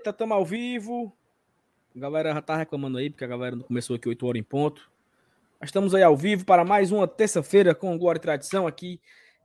Eita, 0.00 0.08
estamos 0.08 0.34
ao 0.34 0.46
vivo. 0.46 1.12
A 1.94 1.98
galera 1.98 2.32
já 2.32 2.40
tá 2.40 2.56
reclamando 2.56 2.96
aí, 2.96 3.10
porque 3.10 3.22
a 3.22 3.26
galera 3.26 3.54
não 3.54 3.64
começou 3.64 3.96
aqui 3.96 4.08
8 4.08 4.26
horas 4.26 4.40
em 4.40 4.42
ponto. 4.42 4.90
Estamos 5.62 5.94
aí 5.94 6.02
ao 6.02 6.16
vivo 6.16 6.46
para 6.46 6.64
mais 6.64 6.90
uma 6.90 7.06
terça-feira 7.06 7.74
com 7.74 7.98
Glória 7.98 8.18
e 8.18 8.22
Tradição 8.22 8.66
aqui. 8.66 8.98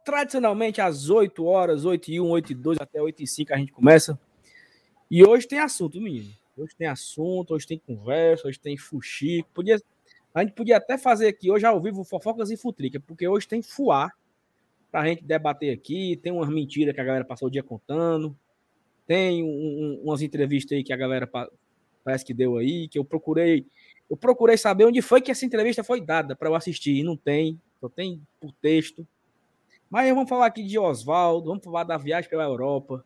Tradicionalmente 0.06 0.80
às 0.80 1.10
8 1.10 1.44
horas, 1.44 1.84
8 1.84 2.10
e 2.10 2.22
1, 2.22 2.30
8 2.30 2.52
e 2.54 2.56
2, 2.56 2.78
até 2.80 3.02
8 3.02 3.22
e 3.22 3.28
5 3.28 3.54
a 3.54 3.58
gente 3.58 3.74
começa. 3.74 4.18
E 5.12 5.26
hoje 5.26 5.46
tem 5.46 5.60
assunto, 5.60 6.00
menino. 6.00 6.32
Hoje 6.58 6.74
tem 6.74 6.88
assunto, 6.88 7.54
hoje 7.54 7.68
tem 7.68 7.78
conversa, 7.78 8.48
hoje 8.48 8.58
tem 8.58 8.78
fuxico. 8.78 9.50
Podia, 9.54 9.78
a 10.34 10.40
gente 10.40 10.54
podia 10.54 10.78
até 10.78 10.98
fazer 10.98 11.28
aqui 11.28 11.52
hoje 11.52 11.66
ao 11.66 11.82
vivo 11.82 12.06
fofocas 12.06 12.50
e 12.50 12.56
futrica, 12.56 12.98
porque 12.98 13.28
hoje 13.28 13.46
tem 13.46 13.62
fuá 13.62 14.10
pra 14.90 15.06
gente 15.06 15.22
debater 15.22 15.74
aqui. 15.74 16.16
Tem 16.16 16.32
umas 16.32 16.48
mentiras 16.48 16.96
que 16.96 17.02
a 17.02 17.04
galera 17.04 17.26
passou 17.26 17.50
o 17.50 17.52
dia 17.52 17.62
contando. 17.62 18.34
Tem 19.08 19.44
um, 19.44 19.48
um, 19.48 20.02
umas 20.06 20.22
entrevistas 20.22 20.76
aí 20.76 20.84
que 20.84 20.94
a 20.94 20.98
galera 20.98 21.30
parece 22.04 22.26
que 22.26 22.34
deu 22.34 22.58
aí, 22.58 22.88
que 22.88 22.98
eu 22.98 23.06
procurei. 23.06 23.66
Eu 24.10 24.18
procurei 24.18 24.58
saber 24.58 24.86
onde 24.86 25.02
foi 25.02 25.22
que 25.22 25.32
essa 25.32 25.46
entrevista 25.46 25.84
foi 25.84 26.02
dada 26.02 26.36
para 26.36 26.50
eu 26.50 26.56
assistir. 26.56 26.96
E 26.96 27.04
não 27.04 27.18
tem, 27.18 27.60
só 27.80 27.90
tem 27.90 28.22
por 28.40 28.52
texto. 28.54 29.08
Mas 29.90 30.10
vamos 30.10 30.30
falar 30.30 30.48
aqui 30.48 30.64
de 30.64 30.78
Oswaldo, 30.78 31.48
vamos 31.48 31.64
falar 31.64 31.84
da 31.84 31.98
viagem 31.98 32.30
pela 32.30 32.44
Europa. 32.44 33.06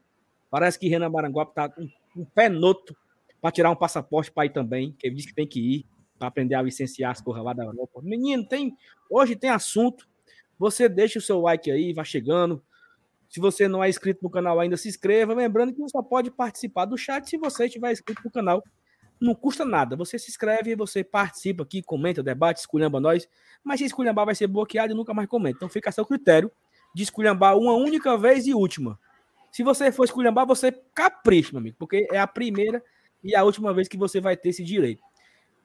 Parece 0.49 0.80
que 0.80 0.88
Renan 0.88 1.09
Maranguape 1.09 1.53
tá 1.53 1.70
com 1.70 1.88
um 2.16 2.25
pé 2.25 2.50
noto 2.50 2.95
para 3.41 3.52
tirar 3.52 3.70
um 3.70 3.75
passaporte 3.75 4.31
para 4.31 4.45
ir 4.45 4.50
também, 4.50 4.94
que 4.97 5.08
ele 5.08 5.16
disse 5.16 5.27
que 5.27 5.36
tem 5.36 5.47
que 5.47 5.59
ir 5.59 5.86
para 6.17 6.27
aprender 6.27 6.55
a 6.55 6.61
licenciar 6.61 7.11
as 7.11 7.22
coisas 7.22 7.44
lá 7.44 7.53
da 7.53 7.63
Europa. 7.63 8.02
Menino, 8.03 8.45
tem 8.45 8.75
hoje 9.09 9.36
tem 9.36 9.50
assunto. 9.50 10.08
Você 10.58 10.89
deixa 10.89 11.20
o 11.20 11.22
seu 11.22 11.39
like 11.39 11.72
aí, 11.72 11.94
vai 11.94 12.03
chegando. 12.03 12.61
Se 13.30 13.39
você 13.39 13.67
não 13.67 13.83
é 13.83 13.89
inscrito 13.89 14.22
no 14.23 14.30
canal 14.30 14.59
ainda, 14.59 14.75
se 14.75 14.89
inscreva. 14.89 15.35
Lembrando 15.35 15.72
que 15.72 15.80
você 15.80 15.91
só 15.91 16.02
pode 16.02 16.31
participar 16.31 16.85
do 16.85 16.97
chat 16.97 17.30
se 17.30 17.38
você 17.38 17.66
estiver 17.66 17.91
inscrito 17.91 18.21
no 18.25 18.31
canal. 18.31 18.63
Não 19.21 19.36
custa 19.36 19.63
nada. 19.63 19.95
Você 19.95 20.17
se 20.17 20.31
inscreve, 20.31 20.75
você 20.75 21.03
participa 21.03 21.61
aqui, 21.63 21.83
comenta, 21.83 22.23
debate, 22.23 22.58
esculhamba 22.58 22.99
nós. 22.99 23.30
Mas 23.63 23.80
se 23.80 23.86
esculhambar 23.86 24.25
vai 24.25 24.33
ser 24.33 24.47
bloqueado 24.47 24.94
e 24.94 24.95
nunca 24.95 25.13
mais 25.13 25.27
comenta. 25.30 25.58
Então 25.58 25.69
fica 25.69 25.89
a 25.89 25.91
seu 25.91 26.05
critério 26.05 26.52
de 26.95 27.03
esculhambar 27.03 27.55
uma 27.55 27.73
única 27.73 28.17
vez 28.17 28.47
e 28.47 28.53
última. 28.53 28.99
Se 29.52 29.64
você 29.64 29.91
for 29.91 30.05
esculhambar, 30.05 30.47
você 30.47 30.71
capricha, 30.93 31.52
meu 31.52 31.59
amigo, 31.59 31.75
porque 31.77 32.08
é 32.11 32.19
a 32.19 32.27
primeira 32.27 32.83
e 33.23 33.36
a 33.36 33.43
última 33.43 33.73
vez 33.73 33.88
que 33.88 33.97
você 33.97 34.19
vai 34.19 34.36
ter 34.36 34.49
esse 34.49 34.64
direito. 34.64 35.03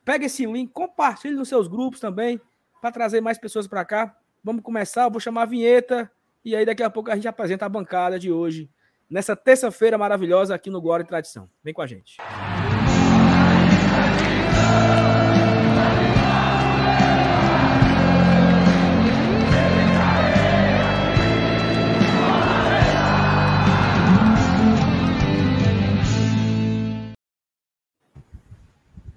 Pega 0.04 0.26
esse 0.26 0.44
link, 0.44 0.70
compartilhe 0.70 1.34
nos 1.34 1.48
seus 1.48 1.66
grupos 1.66 2.00
também, 2.00 2.38
para 2.80 2.92
trazer 2.92 3.22
mais 3.22 3.38
pessoas 3.38 3.66
para 3.66 3.84
cá. 3.84 4.14
Vamos 4.42 4.62
começar, 4.62 5.04
eu 5.04 5.10
vou 5.10 5.20
chamar 5.20 5.42
a 5.42 5.46
vinheta 5.46 6.10
e 6.44 6.54
aí 6.54 6.66
daqui 6.66 6.82
a 6.82 6.90
pouco 6.90 7.10
a 7.10 7.14
gente 7.14 7.26
apresenta 7.26 7.64
a 7.64 7.68
bancada 7.68 8.18
de 8.18 8.30
hoje, 8.30 8.70
nessa 9.08 9.34
terça-feira 9.34 9.96
maravilhosa 9.96 10.54
aqui 10.54 10.68
no 10.68 10.80
Glória 10.80 11.02
e 11.02 11.06
Tradição. 11.06 11.48
Vem 11.62 11.72
com 11.72 11.80
a 11.80 11.86
gente. 11.86 12.18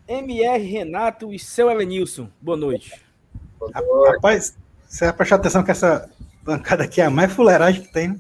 MR 0.07 0.63
Renato 0.63 1.33
e 1.33 1.37
seu 1.37 1.69
Elenilson. 1.69 2.29
Boa 2.39 2.57
noite. 2.57 2.93
Rapaz, 4.13 4.57
você 4.87 5.05
vai 5.05 5.13
prestar 5.13 5.35
atenção 5.35 5.63
que 5.63 5.71
essa 5.71 6.09
bancada 6.47 6.85
aqui 6.85 7.01
é 7.01 7.05
a 7.05 7.09
mais 7.09 7.33
fuleiragem 7.33 7.81
que 7.81 7.91
tem, 7.91 8.07
né? 8.07 8.17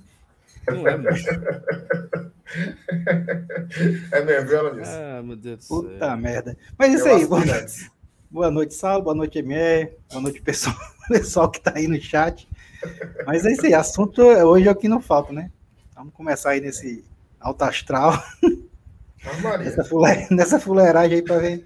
Não 0.67 0.85
é, 0.85 0.95
é 4.11 4.25
mesmo, 4.25 4.49
viu, 4.49 4.59
Alanis? 4.59 4.89
Ah, 4.89 5.21
meu 5.23 5.37
Deus 5.37 5.59
do 5.59 5.63
céu. 5.63 5.81
Puta 5.81 6.17
merda. 6.17 6.57
Mas 6.77 6.93
isso 6.93 7.07
Eu 7.07 7.15
aí, 7.15 7.25
boa 7.25 7.45
noite. 7.45 7.89
boa 8.29 8.51
noite, 8.51 8.73
Sal, 8.73 9.01
boa 9.01 9.15
noite, 9.15 9.39
MR, 9.39 9.93
boa 10.09 10.21
noite, 10.21 10.41
pessoal, 10.41 10.75
pessoal 11.07 11.49
que 11.49 11.61
tá 11.61 11.71
aí 11.73 11.87
no 11.87 12.01
chat. 12.01 12.45
Mas 13.25 13.45
é 13.45 13.53
isso 13.53 13.65
aí, 13.65 13.73
assunto 13.73 14.21
hoje 14.21 14.67
é 14.67 14.71
o 14.71 14.75
que 14.75 14.89
não 14.89 15.01
falta, 15.01 15.31
né? 15.31 15.49
Vamos 15.95 16.13
começar 16.13 16.49
aí 16.49 16.59
nesse 16.59 17.05
alto 17.39 17.63
astral. 17.63 18.21
nessa, 19.59 19.85
fuleiragem, 19.85 20.27
nessa 20.31 20.59
fuleiragem 20.59 21.15
aí 21.15 21.23
para 21.23 21.39
ver 21.39 21.65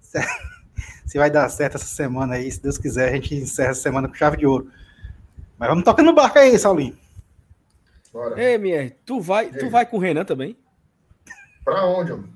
se, 0.00 0.18
se 1.06 1.18
vai 1.18 1.30
dar 1.30 1.48
certo 1.48 1.76
essa 1.76 1.86
semana 1.86 2.34
aí. 2.34 2.50
Se 2.50 2.60
Deus 2.60 2.76
quiser, 2.76 3.10
a 3.10 3.12
gente 3.12 3.36
encerra 3.36 3.70
essa 3.70 3.82
semana 3.82 4.08
com 4.08 4.14
chave 4.14 4.38
de 4.38 4.46
ouro. 4.46 4.68
Mas 5.60 5.68
vamos 5.68 5.84
tocar 5.84 6.02
no 6.02 6.14
barco 6.14 6.38
aí, 6.38 6.58
Saulinho. 6.58 6.96
Bora. 8.10 8.42
Ei, 8.42 8.54
MR, 8.54 8.96
tu 9.04 9.20
vai, 9.20 9.50
tu 9.50 9.68
vai 9.68 9.84
com 9.84 9.98
o 9.98 10.00
Renan 10.00 10.24
também? 10.24 10.56
Pra 11.62 11.84
onde, 11.84 12.12
mano? 12.12 12.32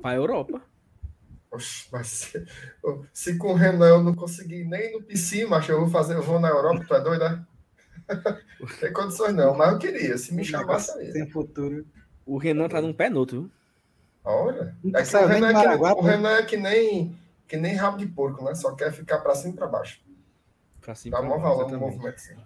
Pra 0.00 0.14
Europa. 0.14 0.62
Oxe, 1.50 1.88
mas 1.90 2.06
se, 2.06 2.46
se, 3.12 3.36
com 3.36 3.52
o 3.52 3.56
Renan 3.56 3.88
eu 3.88 4.02
não 4.04 4.14
conseguir 4.14 4.62
nem 4.62 4.92
no 4.92 5.02
PC, 5.02 5.44
mas 5.46 5.68
eu 5.68 5.80
vou 5.80 5.88
fazer, 5.88 6.14
eu 6.14 6.22
vou 6.22 6.38
na 6.38 6.50
Europa, 6.50 6.84
tu 6.86 6.94
é 6.94 7.00
doido, 7.00 7.24
né? 7.24 7.44
Não 8.60 8.68
tem 8.78 8.92
condições 8.92 9.34
não, 9.34 9.56
mas 9.56 9.72
eu 9.72 9.78
queria, 9.80 10.16
se 10.16 10.32
me 10.32 10.44
chamasse 10.44 10.96
aí. 11.00 11.12
Tem 11.12 11.28
futuro. 11.28 11.84
O 12.24 12.38
Renan 12.38 12.68
tá 12.68 12.80
num 12.80 12.92
pé 12.92 13.10
no 13.10 13.18
outro, 13.18 13.40
viu? 13.40 13.50
Olha, 14.22 14.76
é 14.94 15.02
que 15.02 15.16
o, 15.16 15.26
Renan 15.26 15.48
é 15.48 15.52
que, 15.52 15.82
o 15.82 16.00
Renan 16.00 16.36
é 16.36 16.42
que 16.44 16.56
nem, 16.56 17.18
que 17.48 17.56
nem 17.56 17.74
rabo 17.74 17.98
de 17.98 18.06
porco, 18.06 18.44
né? 18.44 18.54
Só 18.54 18.72
quer 18.76 18.92
ficar 18.92 19.18
pra 19.18 19.34
cima 19.34 19.54
e 19.54 19.56
pra 19.56 19.66
baixo. 19.66 20.00
Pra 20.80 20.94
cima 20.94 21.16
Dá 21.16 21.22
maior 21.26 21.40
valor 21.40 21.72
no 21.72 21.80
movimento, 21.80 22.18
sim. 22.18 22.36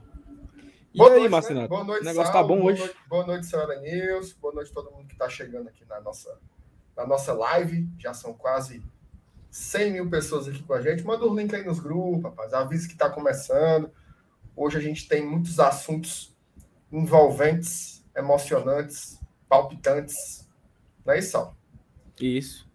E 0.95 0.99
boa 0.99 1.15
aí, 1.15 1.27
noite? 1.27 1.55
Né? 1.55 1.67
Boa 1.67 1.85
noite, 1.85 2.03
o 2.03 2.05
negócio 2.05 2.33
Sal, 2.33 2.43
tá 2.43 2.47
bom 2.47 2.59
boa 2.59 2.71
hoje? 2.71 2.81
Noite, 2.81 2.97
boa 3.09 3.27
noite, 3.27 3.47
senhora 3.47 3.81
Nilson. 3.81 4.35
Boa 4.43 4.53
noite 4.53 4.71
a 4.71 4.75
todo 4.75 4.91
mundo 4.91 5.07
que 5.07 5.15
está 5.15 5.27
chegando 5.27 5.69
aqui 5.69 5.87
na 5.89 5.99
nossa, 6.03 6.39
na 6.95 7.07
nossa 7.07 7.33
live. 7.33 7.89
Já 7.99 8.13
são 8.13 8.35
quase 8.35 8.83
100 9.51 9.93
mil 9.93 10.11
pessoas 10.11 10.47
aqui 10.47 10.63
com 10.63 10.75
a 10.75 10.83
gente. 10.83 11.03
Manda 11.03 11.25
o 11.25 11.33
um 11.33 11.35
link 11.35 11.55
aí 11.55 11.65
nos 11.65 11.81
grupos, 11.81 12.25
rapaz. 12.25 12.53
Avisa 12.53 12.87
que 12.87 12.93
está 12.93 13.09
começando. 13.09 13.91
Hoje 14.55 14.77
a 14.77 14.83
gente 14.83 15.09
tem 15.09 15.27
muitos 15.27 15.59
assuntos 15.59 16.37
envolventes, 16.93 18.05
emocionantes, 18.15 19.19
palpitantes. 19.49 20.47
Não 21.07 21.15
é 21.15 21.21
isso, 21.21 21.31
Sal? 21.31 21.57
Isso. 22.21 22.71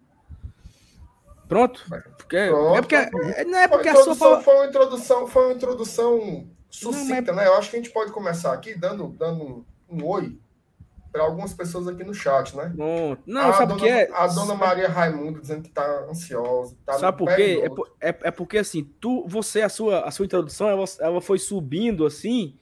Pronto? 1.47 1.85
Porque, 2.17 2.47
Pronto. 2.47 2.75
É 2.77 2.81
porque, 2.81 3.45
não 3.45 3.59
é 3.59 3.67
porque 3.67 3.89
a 3.89 3.95
sua... 3.95 4.41
Foi 4.41 4.55
uma 4.55 4.65
introdução, 4.65 5.27
foi 5.27 5.45
uma 5.45 5.53
introdução 5.53 6.49
sucinta, 6.69 7.31
não, 7.31 7.35
mas... 7.35 7.45
né? 7.45 7.47
Eu 7.47 7.55
acho 7.55 7.69
que 7.69 7.75
a 7.77 7.79
gente 7.79 7.91
pode 7.91 8.11
começar 8.11 8.53
aqui 8.53 8.77
dando, 8.77 9.07
dando 9.09 9.65
um 9.89 10.05
oi 10.05 10.37
para 11.11 11.23
algumas 11.23 11.53
pessoas 11.53 11.87
aqui 11.87 12.03
no 12.03 12.13
chat, 12.13 12.55
né? 12.55 12.71
Não, 12.75 13.17
não 13.25 13.49
a 13.49 13.53
sabe 13.53 13.73
por 13.73 13.81
quê? 13.81 14.09
A 14.13 14.27
dona 14.27 14.53
Maria 14.53 14.87
Raimundo 14.87 15.41
dizendo 15.41 15.63
que 15.63 15.69
está 15.69 16.05
ansiosa. 16.09 16.75
Tá 16.85 16.93
sabe 16.93 17.17
por 17.17 17.35
quê? 17.35 17.63
É, 17.99 18.09
é, 18.09 18.17
é, 18.23 18.31
porque 18.31 18.59
assim, 18.59 18.83
tu, 18.99 19.25
você, 19.27 19.61
a 19.61 19.69
sua, 19.69 20.01
a 20.01 20.11
sua 20.11 20.25
introdução, 20.25 20.69
ela, 20.69 20.85
ela 20.99 21.21
foi 21.21 21.39
subindo 21.39 22.05
assim 22.05 22.55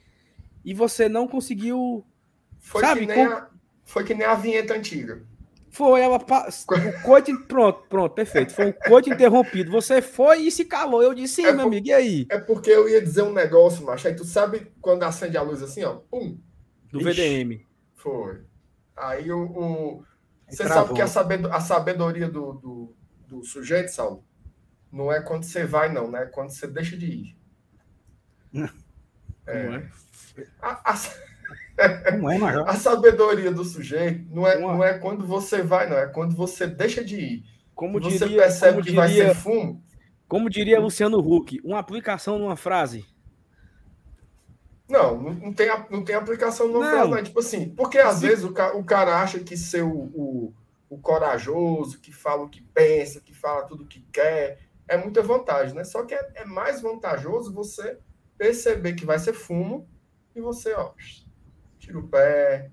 e 0.64 0.74
você 0.74 1.10
não 1.10 1.28
conseguiu. 1.28 2.06
Foi, 2.60 2.82
sabe, 2.82 3.02
que 3.02 3.06
nem 3.08 3.28
com... 3.28 3.34
a, 3.34 3.50
foi 3.84 4.04
que 4.04 4.14
nem 4.14 4.26
a 4.26 4.36
vinheta 4.36 4.74
antiga. 4.74 5.22
Foi, 5.75 6.00
ela. 6.00 6.16
O 6.16 7.02
coito. 7.03 7.38
Pronto, 7.47 7.84
pronto, 7.90 8.16
perfeito. 8.16 8.53
Foi 8.53 8.68
um 8.68 8.72
coito 8.72 9.09
interrompido. 9.09 9.69
Você 9.72 10.02
foi 10.02 10.44
e 10.44 10.52
se 10.52 10.63
calou. 10.63 11.03
Eu 11.03 11.13
disse, 11.13 11.36
sim, 11.36 11.46
é 11.46 11.52
meu 11.52 11.63
por, 11.63 11.68
amigo, 11.68 11.88
e 11.88 11.91
aí? 11.91 12.25
É 12.30 12.40
porque 12.40 12.69
eu 12.69 12.88
ia 12.88 13.02
dizer 13.02 13.24
um 13.24 13.34
negócio, 13.34 13.85
macho. 13.85 14.08
Aí 14.08 14.16
tu 14.16 14.24
sabe 14.24 14.72
quando 14.80 15.03
acende 15.03 15.35
a 15.35 15.41
luz 15.41 15.62
assim, 15.62 15.84
ó? 15.84 15.96
Pum. 16.09 16.40
Do 16.90 17.02
Ixi, 17.02 17.22
VDM. 17.22 17.66
Foi. 17.94 18.41
Aí 18.96 19.30
o. 19.30 19.44
o... 19.44 20.03
Você 20.47 20.66
sabe 20.66 20.94
que 20.94 21.02
a, 21.02 21.08
sabed... 21.08 21.46
a 21.47 21.59
sabedoria 21.59 22.30
do, 22.30 22.53
do, 22.53 22.96
do 23.28 23.44
sujeito, 23.44 23.90
Saulo, 23.90 24.23
não 24.90 25.11
é 25.11 25.20
quando 25.20 25.44
você 25.44 25.66
vai, 25.66 25.91
não, 25.91 26.09
né? 26.09 26.23
É 26.23 26.26
quando 26.28 26.52
você 26.52 26.67
deixa 26.67 26.96
de 26.96 27.05
ir. 27.05 27.38
é. 29.46 29.58
é? 29.58 29.90
A, 30.61 30.94
a... 30.94 30.96
Não 32.20 32.32
é, 32.32 32.38
Major? 32.38 32.68
A 32.68 32.76
sabedoria 32.76 33.52
do 33.52 33.64
sujeito 33.64 34.26
não 34.34 34.48
é, 34.48 34.60
não 34.60 34.84
é 34.84 34.98
quando 34.98 35.26
você 35.26 35.62
vai, 35.62 35.90
não, 35.90 35.98
é 35.98 36.08
quando 36.08 36.36
você 36.36 36.66
deixa 36.68 37.04
de 37.04 37.20
ir. 37.20 37.44
Como 37.74 38.00
você 38.00 38.20
diria, 38.20 38.44
percebe 38.44 38.72
como 38.74 38.84
que 38.84 38.92
diria, 38.92 39.02
vai 39.02 39.10
ser 39.10 39.36
fumo. 39.36 39.84
Como 40.28 40.50
diria 40.50 40.80
Luciano 40.80 41.20
Huck, 41.20 41.60
uma 41.64 41.80
aplicação 41.80 42.40
numa 42.40 42.56
frase. 42.56 43.06
Não, 44.88 45.20
não 45.20 45.52
tem, 45.52 45.68
não 45.90 46.04
tem 46.04 46.16
aplicação 46.16 46.68
numa 46.68 46.86
não. 46.86 46.92
frase, 46.92 47.12
não. 47.12 47.24
Tipo 47.24 47.40
assim, 47.40 47.70
porque 47.70 47.98
às 47.98 48.16
Sim. 48.16 48.28
vezes 48.28 48.44
o 48.46 48.54
cara, 48.54 48.78
o 48.78 48.84
cara 48.84 49.22
acha 49.22 49.40
que 49.40 49.58
ser 49.58 49.84
o, 49.84 49.92
o, 49.92 50.54
o 50.90 50.98
corajoso, 50.98 52.00
que 52.00 52.14
fala 52.14 52.44
o 52.44 52.50
que 52.50 52.62
pensa, 52.62 53.20
que 53.20 53.34
fala 53.34 53.64
tudo 53.64 53.84
o 53.84 53.88
que 53.88 54.02
quer, 54.12 54.60
é 54.88 54.98
muita 54.98 55.22
vantagem, 55.22 55.76
né? 55.76 55.84
Só 55.84 56.04
que 56.04 56.14
é, 56.14 56.32
é 56.36 56.46
mais 56.46 56.82
vantajoso 56.82 57.54
você 57.54 57.98
perceber 58.38 58.94
que 58.94 59.06
vai 59.06 59.20
ser 59.20 59.34
fumo 59.34 59.88
e 60.36 60.42
você, 60.42 60.74
ó, 60.74 60.92
tira 61.85 61.99
o 61.99 62.08
pé, 62.08 62.70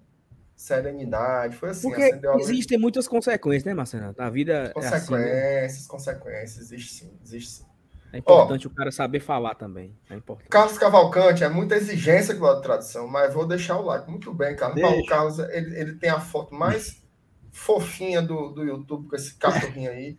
serenidade. 0.57 1.57
Foi 1.57 1.71
assim. 1.71 1.89
Porque 1.89 2.21
existem 2.41 2.79
muitas 2.79 3.07
consequências, 3.07 3.65
né, 3.65 3.75
Marcelo? 3.75 4.15
A 4.19 4.31
vida. 4.31 4.71
Consequências, 4.75 5.11
é 5.11 5.65
assim, 5.65 5.83
né? 5.83 5.89
consequências, 5.89 6.59
existe 6.59 6.95
sim, 6.95 7.19
existe 7.23 7.51
sim. 7.51 7.65
É 8.13 8.19
importante 8.19 8.67
Ó, 8.67 8.71
o 8.71 8.75
cara 8.75 8.91
saber 8.91 9.21
falar 9.21 9.55
também. 9.55 9.97
É 10.11 10.15
importante. 10.15 10.51
Carlos 10.51 10.77
Cavalcante, 10.77 11.43
é 11.45 11.49
muita 11.49 11.77
exigência 11.77 12.35
com 12.35 12.45
a 12.45 12.61
tradução, 12.61 13.09
mas 13.09 13.33
vou 13.33 13.47
deixar 13.47 13.79
o 13.79 13.83
like. 13.83 14.11
Muito 14.11 14.33
bem, 14.35 14.55
Carlos. 14.55 14.83
Paulo 14.83 15.07
Carlos, 15.07 15.39
ele, 15.39 15.79
ele 15.79 15.95
tem 15.95 16.11
a 16.11 16.21
foto 16.21 16.55
mais 16.55 17.03
fofinha 17.51 18.21
do, 18.21 18.51
do 18.51 18.65
YouTube 18.65 19.09
com 19.09 19.17
esse 19.17 19.35
cachorrinho 19.35 19.91
aí. 19.91 20.17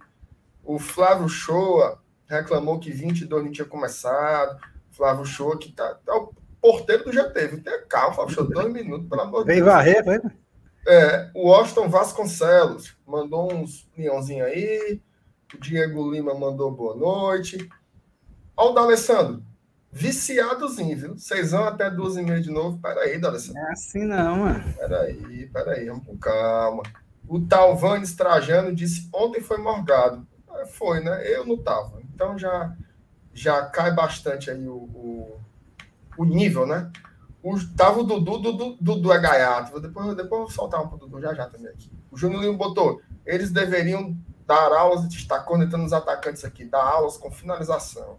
O 0.64 0.80
Flávio 0.80 1.30
Shoa 1.30 2.02
reclamou 2.26 2.80
que 2.80 2.90
22 2.90 3.46
não 3.46 3.52
tinha 3.52 3.68
começado. 3.68 4.60
Flávio 4.90 5.26
Shoa 5.26 5.60
que 5.60 5.72
tá, 5.72 5.94
tá 5.94 6.14
porteiro 6.64 7.04
do 7.04 7.12
GT, 7.12 7.48
viu? 7.48 7.62
Tem 7.62 7.86
calma, 7.90 8.30
Shoa, 8.30 8.46
dois 8.46 8.72
minutos, 8.72 9.10
pelo 9.10 9.22
amor 9.22 9.42
de 9.42 9.48
Deus. 9.48 9.58
Vem 9.58 9.64
varrer, 9.64 10.06
vai. 10.06 10.22
É, 10.88 11.30
o 11.36 11.54
Austin 11.54 11.90
Vasconcelos 11.90 12.96
mandou 13.06 13.54
uns 13.54 13.90
leãozinhos 13.98 14.48
aí. 14.48 15.02
O 15.54 15.60
Diego 15.60 16.10
Lima 16.10 16.34
mandou 16.34 16.72
boa 16.72 16.96
noite. 16.96 17.70
Olha 18.56 18.72
o 18.72 18.74
D'Alessandro. 18.74 19.44
Viciadozinho, 19.92 20.98
viu? 20.98 21.18
Seisão 21.18 21.66
até 21.66 21.90
duas 21.90 22.16
e 22.16 22.24
meia 22.24 22.42
de 22.42 22.50
novo. 22.50 22.80
Peraí, 22.82 23.20
D'Alessandro. 23.20 23.62
É 23.62 23.72
assim 23.72 24.06
não, 24.06 24.38
mano. 24.38 24.74
Peraí, 24.78 25.50
peraí, 25.52 25.86
vamos 25.86 26.06
com 26.06 26.18
calma. 26.18 26.84
O 27.28 27.42
Talvanes 27.42 28.16
Trajano 28.16 28.74
disse 28.74 29.10
ontem 29.14 29.42
foi 29.42 29.58
morgado. 29.58 30.26
É, 30.56 30.66
foi, 30.66 31.02
né? 31.02 31.22
Eu 31.30 31.46
não 31.46 31.58
tava. 31.58 32.02
Então 32.14 32.38
já, 32.38 32.74
já 33.34 33.66
cai 33.66 33.94
bastante 33.94 34.50
aí 34.50 34.68
o, 34.68 34.76
o, 34.76 35.43
o 36.18 36.26
nível, 36.26 36.66
né? 36.66 36.92
O, 37.42 37.56
tava 37.76 38.00
o 38.00 38.04
Dudu, 38.04 38.38
Dudu, 38.38 38.78
Dudu 38.80 39.12
é 39.12 39.20
gaiato. 39.20 39.80
Depois, 39.80 40.16
depois 40.16 40.32
eu 40.32 40.48
vou 40.48 40.50
soltar 40.50 40.82
um 40.82 40.88
pro 40.88 40.98
Dudu 40.98 41.20
já 41.20 41.34
já 41.34 41.48
também 41.48 41.68
aqui. 41.68 41.92
O 42.10 42.18
Júnior 42.18 42.42
Lima 42.42 42.58
botou. 42.58 43.02
Eles 43.26 43.52
deveriam 43.52 44.16
dar 44.48 44.72
aulas, 44.72 45.06
está 45.14 45.40
conectando 45.40 45.86
os 45.86 45.94
atacantes 45.94 46.46
aqui, 46.46 46.66
dar 46.66 46.84
aulas 46.84 47.18
com 47.18 47.32
finalização. 47.32 48.18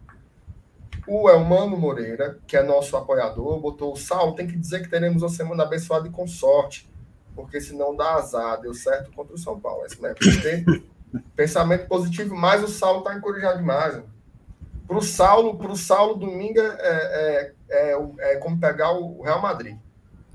O 1.07 1.29
Elmano 1.29 1.77
Moreira, 1.77 2.39
que 2.47 2.57
é 2.57 2.63
nosso 2.63 2.97
apoiador, 2.97 3.61
botou 3.61 3.93
o 3.93 3.97
Saulo, 3.97 4.35
tem 4.35 4.47
que 4.47 4.57
dizer 4.57 4.83
que 4.83 4.89
teremos 4.89 5.23
uma 5.23 5.29
semana 5.29 5.65
abençoada 5.65 6.09
e 6.09 6.11
com 6.11 6.27
sorte, 6.27 6.91
porque 7.35 7.61
senão 7.61 7.95
dá 7.95 8.15
azar, 8.15 8.61
deu 8.61 8.73
certo 8.73 9.13
contra 9.13 9.35
o 9.35 9.39
São 9.39 9.61
Paulo. 9.61 9.83
É 9.85 9.87
isso 9.87 10.01
mesmo. 10.01 10.83
pensamento 11.37 11.87
positivo, 11.87 12.35
mas 12.35 12.63
o 12.63 12.69
Saulo 12.69 13.01
está 13.01 13.15
encorajado 13.15 13.59
demais. 13.59 14.03
Para 14.87 14.99
o 14.99 15.03
Saulo, 15.03 15.57
pro 15.57 15.77
Saulo, 15.77 16.15
domingo 16.15 16.61
é, 16.61 16.77
é, 16.81 17.53
é, 17.71 17.99
é, 18.19 18.37
como 18.37 18.59
pegar 18.59 18.93
o 18.93 19.23
Real 19.23 19.41
Madrid. 19.41 19.77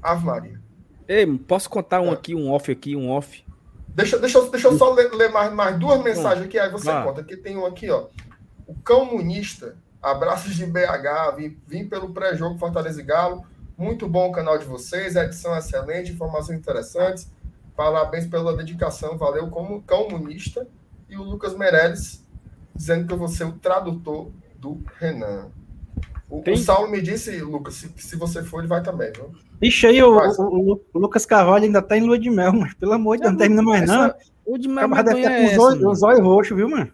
Ave 0.01 0.25
Maria. 0.25 0.59
Ei, 1.07 1.25
posso 1.37 1.69
contar 1.69 2.01
um 2.01 2.09
é. 2.09 2.13
aqui, 2.13 2.35
um 2.35 2.51
off 2.51 2.71
aqui, 2.71 2.95
um 2.95 3.09
off? 3.09 3.45
Deixa, 3.89 4.17
deixa, 4.17 4.41
deixa 4.49 4.67
eu 4.67 4.77
só 4.77 4.93
ler, 4.93 5.11
ler 5.13 5.29
mais, 5.29 5.51
mais 5.51 5.77
duas 5.77 6.01
mensagens 6.01 6.45
aqui, 6.45 6.57
aí 6.57 6.69
você 6.69 6.91
conta. 7.03 7.21
Aqui 7.21 7.35
tem 7.35 7.57
um 7.57 7.65
aqui, 7.65 7.89
ó. 7.89 8.07
O 8.65 8.75
Cão 8.75 9.05
Munista, 9.05 9.75
abraços 10.01 10.55
de 10.55 10.65
BH, 10.65 11.35
vim, 11.35 11.57
vim 11.67 11.87
pelo 11.87 12.13
pré-jogo 12.13 12.57
Fortaleza 12.57 13.01
e 13.01 13.03
Galo. 13.03 13.45
Muito 13.77 14.07
bom 14.07 14.29
o 14.29 14.31
canal 14.31 14.57
de 14.57 14.65
vocês, 14.65 15.17
a 15.17 15.25
edição 15.25 15.55
é 15.55 15.59
excelente, 15.59 16.11
informações 16.11 16.59
interessantes. 16.59 17.31
Parabéns 17.75 18.27
pela 18.27 18.55
dedicação, 18.55 19.17
valeu 19.17 19.49
como 19.49 19.81
Cão 19.83 20.09
Munista. 20.09 20.67
E 21.09 21.17
o 21.17 21.23
Lucas 21.23 21.55
Meirelles, 21.55 22.23
dizendo 22.79 23.05
que 23.05 23.13
eu 23.13 23.17
vou 23.17 23.27
ser 23.27 23.43
o 23.43 23.51
tradutor 23.51 24.31
do 24.57 24.81
Renan. 24.97 25.47
O, 26.29 26.41
o 26.49 26.57
Saulo 26.57 26.89
me 26.89 27.01
disse, 27.01 27.41
Lucas, 27.41 27.73
se, 27.73 27.91
se 27.97 28.15
você 28.15 28.41
for, 28.41 28.59
ele 28.59 28.69
vai 28.69 28.81
também, 28.81 29.11
viu? 29.11 29.31
Ixi, 29.61 29.87
aí 29.87 30.01
o, 30.01 30.17
o, 30.17 30.81
o, 30.93 30.99
Lucas 30.99 31.25
Carvalho 31.25 31.65
ainda 31.65 31.81
tá 31.81 31.97
em 31.97 32.05
lua 32.05 32.17
de 32.17 32.29
mel, 32.29 32.53
mas 32.53 32.73
pelo 32.75 32.93
amor 32.93 33.17
de 33.17 33.23
Deus, 33.23 33.33
não 33.33 33.37
termina 33.37 33.61
mais 33.61 33.85
não. 33.85 34.13
Lua 34.47 34.57
de 34.57 34.69
mel 34.69 34.87
mas 34.87 35.03
deve 35.03 35.21
ter 35.21 35.57
com 35.57 35.89
os 35.89 36.01
olhos 36.01 36.21
roxos, 36.21 36.55
viu, 36.55 36.69
mano? 36.69 36.89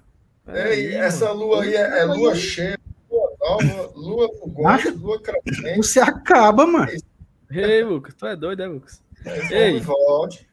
Ei, 0.47 0.95
essa 0.95 1.31
lua 1.31 1.61
aí 1.61 1.75
é, 1.75 1.99
é 1.99 2.05
lua 2.05 2.33
cheia, 2.33 2.79
lua 3.11 3.31
nova, 3.39 3.91
lua 3.95 4.29
fogosa, 4.39 4.91
lua 4.97 5.21
crescente. 5.21 5.77
Você 5.77 5.99
acaba, 5.99 6.65
mano. 6.65 6.91
Ei, 7.51 7.83
Lucas, 7.83 8.15
tu 8.15 8.25
é 8.25 8.35
doido, 8.35 8.59
né, 8.59 8.67
Lucas? 8.67 9.03
Ei, 9.51 9.79
volte. 9.81 10.47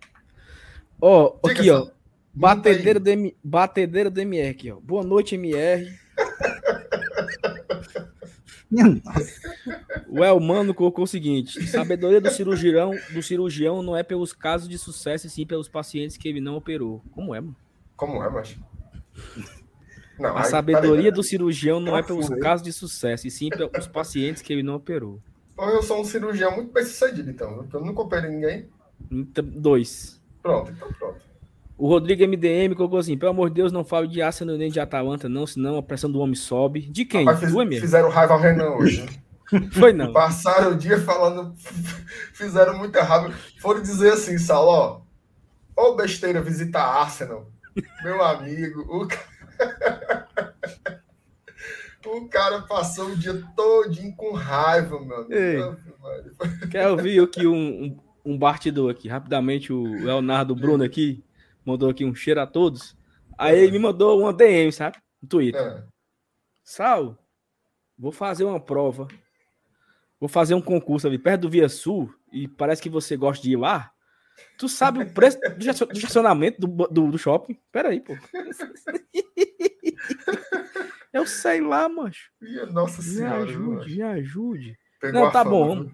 Ó, 1.01 1.37
aqui, 1.43 1.71
ó. 1.71 1.87
Batedeira 2.35 2.99
do, 2.99 3.11
M... 3.11 3.37
Batedeira 3.45 4.11
do 4.11 4.21
MR 4.21 4.49
aqui, 4.49 4.71
ó. 4.71 4.81
Boa 4.81 5.05
noite, 5.05 5.35
MR. 5.35 5.93
o 10.09 10.25
Elmano 10.25 10.73
colocou 10.73 11.05
o 11.05 11.07
seguinte: 11.07 11.63
sabedoria 11.67 12.21
do 12.21 12.31
cirurgião, 12.31 12.93
do 13.13 13.23
cirurgião 13.23 13.83
não 13.83 13.95
é 13.95 14.03
pelos 14.03 14.33
casos 14.33 14.67
de 14.67 14.79
sucesso, 14.79 15.27
e 15.27 15.31
sim 15.31 15.45
pelos 15.47 15.69
pacientes 15.69 16.17
que 16.17 16.27
ele 16.27 16.41
não 16.41 16.57
operou. 16.57 17.03
Como 17.13 17.35
é, 17.35 17.41
mano? 17.41 17.55
Como 17.97 18.23
é, 18.23 18.31
mas. 18.31 18.57
Não, 20.19 20.37
a 20.37 20.45
sabedoria 20.45 21.13
do 21.13 21.23
cirurgião 21.23 21.81
não 21.81 21.97
é 21.97 22.03
pelos 22.03 22.29
casos 22.29 22.65
de 22.65 22.73
sucesso, 22.73 23.27
e 23.27 23.31
sim 23.31 23.51
pelos 23.51 23.87
pacientes 23.87 24.41
que 24.41 24.53
ele 24.53 24.63
não 24.63 24.77
operou. 24.77 25.21
Eu 25.59 25.83
sou 25.83 26.01
um 26.01 26.05
cirurgião 26.05 26.55
muito 26.55 26.73
bem 26.73 26.85
sucedido, 26.85 27.31
então. 27.31 27.69
Eu 27.73 27.81
nunca 27.81 28.01
operei 28.01 28.31
ninguém. 28.31 28.69
Então, 29.11 29.45
dois. 29.45 30.21
Pronto, 30.43 30.73
então 30.73 30.91
pronto. 30.95 31.32
O 31.83 31.89
Rodrigo 31.89 32.23
MDM 32.23 32.77
colocou 32.77 33.01
assim: 33.01 33.19
pelo 33.19 33.33
amor 33.33 33.49
de 33.49 33.57
Deus, 33.57 33.73
não 33.73 33.85
fale 33.85 34.07
de 34.07 34.23
Arsenal 34.23 34.57
nem 34.57 34.71
de 34.71 34.79
Atalanta, 34.79 35.29
não, 35.29 35.45
senão 35.45 35.77
a 35.79 35.83
pressão 35.83 36.09
do 36.09 36.21
homem 36.21 36.37
sobe. 36.37 36.83
De 36.83 37.05
quem? 37.05 37.25
Rapaz, 37.25 37.53
mesmo? 37.53 37.73
Fizeram 37.73 38.09
raiva 38.09 38.35
ao 38.35 38.39
Renan 38.39 38.77
hoje. 38.77 39.05
Foi 39.75 39.93
não. 39.93 40.13
Passaram 40.13 40.71
o 40.71 40.77
dia 40.77 41.01
falando, 41.01 41.53
fizeram 42.33 42.79
muita 42.79 43.03
raiva. 43.03 43.35
Foram 43.61 43.83
dizer 43.83 44.13
assim, 44.13 44.39
Saló, 44.39 45.01
ô 45.77 45.97
besteira 45.97 46.41
visitar 46.41 46.85
Arsenal. 46.85 47.51
Meu 48.05 48.23
amigo, 48.23 48.83
o 48.83 49.09
cara... 49.09 50.29
o 52.07 52.29
cara 52.29 52.63
passou 52.63 53.09
o 53.09 53.17
dia 53.17 53.43
todinho 53.57 54.15
com 54.15 54.33
raiva, 54.35 55.01
meu 55.01 55.17
amigo. 55.17 55.35
Ei, 55.35 56.69
quer 56.71 56.87
ouvir 56.87 57.21
aqui 57.21 57.45
um, 57.45 57.57
um, 57.57 57.99
um 58.25 58.39
batidor 58.39 58.89
aqui, 58.89 59.09
rapidamente, 59.09 59.73
o 59.73 59.83
Leonardo 59.83 60.55
Bruno 60.55 60.85
aqui 60.85 61.25
mandou 61.65 61.91
aqui 61.91 62.05
um 62.05 62.15
cheiro 62.15 62.41
a 62.41 62.47
todos. 62.47 62.97
Aí 63.39 63.59
ele 63.59 63.73
me 63.73 63.79
mandou 63.79 64.21
uma 64.21 64.33
DM, 64.33 64.73
sabe? 64.73 64.99
No 65.21 65.29
Twitter. 65.29 65.61
É. 65.61 65.85
Sal, 66.65 67.19
vou 67.99 68.13
fazer 68.13 68.45
uma 68.45 68.61
prova. 68.61 69.09
Vou 70.21 70.29
fazer 70.29 70.55
um 70.55 70.63
concurso 70.63 71.07
ali 71.07 71.19
perto 71.19 71.43
do 71.43 71.51
Via 71.51 71.69
Sul 71.69 72.15
e 72.33 72.47
parece 72.47 72.81
que 72.81 72.89
você 72.89 73.17
gosta 73.17 73.43
de 73.43 73.53
ir 73.53 73.57
lá. 73.57 73.91
Tu 74.57 74.69
sabe 74.69 75.03
o 75.03 75.13
preço 75.13 75.39
do 75.41 75.97
estacionamento 75.99 76.61
do, 76.61 76.89
do, 76.89 77.11
do 77.11 77.19
shopping? 77.19 77.59
Pera 77.71 77.89
aí, 77.91 78.01
pô. 78.01 78.17
Eu 81.13 81.27
sei 81.27 81.61
lá, 81.61 81.89
macho. 81.89 82.31
Nossa 82.71 83.03
senhora. 83.03 83.45
Me 83.45 83.51
ajude, 83.51 83.97
me 83.97 84.03
ajude. 84.03 84.79
Pegou 85.01 85.25
Não, 85.25 85.31
tá 85.31 85.45
bom. 85.45 85.69
Vamos, 85.69 85.93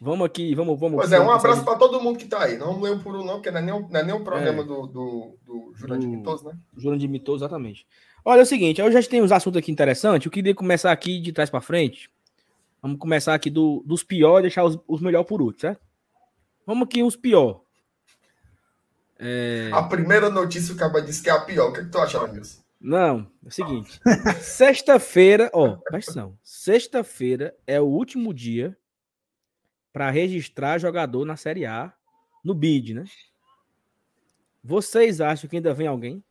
Vamos 0.00 0.26
aqui, 0.26 0.54
vamos, 0.54 0.78
vamos. 0.78 0.98
Pois 0.98 1.12
é, 1.12 1.18
um 1.18 1.30
abraço 1.30 1.64
para 1.64 1.76
todo 1.76 2.00
mundo 2.00 2.18
que 2.18 2.24
está 2.24 2.42
aí. 2.42 2.58
Não 2.58 2.66
vamos 2.66 2.82
ler 2.82 2.94
um 2.94 2.98
por 2.98 3.16
um, 3.16 3.24
não, 3.24 3.34
porque 3.34 3.50
não 3.50 3.58
é 3.58 3.62
nem, 3.62 3.80
não 3.80 4.00
é 4.00 4.02
nem 4.02 4.14
um 4.14 4.22
programa 4.22 4.62
é. 4.62 4.64
do, 4.64 4.86
do, 4.86 5.38
do 5.44 5.72
Jurandir 5.74 6.08
Mitoso, 6.08 6.44
né? 6.44 6.52
Jurandir 6.76 7.08
Mitoso, 7.08 7.44
exatamente. 7.44 7.86
Olha, 8.24 8.40
é 8.40 8.42
o 8.42 8.46
seguinte, 8.46 8.80
eu 8.80 8.92
já 8.92 9.02
tenho 9.02 9.24
uns 9.24 9.32
assuntos 9.32 9.58
aqui 9.58 9.72
interessantes. 9.72 10.26
Eu 10.26 10.32
queria 10.32 10.54
começar 10.54 10.92
aqui 10.92 11.18
de 11.18 11.32
trás 11.32 11.48
para 11.48 11.60
frente. 11.60 12.10
Vamos 12.82 12.98
começar 12.98 13.34
aqui 13.34 13.48
do, 13.48 13.82
dos 13.86 14.02
piores 14.02 14.40
e 14.40 14.42
deixar 14.42 14.64
os, 14.64 14.78
os 14.86 15.00
melhores 15.00 15.26
por 15.26 15.40
último, 15.40 15.60
certo? 15.60 15.80
Vamos 16.66 16.84
aqui 16.84 17.02
os 17.02 17.16
piores. 17.16 17.56
É... 19.18 19.70
A 19.72 19.82
primeira 19.84 20.28
notícia 20.28 20.74
o 20.74 20.76
cara 20.76 21.00
disse 21.00 21.22
que 21.22 21.30
é 21.30 21.32
a 21.32 21.40
pior. 21.40 21.70
O 21.70 21.72
que, 21.72 21.80
é 21.80 21.84
que 21.84 21.90
tu 21.90 21.98
acha, 21.98 22.18
Ramilson? 22.18 22.60
Não, 22.78 23.26
é 23.44 23.48
o 23.48 23.50
seguinte. 23.50 23.98
Sexta-feira, 24.40 25.50
ó, 25.54 25.76
presta 25.76 26.10
atenção. 26.10 26.38
Sexta-feira 26.42 27.54
é 27.66 27.80
o 27.80 27.86
último 27.86 28.34
dia 28.34 28.76
para 29.96 30.10
registrar 30.10 30.76
jogador 30.76 31.24
na 31.24 31.38
Série 31.38 31.64
A 31.64 31.90
no 32.44 32.54
BID, 32.54 32.92
né? 32.92 33.04
Vocês 34.62 35.22
acham 35.22 35.48
que 35.48 35.56
ainda 35.56 35.72
vem 35.72 35.86
alguém? 35.86 36.22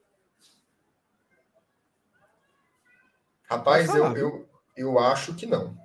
Rapaz, 3.49 3.87
falar, 3.87 4.15
eu, 4.15 4.27
eu, 4.27 4.49
eu 4.77 4.99
acho 4.99 5.33
que 5.33 5.47
não. 5.47 5.75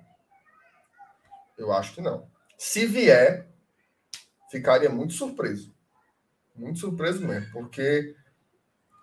Eu 1.57 1.73
acho 1.73 1.95
que 1.95 2.01
não. 2.01 2.29
Se 2.55 2.85
vier, 2.85 3.49
ficaria 4.51 4.91
muito 4.91 5.13
surpreso. 5.13 5.73
Muito 6.55 6.77
surpreso 6.77 7.27
mesmo, 7.27 7.51
porque 7.51 8.15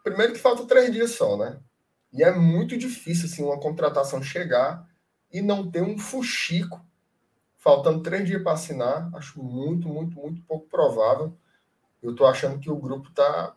primeiro 0.05 0.35
que 0.35 0.39
falta 0.39 0.65
três 0.67 0.93
dias 0.93 1.11
só, 1.17 1.37
né? 1.37 1.59
E 2.13 2.23
é 2.23 2.31
muito 2.31 2.79
difícil 2.79 3.25
assim 3.27 3.43
uma 3.43 3.59
contratação 3.59 4.23
chegar 4.23 4.89
e 5.33 5.43
não 5.43 5.69
ter 5.69 5.83
um 5.83 5.99
fuxico 5.99 6.81
faltando 7.59 8.03
três 8.03 8.27
dias 8.27 8.43
para 8.43 8.53
assinar, 8.53 9.11
acho 9.15 9.43
muito, 9.43 9.89
muito, 9.89 10.19
muito 10.19 10.41
pouco 10.43 10.67
provável. 10.69 11.37
Eu 12.03 12.13
estou 12.13 12.27
achando 12.27 12.59
que 12.59 12.71
o 12.71 12.77
grupo 12.77 13.09
está 13.09 13.55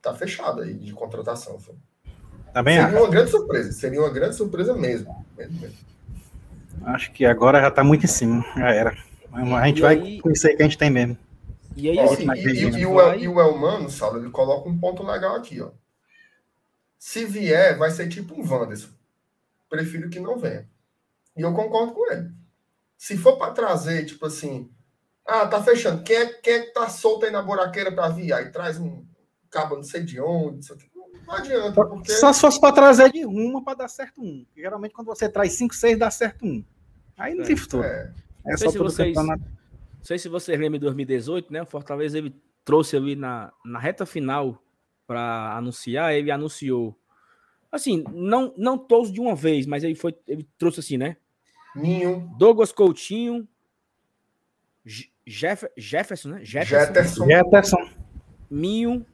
tá 0.00 0.14
fechado 0.14 0.62
aí 0.62 0.74
de 0.74 0.92
contratação. 0.92 1.58
Também 2.54 2.76
seria 2.76 2.88
acho. 2.88 3.04
uma 3.04 3.10
grande 3.10 3.30
surpresa, 3.30 3.72
seria 3.72 4.00
uma 4.00 4.10
grande 4.10 4.36
surpresa 4.36 4.74
mesmo. 4.74 5.26
mesmo, 5.36 5.60
mesmo. 5.60 5.78
Acho 6.84 7.12
que 7.12 7.26
agora 7.26 7.60
já 7.60 7.68
está 7.68 7.84
muito 7.84 8.04
em 8.04 8.08
cima, 8.08 8.44
já 8.56 8.70
era. 8.70 8.96
A 9.32 9.66
gente 9.66 9.78
e 9.78 9.82
vai 9.82 9.98
aí... 9.98 10.20
conhecer 10.20 10.56
que 10.56 10.62
a 10.62 10.64
gente 10.64 10.78
tem 10.78 10.90
mesmo. 10.90 11.16
E 11.76 11.88
aí, 11.88 11.98
ó, 11.98 12.14
e, 12.14 12.46
e, 12.46 12.80
e, 12.80 12.86
o, 12.86 13.14
e 13.14 13.28
o 13.28 13.40
Elmano, 13.40 13.90
Saulo, 13.90 14.18
ele 14.18 14.30
coloca 14.30 14.68
um 14.68 14.78
ponto 14.78 15.04
legal 15.04 15.36
aqui, 15.36 15.60
ó. 15.60 15.70
Se 16.98 17.24
vier, 17.24 17.78
vai 17.78 17.90
ser 17.90 18.08
tipo 18.08 18.34
um 18.34 18.46
Wanderson. 18.46 18.90
Prefiro 19.68 20.10
que 20.10 20.20
não 20.20 20.36
venha. 20.36 20.68
E 21.36 21.42
eu 21.42 21.52
concordo 21.54 21.92
com 21.92 22.12
ele. 22.12 22.30
Se 23.00 23.16
for 23.16 23.38
para 23.38 23.52
trazer, 23.52 24.04
tipo 24.04 24.26
assim, 24.26 24.70
ah, 25.26 25.46
tá 25.46 25.62
fechando, 25.62 26.02
quem 26.02 26.16
é, 26.16 26.26
quem 26.26 26.52
é 26.52 26.60
que 26.66 26.74
tá 26.74 26.86
solto 26.90 27.24
aí 27.24 27.32
na 27.32 27.40
buraqueira 27.40 27.90
para 27.90 28.10
vir? 28.10 28.30
Aí 28.30 28.50
traz 28.50 28.78
um 28.78 29.06
cabo 29.48 29.76
não 29.76 29.82
sei 29.82 30.02
de 30.02 30.20
onde, 30.20 30.56
não, 30.56 30.62
sei 30.62 30.76
não 31.26 31.34
adianta. 31.34 31.72
Porque... 31.72 32.12
Só 32.12 32.30
se 32.30 32.42
fosse 32.42 32.60
para 32.60 32.74
trazer 32.74 33.10
de 33.10 33.24
uma 33.24 33.64
para 33.64 33.78
dar 33.78 33.88
certo 33.88 34.20
um. 34.20 34.44
Geralmente, 34.54 34.92
quando 34.92 35.06
você 35.06 35.30
traz 35.30 35.52
5, 35.52 35.74
6, 35.74 35.98
dá 35.98 36.10
certo 36.10 36.44
um. 36.44 36.62
Aí 37.16 37.34
não 37.34 37.42
é, 37.42 37.46
tem 37.46 37.56
futuro. 37.56 37.84
É, 37.84 38.12
é 38.48 38.56
só 38.58 38.68
se 38.68 38.76
vocês, 38.76 39.14
campeonato. 39.14 39.44
Não 39.44 40.04
sei 40.04 40.18
se 40.18 40.28
vocês 40.28 40.60
lembram 40.60 40.78
de 40.78 40.84
2018, 40.84 41.50
né? 41.50 41.62
O 41.62 41.66
Fortaleza 41.66 42.18
ele 42.18 42.36
trouxe 42.66 42.98
ali 42.98 43.16
na, 43.16 43.50
na 43.64 43.78
reta 43.78 44.04
final 44.04 44.62
para 45.06 45.56
anunciar, 45.56 46.12
ele 46.12 46.30
anunciou. 46.30 46.94
Assim, 47.72 48.04
não, 48.12 48.52
não 48.58 48.76
todos 48.76 49.10
de 49.10 49.22
uma 49.22 49.34
vez, 49.34 49.64
mas 49.64 49.84
ele, 49.84 49.94
foi, 49.94 50.14
ele 50.28 50.46
trouxe 50.58 50.80
assim, 50.80 50.98
né? 50.98 51.16
Ninho. 51.74 52.32
Douglas 52.36 52.72
Coutinho. 52.72 53.46
Jeff, 55.26 55.68
Jefferson, 55.76 56.30
né? 56.30 56.44
Jefferson. 56.44 57.26
Jefferson. 57.26 57.88
Minho. 58.50 59.06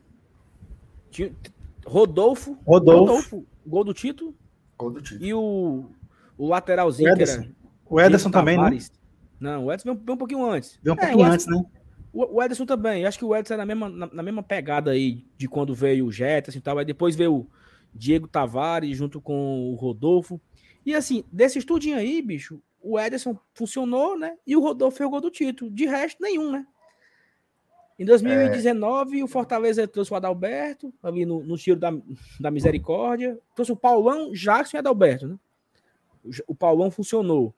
Rodolfo. 1.87 2.59
Rodolfo. 2.67 3.01
Rodolfo. 3.01 3.47
Gol 3.67 3.85
do 3.85 3.95
título. 3.95 4.35
Gol 4.79 4.91
do 4.91 5.03
título. 5.03 5.25
E 5.25 5.35
o, 5.35 5.87
o 6.39 6.49
lateralzinho. 6.49 7.11
O 7.11 7.13
Ederson, 7.13 7.47
o 7.89 8.01
Ederson 8.01 8.31
também, 8.31 8.57
né? 8.59 8.79
Não, 9.39 9.67
o 9.67 9.73
Ederson 9.73 9.93
veio, 9.93 10.05
veio 10.05 10.15
um 10.15 10.19
pouquinho 10.19 10.51
antes. 10.51 10.79
Veio 10.83 10.95
um 10.95 10.99
é, 10.99 11.07
pouquinho 11.07 11.27
antes, 11.27 11.47
né? 11.47 11.65
O, 12.13 12.37
o 12.37 12.43
Ederson 12.43 12.65
também. 12.65 13.05
Acho 13.05 13.19
que 13.19 13.25
o 13.25 13.35
Ederson 13.35 13.55
é 13.55 13.57
na 13.59 13.67
mesma, 13.67 13.89
na, 13.89 14.07
na, 14.07 14.23
mesma 14.23 14.43
pegada 14.43 14.91
aí 14.93 15.25
de 15.37 15.49
quando 15.49 15.75
veio 15.75 16.07
o 16.07 16.13
Jefferson 16.13 16.59
e 16.59 16.63
tal. 16.63 16.79
Aí 16.79 16.85
depois 16.85 17.15
veio 17.15 17.35
o 17.35 17.51
Diego 17.95 18.27
Tavares 18.27 18.97
junto 18.97 19.21
com 19.21 19.71
o 19.71 19.75
Rodolfo. 19.75 20.41
E 20.87 20.95
assim, 20.95 21.25
desse 21.33 21.59
estudinho 21.59 21.99
aí, 21.99 22.23
bicho, 22.23 22.63
o 22.81 22.99
Ederson 22.99 23.37
funcionou, 23.53 24.17
né? 24.17 24.39
E 24.47 24.57
o 24.57 24.61
Rodolfo 24.61 24.99
fez 24.99 25.09
o 25.09 25.11
gol 25.11 25.21
do 25.21 25.33
título. 25.33 25.69
De 25.69 25.85
resto, 25.85 26.23
nenhum, 26.23 26.53
né? 26.53 26.65
Em 27.99 28.05
2019, 28.05 29.19
é... 29.19 29.25
o 29.25 29.27
Fortaleza 29.27 29.89
trouxe 29.89 30.13
o 30.13 30.17
Adalberto, 30.17 30.95
ali 31.03 31.27
no, 31.27 31.43
no 31.43 31.59
tiro 31.59 31.81
da, 31.81 31.93
da 32.39 32.53
misericórdia. 32.53 33.37
Trouxe 33.57 33.73
o 33.73 33.77
Paulão, 33.77 34.31
Jackson 34.31 34.77
e 34.77 34.79
Adalberto, 34.79 35.27
né? 35.27 35.37
O, 36.23 36.53
o 36.53 36.55
Paulão 36.55 36.89
funcionou. 36.89 37.53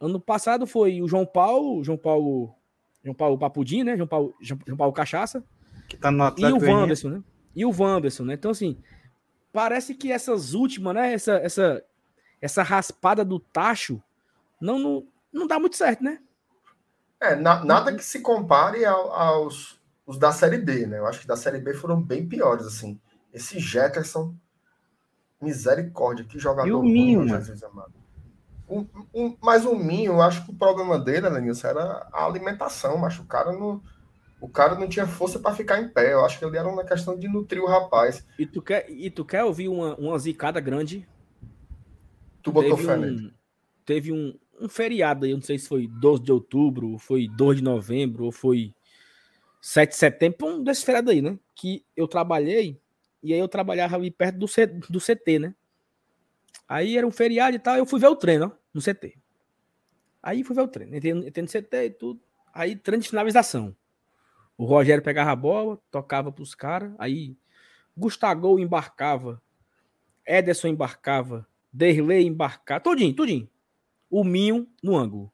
Ano 0.00 0.18
passado 0.18 0.66
foi 0.66 1.00
o 1.00 1.06
João 1.06 1.24
Paulo, 1.24 1.84
João 1.84 1.98
Paulo, 1.98 2.52
João 3.04 3.14
Paulo 3.14 3.38
Papudim, 3.38 3.84
né? 3.84 3.96
João 3.96 4.08
Paulo, 4.08 4.34
João, 4.40 4.58
João 4.66 4.76
Paulo 4.76 4.92
Cachaça. 4.92 5.44
Que 5.88 5.96
tá 5.96 6.10
no 6.10 6.24
E 6.36 6.44
o 6.44 6.58
Wanderson, 6.58 7.08
né? 7.08 7.22
E 7.54 7.64
o 7.64 7.70
Wanderson, 7.70 8.24
né? 8.24 8.34
Então, 8.34 8.50
assim, 8.50 8.76
parece 9.52 9.94
que 9.94 10.10
essas 10.10 10.54
últimas, 10.54 10.94
né? 10.94 11.12
Essa, 11.12 11.34
essa, 11.36 11.84
essa 12.40 12.62
raspada 12.62 13.24
do 13.24 13.38
tacho 13.38 14.02
não, 14.60 14.78
não, 14.78 15.06
não 15.32 15.46
dá 15.46 15.58
muito 15.58 15.76
certo, 15.76 16.02
né? 16.02 16.20
É, 17.20 17.34
na, 17.34 17.64
nada 17.64 17.94
que 17.94 18.04
se 18.04 18.20
compare 18.20 18.84
ao, 18.84 19.12
aos 19.12 19.78
os 20.08 20.16
da 20.16 20.32
Série 20.32 20.56
B, 20.56 20.86
né? 20.86 20.98
Eu 20.98 21.06
acho 21.06 21.20
que 21.20 21.26
da 21.26 21.36
Série 21.36 21.58
B 21.58 21.74
foram 21.74 22.00
bem 22.00 22.26
piores, 22.26 22.66
assim. 22.66 22.98
Esse 23.32 23.58
Jefferson, 23.58 24.34
misericórdia, 25.38 26.24
que 26.24 26.38
jogador. 26.38 26.66
E 26.66 26.72
o 26.72 26.82
Minho, 26.82 27.28
Jesus 27.28 27.62
amado. 27.62 27.92
Um, 28.66 28.86
um, 29.14 29.36
mas 29.38 29.66
o 29.66 29.76
Minho, 29.76 30.12
eu 30.12 30.22
acho 30.22 30.46
que 30.46 30.50
o 30.50 30.54
problema 30.54 30.98
dele, 30.98 31.28
Lenilson, 31.28 31.68
era 31.68 32.08
a 32.10 32.24
alimentação, 32.24 32.96
mas 32.96 33.18
o 33.18 33.24
cara 33.24 33.52
não. 33.52 33.82
O 34.40 34.48
cara 34.48 34.76
não 34.76 34.88
tinha 34.88 35.06
força 35.06 35.38
para 35.38 35.54
ficar 35.54 35.78
em 35.78 35.88
pé. 35.88 36.12
Eu 36.12 36.24
acho 36.24 36.38
que 36.38 36.44
ele 36.44 36.56
era 36.56 36.68
uma 36.68 36.84
questão 36.84 37.18
de 37.18 37.28
nutrir 37.28 37.60
o 37.60 37.66
rapaz. 37.66 38.24
E 38.38 38.46
tu 38.46 38.62
quer, 38.62 38.88
e 38.88 39.10
tu 39.10 39.24
quer 39.24 39.44
ouvir 39.44 39.68
uma, 39.68 39.96
uma 39.96 40.18
zicada 40.18 40.60
grande? 40.60 41.06
Tu 42.42 42.52
botou 42.52 42.76
teve 42.76 42.86
fé 42.86 42.96
um, 42.96 43.00
nele. 43.00 43.34
Teve 43.84 44.12
um, 44.12 44.38
um 44.60 44.68
feriado 44.68 45.24
aí, 45.24 45.30
eu 45.30 45.36
não 45.36 45.42
sei 45.42 45.58
se 45.58 45.68
foi 45.68 45.86
12 45.86 46.22
de 46.22 46.32
outubro, 46.32 46.90
ou 46.90 46.98
foi 46.98 47.28
2 47.28 47.58
de 47.58 47.62
novembro, 47.62 48.24
ou 48.24 48.32
foi 48.32 48.74
7 49.60 49.90
de 49.90 49.96
setembro, 49.96 50.46
um 50.46 50.62
desses 50.62 50.84
feriados 50.84 51.12
aí, 51.12 51.22
né? 51.22 51.38
Que 51.54 51.84
eu 51.96 52.06
trabalhei, 52.06 52.80
e 53.22 53.32
aí 53.32 53.38
eu 53.38 53.48
trabalhava 53.48 53.96
ali 53.96 54.10
perto 54.10 54.38
do, 54.38 54.48
C, 54.48 54.66
do 54.66 55.00
CT, 55.00 55.38
né? 55.38 55.54
Aí 56.68 56.96
era 56.96 57.06
um 57.06 57.10
feriado 57.10 57.56
e 57.56 57.58
tal, 57.58 57.76
eu 57.76 57.86
fui 57.86 57.98
ver 57.98 58.08
o 58.08 58.16
treino, 58.16 58.46
ó, 58.46 58.50
no 58.74 58.80
CT. 58.80 59.16
Aí 60.22 60.44
fui 60.44 60.54
ver 60.54 60.62
o 60.62 60.68
treino, 60.68 60.94
entrei, 60.94 61.12
entrei 61.12 61.42
no 61.42 61.48
CT 61.48 61.76
e 61.84 61.90
tudo. 61.90 62.20
Aí 62.52 62.76
treino 62.76 63.02
de 63.02 63.08
finalização. 63.08 63.74
O 64.56 64.64
Rogério 64.64 65.02
pegava 65.02 65.30
a 65.30 65.36
bola, 65.36 65.78
tocava 65.90 66.32
pros 66.32 66.54
caras, 66.54 66.92
aí 66.98 67.36
Gustavo 67.96 68.58
embarcava, 68.58 69.40
Ederson 70.26 70.68
embarcava, 70.68 71.46
Derlei 71.72 72.26
embarcava, 72.26 72.80
tudinho, 72.80 73.14
tudinho 73.14 73.48
o 74.10 74.24
Minho 74.24 74.66
no 74.82 74.96
ângulo. 74.96 75.30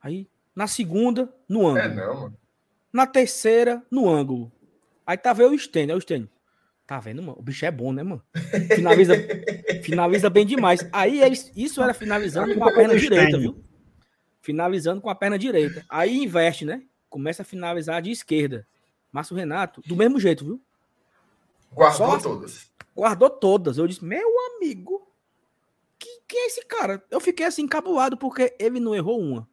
Aí, 0.00 0.28
na 0.54 0.66
segunda, 0.66 1.32
no 1.48 1.66
ângulo. 1.66 1.78
É 1.78 1.88
não, 1.88 2.14
mano. 2.14 2.38
Na 2.92 3.06
terceira, 3.06 3.82
no 3.90 4.08
ângulo. 4.08 4.52
Aí 5.06 5.16
tá 5.16 5.32
vendo 5.32 5.52
o 5.52 5.58
Stênio, 5.58 5.94
é 5.94 5.96
o 5.96 6.00
Stênio. 6.00 6.30
Tá 6.86 7.00
vendo, 7.00 7.22
mano? 7.22 7.38
O 7.38 7.42
bicho 7.42 7.64
é 7.64 7.70
bom, 7.70 7.92
né, 7.92 8.02
mano? 8.02 8.22
Finaliza, 8.74 9.14
finaliza 9.82 10.30
bem 10.30 10.46
demais. 10.46 10.86
Aí 10.92 11.20
isso 11.56 11.82
era 11.82 11.94
finalizando 11.94 12.54
com 12.54 12.64
a 12.64 12.72
perna 12.72 12.96
direita, 12.96 13.38
viu? 13.38 13.64
Finalizando 14.42 15.00
com 15.00 15.08
a 15.08 15.14
perna 15.14 15.38
direita. 15.38 15.84
Aí 15.88 16.22
investe, 16.22 16.64
né? 16.64 16.82
Começa 17.08 17.42
a 17.42 17.44
finalizar 17.44 18.02
de 18.02 18.10
esquerda. 18.10 18.66
Márcio 19.10 19.34
Renato, 19.34 19.80
do 19.86 19.96
mesmo 19.96 20.20
jeito, 20.20 20.44
viu? 20.44 20.60
Guardou 21.72 22.06
Só, 22.06 22.18
todas. 22.18 22.70
Guardou 22.94 23.30
todas. 23.30 23.78
Eu 23.78 23.86
disse, 23.86 24.04
meu 24.04 24.28
amigo, 24.54 25.10
que, 25.98 26.20
quem 26.28 26.40
é 26.40 26.46
esse 26.46 26.64
cara? 26.64 27.02
Eu 27.10 27.20
fiquei 27.20 27.46
assim, 27.46 27.62
encabulado, 27.62 28.16
porque 28.16 28.54
ele 28.58 28.78
não 28.78 28.94
errou 28.94 29.20
uma. 29.20 29.48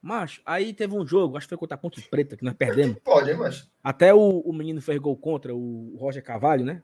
Mas 0.00 0.40
aí 0.46 0.72
teve 0.72 0.94
um 0.94 1.06
jogo, 1.06 1.36
acho 1.36 1.46
que 1.46 1.50
foi 1.50 1.58
contra 1.58 1.74
a 1.74 1.78
Ponte 1.78 2.00
Preta, 2.08 2.36
que 2.36 2.44
nós 2.44 2.54
perdemos. 2.54 2.96
Pode, 3.04 3.34
mas. 3.34 3.70
Até 3.84 4.14
o, 4.14 4.40
o 4.40 4.52
menino 4.52 4.80
fez 4.80 4.98
gol 4.98 5.16
contra 5.16 5.54
o 5.54 5.94
Roger 5.98 6.24
Cavalho, 6.24 6.64
né? 6.64 6.82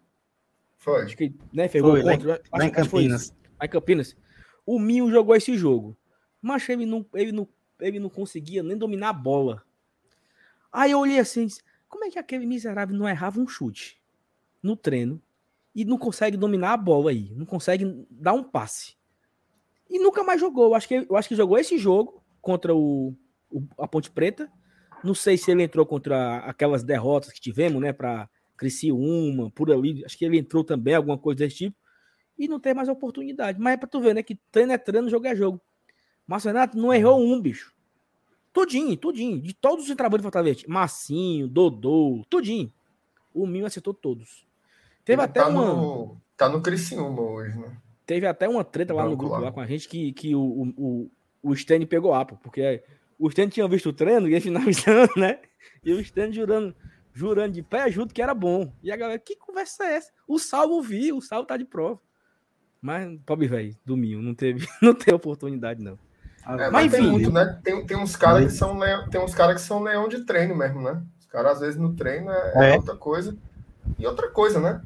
Foi. 0.77 1.05
Acho 1.05 1.17
que 1.17 1.35
né, 1.53 1.67
fez 1.67 1.83
foi, 1.83 2.03
gol 2.03 2.13
contra. 2.13 2.29
Lá, 2.29 2.41
acho, 2.53 2.67
em 2.67 2.71
Campinas. 2.71 3.35
Lá 3.59 3.67
em 3.67 3.69
Campinas. 3.69 4.17
O 4.67 4.79
Minho 4.79 5.11
jogou 5.11 5.35
esse 5.35 5.57
jogo. 5.57 5.97
Mas 6.43 6.69
ele 6.69 6.85
não, 6.85 7.07
ele, 7.15 7.33
não, 7.33 7.49
ele 7.81 7.99
não 7.99 8.11
conseguia 8.11 8.63
nem 8.63 8.77
dominar 8.77 9.09
a 9.09 9.15
bola. 9.15 9.65
Aí 10.71 10.91
eu 10.91 10.99
olhei 10.99 11.19
assim, 11.19 11.49
como 11.89 12.05
é 12.05 12.11
que 12.11 12.19
aquele 12.19 12.45
miserável 12.45 12.95
não 12.95 13.09
errava 13.09 13.41
um 13.41 13.49
chute 13.49 13.99
no 14.63 14.77
treino 14.77 15.23
e 15.77 15.85
não 15.85 15.99
consegue 15.99 16.39
dominar 16.39 16.73
a 16.73 16.77
bola 16.79 17.11
aí, 17.11 17.31
não 17.37 17.45
consegue 17.45 18.07
dar 18.11 18.33
um 18.33 18.43
passe. 18.43 18.97
E 19.91 19.99
nunca 19.99 20.25
mais 20.25 20.41
jogou. 20.41 20.65
Eu 20.65 20.75
acho 20.75 20.89
que, 20.89 21.07
eu 21.09 21.17
acho 21.17 21.29
que 21.29 21.37
jogou 21.37 21.59
esse 21.59 21.77
jogo 21.77 22.25
contra 22.41 22.75
o, 22.75 23.15
o 23.51 23.63
a 23.79 23.87
Ponte 23.87 24.11
Preta. 24.11 24.51
Não 25.05 25.15
sei 25.15 25.37
se 25.37 25.51
ele 25.51 25.63
entrou 25.63 25.85
contra 25.85 26.39
aquelas 26.39 26.83
derrotas 26.83 27.31
que 27.31 27.39
tivemos, 27.39 27.81
né, 27.83 27.93
para 27.93 28.27
Criciúma, 28.57 29.51
por 29.51 29.71
ali. 29.71 30.03
Acho 30.03 30.17
que 30.17 30.25
ele 30.25 30.39
entrou 30.39 30.65
também, 30.65 30.95
alguma 30.95 31.19
coisa 31.19 31.41
desse 31.41 31.57
tipo. 31.57 31.77
E 32.39 32.49
não 32.49 32.59
tem 32.59 32.73
mais 32.73 32.89
oportunidade. 32.89 33.61
Mas 33.61 33.75
é 33.75 33.77
para 33.77 33.87
tu 33.87 34.01
ver, 34.01 34.15
né, 34.15 34.23
que 34.23 34.35
treino 34.51 34.73
é 34.73 34.79
treino, 34.79 35.11
jogo 35.11 35.27
é 35.27 35.37
jogo. 35.37 35.61
Márcio 36.27 36.49
Renato 36.49 36.79
não 36.79 36.93
errou 36.93 37.21
um, 37.21 37.39
bicho. 37.39 37.75
Tudinho, 38.51 38.97
tudinho. 38.97 39.39
De 39.39 39.53
todos 39.53 39.91
os 39.91 39.95
trabalhos 39.95 40.23
do 40.23 40.25
Fortaleza. 40.25 40.65
Massinho, 40.67 41.47
Dodô, 41.47 42.25
tudinho. 42.31 42.73
O 43.35 43.47
Minho 43.47 43.67
acertou 43.67 43.93
todos. 43.93 44.46
Teve 45.07 45.23
Ele 45.23 45.23
até 45.23 45.41
tá 45.41 45.49
uma. 45.49 45.65
No, 45.65 46.21
tá 46.37 46.49
no 46.49 46.61
Criciúma 46.61 47.23
hoje, 47.23 47.57
né? 47.57 47.77
Teve 48.05 48.27
até 48.27 48.49
uma 48.49 48.65
treta 48.65 48.93
lá 48.93 49.05
no 49.05 49.17
grupo 49.17 49.39
lá 49.39 49.53
com 49.53 49.61
a 49.61 49.67
gente 49.67 49.89
que, 49.89 50.13
que 50.13 50.35
o, 50.35 50.75
o, 50.77 51.11
o, 51.43 51.55
Stanley 51.55 51.87
pegou 51.87 52.13
a 52.13 52.25
porque 52.25 52.83
o 53.19 53.29
Stanley 53.29 53.51
tinha 53.51 53.69
visto 53.69 53.89
o 53.89 53.93
treino 53.93 54.29
e 54.29 54.33
ia 54.33 54.41
finalizando, 54.41 55.13
né? 55.17 55.39
E 55.85 55.93
o 55.93 56.01
Stanley 56.01 56.33
jurando, 56.33 56.75
jurando 57.13 57.53
de 57.53 57.63
pé 57.63 57.89
junto 57.91 58.13
que 58.13 58.21
era 58.21 58.35
bom. 58.35 58.73
E 58.83 58.91
a 58.91 58.97
galera, 58.97 59.19
que 59.19 59.37
conversa 59.37 59.85
é 59.85 59.95
essa? 59.95 60.11
O 60.27 60.41
Salvo 60.41 60.83
viu, 60.83 61.17
o 61.17 61.23
Salvo 61.23 61.47
tá 61.47 61.57
de 61.57 61.65
prova. 61.65 62.01
Mas, 62.83 63.19
pobre 63.25 63.47
velho, 63.47 63.77
domingo, 63.85 64.21
não 64.21 64.35
teve, 64.35 64.67
não 64.83 64.95
teve 64.95 65.15
oportunidade, 65.15 65.83
não. 65.83 65.99
É, 66.49 66.71
mas, 66.71 66.87
enfim, 66.87 67.03
tem 67.03 67.11
muito, 67.11 67.33
né? 67.33 67.61
Tem, 67.63 67.87
tem 67.87 67.97
uns 67.97 68.17
caras 68.17 68.45
que 68.45 68.59
são 68.59 68.79
leão, 68.79 69.09
tem 69.09 69.21
uns 69.21 69.35
caras 69.35 69.61
que 69.61 69.67
são 69.67 69.83
leão 69.83 70.09
de 70.09 70.25
treino 70.25 70.55
mesmo, 70.55 70.81
né? 70.81 71.01
Os 71.19 71.27
caras, 71.27 71.53
às 71.53 71.61
vezes, 71.61 71.77
no 71.77 71.95
treino 71.95 72.31
é, 72.31 72.73
é. 72.73 72.77
outra 72.77 72.97
coisa. 72.97 73.37
E 73.99 74.07
outra 74.07 74.29
coisa, 74.31 74.61
né? 74.61 74.81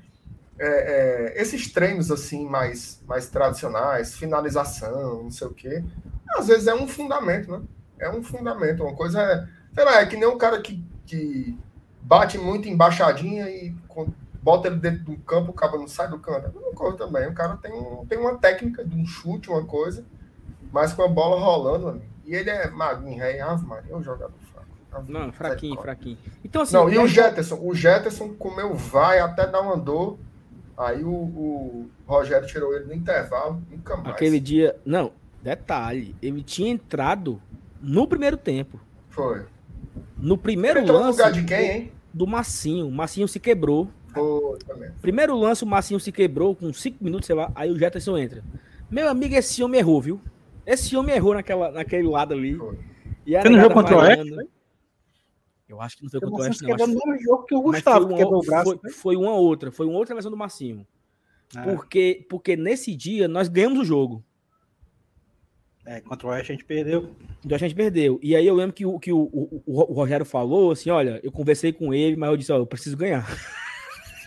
É, 0.63 1.33
é, 1.37 1.41
esses 1.41 1.73
treinos 1.73 2.11
assim 2.11 2.47
mais, 2.47 3.03
mais 3.07 3.29
tradicionais, 3.29 4.15
finalização, 4.15 5.23
não 5.23 5.31
sei 5.31 5.47
o 5.47 5.55
quê, 5.55 5.83
às 6.37 6.49
vezes 6.49 6.67
é 6.67 6.75
um 6.75 6.87
fundamento, 6.87 7.51
né? 7.51 7.63
É 7.99 8.11
um 8.11 8.23
fundamento. 8.23 8.83
Uma 8.83 8.95
coisa 8.95 9.23
é, 9.23 9.49
sei 9.75 9.85
lá, 9.85 10.01
é 10.01 10.07
que 10.07 10.17
nem 10.17 10.29
um 10.29 10.37
cara 10.37 10.61
que, 10.61 10.85
que 11.07 11.59
bate 12.03 12.37
muito 12.37 12.69
embaixadinha 12.69 13.49
e 13.49 13.75
bota 14.43 14.69
ele 14.69 14.77
dentro 14.77 15.05
do 15.05 15.17
campo, 15.19 15.51
o 15.51 15.55
cara 15.55 15.77
não 15.77 15.89
sai 15.89 16.09
do 16.09 16.19
canto. 16.19 16.47
É 16.47 16.49
a 16.49 16.53
mesma 16.53 16.73
coisa 16.73 16.97
também. 16.97 17.27
O 17.29 17.35
cara 17.35 17.57
tem, 17.57 17.73
um, 17.73 18.07
tem 18.07 18.19
uma 18.19 18.37
técnica 18.39 18.85
de 18.85 18.97
um 18.97 19.07
chute, 19.07 19.51
uma 19.51 19.65
coisa, 19.65 20.05
mas 20.73 20.93
com 20.93 21.03
a 21.03 21.09
bola 21.09 21.41
rolando, 21.41 22.03
e 22.25 22.35
ele 22.35 22.51
é 22.51 22.71
magrinho, 22.71 23.23
é 23.23 23.41
Ave 23.41 23.67
Maria, 23.67 23.93
é 23.93 23.97
um 23.97 24.03
jogador 24.03 24.33
não, 25.07 25.33
fraquinho, 25.33 25.81
fraquinho. 25.81 26.19
Então, 26.45 26.63
assim, 26.63 26.75
não, 26.75 26.91
e 26.91 26.99
o 26.99 27.07
Jetterson? 27.07 27.59
O 27.63 27.75
Jetterson 27.75 28.31
comeu 28.35 28.75
vai 28.75 29.21
até 29.21 29.47
dar 29.47 29.61
uma 29.61 29.77
dor. 29.77 30.19
Aí 30.81 31.05
o, 31.05 31.11
o 31.11 31.91
Rogério 32.07 32.49
tirou 32.49 32.75
ele 32.75 32.87
no 32.87 32.95
intervalo, 32.95 33.63
nunca 33.71 33.97
mais. 33.99 34.15
Aquele 34.15 34.41
dia. 34.41 34.77
Não, 34.85 35.13
detalhe, 35.43 36.17
ele 36.23 36.43
tinha 36.43 36.71
entrado 36.71 37.41
no 37.83 38.07
primeiro 38.07 38.39
tempo. 38.39 38.81
Foi. 39.11 39.45
No 40.17 40.39
primeiro 40.39 40.81
ele 40.81 40.91
lance. 40.91 41.05
no 41.05 41.11
lugar 41.11 41.33
de 41.33 41.45
quem, 41.45 41.71
hein? 41.71 41.93
do 42.13 42.27
Massinho. 42.27 42.89
O 42.89 42.93
Massinho 42.93 43.29
se 43.29 43.39
quebrou. 43.39 43.89
Primeiro 45.01 45.37
lance, 45.37 45.63
o 45.63 45.67
Massinho 45.67 46.01
se 46.01 46.11
quebrou 46.11 46.57
com 46.57 46.73
5 46.73 47.03
minutos, 47.03 47.27
sei 47.27 47.37
lá, 47.37 47.53
aí 47.55 47.71
o 47.71 47.79
Jetson 47.79 48.19
entra. 48.19 48.43
Meu 48.91 49.09
amigo, 49.09 49.35
esse 49.35 49.63
homem 49.63 49.81
errou, 49.81 50.01
viu? 50.01 50.21
Esse 50.67 50.97
homem 50.97 51.15
errou 51.15 51.35
naquela, 51.35 51.71
naquele 51.71 52.09
lado 52.09 52.35
ali. 52.35 52.59
E 53.25 53.41
Você 53.41 53.49
não 53.49 53.61
jogou 53.61 53.75
contra 53.75 53.97
o 53.97 54.01
Oeste? 54.01 54.35
Eu 55.71 55.81
acho 55.81 55.97
que 55.97 56.03
não 56.03 56.11
foi 56.11 56.21
contra 56.21 56.35
o 56.35 56.41
Oeste, 56.41 56.65
não. 56.65 56.75
Acho... 56.75 56.87
no 56.89 57.19
jogo 57.21 57.45
que 57.45 57.55
o 57.55 57.63
Gustavo 57.63 58.09
foi 58.09 58.25
uma, 58.25 58.39
o 58.39 58.43
braço. 58.43 58.65
Foi, 58.65 58.75
né? 58.83 58.91
foi, 58.91 59.17
uma 59.17 59.35
outra, 59.35 59.71
foi 59.71 59.87
uma 59.87 59.97
outra 59.97 60.17
lesão 60.17 60.29
do 60.29 60.37
Massinho. 60.37 60.85
Ah. 61.55 61.63
Porque, 61.63 62.27
porque 62.29 62.57
nesse 62.57 62.95
dia 62.97 63.29
nós 63.29 63.47
ganhamos 63.47 63.79
o 63.79 63.85
jogo. 63.85 64.25
É, 65.87 66.01
contra 66.01 66.27
o 66.27 66.31
Oeste 66.31 66.51
a 66.51 66.55
gente 66.57 66.65
perdeu. 66.65 67.15
Então 67.45 67.55
a 67.55 67.59
gente 67.59 67.75
perdeu. 67.75 68.19
E 68.21 68.35
aí 68.35 68.45
eu 68.45 68.55
lembro 68.57 68.75
que, 68.75 68.85
o, 68.85 68.99
que 68.99 69.13
o, 69.13 69.21
o, 69.21 69.63
o 69.65 69.93
Rogério 69.93 70.27
falou 70.27 70.73
assim: 70.73 70.91
olha, 70.91 71.21
eu 71.23 71.31
conversei 71.31 71.73
com 71.73 71.95
ele, 71.95 72.17
mas 72.17 72.31
eu 72.31 72.37
disse, 72.37 72.53
ó, 72.53 72.57
eu 72.57 72.67
preciso 72.67 72.97
ganhar. 72.97 73.25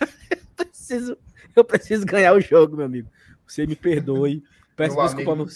eu, 0.58 0.64
preciso, 0.64 1.18
eu 1.54 1.64
preciso 1.64 2.06
ganhar 2.06 2.32
o 2.32 2.40
jogo, 2.40 2.74
meu 2.74 2.86
amigo. 2.86 3.10
Você 3.46 3.66
me 3.66 3.76
perdoe. 3.76 4.42
Peço 4.74 4.96
desculpa. 4.96 5.32
Amigo, 5.32 5.50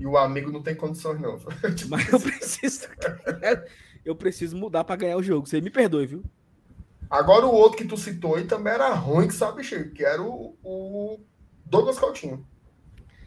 E 0.00 0.06
o 0.06 0.16
amigo 0.16 0.50
não 0.50 0.62
tem 0.62 0.74
condições, 0.74 1.20
não. 1.20 1.38
mas 1.90 2.12
eu 2.12 2.18
preciso. 2.18 2.88
Eu 4.08 4.16
preciso 4.16 4.56
mudar 4.56 4.84
para 4.84 4.96
ganhar 4.96 5.16
o 5.16 5.22
jogo. 5.22 5.46
Você 5.46 5.60
me 5.60 5.70
perdoe, 5.70 6.06
viu? 6.06 6.24
Agora 7.10 7.46
o 7.46 7.52
outro 7.52 7.76
que 7.76 7.84
tu 7.84 7.96
citou 7.96 8.36
aí 8.36 8.44
também 8.44 8.72
era 8.72 8.88
ruim, 8.94 9.28
que 9.28 9.34
sabe, 9.34 9.62
Chico, 9.62 9.90
que 9.90 10.04
era 10.04 10.22
o, 10.22 10.56
o 10.62 11.20
Douglas 11.64 11.98
Coutinho. 11.98 12.46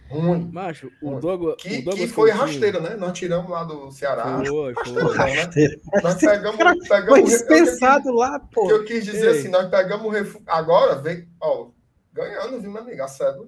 Ruim. 0.10 0.50
Macho, 0.52 0.92
o 1.02 1.20
Douglas. 1.20 1.56
Que, 1.58 1.80
o 1.80 1.84
Douglas 1.86 2.00
que 2.00 2.08
foi 2.08 2.32
Coutinho. 2.32 2.48
rasteira, 2.48 2.80
né? 2.80 2.96
Nós 2.96 3.18
tiramos 3.18 3.50
lá 3.50 3.64
do 3.64 3.92
Ceará. 3.92 4.44
Foi, 4.44 4.74
foi. 4.74 5.16
Rasteira, 5.16 5.76
né? 5.76 6.02
Nós 6.04 6.16
pegamos. 6.16 6.88
pegamos 6.88 7.10
foi 7.10 7.24
dispensado 7.24 8.10
eu, 8.10 8.16
lá, 8.16 8.40
pô. 8.40 8.68
Que 8.68 8.74
eu 8.74 8.84
quis 8.84 9.06
dizer 9.06 9.32
Ei. 9.32 9.40
assim, 9.40 9.48
nós 9.50 9.70
pegamos 9.70 10.06
o 10.06 10.10
refúgio. 10.10 10.44
Agora, 10.48 10.96
vem, 10.96 11.28
ó, 11.40 11.70
ganhando, 12.12 12.60
viu, 12.60 12.72
meu 12.72 12.82
amigo? 12.82 13.02
A 13.02 13.08
cédula. 13.08 13.48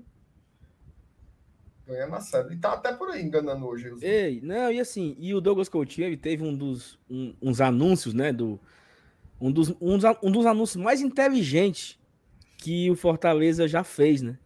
Ganhando 1.86 2.16
a 2.16 2.22
cédula. 2.22 2.54
E 2.54 2.58
tá 2.58 2.74
até 2.74 2.94
por 2.94 3.10
aí 3.10 3.22
enganando 3.22 3.66
hoje. 3.66 3.92
Ei, 4.02 4.40
não, 4.42 4.72
e 4.72 4.80
assim, 4.80 5.16
e 5.20 5.34
o 5.34 5.42
Douglas 5.42 5.68
Coutinho, 5.68 6.08
ele 6.08 6.18
teve 6.18 6.44
um 6.44 6.56
dos 6.56 6.98
um, 7.10 7.36
uns 7.42 7.60
anúncios, 7.60 8.13
né? 8.13 8.32
Do, 8.32 8.60
um, 9.40 9.52
dos, 9.52 9.70
um, 9.82 9.98
dos, 9.98 10.18
um 10.24 10.32
dos 10.32 10.46
anúncios 10.46 10.82
mais 10.82 11.02
inteligentes 11.02 12.00
que 12.58 12.90
o 12.90 12.96
Fortaleza 12.96 13.68
já 13.68 13.84
fez, 13.84 14.22
né? 14.22 14.38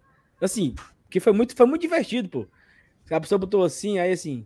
Assim, 0.42 0.74
que 1.10 1.20
foi 1.20 1.34
muito, 1.34 1.56
foi 1.56 1.66
muito 1.66 1.82
divertido, 1.82 2.30
pô. 2.30 2.48
A 3.10 3.22
pessoa 3.22 3.40
botou 3.40 3.64
assim, 3.64 4.00
aí 4.00 4.12
assim, 4.12 4.46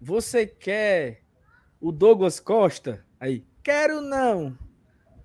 você 0.00 0.46
quer 0.46 1.22
o 1.80 1.90
Douglas 1.90 2.38
Costa? 2.38 3.04
Aí, 3.18 3.44
quero 3.62 4.00
não. 4.00 4.56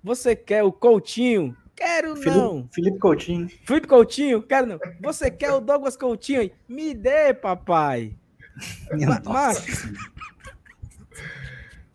Você 0.02 0.36
quer 0.36 0.62
o 0.62 0.72
Coutinho? 0.72 1.56
Quero 1.76 2.16
Felipe, 2.16 2.38
não. 2.38 2.68
Felipe 2.72 2.98
Coutinho. 2.98 3.48
Felipe 3.64 3.86
Coutinho? 3.86 4.42
Quero 4.42 4.66
não. 4.66 4.78
Você 5.00 5.30
quer 5.30 5.52
o 5.52 5.60
Douglas 5.60 5.96
Coutinho? 5.96 6.40
Aí? 6.40 6.52
Me 6.66 6.94
dê, 6.94 7.34
papai. 7.34 8.16
Mas... 9.24 9.86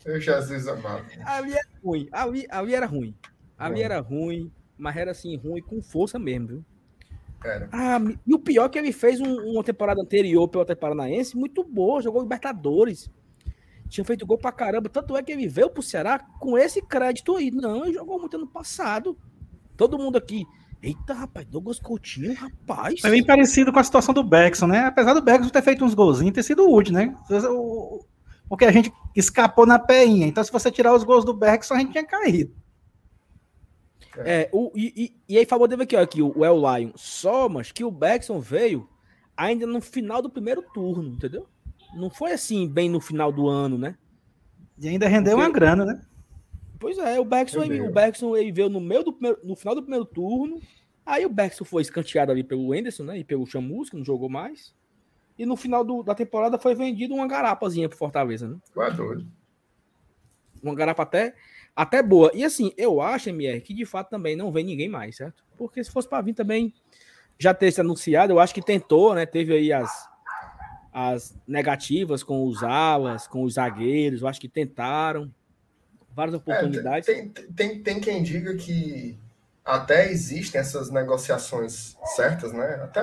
Eu 0.05 0.19
Jesus 0.19 0.67
amado. 0.67 1.05
Ali 1.25 1.53
era 1.53 1.67
ruim. 1.83 2.09
Ali, 2.11 2.47
ali 2.49 2.75
era 2.75 2.85
ruim. 2.85 3.15
Ali 3.57 3.81
era 3.83 3.99
ruim, 3.99 4.51
mas 4.75 4.97
era 4.97 5.11
assim, 5.11 5.37
ruim 5.37 5.61
com 5.61 5.81
força 5.81 6.17
mesmo, 6.17 6.47
viu? 6.47 6.65
Era. 7.43 7.69
Ah, 7.71 7.99
e 8.25 8.33
o 8.33 8.39
pior 8.39 8.65
é 8.65 8.69
que 8.69 8.79
ele 8.79 8.91
fez 8.91 9.19
um, 9.19 9.51
uma 9.51 9.63
temporada 9.63 10.01
anterior 10.01 10.47
pelo 10.47 10.65
Paranaense 10.75 11.37
muito 11.37 11.63
boa, 11.63 12.01
jogou 12.01 12.21
Libertadores. 12.21 13.09
Tinha 13.87 14.05
feito 14.05 14.25
gol 14.25 14.37
pra 14.37 14.51
caramba. 14.51 14.89
Tanto 14.89 15.17
é 15.17 15.21
que 15.21 15.31
ele 15.31 15.47
veio 15.47 15.69
pro 15.69 15.83
Ceará 15.83 16.17
com 16.17 16.57
esse 16.57 16.81
crédito 16.81 17.35
aí. 17.35 17.51
Não, 17.51 17.83
ele 17.83 17.93
jogou 17.93 18.19
muito 18.19 18.37
ano 18.37 18.47
passado. 18.47 19.17
Todo 19.81 19.97
mundo 19.97 20.15
aqui. 20.15 20.45
Eita, 20.79 21.11
rapaz, 21.11 21.43
Douglas 21.47 21.79
Coutinho, 21.79 22.35
rapaz. 22.35 23.03
É 23.03 23.09
bem 23.09 23.25
parecido 23.25 23.73
com 23.73 23.79
a 23.79 23.83
situação 23.83 24.13
do 24.13 24.23
Beckson, 24.23 24.67
né? 24.67 24.81
Apesar 24.81 25.15
do 25.15 25.23
Beckson 25.23 25.49
ter 25.49 25.63
feito 25.63 25.83
uns 25.83 25.95
golzinhos, 25.95 26.35
ter 26.35 26.43
sido 26.43 26.69
útil, 26.69 26.93
né? 26.93 27.17
Porque 28.47 28.65
a 28.65 28.71
gente 28.71 28.93
escapou 29.15 29.65
na 29.65 29.79
peinha. 29.79 30.27
Então, 30.27 30.43
se 30.43 30.51
você 30.51 30.69
tirar 30.69 30.93
os 30.93 31.03
gols 31.03 31.25
do 31.25 31.33
Beckson, 31.33 31.73
a 31.73 31.79
gente 31.79 31.93
tinha 31.93 32.05
caído. 32.05 32.53
É, 34.17 34.47
o, 34.53 34.71
e, 34.75 34.93
e, 34.95 35.33
e 35.33 35.37
aí, 35.39 35.47
favor 35.47 35.67
deve 35.67 35.81
aqui, 35.81 35.95
ó, 35.95 36.01
aqui, 36.03 36.21
o 36.21 36.45
El 36.45 36.57
Lion. 36.57 36.91
Só, 36.93 37.49
mas 37.49 37.71
que 37.71 37.83
o 37.83 37.89
Beckson 37.89 38.39
veio 38.39 38.87
ainda 39.35 39.65
no 39.65 39.81
final 39.81 40.21
do 40.21 40.29
primeiro 40.29 40.61
turno, 40.61 41.09
entendeu? 41.09 41.47
Não 41.95 42.11
foi 42.11 42.33
assim, 42.33 42.69
bem 42.69 42.87
no 42.87 43.01
final 43.01 43.31
do 43.31 43.47
ano, 43.47 43.79
né? 43.79 43.95
E 44.77 44.87
ainda 44.87 45.07
rendeu 45.07 45.37
Porque... 45.37 45.47
uma 45.47 45.51
grana, 45.51 45.85
né? 45.85 46.01
Pois 46.81 46.97
é, 46.97 47.19
o 47.19 47.23
Beckson, 47.23 47.61
ele, 47.61 47.79
o 47.79 47.91
Beckson 47.91 48.35
ele 48.35 48.51
veio 48.51 48.67
no 48.67 48.81
meio 48.81 49.03
do 49.03 49.13
primeiro, 49.13 49.39
no 49.43 49.55
final 49.55 49.75
do 49.75 49.83
primeiro 49.83 50.03
turno. 50.03 50.59
Aí 51.05 51.23
o 51.23 51.29
Beckson 51.29 51.63
foi 51.63 51.83
escanteado 51.83 52.31
ali 52.31 52.43
pelo 52.43 52.73
Anderson, 52.73 53.03
né? 53.03 53.19
E 53.19 53.23
pelo 53.23 53.45
Chamus, 53.45 53.87
que 53.87 53.95
não 53.95 54.03
jogou 54.03 54.27
mais. 54.27 54.73
E 55.37 55.45
no 55.45 55.55
final 55.55 55.83
do, 55.83 56.01
da 56.01 56.15
temporada 56.15 56.57
foi 56.57 56.73
vendido 56.73 57.13
uma 57.13 57.27
garapazinha 57.27 57.87
pro 57.87 57.99
Fortaleza, 57.99 58.47
né? 58.47 58.57
Ué, 58.75 58.89
doido. 58.89 59.27
Uma 60.61 60.73
garapa 60.73 61.03
até 61.03 61.35
até 61.75 62.01
boa. 62.01 62.31
E 62.33 62.43
assim, 62.43 62.73
eu 62.75 62.99
acho, 62.99 63.29
MR, 63.29 63.61
que 63.61 63.75
de 63.75 63.85
fato 63.85 64.09
também 64.09 64.35
não 64.35 64.51
vem 64.51 64.63
ninguém 64.63 64.89
mais, 64.89 65.17
certo? 65.17 65.43
Porque 65.55 65.83
se 65.83 65.91
fosse 65.91 66.09
para 66.09 66.21
vir 66.21 66.33
também 66.33 66.73
já 67.37 67.53
ter 67.53 67.71
se 67.71 67.79
anunciado, 67.79 68.33
eu 68.33 68.39
acho 68.39 68.55
que 68.55 68.61
tentou, 68.61 69.13
né? 69.13 69.27
Teve 69.27 69.53
aí 69.53 69.71
as, 69.71 70.09
as 70.91 71.39
negativas 71.47 72.23
com 72.23 72.43
os 72.43 72.63
alas, 72.63 73.27
com 73.27 73.43
os 73.43 73.53
zagueiros, 73.53 74.23
eu 74.23 74.27
acho 74.27 74.41
que 74.41 74.49
tentaram 74.49 75.31
várias 76.15 76.35
oportunidades. 76.35 77.07
É, 77.07 77.13
tem, 77.13 77.29
tem, 77.29 77.83
tem 77.83 77.99
quem 77.99 78.23
diga 78.23 78.55
que 78.55 79.19
até 79.63 80.09
existem 80.09 80.59
essas 80.59 80.89
negociações 80.89 81.95
certas, 82.15 82.51
né? 82.51 82.81
Até 82.83 83.01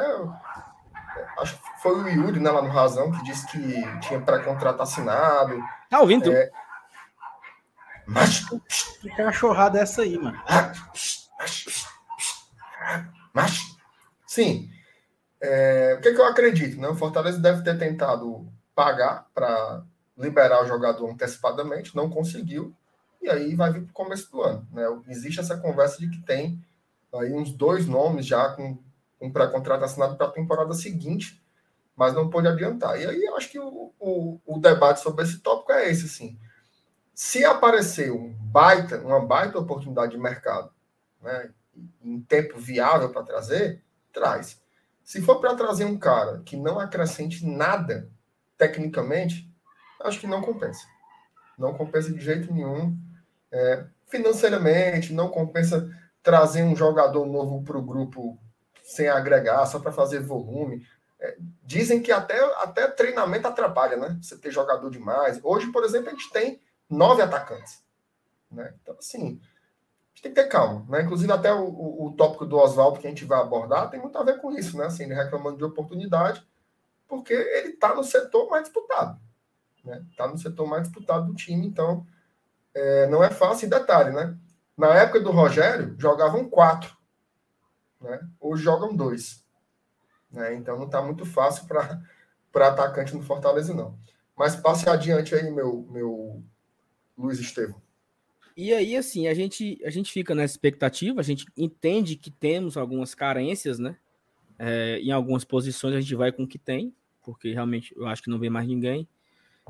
acho 1.39 1.57
que 1.57 1.83
foi 1.83 2.03
o 2.03 2.09
Yuri 2.09 2.41
né, 2.41 2.51
lá 2.51 2.63
no 2.63 2.69
Razão 2.69 3.11
que 3.13 3.25
disse 3.25 3.47
que 3.47 4.01
tinha 4.01 4.21
pré-contrato 4.21 4.83
assinado. 4.83 5.59
Tá 5.89 6.01
ouvindo? 6.01 6.33
É, 6.33 6.51
mas. 8.09 8.45
Que 9.01 9.11
cachorrada 9.11 9.79
é 9.79 9.83
essa 9.83 10.03
aí, 10.03 10.17
mano? 10.19 10.41
Mas. 13.35 13.77
Sim. 14.27 14.71
É, 15.41 15.95
o 15.97 16.01
que, 16.01 16.09
é 16.09 16.15
que 16.15 16.21
eu 16.21 16.27
acredito? 16.27 16.81
Né? 16.81 16.89
O 16.89 16.97
Fortaleza 16.97 17.39
deve 17.39 17.63
ter 17.63 17.79
tentado 17.79 18.51
pagar 18.75 19.27
para 19.35 19.83
liberar 20.17 20.63
o 20.63 20.67
jogador 20.67 21.09
antecipadamente, 21.09 21.95
não 21.95 22.11
conseguiu, 22.11 22.75
e 23.21 23.29
aí 23.29 23.55
vai 23.55 23.73
vir 23.73 23.83
para 23.83 23.91
o 23.91 23.95
começo 23.95 24.31
do 24.31 24.43
ano. 24.43 24.67
Né? 24.73 24.85
Existe 25.09 25.41
essa 25.41 25.57
conversa 25.57 25.99
de 25.99 26.09
que 26.11 26.23
tem 26.23 26.63
aí 27.13 27.33
uns 27.33 27.53
dois 27.53 27.87
nomes 27.87 28.27
já 28.27 28.51
com 28.51 28.79
um 29.21 29.33
pré-contrato 29.33 29.85
assinado 29.85 30.17
para 30.17 30.27
a 30.27 30.33
temporada 30.33 30.73
seguinte, 30.75 31.43
mas 31.97 32.15
não 32.15 32.31
pode 32.31 32.47
adiantar. 32.47 33.01
E 33.01 33.07
aí 33.07 33.25
eu 33.25 33.37
acho 33.37 33.51
que 33.51 33.59
o, 33.59 33.93
o, 33.99 34.41
o 34.47 34.59
debate 34.61 35.01
sobre 35.01 35.25
esse 35.25 35.41
tópico 35.41 35.73
é 35.73 35.91
esse, 35.91 36.07
assim. 36.07 36.39
Se 37.13 37.45
aparecer 37.45 38.13
um 38.13 38.33
baita, 38.33 38.99
uma 38.99 39.25
baita 39.25 39.59
oportunidade 39.59 40.13
de 40.13 40.19
mercado, 40.19 40.71
né, 41.21 41.51
em 42.01 42.21
tempo 42.21 42.59
viável 42.59 43.11
para 43.11 43.25
trazer, 43.25 43.83
traz. 44.13 44.61
Se 45.03 45.21
for 45.23 45.41
para 45.41 45.57
trazer 45.57 45.85
um 45.85 45.99
cara 45.99 46.43
que 46.45 46.57
não 46.57 46.79
acrescente 46.79 47.45
nada 47.45 48.09
tecnicamente, 48.57 49.51
acho 50.03 50.21
que 50.21 50.27
não 50.27 50.43
compensa. 50.43 50.87
Não 51.59 51.75
compensa 51.75 52.13
de 52.13 52.21
jeito 52.21 52.53
nenhum. 52.53 52.97
É, 53.51 53.85
financeiramente, 54.07 55.13
não 55.13 55.29
compensa 55.29 55.89
trazer 56.23 56.63
um 56.63 56.77
jogador 56.77 57.27
novo 57.27 57.63
para 57.63 57.79
o 57.79 57.83
grupo 57.83 58.39
sem 58.83 59.09
agregar, 59.09 59.65
só 59.67 59.79
para 59.79 59.93
fazer 59.93 60.21
volume. 60.21 60.87
É, 61.21 61.37
dizem 61.63 62.01
que 62.01 62.13
até, 62.13 62.39
até 62.63 62.87
treinamento 62.89 63.49
atrapalha, 63.49 63.97
né? 63.97 64.19
Você 64.23 64.37
ter 64.37 64.51
jogador 64.51 64.91
demais. 64.91 65.41
Hoje, 65.43 65.71
por 65.73 65.85
exemplo, 65.85 66.09
a 66.09 66.13
gente 66.13 66.31
tem 66.31 66.61
nove 66.89 67.23
atacantes. 67.23 67.83
Né? 68.51 68.73
Então, 68.81 68.95
assim, 68.99 69.21
a 69.21 70.15
gente 70.15 70.23
tem 70.23 70.33
que 70.33 70.41
ter 70.41 70.49
calma. 70.49 70.87
Né? 70.89 71.03
Inclusive, 71.03 71.31
até 71.33 71.53
o, 71.53 71.65
o, 71.65 72.07
o 72.07 72.13
tópico 72.13 72.47
do 72.47 72.57
Oswaldo 72.57 72.99
que 72.99 73.07
a 73.07 73.11
gente 73.11 73.25
vai 73.25 73.41
abordar 73.41 73.91
tem 73.91 74.01
muito 74.01 74.17
a 74.17 74.25
ver 74.25 74.41
com 74.41 74.51
isso, 74.53 74.77
né? 74.79 74.87
Assim, 74.87 75.05
ele 75.05 75.15
reclamando 75.15 75.59
de 75.59 75.65
oportunidade, 75.65 76.47
porque 77.07 77.35
ele 77.35 77.71
está 77.71 77.95
no 77.95 78.05
setor 78.05 78.49
mais 78.49 78.65
disputado. 78.65 79.21
Está 79.77 79.91
né? 79.91 80.05
Tá 80.17 80.29
no 80.29 80.39
setor 80.39 80.67
mais 80.67 80.85
disputado 80.85 81.27
do 81.27 81.35
time, 81.35 81.67
então 81.67 82.07
é, 82.75 83.07
não 83.09 83.23
é 83.23 83.31
fácil. 83.31 83.67
E 83.67 83.71
detalhe, 83.71 84.11
né? 84.11 84.37
Na 84.77 84.95
época 84.95 85.21
do 85.21 85.31
Rogério, 85.31 85.95
jogavam 85.99 86.49
quatro. 86.49 86.97
Né? 88.01 88.21
Hoje 88.41 88.63
jogam 88.63 88.95
dois. 88.95 89.45
Né? 90.31 90.55
Então 90.55 90.77
não 90.77 90.87
está 90.87 91.03
muito 91.03 91.25
fácil 91.25 91.67
para 91.67 92.69
atacante 92.69 93.15
no 93.15 93.23
Fortaleza, 93.23 93.75
não. 93.75 93.99
Mas 94.37 94.55
passe 94.55 94.89
adiante 94.89 95.35
aí, 95.35 95.51
meu, 95.51 95.87
meu 95.91 96.45
Luiz 97.17 97.41
Estevam. 97.41 97.81
E 98.57 98.73
aí, 98.73 98.97
assim, 98.97 99.29
a 99.29 99.35
gente, 99.35 99.81
a 99.85 99.91
gente 99.91 100.13
fica 100.13 100.35
nessa 100.35 100.55
expectativa, 100.55 101.21
a 101.21 101.25
gente 101.25 101.47
entende 101.57 102.17
que 102.17 102.31
temos 102.31 102.77
algumas 102.77 103.15
carências, 103.15 103.79
né? 103.79 103.97
É, 104.59 104.99
em 104.99 105.13
algumas 105.13 105.45
posições 105.45 105.95
a 105.95 106.01
gente 106.01 106.15
vai 106.17 106.33
com 106.33 106.43
o 106.43 106.49
que 106.49 106.59
tem, 106.59 106.93
porque 107.23 107.53
realmente 107.53 107.95
eu 107.97 108.07
acho 108.07 108.23
que 108.23 108.31
não 108.31 108.39
vem 108.39 108.51
mais 108.51 108.67
ninguém. 108.67 109.09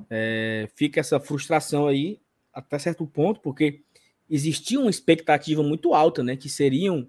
É, 0.08 0.68
fica 0.74 1.00
essa 1.00 1.20
frustração 1.20 1.86
aí 1.86 2.18
até 2.58 2.78
certo 2.78 3.06
ponto, 3.06 3.40
porque 3.40 3.82
existia 4.28 4.80
uma 4.80 4.90
expectativa 4.90 5.62
muito 5.62 5.94
alta, 5.94 6.22
né? 6.22 6.36
Que 6.36 6.48
seriam, 6.48 7.08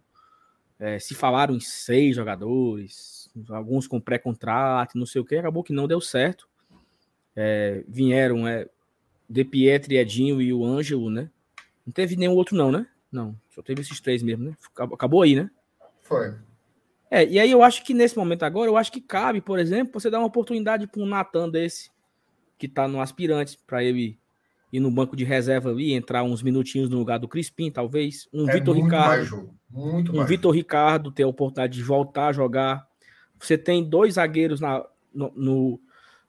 é, 0.79 0.99
se 0.99 1.15
falaram 1.15 1.55
em 1.55 1.59
seis 1.59 2.15
jogadores, 2.15 3.29
alguns 3.49 3.87
com 3.87 3.99
pré-contrato, 3.99 4.97
não 4.97 5.05
sei 5.05 5.21
o 5.21 5.25
que, 5.25 5.35
acabou 5.35 5.63
que 5.63 5.73
não 5.73 5.87
deu 5.87 5.99
certo. 5.99 6.47
É, 7.35 7.83
vieram 7.87 8.47
é, 8.47 8.67
De 9.27 9.43
Pietri, 9.43 9.97
Edinho 9.97 10.41
e 10.41 10.53
o 10.53 10.63
Ângelo, 10.63 11.09
né? 11.09 11.29
Não 11.85 11.91
teve 11.91 12.15
nenhum 12.15 12.35
outro, 12.35 12.55
não, 12.55 12.71
né? 12.71 12.87
Não, 13.11 13.35
só 13.49 13.63
teve 13.63 13.81
esses 13.81 13.99
três 13.99 14.21
mesmo, 14.21 14.45
né? 14.45 14.57
Acabou 14.77 15.23
aí, 15.23 15.35
né? 15.35 15.49
Foi. 16.01 16.35
É, 17.09 17.25
e 17.25 17.39
aí 17.39 17.49
eu 17.49 17.63
acho 17.63 17.83
que 17.83 17.93
nesse 17.93 18.15
momento 18.15 18.43
agora, 18.43 18.69
eu 18.69 18.77
acho 18.77 18.91
que 18.91 19.01
cabe, 19.01 19.41
por 19.41 19.57
exemplo, 19.57 19.99
você 19.99 20.11
dar 20.11 20.19
uma 20.19 20.27
oportunidade 20.27 20.85
para 20.85 21.01
um 21.01 21.07
Natan 21.07 21.49
desse, 21.49 21.89
que 22.55 22.67
tá 22.67 22.87
no 22.87 23.01
aspirante, 23.01 23.57
para 23.65 23.83
ele 23.83 24.18
ir 24.71 24.79
no 24.79 24.91
banco 24.91 25.15
de 25.15 25.23
reserva 25.23 25.69
ali, 25.69 25.93
entrar 25.93 26.23
uns 26.23 26.43
minutinhos 26.43 26.89
no 26.89 26.97
lugar 26.97 27.17
do 27.17 27.27
Crispim, 27.27 27.71
talvez. 27.71 28.27
Um 28.31 28.47
é 28.49 28.53
Vitor 28.53 28.75
Ricardo. 28.75 29.49
Muito 29.69 30.19
um 30.19 30.25
Vitor 30.25 30.53
Ricardo 30.53 31.11
ter 31.11 31.23
a 31.23 31.27
oportunidade 31.27 31.75
de 31.75 31.83
voltar 31.83 32.27
a 32.27 32.33
jogar. 32.33 32.87
Você 33.39 33.57
tem 33.57 33.83
dois 33.83 34.15
zagueiros 34.15 34.59
na, 34.59 34.85
no, 35.13 35.31
no, 35.35 35.81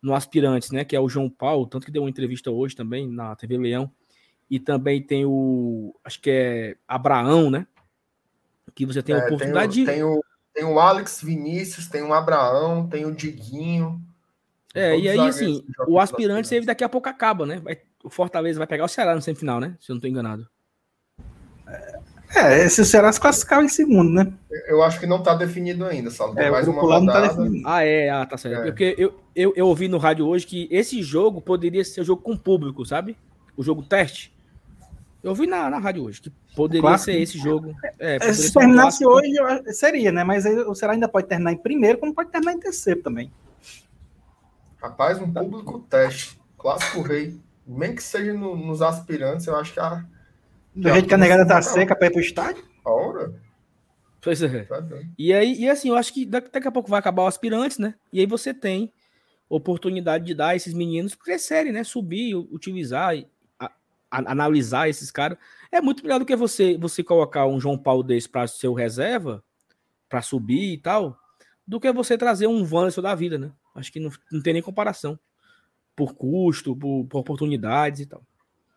no 0.03 0.15
aspirantes, 0.15 0.71
né? 0.71 0.85
Que 0.85 0.97
é 0.97 1.01
o 1.01 1.09
João 1.09 1.29
Paulo, 1.29 1.67
tanto 1.67 1.85
que 1.85 1.93
deu 1.93 2.03
uma 2.03 2.11
entrevista 2.11 2.51
hoje 2.51 2.75
também 2.75 3.09
na 3.09 3.35
TV 3.37 3.59
Leão. 3.59 3.91
E 4.51 4.59
também 4.59 5.03
tem 5.03 5.25
o. 5.25 5.95
Acho 6.05 6.21
que 6.21 6.31
é 6.31 6.77
Abraão, 6.89 7.51
né? 7.51 7.67
Que 8.75 8.87
você 8.87 9.03
tem 9.03 9.15
a 9.15 9.19
é, 9.19 9.25
oportunidade 9.27 9.85
tem 9.85 9.85
o, 9.85 9.87
de. 9.87 9.93
Tem 9.93 10.05
o, 10.05 10.25
tem 10.55 10.65
o 10.65 10.81
Alex 10.81 11.23
Vinícius, 11.23 11.89
tem 11.89 12.03
o 12.03 12.13
Abraão, 12.13 12.89
tem 12.89 13.05
o 13.05 13.15
Diguinho. 13.15 14.03
É, 14.75 14.97
e 14.99 15.09
aí, 15.09 15.21
assim, 15.21 15.65
o 15.89 15.99
aspirante 15.99 16.55
ele 16.55 16.67
daqui 16.67 16.85
a 16.85 16.89
pouco 16.89 17.09
acaba, 17.09 17.45
né? 17.45 17.59
Vai, 17.59 17.81
o 18.03 18.11
Fortaleza 18.11 18.59
vai 18.59 18.67
pegar 18.67 18.85
o 18.85 18.89
Ceará 18.89 19.15
no 19.15 19.23
semifinal, 19.23 19.61
né? 19.61 19.77
Se 19.81 19.91
eu 19.91 19.95
não 19.95 19.99
estou 19.99 20.11
enganado. 20.11 20.49
É, 22.35 22.69
se 22.69 22.81
o 22.81 22.85
Ceará 22.85 23.13
se 23.13 23.21
classificar 23.21 23.63
em 23.63 23.69
segundo, 23.69 24.11
né? 24.11 24.33
Eu 24.67 24.83
acho 24.83 25.01
que 25.01 25.07
não 25.07 25.19
está 25.19 25.35
definido 25.35 25.85
ainda, 25.85 26.11
Saulo. 26.11 26.39
É, 26.39 26.51
mais 26.51 26.67
uma 26.69 26.81
rodada. 26.81 27.01
Não 27.01 27.13
tá 27.13 27.21
definido. 27.43 27.69
Ah, 27.69 27.85
é, 27.85 28.09
ah, 28.09 28.25
tá 28.25 28.37
certo. 28.37 28.63
É. 28.63 28.65
Porque 28.67 28.95
eu, 28.97 29.21
eu, 29.35 29.53
eu 29.57 29.67
ouvi 29.67 29.89
no 29.89 29.99
rádio 29.99 30.27
hoje 30.27 30.47
que 30.47 30.69
esse 30.71 31.03
jogo 31.03 31.41
poderia 31.41 31.85
ser 31.85 32.03
o 32.03 32.05
jogo 32.05 32.23
com 32.23 32.37
público, 32.37 32.87
sabe? 32.87 33.17
O 33.57 33.63
jogo 33.63 33.83
teste. 33.83 34.33
Eu 35.23 35.35
vi 35.35 35.47
na, 35.47 35.69
na 35.69 35.79
rádio 35.79 36.05
hoje 36.05 36.23
que 36.23 36.33
poderia 36.55 36.97
ser 36.97 37.21
esse 37.21 37.37
jogo. 37.37 37.75
É, 37.99 38.17
é 38.17 38.33
se 38.33 38.53
terminasse 38.53 39.05
um 39.05 39.11
hoje, 39.11 39.35
seria, 39.73 40.13
né? 40.13 40.23
Mas 40.25 40.47
o 40.47 40.75
Ceará 40.75 40.95
ainda 40.95 41.09
pode 41.09 41.27
terminar 41.27 41.53
em 41.53 41.59
primeiro, 41.59 41.99
como 41.99 42.15
pode 42.15 42.31
terminar 42.31 42.53
em 42.53 42.61
terceiro 42.61 43.03
também. 43.03 43.31
Rapaz, 44.81 45.21
um 45.21 45.31
público 45.31 45.81
teste. 45.81 46.41
Clássico 46.57 47.03
rei. 47.03 47.39
Nem 47.77 47.95
que 47.95 48.03
seja 48.03 48.35
no, 48.35 48.57
nos 48.57 48.83
aspirantes, 48.83 49.47
eu 49.47 49.57
acho 49.57 49.73
que 49.73 49.81
a. 49.81 50.05
Do 50.75 50.89
jeito 50.89 51.09
que 51.09 51.15
a 51.15 51.19
negada 51.19 51.47
tá 51.47 51.63
seca 51.63 51.95
para 51.95 52.09
ir 52.09 52.11
pro 52.11 52.21
estádio? 52.21 52.65
Ora. 52.85 53.33
Pois 54.21 54.43
é. 54.43 54.65
Tá 54.65 54.83
e 55.19 55.33
aí, 55.33 55.55
e 55.61 55.69
assim, 55.69 55.89
eu 55.89 55.97
acho 55.97 56.13
que 56.13 56.27
daqui 56.27 56.67
a 56.67 56.73
pouco 56.73 56.91
vai 56.91 56.99
acabar 56.99 57.23
o 57.23 57.27
aspirantes, 57.27 57.79
né? 57.79 57.95
E 58.13 58.21
aí 58.21 58.27
você 58.27 58.53
tem 58.53 58.93
oportunidade 59.49 60.25
de 60.25 60.35
dar 60.35 60.55
esses 60.55 60.75
meninos 60.75 61.15
crescerem, 61.15 61.73
né? 61.73 61.85
Subir, 61.85 62.35
utilizar 62.35 63.15
analisar 64.11 64.89
esses 64.89 65.09
caras, 65.13 65.39
é 65.71 65.81
muito 65.81 66.03
melhor 66.03 66.19
do 66.19 66.27
que 66.27 66.35
você 66.35 66.77
você 66.77 67.05
colocar 67.05 67.47
um 67.47 67.61
João 67.61 67.79
Paulo 67.79 68.03
desse 68.03 68.29
para 68.29 68.49
seu 68.49 68.75
reserva, 68.75 69.45
para 70.09 70.21
subir 70.21 70.73
e 70.73 70.79
tal, 70.79 71.17
do 71.65 71.79
que 71.79 71.93
você 71.93 72.19
trazer 72.19 72.49
um 72.49 72.63
Wanderson 72.69 73.01
da 73.01 73.15
vida, 73.15 73.39
né? 73.39 73.53
Acho 73.73 73.93
que 73.93 74.01
não, 74.01 74.11
não 74.33 74.43
tem 74.43 74.55
nem 74.55 74.63
comparação. 74.63 75.17
Por 76.01 76.15
custo, 76.15 76.75
por, 76.75 77.05
por 77.05 77.19
oportunidades 77.19 78.01
e 78.01 78.07
tal. 78.07 78.23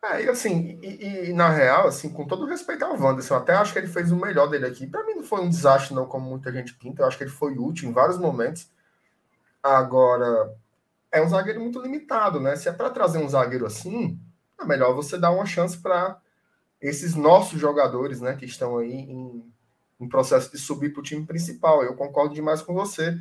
É, 0.04 0.24
e 0.24 0.28
assim, 0.28 0.78
e, 0.82 1.30
e, 1.30 1.32
na 1.32 1.48
real, 1.48 1.88
assim, 1.88 2.10
com 2.10 2.26
todo 2.26 2.44
respeito 2.44 2.84
ao 2.84 3.00
Wanderson, 3.00 3.36
até 3.36 3.54
acho 3.54 3.72
que 3.72 3.78
ele 3.78 3.86
fez 3.86 4.12
o 4.12 4.16
melhor 4.16 4.48
dele 4.48 4.66
aqui. 4.66 4.86
Para 4.86 5.06
mim 5.06 5.14
não 5.14 5.22
foi 5.22 5.40
um 5.40 5.48
desastre, 5.48 5.94
não, 5.94 6.04
como 6.04 6.28
muita 6.28 6.52
gente 6.52 6.74
pinta. 6.74 7.02
Eu 7.02 7.06
acho 7.06 7.16
que 7.16 7.24
ele 7.24 7.30
foi 7.30 7.56
útil 7.56 7.88
em 7.88 7.92
vários 7.92 8.18
momentos. 8.18 8.68
Agora, 9.62 10.54
é 11.10 11.22
um 11.22 11.28
zagueiro 11.28 11.60
muito 11.60 11.80
limitado, 11.80 12.38
né? 12.38 12.54
Se 12.56 12.68
é 12.68 12.72
para 12.72 12.90
trazer 12.90 13.16
um 13.16 13.28
zagueiro 13.28 13.64
assim, 13.64 14.20
é 14.60 14.66
melhor 14.66 14.94
você 14.94 15.16
dar 15.16 15.30
uma 15.30 15.46
chance 15.46 15.78
para 15.78 16.20
esses 16.82 17.14
nossos 17.14 17.58
jogadores, 17.58 18.20
né, 18.20 18.36
que 18.36 18.44
estão 18.44 18.76
aí 18.76 18.92
em, 18.92 19.50
em 19.98 20.06
processo 20.06 20.52
de 20.52 20.58
subir 20.58 20.92
para 20.92 21.00
o 21.00 21.04
time 21.04 21.24
principal. 21.24 21.82
Eu 21.82 21.94
concordo 21.94 22.34
demais 22.34 22.60
com 22.60 22.74
você. 22.74 23.18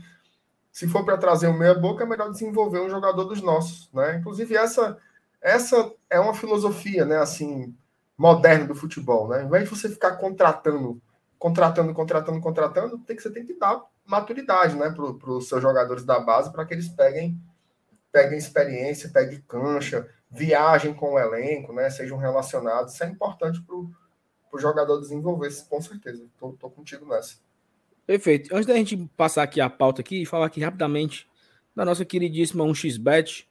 Se 0.74 0.88
for 0.88 1.06
para 1.06 1.18
trazer 1.18 1.48
o 1.48 1.54
meia 1.54 1.76
boca, 1.76 2.04
é 2.04 2.08
melhor 2.08 2.32
desenvolver 2.32 2.80
um 2.80 2.90
jogador 2.90 3.26
dos 3.26 3.42
nossos, 3.44 3.92
né? 3.94 4.18
Inclusive 4.18 4.58
essa 4.58 4.98
essa 5.40 5.94
é 6.10 6.20
uma 6.20 6.34
filosofia, 6.34 7.06
né, 7.06 7.18
assim, 7.18 7.76
moderna 8.18 8.66
do 8.66 8.74
futebol, 8.74 9.28
né? 9.28 9.42
Ao 9.42 9.46
invés 9.46 9.66
de 9.66 9.70
você 9.70 9.90
ficar 9.90 10.16
contratando, 10.16 11.02
contratando, 11.38 11.94
contratando, 11.94 12.42
contratando, 12.42 12.98
tem 13.00 13.16
que 13.16 13.22
você 13.22 13.30
tem 13.30 13.46
que 13.46 13.54
dar 13.54 13.84
maturidade, 14.06 14.76
né, 14.76 14.90
para 14.90 15.32
os 15.32 15.48
seus 15.48 15.62
jogadores 15.62 16.04
da 16.06 16.20
base 16.20 16.52
para 16.52 16.66
que 16.66 16.74
eles 16.74 16.88
peguem 16.90 17.40
peguem 18.12 18.38
experiência, 18.38 19.10
peguem 19.10 19.42
cancha, 19.48 20.08
viagem 20.30 20.94
com 20.94 21.14
o 21.14 21.20
elenco, 21.20 21.74
né? 21.74 21.90
Sejam 21.90 22.18
relacionados. 22.18 22.94
Isso 22.94 23.04
é 23.04 23.08
importante 23.08 23.62
para 23.62 23.76
o 23.76 24.60
jogador 24.60 25.00
desenvolver-se, 25.00 25.66
com 25.68 25.82
certeza. 25.82 26.26
Tô 26.40 26.70
contigo 26.70 27.06
nessa. 27.06 27.36
Perfeito. 28.06 28.54
Antes 28.54 28.66
da 28.66 28.76
gente 28.76 28.98
passar 29.16 29.44
aqui 29.44 29.62
a 29.62 29.70
pauta 29.70 30.02
aqui 30.02 30.22
e 30.22 30.26
falar 30.26 30.48
aqui 30.48 30.60
rapidamente 30.60 31.28
da 31.76 31.86
nossa 31.86 32.04
queridíssima 32.04 32.66
1xBet, 32.66 33.46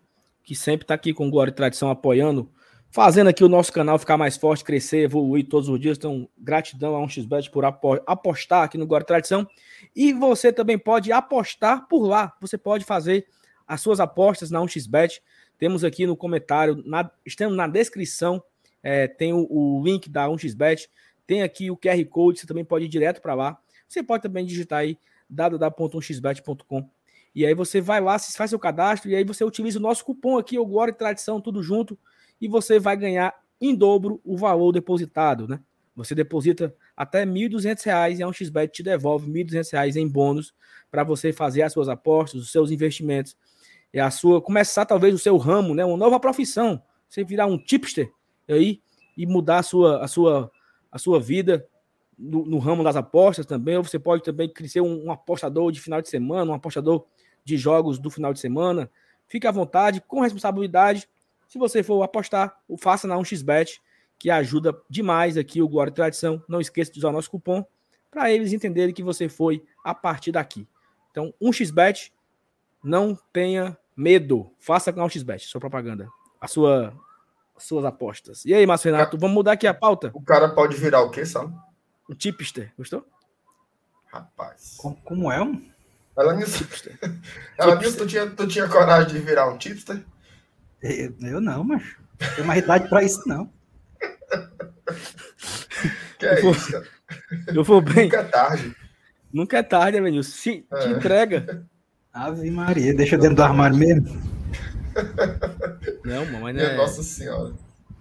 que 0.45 0.55
sempre 0.55 0.85
está 0.85 0.95
aqui 0.95 1.15
com 1.15 1.31
Glória 1.31 1.51
e 1.51 1.55
Tradição 1.55 1.91
apoiando, 1.91 2.51
fazendo 2.91 3.29
aqui 3.29 3.43
o 3.43 3.49
nosso 3.49 3.73
canal 3.73 3.99
ficar 3.99 4.19
mais 4.19 4.37
forte, 4.37 4.63
crescer, 4.63 4.99
evoluir 4.99 5.49
todos 5.49 5.69
os 5.71 5.81
dias. 5.81 5.97
Então, 5.97 6.29
gratidão 6.37 6.95
a 6.95 7.07
1xBet 7.07 7.51
por 7.51 7.65
apostar 8.07 8.65
aqui 8.65 8.77
no 8.77 8.87
Glória 8.87 9.05
e 9.05 9.07
Tradição. 9.07 9.49
E 9.97 10.13
você 10.13 10.53
também 10.53 10.79
pode 10.79 11.11
apostar 11.11 11.89
por 11.89 12.07
lá. 12.07 12.37
Você 12.41 12.59
pode 12.59 12.85
fazer 12.85 13.27
as 13.67 13.81
suas 13.81 14.01
apostas 14.01 14.51
na 14.51 14.61
1xBet. 14.61 15.21
Temos 15.57 15.83
aqui 15.83 16.07
no 16.07 16.17
comentário, 16.17 16.83
na, 16.85 17.11
estamos 17.25 17.57
na 17.57 17.67
descrição, 17.67 18.43
é, 18.83 19.07
tem 19.09 19.33
o, 19.33 19.47
o, 19.49 19.83
link 19.83 20.11
da 20.11 20.27
1xBet, 20.27 20.89
tem 21.27 21.43
aqui 21.43 21.71
o 21.71 21.77
QR 21.77 22.05
Code, 22.07 22.41
você 22.41 22.47
também 22.47 22.65
pode 22.65 22.85
ir 22.85 22.89
direto 22.89 23.23
para 23.23 23.33
lá. 23.33 23.62
Você 23.93 24.03
pode 24.03 24.23
também 24.23 24.47
digitar 24.47 24.81
aí 24.81 24.99
www.1xbet.com 25.29 26.89
e 27.35 27.47
aí 27.47 27.55
você 27.55 27.81
vai 27.81 28.01
lá, 28.01 28.19
faz 28.19 28.51
seu 28.51 28.59
cadastro 28.59 29.11
e 29.11 29.17
aí 29.17 29.25
você 29.25 29.45
utiliza 29.45 29.79
o 29.79 29.83
nosso 29.83 30.05
cupom 30.05 30.39
aqui, 30.39 30.59
o 30.59 30.67
Glória 30.67 30.93
e 30.93 30.95
Tradição, 30.95 31.41
tudo 31.41 31.63
junto, 31.63 31.99
e 32.41 32.47
você 32.47 32.79
vai 32.79 32.97
ganhar 32.97 33.35
em 33.61 33.75
dobro 33.75 34.21
o 34.25 34.37
valor 34.37 34.73
depositado, 34.73 35.49
né? 35.49 35.61
Você 35.95 36.15
deposita 36.15 36.75
até 36.97 37.21
R$ 37.21 37.27
1.200 37.27 38.19
e 38.19 38.23
a 38.23 38.27
1xBet 38.27 38.71
te 38.71 38.83
devolve 38.83 39.31
R$ 39.31 39.45
1.200 39.45 39.97
em 39.97 40.09
bônus 40.09 40.55
para 40.91 41.05
você 41.05 41.33
fazer 41.33 41.63
as 41.63 41.73
suas 41.73 41.89
apostas, 41.89 42.41
os 42.41 42.53
seus 42.53 42.71
investimentos 42.71 43.37
é 43.93 44.01
a 44.01 44.11
sua 44.11 44.41
começar 44.41 44.87
talvez 44.87 45.15
o 45.15 45.19
seu 45.19 45.37
ramo, 45.37 45.75
né, 45.75 45.85
uma 45.85 45.99
nova 45.99 46.19
profissão, 46.19 46.83
você 47.09 47.23
virar 47.23 47.47
um 47.47 47.59
tipster 47.59 48.11
aí 48.49 48.81
e 49.17 49.27
mudar 49.27 49.59
a 49.59 49.63
sua 49.63 50.03
a 50.03 50.09
sua 50.09 50.51
a 50.91 50.99
sua 50.99 51.21
vida 51.21 51.67
no, 52.23 52.47
no 52.47 52.59
ramo 52.59 52.85
das 52.85 52.95
apostas 52.95 53.45
também, 53.45 53.77
ou 53.77 53.83
você 53.83 53.99
pode 53.99 54.23
também 54.23 54.53
ser 54.67 54.81
um, 54.81 55.07
um, 55.07 55.13
apostador 55.13 55.73
de 55.73 55.81
final 55.81 56.01
de 56.01 56.09
semana, 56.09 56.53
um 56.53 56.55
apostador 56.55 57.05
de 57.45 57.57
jogos 57.57 57.99
do 57.99 58.09
final 58.11 58.33
de 58.33 58.39
semana. 58.39 58.89
Fique 59.27 59.47
à 59.47 59.51
vontade, 59.51 60.01
com 60.01 60.21
responsabilidade. 60.21 61.09
Se 61.49 61.59
você 61.59 61.83
for 61.83 62.03
apostar, 62.03 62.57
faça 62.79 63.09
na 63.09 63.17
1xBet, 63.17 63.81
que 64.19 64.31
ajuda 64.31 64.77
demais 64.89 65.37
aqui 65.37 65.61
o 65.61 65.69
Glória 65.69 65.91
e 65.91 65.95
Tradição. 65.95 66.43
Não 66.49 66.61
esqueça 66.61 66.93
de 66.93 66.99
usar 66.99 67.09
o 67.09 67.13
nosso 67.13 67.31
cupom 67.31 67.65
para 68.11 68.31
eles 68.31 68.53
entenderem 68.53 68.95
que 68.95 69.03
você 69.03 69.29
foi 69.29 69.65
a 69.85 69.95
partir 69.95 70.31
daqui. 70.31 70.69
Então, 71.11 71.35
1xBet, 71.43 72.13
não 72.85 73.19
tenha 73.33 73.77
Medo. 73.97 74.51
Faça 74.59 74.93
com 74.93 75.03
a 75.03 75.09
XBet, 75.09 75.47
sua 75.47 75.61
propaganda. 75.61 76.09
A 76.41 76.49
sua, 76.49 76.95
as 77.57 77.65
suas 77.65 77.85
apostas. 77.85 78.45
E 78.45 78.55
aí, 78.55 78.67
Márcio 78.67 78.91
Renato, 78.91 79.19
vamos 79.19 79.35
mudar 79.35 79.53
aqui 79.53 79.67
a 79.67 79.75
pauta? 79.75 80.11
O 80.15 80.23
cara 80.23 80.49
pode 80.49 80.77
virar 80.77 81.03
o 81.03 81.11
quê, 81.11 81.27
Sam? 81.27 81.53
Um 82.09 82.15
tipster, 82.15 82.73
gostou? 82.77 83.07
Rapaz. 84.07 84.75
Como, 84.77 84.97
como 85.03 85.33
é 85.33 85.43
um? 85.43 85.63
Ela 86.17 86.35
nisso. 86.35 86.67
Ela 87.59 87.77
nisso, 87.77 87.97
tu 87.97 88.07
tinha, 88.07 88.29
tu 88.29 88.47
tinha 88.47 88.69
coragem 88.69 89.13
de 89.13 89.19
virar 89.21 89.49
um 89.49 89.57
tipster? 89.57 90.05
Eu, 90.83 91.15
eu 91.21 91.41
não, 91.41 91.65
mas 91.65 91.97
tem 92.37 92.45
mais 92.45 92.63
idade 92.63 92.89
pra 92.89 93.03
isso, 93.03 93.23
não. 93.27 93.51
que 96.19 96.27
é 96.27 96.41
eu 96.45 96.51
isso, 96.51 96.73
cara? 96.73 96.87
Eu 97.55 97.65
vou 97.65 97.81
bem. 97.81 98.05
Nunca 98.05 98.19
é 98.19 98.25
tarde. 98.25 98.77
Nunca 99.33 99.59
é 99.59 99.63
tarde, 99.63 99.97
Evanilson. 99.99 100.31
Se 100.31 100.67
é. 100.71 100.79
te 100.79 100.89
entrega. 100.89 101.67
Ave 102.13 102.51
Maria, 102.51 102.95
deixa 102.95 103.17
dentro 103.17 103.37
do 103.37 103.43
armário 103.43 103.77
mesmo. 103.77 104.07
Não, 106.05 106.27
mas 106.27 106.55
não 106.55 106.63
é. 106.63 106.77
Nossa 106.77 107.03
Senhora. 107.03 107.55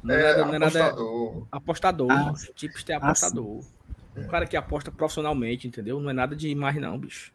Não 0.03 0.15
é, 0.15 0.31
é, 0.31 0.37
não 0.37 0.53
é 0.53 0.57
apostador. 0.57 1.33
Nada, 1.35 1.47
apostador. 1.51 2.11
Ah, 2.11 2.33
tipo 2.55 2.83
de 2.83 2.93
apostador. 2.93 3.61
Ah, 3.61 3.80
um 4.15 4.27
cara 4.27 4.45
que 4.45 4.57
aposta 4.57 4.91
profissionalmente, 4.91 5.67
entendeu? 5.67 5.99
Não 5.99 6.09
é 6.09 6.13
nada 6.13 6.35
de 6.35 6.53
mais, 6.55 6.75
não, 6.75 6.97
bicho. 6.97 7.33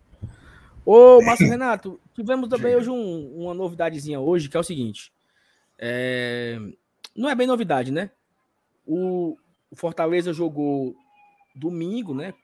Ô, 0.85 1.21
Márcio 1.23 1.47
Renato, 1.51 2.01
tivemos 2.15 2.49
também 2.49 2.77
hoje 2.77 2.91
um, 2.91 3.43
uma 3.43 3.55
novidadezinha 3.55 4.21
hoje, 4.21 4.49
que 4.49 4.57
é 4.57 4.61
o 4.61 4.65
seguinte. 4.65 5.13
É... 5.79 6.59
Não 7.15 7.29
é 7.29 7.35
bem 7.35 7.47
novidade, 7.47 7.91
né? 7.91 8.11
O 8.87 9.37
o 9.71 9.77
Fortaleza 9.77 10.33
jogou 10.33 10.97
domingo, 11.55 12.15
né? 12.15 12.35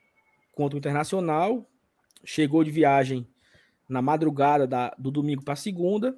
Contra 0.53 0.77
o 0.77 0.79
Internacional. 0.79 1.67
Chegou 2.25 2.63
de 2.63 2.71
viagem 2.71 3.27
na 3.89 4.03
madrugada 4.03 4.67
da, 4.67 4.95
do 4.99 5.11
domingo 5.11 5.43
para 5.43 5.57
segunda. 5.57 6.17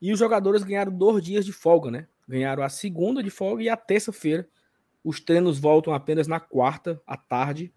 E 0.00 0.12
os 0.12 0.18
jogadores 0.18 0.62
ganharam 0.62 0.92
dois 0.92 1.22
dias 1.22 1.44
de 1.44 1.52
folga, 1.52 1.90
né? 1.90 2.06
Ganharam 2.28 2.62
a 2.62 2.68
segunda 2.68 3.22
de 3.22 3.30
folga 3.30 3.62
e 3.62 3.68
a 3.68 3.76
terça-feira. 3.76 4.48
Os 5.04 5.20
treinos 5.20 5.58
voltam 5.58 5.92
apenas 5.92 6.26
na 6.26 6.38
quarta 6.38 7.00
à 7.06 7.16
tarde. 7.16 7.72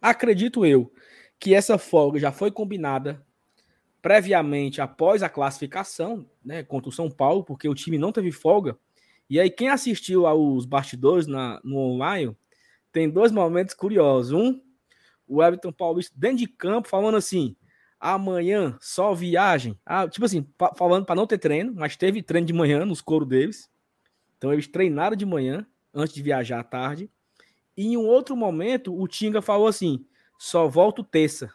Acredito 0.00 0.64
eu 0.64 0.92
que 1.38 1.54
essa 1.54 1.78
folga 1.78 2.18
já 2.18 2.32
foi 2.32 2.50
combinada 2.50 3.24
previamente 4.02 4.80
após 4.80 5.22
a 5.22 5.28
classificação, 5.28 6.26
né, 6.44 6.62
contra 6.62 6.88
o 6.88 6.92
São 6.92 7.10
Paulo, 7.10 7.44
porque 7.44 7.68
o 7.68 7.74
time 7.74 7.98
não 7.98 8.12
teve 8.12 8.32
folga. 8.32 8.78
E 9.28 9.38
aí 9.38 9.50
quem 9.50 9.68
assistiu 9.68 10.26
aos 10.26 10.64
bastidores 10.64 11.26
na, 11.26 11.60
no 11.62 11.76
online 11.78 12.36
tem 12.92 13.08
dois 13.08 13.30
momentos 13.30 13.74
curiosos. 13.74 14.32
Um, 14.32 14.60
o 15.26 15.42
Everton 15.42 15.72
Paulista 15.72 16.12
dentro 16.16 16.38
de 16.38 16.46
campo 16.48 16.88
falando 16.88 17.16
assim: 17.16 17.54
amanhã 18.00 18.76
só 18.80 19.14
viagem. 19.14 19.78
Ah, 19.86 20.08
tipo 20.08 20.24
assim, 20.24 20.46
falando 20.76 21.04
para 21.04 21.14
não 21.14 21.26
ter 21.26 21.38
treino, 21.38 21.72
mas 21.74 21.96
teve 21.96 22.22
treino 22.22 22.46
de 22.46 22.52
manhã 22.52 22.84
nos 22.84 23.00
coros 23.00 23.28
deles. 23.28 23.70
Então 24.36 24.52
eles 24.52 24.66
treinaram 24.66 25.14
de 25.14 25.26
manhã 25.26 25.66
antes 25.94 26.14
de 26.14 26.22
viajar 26.22 26.60
à 26.60 26.64
tarde. 26.64 27.10
E 27.76 27.86
em 27.86 27.96
um 27.96 28.06
outro 28.06 28.36
momento, 28.36 28.94
o 28.98 29.06
Tinga 29.06 29.40
falou 29.40 29.66
assim: 29.66 30.04
só 30.38 30.68
volto 30.68 31.02
terça. 31.02 31.52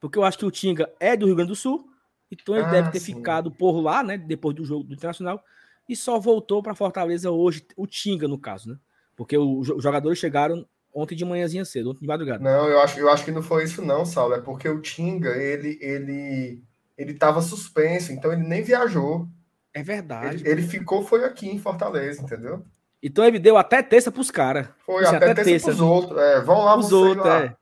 Porque 0.00 0.18
eu 0.18 0.24
acho 0.24 0.38
que 0.38 0.46
o 0.46 0.50
Tinga 0.50 0.92
é 1.00 1.16
do 1.16 1.26
Rio 1.26 1.36
Grande 1.36 1.50
do 1.50 1.56
Sul, 1.56 1.88
então 2.30 2.54
ele 2.54 2.64
ah, 2.64 2.70
deve 2.70 2.90
ter 2.90 3.00
sim. 3.00 3.14
ficado 3.14 3.50
por 3.50 3.80
lá, 3.80 4.02
né? 4.02 4.18
Depois 4.18 4.54
do 4.54 4.64
jogo 4.64 4.84
do 4.84 4.94
Internacional, 4.94 5.42
e 5.88 5.96
só 5.96 6.18
voltou 6.18 6.62
para 6.62 6.74
Fortaleza 6.74 7.30
hoje, 7.30 7.66
o 7.76 7.86
Tinga, 7.86 8.28
no 8.28 8.38
caso, 8.38 8.70
né? 8.70 8.78
Porque 9.14 9.36
os 9.38 9.66
jogadores 9.66 10.18
chegaram 10.18 10.66
ontem 10.92 11.14
de 11.14 11.24
manhãzinha 11.24 11.64
cedo, 11.64 11.90
ontem 11.90 12.00
de 12.00 12.06
madrugada. 12.06 12.42
Não, 12.42 12.68
eu 12.68 12.80
acho, 12.80 12.98
eu 12.98 13.08
acho 13.08 13.24
que 13.24 13.30
não 13.30 13.42
foi 13.42 13.64
isso, 13.64 13.82
não, 13.82 14.04
Saulo. 14.04 14.34
É 14.34 14.40
porque 14.40 14.68
o 14.68 14.80
Tinga, 14.80 15.30
ele, 15.36 15.78
ele, 15.80 16.62
ele 16.96 17.14
tava 17.14 17.40
suspenso, 17.40 18.12
então 18.12 18.32
ele 18.32 18.42
nem 18.42 18.62
viajou. 18.62 19.28
É 19.76 19.82
verdade. 19.82 20.42
Ele, 20.42 20.50
ele, 20.52 20.62
ficou, 20.62 21.04
foi 21.04 21.22
aqui 21.22 21.46
em 21.46 21.58
Fortaleza, 21.58 22.22
entendeu? 22.22 22.64
Então 23.02 23.22
ele 23.26 23.38
deu 23.38 23.58
até 23.58 23.82
terça 23.82 24.10
pros 24.10 24.30
caras. 24.30 24.66
Foi, 24.86 25.04
assim, 25.04 25.16
até, 25.16 25.30
até 25.30 25.44
terça, 25.44 25.50
terça 25.50 25.66
pros 25.66 25.80
outros. 25.82 26.18
É, 26.18 26.40
vão 26.40 26.64
lá 26.64 26.78
os 26.78 26.92
outros, 26.92 27.26
lá. 27.26 27.42
é. 27.44 27.56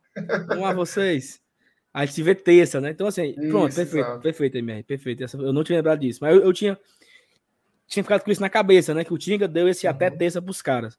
Vão 0.47 0.61
lá 0.61 0.73
vocês. 0.73 1.41
A 1.93 2.07
gente 2.07 2.23
vê 2.23 2.37
terça, 2.37 2.81
né? 2.81 2.91
Então, 2.91 3.09
assim, 3.09 3.35
isso, 3.37 3.49
pronto, 3.49 3.75
perfeito, 3.75 4.07
exato. 4.07 4.21
perfeito, 4.21 4.59
MR, 4.59 4.83
perfeito. 4.85 5.25
eu 5.41 5.53
não 5.53 5.65
tinha 5.65 5.77
lembrado 5.79 5.99
disso, 5.99 6.21
mas 6.23 6.37
eu, 6.37 6.45
eu, 6.45 6.53
tinha, 6.53 6.79
tinha 7.89 8.05
ficado 8.05 8.23
com 8.23 8.31
isso 8.31 8.41
na 8.41 8.49
cabeça, 8.49 8.95
né? 8.95 9.03
Que 9.03 9.13
o 9.13 9.19
Tinga 9.19 9.49
deu 9.49 9.69
esse 9.69 9.85
uhum. 9.85 9.91
até 9.91 10.09
terça 10.09 10.41
pros 10.41 10.63
caras. 10.63 10.97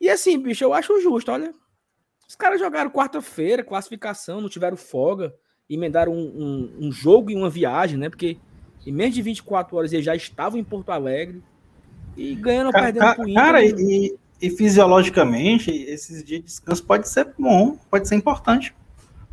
E 0.00 0.08
assim, 0.08 0.40
bicho, 0.40 0.62
eu 0.62 0.72
acho 0.72 1.00
justo, 1.00 1.32
olha. 1.32 1.52
Os 2.28 2.36
caras 2.36 2.60
jogaram 2.60 2.90
quarta-feira, 2.90 3.64
classificação, 3.64 4.40
não 4.40 4.48
tiveram 4.48 4.76
folga, 4.76 5.34
emendaram 5.68 6.12
um, 6.12 6.20
um, 6.20 6.86
um, 6.86 6.92
jogo 6.92 7.30
e 7.30 7.34
uma 7.34 7.50
viagem, 7.50 7.98
né? 7.98 8.08
Porque 8.08 8.38
em 8.88 8.92
menos 8.92 9.14
de 9.14 9.20
24 9.20 9.76
horas 9.76 9.92
eles 9.92 10.04
já 10.04 10.16
estavam 10.16 10.58
em 10.58 10.64
Porto 10.64 10.90
Alegre 10.90 11.42
e 12.16 12.34
ganhando 12.34 12.68
ou 12.68 12.72
perdendo 12.72 13.14
pro 13.14 13.28
Inter. 13.28 13.42
Cara, 13.42 13.62
e, 13.62 14.16
e 14.40 14.50
fisiologicamente, 14.50 15.70
esses 15.70 16.24
dias 16.24 16.40
de 16.40 16.46
descanso 16.46 16.82
pode 16.84 17.06
ser 17.06 17.34
bom, 17.38 17.76
pode 17.90 18.08
ser 18.08 18.14
importante. 18.14 18.74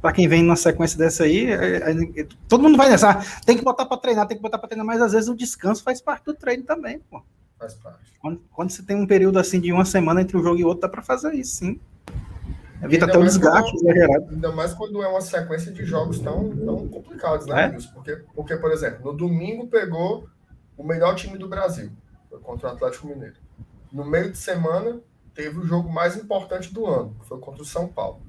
Para 0.02 0.12
quem 0.12 0.28
vem 0.28 0.44
numa 0.44 0.58
sequência 0.58 0.98
dessa 0.98 1.24
aí, 1.24 1.46
é, 1.46 1.78
é, 1.78 2.22
é, 2.22 2.28
todo 2.50 2.64
mundo 2.64 2.76
vai 2.78 2.90
nessa. 2.90 3.12
Ah, 3.12 3.24
tem 3.46 3.58
que 3.58 3.64
botar 3.64 3.86
para 3.86 3.98
treinar, 3.98 4.28
tem 4.28 4.36
que 4.36 4.44
botar 4.44 4.58
para 4.58 4.68
treinar, 4.68 4.86
mas 4.86 5.02
às 5.02 5.14
vezes 5.14 5.30
o 5.30 5.36
descanso 5.36 5.82
faz 5.84 6.02
parte 6.02 6.26
do 6.26 6.34
treino 6.34 6.64
também, 6.64 7.00
pô. 7.10 7.24
Faz 7.58 7.76
parte. 7.76 8.14
Quando, 8.20 8.42
quando 8.52 8.70
você 8.72 8.84
tem 8.84 8.98
um 8.98 9.08
período 9.08 9.40
assim 9.40 9.62
de 9.62 9.72
uma 9.72 9.86
semana 9.86 10.22
entre 10.22 10.36
um 10.36 10.44
jogo 10.44 10.60
e 10.60 10.66
outro, 10.66 10.82
dá 10.82 10.90
para 10.90 11.02
fazer 11.02 11.34
isso, 11.34 11.56
sim. 11.56 11.80
Evita 12.86 13.06
até 13.06 13.18
o 13.18 13.24
desgaste 13.24 13.72
quando, 13.72 13.90
exagerado. 13.90 14.30
Ainda 14.30 14.52
mais 14.52 14.74
quando 14.74 15.04
é 15.04 15.08
uma 15.08 15.22
sequência 15.22 15.72
de 15.72 15.86
jogos 15.86 16.20
tão, 16.20 16.56
tão 16.56 16.88
complicados, 16.88 17.46
né, 17.46 17.66
é? 17.66 17.94
Porque, 17.94 18.16
porque, 18.34 18.56
por 18.56 18.72
exemplo, 18.72 19.12
no 19.12 19.18
domingo 19.18 19.68
pegou 19.68 20.28
o 20.78 20.84
melhor 20.84 21.16
time 21.16 21.38
do 21.38 21.48
Brasil, 21.48 21.92
foi 22.30 22.40
contra 22.40 22.70
o 22.70 22.72
Atlético 22.72 23.08
Mineiro. 23.08 23.36
No 23.92 24.06
meio 24.06 24.32
de 24.32 24.38
semana, 24.38 25.00
teve 25.34 25.60
o 25.60 25.66
jogo 25.66 25.92
mais 25.92 26.16
importante 26.16 26.74
do 26.74 26.86
ano, 26.86 27.16
que 27.20 27.28
foi 27.28 27.40
contra 27.40 27.62
o 27.62 27.66
São 27.66 27.88
Paulo. 27.88 28.22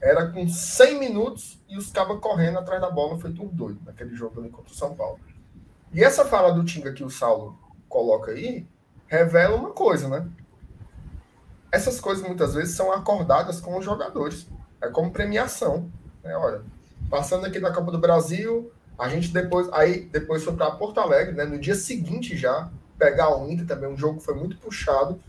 Era 0.00 0.26
com 0.26 0.46
100 0.46 0.98
minutos 0.98 1.62
e 1.68 1.76
os 1.76 1.90
cabas 1.90 2.18
correndo 2.20 2.58
atrás 2.58 2.80
da 2.80 2.90
bola, 2.90 3.18
foi 3.18 3.32
tudo 3.32 3.48
doido 3.48 3.80
naquele 3.84 4.14
jogo 4.14 4.40
ali 4.40 4.50
contra 4.50 4.72
o 4.72 4.76
São 4.76 4.94
Paulo. 4.94 5.18
E 5.92 6.02
essa 6.02 6.24
fala 6.24 6.52
do 6.52 6.64
Tinga 6.64 6.92
que 6.92 7.02
o 7.02 7.10
Saulo 7.10 7.58
coloca 7.88 8.32
aí, 8.32 8.66
revela 9.06 9.56
uma 9.56 9.70
coisa, 9.70 10.08
né? 10.08 10.28
Essas 11.70 12.00
coisas 12.00 12.26
muitas 12.26 12.54
vezes 12.54 12.74
são 12.74 12.92
acordadas 12.92 13.60
com 13.60 13.78
os 13.78 13.84
jogadores. 13.84 14.46
É 14.80 14.88
como 14.88 15.10
premiação. 15.10 15.90
Né? 16.22 16.36
Olha, 16.36 16.62
passando 17.10 17.46
aqui 17.46 17.58
na 17.58 17.72
Copa 17.72 17.90
do 17.90 17.98
Brasil, 17.98 18.70
a 18.98 19.08
gente 19.08 19.28
depois 19.28 19.68
aí 19.72 20.06
depois 20.06 20.44
foi 20.44 20.54
para 20.54 20.70
Porto 20.72 21.00
Alegre, 21.00 21.34
né? 21.34 21.44
No 21.44 21.58
dia 21.58 21.74
seguinte 21.74 22.36
já 22.36 22.70
pegar 22.98 23.36
o 23.36 23.50
Inter 23.50 23.66
também 23.66 23.90
um 23.90 23.96
jogo 23.96 24.18
que 24.18 24.24
foi 24.24 24.34
muito 24.34 24.56
puxado. 24.56 25.20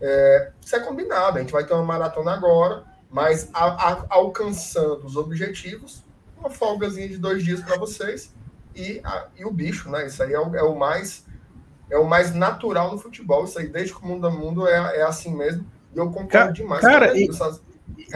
É, 0.00 0.50
isso 0.60 0.74
é 0.74 0.80
combinado. 0.80 1.38
A 1.38 1.40
gente 1.40 1.52
vai 1.52 1.64
ter 1.64 1.72
uma 1.74 1.84
maratona 1.84 2.32
agora, 2.32 2.84
mas 3.08 3.48
a, 3.52 3.92
a, 3.92 4.06
alcançando 4.10 5.06
os 5.06 5.16
objetivos, 5.16 6.02
uma 6.38 6.50
folgazinha 6.50 7.08
de 7.08 7.18
dois 7.18 7.44
dias 7.44 7.60
para 7.60 7.78
vocês 7.78 8.34
e, 8.74 9.00
a, 9.04 9.28
e 9.36 9.44
o 9.44 9.50
bicho, 9.50 9.90
né? 9.90 10.06
Isso 10.06 10.22
aí 10.22 10.32
é 10.32 10.40
o, 10.40 10.54
é 10.54 10.62
o 10.62 10.74
mais 10.74 11.24
é 11.90 11.98
o 11.98 12.08
mais 12.08 12.34
natural 12.34 12.92
no 12.92 12.98
futebol. 12.98 13.44
Isso 13.44 13.58
aí, 13.58 13.68
desde 13.68 13.94
que 13.94 14.02
o 14.02 14.06
mundo 14.06 14.26
é 14.26 14.30
mundo, 14.30 14.66
é, 14.66 14.98
é 14.98 15.02
assim 15.02 15.34
mesmo. 15.34 15.64
E 15.94 15.98
eu 15.98 16.06
concordo 16.06 16.30
cara, 16.30 16.52
demais. 16.52 16.80
Cara, 16.80 17.18
e, 17.18 17.28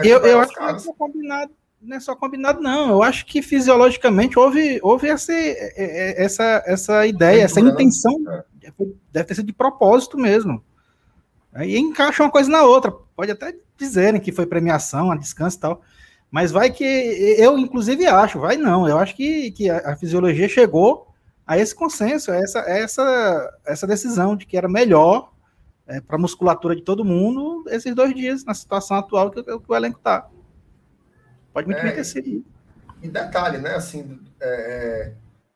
eu, 0.03 0.19
eu 0.19 0.39
acho 0.39 0.53
que 0.53 0.59
não 0.59 0.69
é 0.69 0.79
só 0.79 0.93
combinado, 0.93 1.51
não 1.81 1.97
é 1.97 1.99
só 1.99 2.15
combinado, 2.15 2.61
não. 2.61 2.89
Eu 2.89 3.03
acho 3.03 3.25
que 3.25 3.41
fisiologicamente 3.41 4.37
houve, 4.37 4.79
houve 4.83 5.07
essa, 5.07 5.33
essa, 5.33 6.63
essa 6.65 7.07
ideia, 7.07 7.43
essa 7.43 7.59
intenção. 7.59 8.15
É. 8.29 8.71
Deve 9.11 9.27
ter 9.27 9.35
sido 9.35 9.47
de 9.47 9.53
propósito 9.53 10.17
mesmo. 10.17 10.63
Aí 11.53 11.77
encaixa 11.77 12.23
uma 12.23 12.31
coisa 12.31 12.49
na 12.49 12.63
outra. 12.63 12.91
Pode 13.15 13.31
até 13.31 13.55
dizerem 13.77 14.21
que 14.21 14.31
foi 14.31 14.45
premiação, 14.45 15.11
a 15.11 15.17
descanso 15.17 15.57
e 15.57 15.59
tal. 15.59 15.81
Mas 16.29 16.51
vai 16.51 16.71
que 16.71 16.85
eu, 16.85 17.57
inclusive, 17.57 18.05
acho, 18.05 18.39
vai 18.39 18.55
não. 18.55 18.87
Eu 18.87 18.97
acho 18.97 19.15
que, 19.15 19.51
que 19.51 19.69
a, 19.69 19.91
a 19.91 19.95
fisiologia 19.95 20.47
chegou 20.47 21.10
a 21.51 21.57
esse 21.57 21.75
consenso, 21.75 22.31
a 22.31 22.37
essa, 22.37 22.59
essa, 22.59 23.59
essa 23.65 23.85
decisão 23.85 24.37
de 24.37 24.45
que 24.45 24.55
era 24.55 24.69
melhor 24.69 25.33
é, 25.85 25.99
para 25.99 26.15
a 26.15 26.19
musculatura 26.19 26.73
de 26.73 26.81
todo 26.81 27.03
mundo 27.03 27.65
esses 27.67 27.93
dois 27.93 28.15
dias, 28.15 28.45
na 28.45 28.53
situação 28.53 28.95
atual 28.95 29.29
que, 29.29 29.43
que 29.43 29.51
o 29.67 29.75
elenco 29.75 29.97
está. 29.97 30.29
Pode 31.51 31.67
muito 31.67 31.79
é, 31.79 31.83
bem 31.83 31.93
ter 31.93 32.05
sido. 32.05 32.45
E 33.01 33.09
detalhe, 33.09 33.57
né? 33.57 33.75
Assim, 33.75 34.17
é, 34.39 34.47
é, 34.47 35.13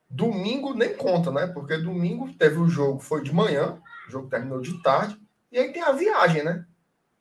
domingo 0.10 0.73
nem 0.73 0.93
conta, 0.97 1.31
né? 1.31 1.47
Porque 1.47 1.77
domingo 1.77 2.29
teve 2.34 2.58
o 2.58 2.67
jogo, 2.67 2.99
foi 2.99 3.23
de 3.23 3.34
manhã, 3.34 3.79
o 4.10 4.12
jogo 4.12 4.27
terminou 4.27 4.60
de 4.60 4.84
tarde, 4.84 5.17
e 5.49 5.58
aí 5.58 5.71
tem 5.71 5.81
a 5.81 5.93
viagem, 5.93 6.43
né? 6.43 6.65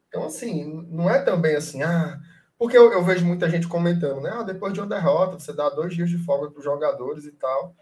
Então, 0.09 0.25
assim, 0.25 0.85
não 0.91 1.09
é 1.09 1.23
também 1.23 1.55
assim, 1.55 1.81
ah. 1.85 2.19
Porque 2.59 2.77
eu, 2.77 2.93
eu 2.93 3.05
vejo 3.05 3.25
muita 3.25 3.49
gente 3.49 3.69
comentando, 3.69 4.21
né? 4.21 4.33
Ah, 4.35 4.43
depois 4.43 4.73
de 4.73 4.81
uma 4.81 4.89
derrota, 4.89 5.39
você 5.39 5.53
dá 5.53 5.71
dois 5.71 5.95
dias 5.95 6.11
de 6.11 6.19
folga 6.19 6.51
para 6.51 6.59
os 6.59 6.65
jogadores 6.65 7.25
e 7.25 7.31
tal. 7.31 7.73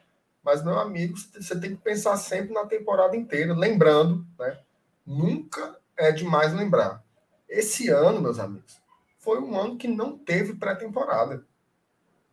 Mas, 0.44 0.64
meu 0.64 0.78
amigo, 0.78 1.16
você 1.16 1.58
tem 1.58 1.76
que 1.76 1.82
pensar 1.82 2.16
sempre 2.16 2.52
na 2.52 2.66
temporada 2.66 3.16
inteira, 3.16 3.54
lembrando, 3.54 4.26
né? 4.38 4.58
Nunca 5.06 5.76
é 5.96 6.10
demais 6.10 6.52
lembrar. 6.52 7.02
Esse 7.48 7.88
ano, 7.88 8.20
meus 8.20 8.38
amigos, 8.38 8.80
foi 9.18 9.40
um 9.40 9.58
ano 9.58 9.76
que 9.76 9.86
não 9.86 10.18
teve 10.18 10.54
pré-temporada. 10.54 11.44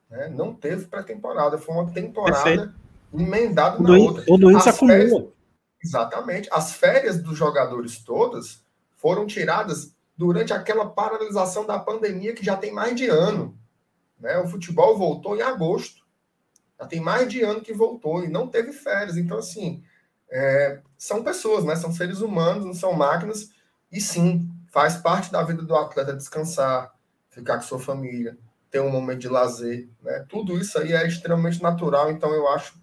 Né? 0.10 0.28
Não 0.30 0.54
teve 0.54 0.86
pré-temporada. 0.86 1.58
Foi 1.58 1.76
uma 1.76 1.92
temporada 1.92 2.44
Perfeito. 2.44 2.74
emendada 3.14 3.80
na 3.80 3.98
outra. 3.98 4.24
O 4.28 4.38
doente 4.38 4.68
acumula. 4.68 5.28
Exatamente. 5.84 6.50
As 6.52 6.74
férias 6.74 7.22
dos 7.22 7.38
jogadores 7.38 8.00
todas 8.00 8.64
foram 8.98 9.28
tiradas 9.28 9.96
durante 10.18 10.52
aquela 10.52 10.90
paralisação 10.90 11.66
da 11.66 11.80
pandemia 11.80 12.34
que 12.34 12.44
já 12.44 12.58
tem 12.58 12.72
mais 12.72 12.96
de 12.96 13.08
ano. 13.08 13.58
Né? 14.20 14.38
O 14.40 14.48
futebol 14.48 14.98
voltou 14.98 15.38
em 15.38 15.42
agosto. 15.42 15.99
Já 16.80 16.88
tem 16.88 17.02
mais 17.02 17.28
de 17.28 17.42
ano 17.42 17.62
que 17.62 17.74
voltou 17.74 18.24
e 18.24 18.30
não 18.30 18.48
teve 18.48 18.72
férias. 18.72 19.18
Então, 19.18 19.38
assim, 19.38 19.84
é, 20.30 20.80
são 20.98 21.24
pessoas, 21.24 21.66
né? 21.66 21.76
São 21.76 21.92
seres 21.92 22.22
humanos, 22.22 22.66
não 22.66 22.74
são 22.74 22.94
máquinas. 22.94 23.50
E 23.92 24.00
sim, 24.00 24.50
faz 24.72 24.96
parte 24.96 25.32
da 25.32 25.44
vida 25.44 25.62
do 25.62 25.76
atleta 25.76 26.14
descansar, 26.14 26.94
ficar 27.30 27.58
com 27.58 27.64
sua 27.64 27.80
família, 27.80 28.38
ter 28.72 28.80
um 28.80 28.90
momento 28.90 29.20
de 29.20 29.28
lazer, 29.28 29.90
né? 30.02 30.26
Tudo 30.30 30.58
isso 30.58 30.78
aí 30.80 30.94
é 30.94 31.06
extremamente 31.06 31.62
natural. 31.62 32.12
Então, 32.12 32.32
eu 32.34 32.48
acho, 32.48 32.80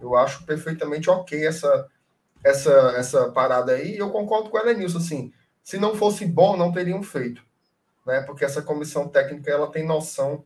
eu 0.00 0.14
acho 0.14 0.44
perfeitamente 0.44 1.10
ok 1.10 1.44
essa, 1.44 1.88
essa, 2.44 2.70
essa 2.96 3.30
parada 3.30 3.72
aí. 3.72 3.94
E 3.94 3.98
eu 3.98 4.10
concordo 4.10 4.50
com 4.50 4.56
o 4.56 4.60
Elenilson, 4.60 4.98
assim, 4.98 5.32
se 5.64 5.78
não 5.78 5.94
fosse 5.96 6.26
bom, 6.26 6.56
não 6.56 6.72
teriam 6.72 7.02
feito, 7.02 7.42
né? 8.06 8.20
Porque 8.20 8.44
essa 8.44 8.62
comissão 8.62 9.08
técnica 9.08 9.50
ela 9.50 9.70
tem 9.70 9.84
noção 9.84 10.44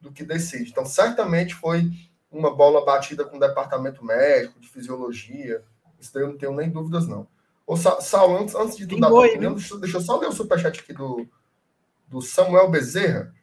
do 0.00 0.12
que 0.12 0.22
decide. 0.22 0.70
Então, 0.70 0.84
certamente 0.84 1.54
foi 1.54 1.90
uma 2.36 2.54
bola 2.54 2.84
batida 2.84 3.24
com 3.24 3.36
o 3.36 3.40
departamento 3.40 4.04
médico, 4.04 4.60
de 4.60 4.68
fisiologia. 4.68 5.62
Isso 5.98 6.12
daí 6.12 6.22
eu 6.22 6.28
não 6.28 6.38
tenho 6.38 6.54
nem 6.54 6.70
dúvidas, 6.70 7.06
não. 7.06 7.26
Ô, 7.66 7.76
Sal, 7.76 8.36
antes, 8.36 8.54
antes 8.54 8.76
de 8.76 8.86
tu 8.86 9.00
dar 9.00 9.08
tua 9.08 9.26
opinião, 9.26 9.54
deixa, 9.54 9.76
deixa 9.78 9.96
eu 9.96 10.00
só 10.00 10.18
ler 10.18 10.28
o 10.28 10.32
superchat 10.32 10.80
aqui 10.80 10.92
do, 10.92 11.26
do 12.06 12.22
Samuel 12.22 12.70
Bezerra. 12.70 13.34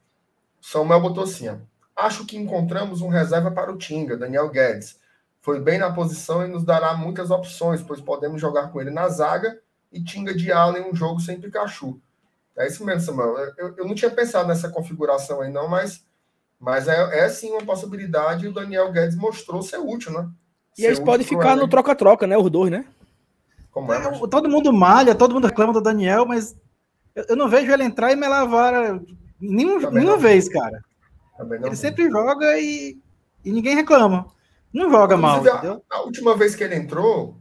Samuel 0.61 1.01
botou 1.01 1.23
assim: 1.23 1.49
ó, 1.49 1.57
Acho 1.95 2.25
que 2.25 2.37
encontramos 2.37 3.01
um 3.01 3.07
reserva 3.07 3.51
para 3.51 3.71
o 3.71 3.77
Tinga, 3.77 4.17
Daniel 4.17 4.49
Guedes. 4.49 4.99
Foi 5.41 5.59
bem 5.59 5.77
na 5.77 5.91
posição 5.91 6.43
e 6.45 6.47
nos 6.47 6.63
dará 6.63 6.95
muitas 6.95 7.29
opções, 7.29 7.81
pois 7.81 8.01
podemos 8.01 8.39
jogar 8.39 8.71
com 8.71 8.81
ele 8.81 8.89
na 8.89 9.09
zaga 9.09 9.59
e 9.91 10.03
Tinga 10.03 10.33
de 10.33 10.51
ala 10.51 10.79
em 10.79 10.89
um 10.89 10.95
jogo 10.95 11.19
sem 11.19 11.39
Pikachu. 11.39 11.99
É 12.55 12.67
isso 12.67 12.83
mesmo, 12.85 13.01
Samuel. 13.01 13.37
Eu, 13.57 13.75
eu 13.77 13.85
não 13.85 13.93
tinha 13.93 14.09
pensado 14.09 14.47
nessa 14.47 14.69
configuração 14.69 15.41
aí, 15.41 15.51
não, 15.51 15.67
mas, 15.67 16.05
mas 16.63 16.87
é, 16.87 17.25
é 17.25 17.27
sim 17.27 17.51
uma 17.51 17.61
possibilidade 17.61 18.45
e 18.45 18.47
o 18.47 18.53
Daniel 18.53 18.89
Guedes 18.89 19.17
mostrou 19.17 19.61
ser 19.61 19.79
útil, 19.79 20.13
né? 20.13 20.29
E 20.77 20.85
eles 20.85 20.97
podem 20.97 21.27
ficar 21.27 21.57
no 21.57 21.67
troca-troca, 21.67 22.25
né? 22.25 22.37
Os 22.37 22.49
dois, 22.49 22.71
né? 22.71 22.85
Como 23.69 23.91
é, 23.91 23.99
mas... 23.99 24.17
Todo 24.29 24.49
mundo 24.49 24.71
malha, 24.71 25.13
todo 25.13 25.33
mundo 25.33 25.47
reclama 25.47 25.73
do 25.73 25.81
Daniel, 25.81 26.25
mas 26.25 26.55
eu, 27.13 27.25
eu 27.27 27.35
não 27.35 27.49
vejo 27.49 27.69
ele 27.69 27.83
entrar 27.83 28.13
e 28.13 28.15
me 28.15 28.25
lavar 28.25 28.97
nenhum, 29.41 29.91
nenhuma 29.91 30.17
vez, 30.17 30.47
cara. 30.47 30.81
Ele 31.37 31.71
vi. 31.71 31.75
sempre 31.75 32.09
joga 32.09 32.57
e, 32.57 32.97
e 33.43 33.51
ninguém 33.51 33.75
reclama. 33.75 34.25
Não 34.71 34.89
joga 34.89 35.17
Inclusive, 35.17 35.67
mal. 35.67 35.83
A, 35.91 35.97
a, 35.97 36.01
última 36.03 36.33
vez 36.37 36.55
que 36.55 36.63
ele 36.63 36.75
entrou, 36.75 37.37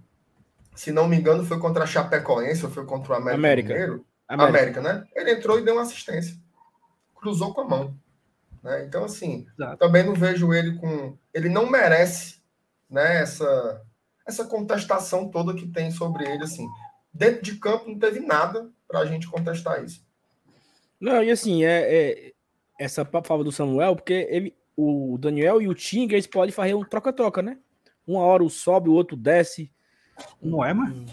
se 0.74 0.90
não 0.90 1.06
me 1.06 1.16
engano, 1.16 1.44
foi 1.44 1.60
contra 1.60 1.84
a 1.84 1.86
Chapecoense 1.86 2.64
ou 2.64 2.72
foi 2.72 2.84
contra 2.84 3.12
o 3.12 3.16
América, 3.16 3.38
América. 3.38 3.74
América. 4.28 4.58
América, 4.58 4.80
né? 4.80 5.04
Ele 5.14 5.30
entrou 5.30 5.60
e 5.60 5.64
deu 5.64 5.74
uma 5.74 5.82
assistência. 5.82 6.36
Cruzou 7.14 7.54
com 7.54 7.60
a 7.60 7.68
mão. 7.68 8.01
Né? 8.62 8.84
Então, 8.84 9.04
assim, 9.04 9.46
Exato. 9.58 9.78
também 9.78 10.04
não 10.04 10.14
vejo 10.14 10.52
ele 10.52 10.76
com. 10.76 11.16
Ele 11.34 11.48
não 11.48 11.68
merece 11.68 12.40
né, 12.88 13.20
essa, 13.20 13.82
essa 14.26 14.44
contestação 14.44 15.28
toda 15.28 15.54
que 15.54 15.66
tem 15.66 15.90
sobre 15.90 16.24
ele. 16.24 16.44
Assim. 16.44 16.66
Dentro 17.12 17.42
de 17.42 17.56
campo 17.56 17.90
não 17.90 17.98
teve 17.98 18.20
nada 18.20 18.70
para 18.86 19.00
a 19.00 19.06
gente 19.06 19.28
contestar 19.28 19.84
isso. 19.84 20.06
Não, 21.00 21.22
e 21.22 21.30
assim, 21.30 21.64
é, 21.64 21.80
é 21.94 22.32
essa 22.78 23.04
palavra 23.04 23.44
do 23.44 23.50
Samuel, 23.50 23.96
porque 23.96 24.28
ele, 24.30 24.56
o 24.76 25.18
Daniel 25.18 25.60
e 25.60 25.66
o 25.66 25.74
Tinga, 25.74 26.14
eles 26.14 26.26
podem 26.26 26.52
fazer 26.52 26.74
um 26.74 26.84
troca-troca, 26.84 27.42
né? 27.42 27.58
Uma 28.06 28.20
hora 28.20 28.44
o 28.44 28.50
sobe, 28.50 28.88
o 28.88 28.94
outro 28.94 29.16
desce. 29.16 29.72
Não 30.40 30.64
é, 30.64 30.72
mano? 30.72 31.06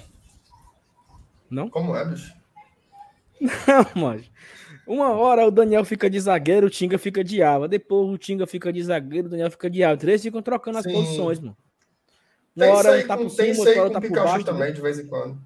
Não? 1.49 1.69
Como 1.69 1.95
é, 1.95 2.05
bicho? 2.05 2.37
Não, 3.39 4.03
mas 4.03 4.29
uma 4.89 5.11
hora 5.11 5.45
o 5.45 5.51
Daniel 5.51 5.85
fica 5.85 6.09
de 6.09 6.19
zagueiro, 6.19 6.65
o 6.65 6.69
Tinga 6.69 6.97
fica 6.97 7.23
de 7.23 7.43
ala. 7.43 7.67
Depois 7.67 8.09
o 8.09 8.17
Tinga 8.17 8.47
fica 8.47 8.73
de 8.73 8.81
zagueiro, 8.81 9.27
o 9.27 9.29
Daniel 9.29 9.51
fica 9.51 9.69
de 9.69 9.83
ala. 9.83 9.95
Três 9.95 10.23
ficam 10.23 10.41
trocando 10.41 10.81
Sim. 10.81 10.89
as 10.89 10.95
posições, 10.95 11.39
mano. 11.39 11.55
Uma 12.55 12.65
tem 12.65 12.73
hora 12.73 13.07
tá 13.07 13.15
por 13.15 13.29
cima, 13.29 13.59
outra 13.59 13.81
hora 13.81 13.91
tá 13.91 14.01
por 14.01 14.09
baixo. 14.09 14.45
também, 14.45 14.69
né? 14.69 14.71
de 14.71 14.81
vez 14.81 14.97
em 14.97 15.05
quando. 15.05 15.39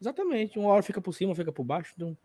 Exatamente. 0.00 0.58
Uma 0.58 0.70
hora 0.70 0.82
fica 0.82 1.00
por 1.00 1.14
cima, 1.14 1.32
fica 1.32 1.52
por 1.52 1.62
baixo. 1.62 1.94
Não, 1.96 2.18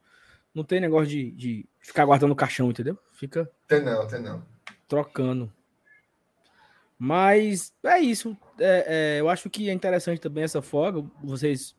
não 0.51 0.63
tem 0.63 0.81
negócio 0.81 1.07
de, 1.07 1.29
de 1.31 1.69
ficar 1.79 2.05
guardando 2.05 2.31
o 2.31 2.35
caixão, 2.35 2.71
entendeu? 2.71 2.97
Fica. 3.11 3.47
Tem 3.67 3.83
não, 3.83 4.07
tem 4.07 4.19
não. 4.19 4.43
Trocando. 4.87 5.53
Mas 6.97 7.71
é 7.83 7.99
isso. 7.99 8.35
É, 8.59 9.17
é, 9.17 9.21
eu 9.21 9.29
acho 9.29 9.47
que 9.47 9.69
é 9.69 9.73
interessante 9.73 10.19
também 10.19 10.43
essa 10.43 10.63
folga. 10.63 11.07
Vocês 11.23 11.75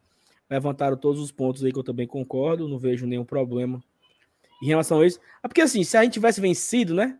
levantaram 0.49 0.97
todos 0.97 1.21
os 1.21 1.33
pontos 1.33 1.65
aí 1.65 1.73
que 1.73 1.79
eu 1.81 1.83
também 1.83 2.07
concordo, 2.07 2.69
não 2.69 2.79
vejo 2.79 3.09
nenhum 3.09 3.25
problema 3.25 3.83
em 4.63 4.67
relação 4.67 5.01
a 5.01 5.07
isso. 5.07 5.21
É 5.43 5.49
porque 5.49 5.61
assim, 5.61 5.85
se 5.85 5.97
a 5.97 6.03
gente 6.03 6.15
tivesse 6.15 6.41
vencido, 6.41 6.95
né? 6.95 7.19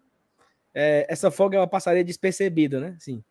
É, 0.75 1.07
essa 1.09 1.31
folga 1.31 1.57
ela 1.57 1.67
passaria 1.67 2.05
despercebida, 2.05 2.81
né? 2.81 2.95
Assim, 2.97 3.23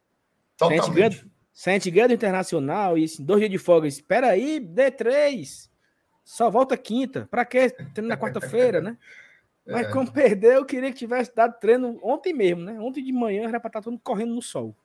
se 0.57 0.63
a 0.63 0.69
gente 0.69 0.91
ganha, 0.91 1.11
se 1.53 1.69
a 1.69 1.73
gente 1.73 1.91
ganha 1.91 2.07
do 2.07 2.13
Internacional 2.13 2.97
e 2.97 3.03
assim, 3.03 3.23
dois 3.23 3.39
dias 3.39 3.51
de 3.51 3.57
folga, 3.57 3.87
espera 3.87 4.27
aí, 4.27 4.59
dê 4.59 4.91
três. 4.91 5.69
Só 6.23 6.49
volta 6.49 6.75
quinta. 6.75 7.27
Para 7.31 7.45
quê? 7.45 7.69
Treino 7.69 8.09
na 8.09 8.17
quarta-feira, 8.17 8.81
né? 8.81 8.97
Mas 9.65 9.87
é. 9.87 9.91
como 9.91 10.11
perdeu, 10.11 10.53
eu 10.53 10.65
queria 10.65 10.91
que 10.91 10.97
tivesse 10.97 11.33
dado 11.35 11.59
treino 11.59 11.99
ontem 12.01 12.33
mesmo, 12.33 12.63
né? 12.63 12.79
Ontem 12.79 13.03
de 13.03 13.11
manhã 13.11 13.47
era 13.47 13.59
para 13.59 13.69
estar 13.69 13.81
todo 13.81 13.91
mundo 13.91 14.01
correndo 14.03 14.33
no 14.33 14.41
sol. 14.41 14.75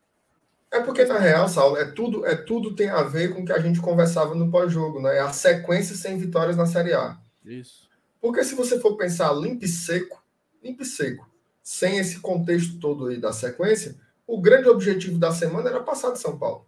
É 0.72 0.80
porque, 0.80 1.04
na 1.04 1.18
real, 1.18 1.48
Saulo, 1.48 1.76
é 1.76 1.84
tudo, 1.84 2.24
é 2.24 2.34
tudo 2.34 2.74
tem 2.74 2.88
a 2.88 3.02
ver 3.02 3.34
com 3.34 3.42
o 3.42 3.44
que 3.44 3.52
a 3.52 3.58
gente 3.58 3.80
conversava 3.80 4.34
no 4.34 4.50
pós-jogo, 4.50 5.00
né? 5.02 5.18
É 5.18 5.20
a 5.20 5.32
sequência 5.32 5.94
sem 5.94 6.16
vitórias 6.16 6.56
na 6.56 6.64
Série 6.64 6.94
A. 6.94 7.18
Isso. 7.44 7.91
Porque 8.22 8.44
se 8.44 8.54
você 8.54 8.78
for 8.78 8.96
pensar 8.96 9.32
limpo 9.32 9.64
e 9.64 9.68
seco, 9.68 10.22
limpo 10.62 10.84
e 10.84 10.86
seco, 10.86 11.28
sem 11.60 11.98
esse 11.98 12.20
contexto 12.20 12.78
todo 12.78 13.08
aí 13.08 13.18
da 13.18 13.32
sequência, 13.32 13.96
o 14.24 14.40
grande 14.40 14.68
objetivo 14.68 15.18
da 15.18 15.32
semana 15.32 15.68
era 15.68 15.82
passar 15.82 16.12
de 16.12 16.20
São 16.20 16.38
Paulo. 16.38 16.64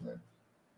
Né? 0.00 0.14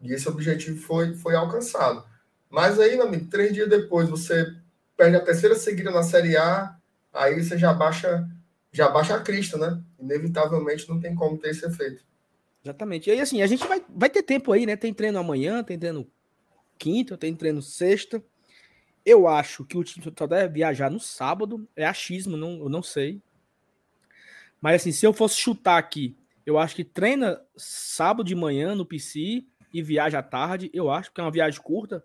E 0.00 0.10
esse 0.14 0.26
objetivo 0.26 0.80
foi, 0.80 1.14
foi 1.14 1.36
alcançado. 1.36 2.02
Mas 2.48 2.80
aí, 2.80 2.96
meu 2.96 3.06
amigo, 3.06 3.28
três 3.28 3.52
dias 3.52 3.68
depois 3.68 4.08
você 4.08 4.56
perde 4.96 5.16
a 5.16 5.24
terceira 5.24 5.54
seguida 5.54 5.90
na 5.90 6.02
Série 6.02 6.34
A, 6.38 6.74
aí 7.12 7.40
você 7.44 7.58
já 7.58 7.74
baixa, 7.74 8.26
já 8.72 8.88
baixa 8.88 9.16
a 9.16 9.20
crista, 9.20 9.58
né? 9.58 9.82
Inevitavelmente 10.00 10.88
não 10.88 10.98
tem 10.98 11.14
como 11.14 11.36
ter 11.36 11.50
esse 11.50 11.66
efeito. 11.66 12.02
Exatamente. 12.64 13.10
E 13.10 13.12
aí, 13.12 13.20
assim, 13.20 13.42
a 13.42 13.46
gente 13.46 13.66
vai, 13.68 13.84
vai 13.86 14.08
ter 14.08 14.22
tempo 14.22 14.50
aí, 14.50 14.64
né? 14.64 14.76
Tem 14.76 14.94
treino 14.94 15.18
amanhã, 15.18 15.62
tem 15.62 15.78
treino 15.78 16.10
quinta, 16.78 17.18
tem 17.18 17.34
treino 17.34 17.60
sexta. 17.60 18.24
Eu 19.08 19.26
acho 19.26 19.64
que 19.64 19.78
o 19.78 19.82
time 19.82 20.12
só 20.18 20.26
deve 20.26 20.52
viajar 20.52 20.90
no 20.90 21.00
sábado. 21.00 21.66
É 21.74 21.86
achismo, 21.86 22.36
não, 22.36 22.58
eu 22.60 22.68
não 22.68 22.82
sei. 22.82 23.22
Mas 24.60 24.82
assim, 24.82 24.92
se 24.92 25.06
eu 25.06 25.14
fosse 25.14 25.36
chutar 25.36 25.78
aqui, 25.78 26.14
eu 26.44 26.58
acho 26.58 26.76
que 26.76 26.84
treina 26.84 27.40
sábado 27.56 28.26
de 28.26 28.34
manhã 28.34 28.74
no 28.74 28.84
PC 28.84 29.44
e 29.72 29.82
viaja 29.82 30.18
à 30.18 30.22
tarde. 30.22 30.70
Eu 30.74 30.90
acho 30.90 31.10
que 31.10 31.20
é 31.22 31.24
uma 31.24 31.30
viagem 31.30 31.58
curta, 31.62 32.04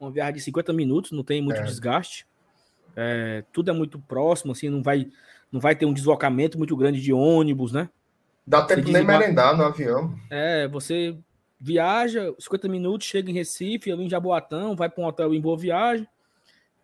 uma 0.00 0.10
viagem 0.10 0.34
de 0.34 0.40
50 0.40 0.72
minutos, 0.72 1.12
não 1.12 1.22
tem 1.22 1.40
muito 1.40 1.60
é. 1.60 1.62
desgaste. 1.62 2.26
É, 2.96 3.44
tudo 3.52 3.70
é 3.70 3.74
muito 3.74 4.00
próximo, 4.00 4.50
assim, 4.50 4.68
não 4.68 4.82
vai, 4.82 5.10
não 5.50 5.60
vai 5.60 5.76
ter 5.76 5.86
um 5.86 5.92
deslocamento 5.92 6.58
muito 6.58 6.76
grande 6.76 7.00
de 7.00 7.12
ônibus, 7.12 7.70
né? 7.70 7.88
Dá 8.44 8.62
tempo 8.62 8.90
nem 8.90 9.04
merendar 9.04 9.56
no 9.56 9.62
avião. 9.62 10.18
É, 10.28 10.66
você 10.66 11.16
viaja 11.60 12.34
50 12.36 12.68
minutos, 12.68 13.06
chega 13.06 13.30
em 13.30 13.34
Recife, 13.34 13.92
ali 13.92 14.04
em 14.04 14.10
Jaboatão, 14.10 14.74
vai 14.74 14.88
para 14.88 15.02
um 15.04 15.06
hotel 15.06 15.32
em 15.32 15.40
Boa 15.40 15.56
Viagem, 15.56 16.08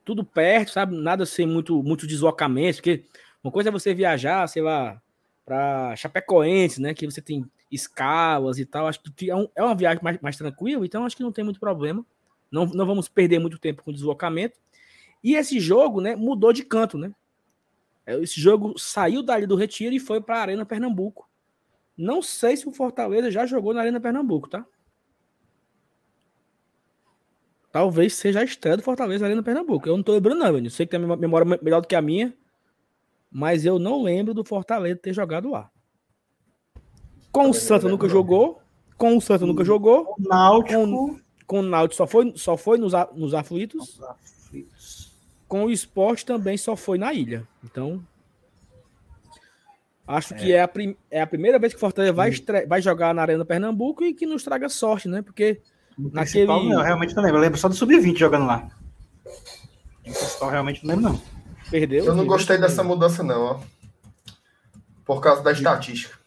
tudo 0.09 0.25
perto, 0.25 0.71
sabe? 0.71 0.97
Nada 0.97 1.27
sem 1.27 1.47
muito, 1.47 1.83
muito 1.83 2.07
deslocamento, 2.07 2.77
porque 2.77 3.05
uma 3.45 3.53
coisa 3.53 3.69
é 3.69 3.73
você 3.73 3.93
viajar, 3.93 4.47
sei 4.47 4.63
lá, 4.63 5.03
para 5.45 5.95
Chapecoense, 5.97 6.81
né? 6.81 6.95
Que 6.95 7.05
você 7.05 7.21
tem 7.21 7.45
escalas 7.71 8.59
e 8.59 8.65
tal. 8.65 8.87
Acho 8.87 9.03
que 9.03 9.31
é, 9.31 9.37
um, 9.37 9.47
é 9.55 9.63
uma 9.63 9.75
viagem 9.75 10.03
mais, 10.03 10.19
mais 10.23 10.35
tranquila, 10.35 10.87
então 10.87 11.05
acho 11.05 11.15
que 11.15 11.23
não 11.23 11.31
tem 11.31 11.45
muito 11.45 11.61
problema. 11.61 12.07
Não, 12.51 12.65
não 12.65 12.87
vamos 12.87 13.07
perder 13.07 13.39
muito 13.39 13.59
tempo 13.59 13.83
com 13.83 13.93
deslocamento. 13.93 14.59
E 15.23 15.35
esse 15.35 15.61
jogo, 15.61 16.01
né, 16.01 16.17
mudou 16.17 16.55
de 16.55 16.65
canto, 16.65 16.97
né? 16.97 17.13
É, 18.07 18.19
esse 18.19 18.41
jogo 18.41 18.79
saiu 18.79 19.23
dali 19.23 19.47
do 19.47 19.57
Retiro 19.57 19.95
e 19.95 20.01
foi 20.01 20.23
para 20.23 20.39
a 20.39 20.41
Arena 20.41 20.65
Pernambuco. 20.65 21.29
Não 21.95 22.23
sei 22.23 22.57
se 22.57 22.67
o 22.67 22.73
Fortaleza 22.73 23.31
já 23.31 23.45
jogou 23.45 23.75
na 23.75 23.83
Arena 23.83 24.01
Pernambuco, 24.01 24.49
tá? 24.49 24.65
Talvez 27.71 28.15
seja 28.15 28.41
a 28.41 28.45
estreia 28.45 28.77
do 28.77 28.83
Fortaleza 28.83 29.23
na 29.23 29.29
Arena 29.29 29.43
Pernambuco. 29.43 29.89
Eu 29.89 29.97
não 29.97 30.03
tô 30.03 30.13
lembrando, 30.13 30.39
não, 30.39 30.53
velho. 30.53 30.71
Sei 30.71 30.87
que 30.87 30.91
tem 30.91 31.05
uma 31.05 31.17
memória 31.17 31.59
melhor 31.63 31.81
do 31.81 31.87
que 31.87 31.95
a 31.95 32.03
minha, 32.03 32.35
mas 33.31 33.65
eu 33.65 33.79
não 33.79 34.03
lembro 34.03 34.33
do 34.33 34.45
Fortaleza 34.45 34.97
ter 34.97 35.13
jogado 35.13 35.51
lá. 35.51 35.71
Com 37.31 37.51
o 37.51 37.55
Santa 37.55 37.89
nunca 37.89 38.09
jogou. 38.09 38.61
Com 38.97 39.17
o 39.17 39.21
Santa 39.21 39.45
nunca 39.45 39.65
jogou. 39.65 40.15
O 40.19 40.29
Náutico. 40.29 40.87
Com, 40.87 41.21
com 41.47 41.59
o 41.61 41.63
Náutico 41.63 41.97
só 41.97 42.07
foi, 42.07 42.33
só 42.37 42.57
foi 42.57 42.79
nos, 42.79 42.93
nos 43.15 43.35
aflitos. 43.35 44.01
Com 45.47 45.65
o 45.65 45.71
esporte 45.71 46.25
também 46.25 46.57
só 46.57 46.75
foi 46.75 46.99
na 46.99 47.13
ilha. 47.13 47.47
Então, 47.63 48.03
Acho 50.09 50.33
é. 50.33 50.37
que 50.39 50.53
é 50.55 50.63
a, 50.63 50.67
prim 50.67 50.97
é 51.11 51.21
a 51.21 51.27
primeira 51.27 51.59
vez 51.59 51.75
que 51.75 51.77
o 51.77 51.81
Fortaleza 51.81 52.15
vai, 52.15 52.31
vai 52.67 52.81
jogar 52.81 53.15
na 53.15 53.21
Arena 53.21 53.45
Pernambuco 53.45 54.03
e 54.03 54.15
que 54.15 54.25
nos 54.25 54.43
traga 54.43 54.71
sorte, 54.71 55.07
né? 55.07 55.21
Porque 55.21 55.61
no 55.99 56.11
naquele. 56.13 56.47
Não, 56.47 56.83
realmente 56.83 57.15
não 57.15 57.23
lembro. 57.23 57.39
Eu 57.39 57.43
lembro 57.43 57.59
só 57.59 57.69
do 57.69 57.75
Sub-20 57.75 58.17
jogando 58.17 58.47
lá. 58.47 58.69
No 60.07 60.15
principal, 60.15 60.51
realmente 60.51 60.87
não 60.87 60.95
lembro, 60.95 61.13
não. 61.13 61.23
Perdeu? 61.71 62.05
Eu 62.05 62.15
não 62.15 62.27
gostei 62.27 62.57
dessa 62.57 62.83
mudança, 62.83 63.23
não, 63.23 63.43
ó. 63.43 63.61
Por 65.05 65.21
causa 65.21 65.43
da 65.43 65.53
estatística. 65.53 66.19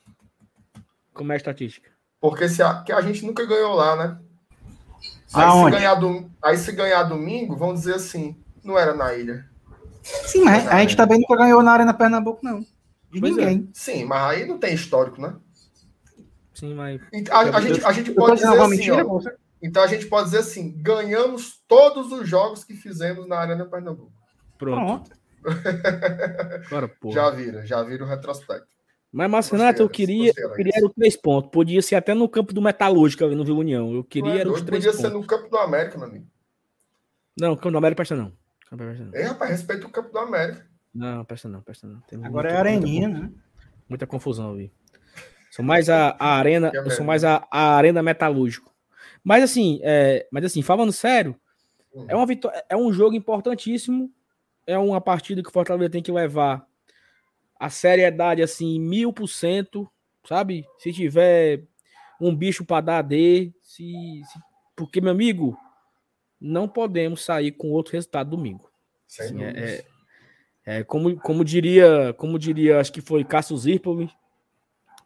Como 1.13 1.31
é 1.31 1.35
a 1.35 1.37
estatística? 1.37 1.89
Porque 2.19 2.47
se 2.47 2.61
a, 2.61 2.81
que 2.83 2.91
a 2.91 3.01
gente 3.01 3.25
nunca 3.25 3.45
ganhou 3.45 3.73
lá, 3.73 3.95
né? 3.95 4.19
Aí 5.33 5.49
se, 5.49 5.71
ganhar 5.71 5.95
do, 5.95 6.29
aí 6.43 6.57
se 6.57 6.71
ganhar 6.73 7.03
domingo, 7.03 7.55
vão 7.55 7.73
dizer 7.73 7.95
assim, 7.95 8.35
não 8.63 8.77
era 8.77 8.93
na 8.93 9.13
ilha. 9.15 9.45
Sim, 10.03 10.43
mas 10.43 10.67
a 10.67 10.79
gente 10.79 10.95
também 10.95 11.19
nunca 11.19 11.35
ganhou 11.35 11.63
na 11.63 11.71
Arena 11.71 11.93
Pernambuco, 11.93 12.41
não. 12.43 12.59
De 13.11 13.19
pois 13.19 13.37
é. 13.37 13.45
ninguém. 13.45 13.69
É. 13.69 13.71
Sim, 13.73 14.05
mas 14.05 14.21
aí 14.23 14.45
não 14.45 14.57
tem 14.57 14.73
histórico, 14.73 15.21
né? 15.21 15.35
Sim, 16.53 16.73
mas. 16.73 17.01
A, 17.29 17.39
a 17.39 17.61
gente, 17.61 17.85
a 17.85 17.91
gente 17.91 18.11
pode 18.11 18.35
dizer 18.35 18.47
assim. 18.47 18.69
Mentira, 18.69 19.05
ó, 19.07 19.21
então 19.61 19.83
a 19.83 19.87
gente 19.87 20.07
pode 20.07 20.25
dizer 20.25 20.39
assim: 20.39 20.81
ganhamos 20.81 21.61
todos 21.67 22.11
os 22.11 22.27
jogos 22.27 22.63
que 22.63 22.73
fizemos 22.73 23.27
na 23.27 23.37
Arena 23.37 23.65
Pernambuco. 23.65 24.13
Pronto. 24.57 25.11
Agora, 26.67 26.91
já 27.11 27.29
viram, 27.31 27.65
já 27.65 27.83
viram 27.83 28.05
o 28.05 28.09
retrospecto. 28.09 28.67
Mas, 29.11 29.29
Márcio 29.29 29.57
Renato, 29.57 29.81
eu 29.81 29.89
queria, 29.89 30.31
eu 30.37 30.53
queria 30.53 30.85
os 30.85 30.93
três 30.93 31.17
pontos. 31.17 31.51
Podia 31.51 31.81
ser 31.81 31.95
até 31.95 32.13
no 32.13 32.29
campo 32.29 32.53
do 32.53 32.61
Metalúrgica, 32.61 33.27
no 33.27 33.43
Vila 33.43 33.59
União. 33.59 33.93
Eu 33.93 34.03
queria 34.05 34.43
é, 34.43 34.47
os 34.47 34.61
três 34.61 34.85
podia 34.85 34.91
pontos. 34.91 35.01
ser 35.01 35.09
no 35.09 35.25
campo 35.25 35.49
do 35.49 35.57
América, 35.57 35.97
meu 35.97 36.07
amigo. 36.07 36.27
Não, 37.37 37.55
campo 37.55 37.71
do 37.71 37.77
América 37.77 37.97
presta 37.97 38.15
não. 38.15 38.31
É, 39.13 39.23
rapaz, 39.23 39.51
respeita 39.51 39.85
o 39.85 39.89
campo 39.89 40.13
do 40.13 40.19
América. 40.19 40.65
Não, 40.93 41.25
presta 41.25 41.49
não, 41.49 41.61
presta 41.61 41.87
não. 41.87 41.99
Tem 42.01 42.23
Agora 42.23 42.49
é 42.49 42.57
areninha, 42.57 43.09
muita, 43.09 43.25
né? 43.25 43.33
Muita 43.89 44.07
confusão 44.07 44.51
ali. 44.51 44.71
Sou 45.49 45.65
mais 45.65 45.89
a, 45.89 46.15
a 46.17 46.37
arena, 46.37 46.71
eu 46.73 46.89
sou 46.91 47.05
mais 47.05 47.25
a, 47.25 47.45
a 47.51 47.75
arena 47.75 48.01
metalúrgico. 48.01 48.70
Mas 49.23 49.43
assim, 49.43 49.79
é, 49.83 50.27
mas 50.31 50.43
assim, 50.45 50.61
falando 50.61 50.91
sério, 50.91 51.39
hum. 51.93 52.05
é 52.07 52.15
uma 52.15 52.25
vitória, 52.25 52.63
é 52.67 52.75
um 52.75 52.91
jogo 52.91 53.15
importantíssimo. 53.15 54.11
É 54.67 54.77
uma 54.77 55.01
partida 55.01 55.41
que 55.41 55.49
o 55.49 55.51
Fortaleza 55.51 55.89
tem 55.89 56.03
que 56.03 56.11
levar 56.11 56.65
a 57.59 57.69
seriedade 57.69 58.41
assim, 58.41 58.79
mil 58.79 59.11
por 59.11 59.27
cento, 59.27 59.89
sabe? 60.23 60.65
Se 60.77 60.93
tiver 60.93 61.63
um 62.19 62.35
bicho 62.35 62.63
para 62.63 62.81
dar 62.81 63.01
D, 63.01 63.51
se, 63.59 63.83
se, 63.83 64.39
porque, 64.75 65.01
meu 65.01 65.11
amigo, 65.11 65.57
não 66.39 66.67
podemos 66.67 67.23
sair 67.23 67.51
com 67.51 67.71
outro 67.71 67.93
resultado 67.93 68.29
domingo. 68.29 68.71
Assim, 69.07 69.43
é, 69.43 69.49
é, 69.49 69.85
é, 70.77 70.83
como, 70.83 71.19
como 71.19 71.43
diria, 71.43 72.13
como 72.13 72.37
diria, 72.39 72.79
acho 72.79 72.93
que 72.93 73.01
foi 73.01 73.23
Cássio 73.23 73.57
Zirpoli, 73.57 74.09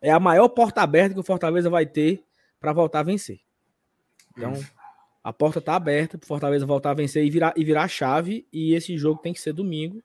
é 0.01 0.11
a 0.11 0.19
maior 0.19 0.49
porta 0.49 0.81
aberta 0.81 1.13
que 1.13 1.19
o 1.19 1.23
Fortaleza 1.23 1.69
vai 1.69 1.85
ter 1.85 2.23
para 2.59 2.73
voltar 2.73 2.99
a 2.99 3.03
vencer. 3.03 3.39
Então, 4.37 4.53
a 5.23 5.33
porta 5.33 5.59
está 5.59 5.75
aberta 5.75 6.17
para 6.17 6.25
o 6.25 6.27
Fortaleza 6.27 6.65
voltar 6.65 6.91
a 6.91 6.95
vencer 6.95 7.25
e 7.25 7.29
virar, 7.29 7.53
e 7.55 7.63
virar 7.63 7.83
a 7.83 7.87
chave. 7.87 8.47
E 8.51 8.73
esse 8.73 8.97
jogo 8.97 9.21
tem 9.21 9.33
que 9.33 9.41
ser 9.41 9.53
domingo. 9.53 10.03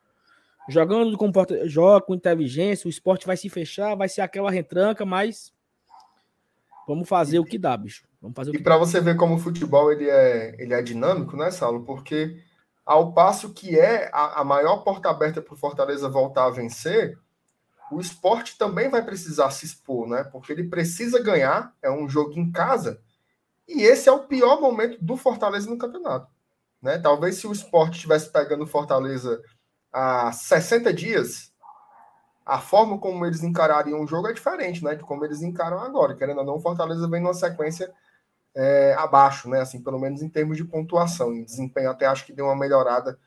Jogando 0.68 1.16
com 1.18 1.33
joga 1.64 2.05
com 2.05 2.14
inteligência, 2.14 2.87
o 2.87 2.91
esporte 2.91 3.26
vai 3.26 3.37
se 3.37 3.49
fechar, 3.49 3.97
vai 3.97 4.09
ser 4.09 4.20
aquela 4.20 4.51
retranca, 4.51 5.05
mas 5.05 5.53
vamos 6.87 7.09
fazer 7.09 7.39
o 7.39 7.45
que 7.45 7.59
dá, 7.59 7.76
bicho. 7.76 8.05
Vamos 8.20 8.37
fazer 8.37 8.55
e 8.55 8.62
para 8.62 8.76
você 8.76 9.01
ver 9.01 9.16
como 9.16 9.35
o 9.35 9.39
futebol 9.39 9.91
ele 9.91 10.09
é, 10.09 10.55
ele 10.59 10.74
é 10.74 10.83
dinâmico, 10.83 11.37
né, 11.37 11.51
Saulo? 11.51 11.85
Porque 11.85 12.41
ao 12.85 13.12
passo 13.12 13.53
que 13.53 13.78
é 13.78 14.11
a, 14.12 14.41
a 14.41 14.45
maior 14.45 14.78
porta 14.78 15.09
aberta 15.09 15.41
para 15.43 15.55
o 15.55 15.57
Fortaleza 15.57 16.09
voltar 16.09 16.47
a 16.47 16.51
vencer, 16.51 17.18
o 17.91 18.01
esporte 18.01 18.57
também 18.57 18.89
vai 18.89 19.05
precisar 19.05 19.51
se 19.51 19.66
expor, 19.66 20.07
né? 20.09 20.24
Porque 20.24 20.53
ele 20.53 20.64
precisa 20.64 21.22
ganhar, 21.22 21.74
é 21.83 21.91
um 21.91 22.09
jogo 22.09 22.39
em 22.39 22.51
casa, 22.53 23.01
e 23.77 23.83
esse 23.83 24.09
é 24.09 24.12
o 24.12 24.27
pior 24.27 24.61
momento 24.61 24.99
do 25.01 25.16
Fortaleza 25.16 25.68
no 25.68 25.79
campeonato. 25.79 26.29
Né? 26.83 26.99
Talvez 26.99 27.37
se 27.37 27.47
o 27.47 27.53
esporte 27.53 27.95
estivesse 27.95 28.31
pegando 28.31 28.64
o 28.64 28.66
Fortaleza 28.66 29.43
há 29.93 30.33
60 30.33 30.93
dias, 30.93 31.53
a 32.45 32.59
forma 32.59 32.99
como 32.99 33.25
eles 33.25 33.43
encarariam 33.43 34.03
o 34.03 34.07
jogo 34.07 34.29
é 34.29 34.33
diferente, 34.33 34.83
né? 34.83 34.95
De 34.95 35.05
como 35.05 35.25
eles 35.25 35.43
encaram 35.43 35.79
agora. 35.79 36.16
Querendo 36.16 36.39
ou 36.39 36.45
não, 36.45 36.57
o 36.57 36.61
Fortaleza 36.61 37.09
vem 37.09 37.21
numa 37.21 37.35
sequência 37.35 37.93
é, 38.55 38.95
abaixo, 38.99 39.49
né? 39.49 39.61
Assim, 39.61 39.81
pelo 39.81 40.01
menos 40.01 40.23
em 40.23 40.29
termos 40.29 40.57
de 40.57 40.64
pontuação. 40.64 41.33
Em 41.33 41.45
desempenho, 41.45 41.91
até 41.91 42.07
acho 42.07 42.27
que 42.27 42.33
deu 42.33 42.47
uma 42.47 42.57
melhorada 42.57 43.18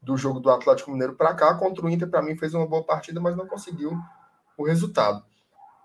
do 0.00 0.16
jogo 0.16 0.38
do 0.38 0.50
Atlético 0.50 0.92
Mineiro 0.92 1.16
para 1.16 1.34
cá. 1.34 1.54
Contra 1.54 1.84
o 1.84 1.90
Inter, 1.90 2.08
para 2.08 2.22
mim, 2.22 2.36
fez 2.36 2.54
uma 2.54 2.66
boa 2.66 2.84
partida, 2.84 3.20
mas 3.20 3.36
não 3.36 3.46
conseguiu 3.46 3.92
o 4.56 4.64
resultado. 4.64 5.24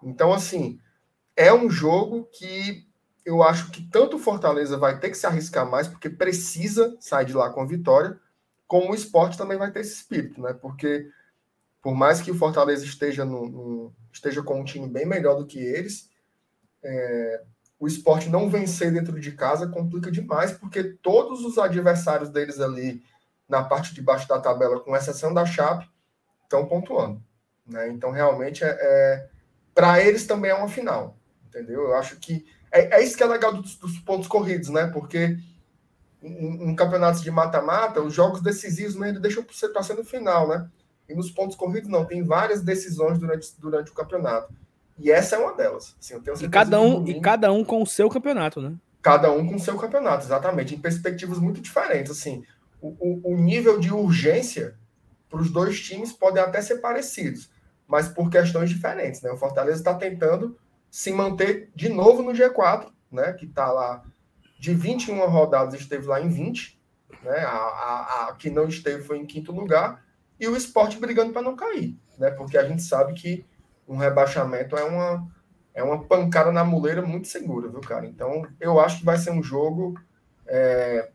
Então, 0.03 0.31
assim, 0.31 0.79
é 1.35 1.51
um 1.51 1.69
jogo 1.69 2.29
que 2.31 2.87
eu 3.25 3.41
acho 3.41 3.71
que 3.71 3.81
tanto 3.81 4.17
o 4.17 4.19
Fortaleza 4.19 4.77
vai 4.77 4.99
ter 4.99 5.09
que 5.09 5.17
se 5.17 5.25
arriscar 5.25 5.69
mais, 5.69 5.87
porque 5.87 6.09
precisa 6.09 6.95
sair 6.99 7.25
de 7.25 7.33
lá 7.33 7.49
com 7.49 7.61
a 7.61 7.65
vitória, 7.65 8.19
como 8.67 8.91
o 8.91 8.95
esporte 8.95 9.37
também 9.37 9.57
vai 9.57 9.71
ter 9.71 9.79
esse 9.79 9.95
espírito, 9.95 10.41
né? 10.41 10.53
Porque 10.53 11.09
por 11.81 11.95
mais 11.95 12.21
que 12.21 12.31
o 12.31 12.35
Fortaleza 12.35 12.85
esteja, 12.85 13.25
no, 13.25 13.49
no 13.49 13.93
esteja 14.13 14.43
com 14.43 14.59
um 14.59 14.63
time 14.63 14.87
bem 14.87 15.05
melhor 15.05 15.35
do 15.35 15.45
que 15.45 15.59
eles, 15.59 16.09
é, 16.83 17.43
o 17.79 17.87
esporte 17.87 18.29
não 18.29 18.49
vencer 18.49 18.93
dentro 18.93 19.19
de 19.19 19.31
casa 19.31 19.67
complica 19.67 20.11
demais, 20.11 20.51
porque 20.51 20.83
todos 20.83 21.43
os 21.43 21.57
adversários 21.57 22.29
deles 22.29 22.59
ali 22.59 23.03
na 23.49 23.63
parte 23.63 23.93
de 23.93 24.01
baixo 24.01 24.27
da 24.27 24.39
tabela, 24.39 24.79
com 24.79 24.95
exceção 24.95 25.33
da 25.33 25.45
Chape, 25.45 25.87
estão 26.43 26.67
pontuando. 26.67 27.21
Né? 27.65 27.89
Então, 27.89 28.11
realmente, 28.11 28.63
é, 28.63 28.69
é 28.69 29.29
para 29.73 30.01
eles 30.01 30.25
também 30.25 30.51
é 30.51 30.55
uma 30.55 30.69
final. 30.69 31.17
Entendeu? 31.47 31.83
Eu 31.83 31.95
acho 31.95 32.17
que 32.17 32.45
é, 32.75 32.99
é 32.99 33.03
isso 33.03 33.15
que 33.15 33.23
é 33.23 33.27
legal 33.27 33.53
dos, 33.53 33.75
dos 33.75 33.97
pontos 33.99 34.27
corridos, 34.27 34.69
né? 34.69 34.87
Porque 34.87 35.37
em, 36.21 36.69
em 36.69 36.75
campeonatos 36.75 37.21
de 37.21 37.31
mata-mata, 37.31 38.01
os 38.01 38.13
jogos 38.13 38.41
decisivos 38.41 38.95
mesmo 38.95 39.19
deixam 39.19 39.43
para 39.71 39.83
ser 39.83 39.93
no 39.95 40.03
final, 40.03 40.47
né? 40.47 40.69
E 41.07 41.13
nos 41.13 41.31
pontos 41.31 41.55
corridos, 41.55 41.89
não, 41.89 42.03
tem 42.03 42.23
várias 42.23 42.61
decisões 42.61 43.19
durante, 43.19 43.49
durante 43.59 43.91
o 43.91 43.93
campeonato. 43.93 44.53
E 44.97 45.11
essa 45.11 45.35
é 45.35 45.39
uma 45.39 45.53
delas. 45.53 45.95
Assim, 45.99 46.15
e, 46.41 46.49
cada 46.49 46.81
um, 46.81 47.07
e 47.07 47.21
cada 47.21 47.51
um 47.51 47.63
com 47.63 47.81
o 47.81 47.87
seu 47.87 48.09
campeonato, 48.09 48.61
né? 48.61 48.73
Cada 49.01 49.31
um 49.31 49.47
com 49.47 49.55
o 49.55 49.59
seu 49.59 49.77
campeonato, 49.77 50.25
exatamente. 50.25 50.73
Em 50.73 50.79
perspectivas 50.79 51.37
muito 51.37 51.61
diferentes. 51.61 52.11
Assim, 52.11 52.43
o, 52.81 52.87
o, 52.99 53.33
o 53.33 53.37
nível 53.37 53.79
de 53.79 53.93
urgência 53.93 54.75
para 55.29 55.39
os 55.39 55.51
dois 55.51 55.79
times 55.79 56.11
podem 56.11 56.41
até 56.41 56.61
ser 56.61 56.77
parecidos, 56.77 57.49
mas 57.87 58.07
por 58.07 58.29
questões 58.29 58.69
diferentes. 58.69 59.21
Né? 59.21 59.31
O 59.31 59.37
Fortaleza 59.37 59.77
está 59.77 59.93
tentando 59.93 60.57
se 60.89 61.11
manter 61.11 61.71
de 61.75 61.89
novo 61.89 62.21
no 62.21 62.31
G4, 62.31 62.91
né? 63.11 63.33
Que 63.33 63.45
está 63.45 63.71
lá 63.71 64.03
de 64.59 64.73
21 64.73 65.25
rodadas, 65.27 65.73
esteve 65.79 66.07
lá 66.07 66.21
em 66.21 66.29
20, 66.29 66.81
né? 67.23 67.39
A, 67.39 67.49
a, 67.49 68.29
a 68.29 68.35
que 68.35 68.49
não 68.49 68.67
esteve 68.67 69.03
foi 69.03 69.17
em 69.17 69.25
quinto 69.25 69.51
lugar, 69.51 70.03
e 70.39 70.47
o 70.47 70.55
esporte 70.55 70.99
brigando 70.99 71.31
para 71.31 71.41
não 71.41 71.55
cair, 71.55 71.97
né? 72.17 72.31
Porque 72.31 72.57
a 72.57 72.67
gente 72.67 72.81
sabe 72.81 73.13
que 73.13 73.45
um 73.87 73.97
rebaixamento 73.97 74.75
é 74.75 74.83
uma, 74.83 75.27
é 75.73 75.83
uma 75.83 76.03
pancada 76.03 76.51
na 76.51 76.63
muleira 76.63 77.01
muito 77.01 77.27
segura, 77.27 77.69
viu, 77.69 77.81
cara? 77.81 78.05
Então, 78.05 78.45
eu 78.59 78.79
acho 78.79 78.99
que 78.99 79.05
vai 79.05 79.17
ser 79.17 79.31
um 79.31 79.43
jogo 79.43 79.99
é, 80.45 81.09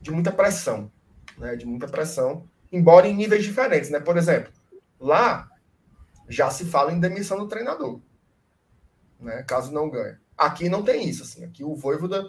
de 0.00 0.10
muita 0.10 0.32
pressão, 0.32 0.90
né? 1.38 1.56
De 1.56 1.66
muita 1.66 1.88
pressão, 1.88 2.48
embora 2.70 3.06
em 3.06 3.14
níveis 3.14 3.44
diferentes, 3.44 3.90
né? 3.90 4.00
Por 4.00 4.16
exemplo, 4.16 4.52
lá 4.98 5.48
já 6.28 6.50
se 6.50 6.64
fala 6.64 6.92
em 6.92 7.00
demissão 7.00 7.38
do 7.38 7.48
treinador, 7.48 8.00
né? 9.20 9.42
Caso 9.42 9.72
não 9.72 9.90
ganhe. 9.90 10.16
Aqui 10.36 10.68
não 10.68 10.82
tem 10.82 11.08
isso, 11.08 11.22
assim. 11.22 11.44
Aqui 11.44 11.62
o 11.64 11.74
Voivoda 11.74 12.28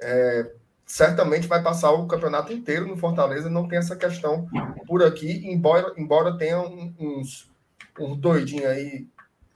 é, 0.00 0.50
certamente 0.86 1.46
vai 1.46 1.62
passar 1.62 1.92
o 1.92 2.06
campeonato 2.06 2.52
inteiro 2.52 2.86
no 2.86 2.96
Fortaleza, 2.96 3.48
não 3.48 3.68
tem 3.68 3.78
essa 3.78 3.96
questão 3.96 4.48
por 4.86 5.02
aqui, 5.02 5.46
embora, 5.46 5.92
embora 5.96 6.36
tenha 6.36 6.60
uns, 6.60 7.50
uns 7.98 8.16
doidinhos 8.18 8.66
aí 8.66 9.06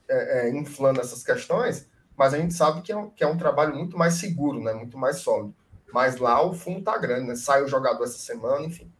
é, 0.07 0.47
é, 0.47 0.49
inflando 0.49 0.99
essas 0.99 1.23
questões, 1.23 1.87
mas 2.17 2.33
a 2.33 2.37
gente 2.37 2.53
sabe 2.53 2.81
que 2.81 2.91
é, 2.91 2.97
um, 2.97 3.09
que 3.09 3.23
é 3.23 3.27
um 3.27 3.37
trabalho 3.37 3.75
muito 3.75 3.97
mais 3.97 4.15
seguro, 4.15 4.61
né? 4.61 4.73
muito 4.73 4.97
mais 4.97 5.17
sólido. 5.17 5.53
Mas 5.93 6.17
lá 6.17 6.41
o 6.45 6.53
fundo 6.53 6.81
tá 6.81 6.97
grande, 6.97 7.27
né? 7.27 7.35
Sai 7.35 7.63
o 7.63 7.67
jogador 7.67 8.03
essa 8.03 8.19
semana, 8.19 8.63
enfim. 8.63 8.91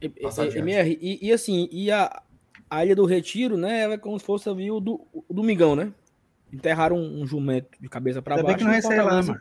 E, 0.00 0.98
e, 1.00 1.28
e, 1.28 1.32
assim, 1.32 1.68
e 1.72 1.90
a, 1.90 2.22
a 2.70 2.84
Ilha 2.84 2.94
do 2.94 3.06
Retiro, 3.06 3.56
né? 3.56 3.80
Ela 3.80 3.94
é 3.94 3.98
como 3.98 4.18
se 4.18 4.24
fosse 4.24 4.48
ali 4.48 4.70
o, 4.70 4.78
do, 4.78 5.00
o 5.12 5.34
Domingão, 5.34 5.74
né? 5.74 5.92
Enterraram 6.56 6.96
um, 6.96 7.22
um 7.22 7.26
jumento 7.26 7.68
de 7.80 7.88
cabeça 7.88 8.20
para 8.20 8.42
baixo. 8.42 8.58
que 8.58 8.64
não 8.64 8.72
é 8.72 9.02
lá, 9.02 9.22
mano. 9.22 9.40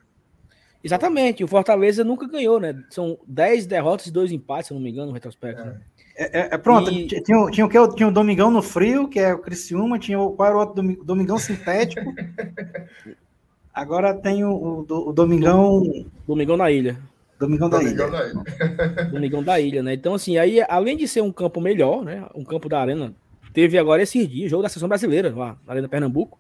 Exatamente, 0.83 1.43
o 1.43 1.47
Fortaleza 1.47 2.03
nunca 2.03 2.27
ganhou, 2.27 2.59
né? 2.59 2.79
São 2.91 3.17
10 3.27 3.65
derrotas 3.65 4.05
e 4.05 4.11
2 4.11 4.31
empates, 4.31 4.67
se 4.67 4.73
não 4.73 4.79
me 4.79 4.91
engano, 4.91 5.07
no 5.07 5.13
retrospecto. 5.13 5.65
Né? 5.65 5.81
É, 6.15 6.41
é, 6.41 6.49
é 6.51 6.57
pronto, 6.59 6.91
e... 6.91 7.07
tinha, 7.07 7.49
tinha, 7.49 7.65
o 7.65 7.69
que? 7.69 7.95
Tinha 7.95 8.07
o 8.07 8.11
Domingão 8.11 8.51
no 8.51 8.61
Frio, 8.61 9.07
que 9.07 9.19
é 9.19 9.33
o 9.33 9.39
Criciúma, 9.39 9.97
tinha 9.97 10.19
o, 10.19 10.33
qual 10.33 10.47
era 10.47 10.55
o 10.55 10.59
outro 10.59 11.03
Domingão 11.03 11.39
Sintético. 11.39 12.13
Agora 13.73 14.13
tem 14.13 14.45
o, 14.45 14.51
o, 14.51 15.09
o 15.09 15.11
Domingão. 15.11 16.05
Domingão 16.27 16.55
na 16.55 16.69
ilha. 16.69 16.97
Domingão 17.39 17.67
da 17.67 17.79
Domingão 17.79 18.07
ilha. 18.07 18.17
Da 18.17 18.27
ilha. 18.27 19.09
Domingão 19.11 19.43
da 19.43 19.59
ilha, 19.59 19.83
né? 19.83 19.93
Então, 19.95 20.13
assim, 20.13 20.37
aí, 20.37 20.61
além 20.69 20.95
de 20.95 21.07
ser 21.07 21.21
um 21.21 21.31
campo 21.31 21.59
melhor, 21.59 22.03
né? 22.03 22.25
Um 22.35 22.43
campo 22.43 22.69
da 22.69 22.79
Arena, 22.79 23.11
teve 23.53 23.77
agora 23.77 24.01
esses 24.01 24.29
dias, 24.29 24.51
jogo 24.51 24.63
da 24.63 24.69
seleção 24.69 24.87
brasileira, 24.87 25.33
lá, 25.35 25.57
na 25.65 25.73
Arena 25.73 25.89
Pernambuco. 25.89 26.39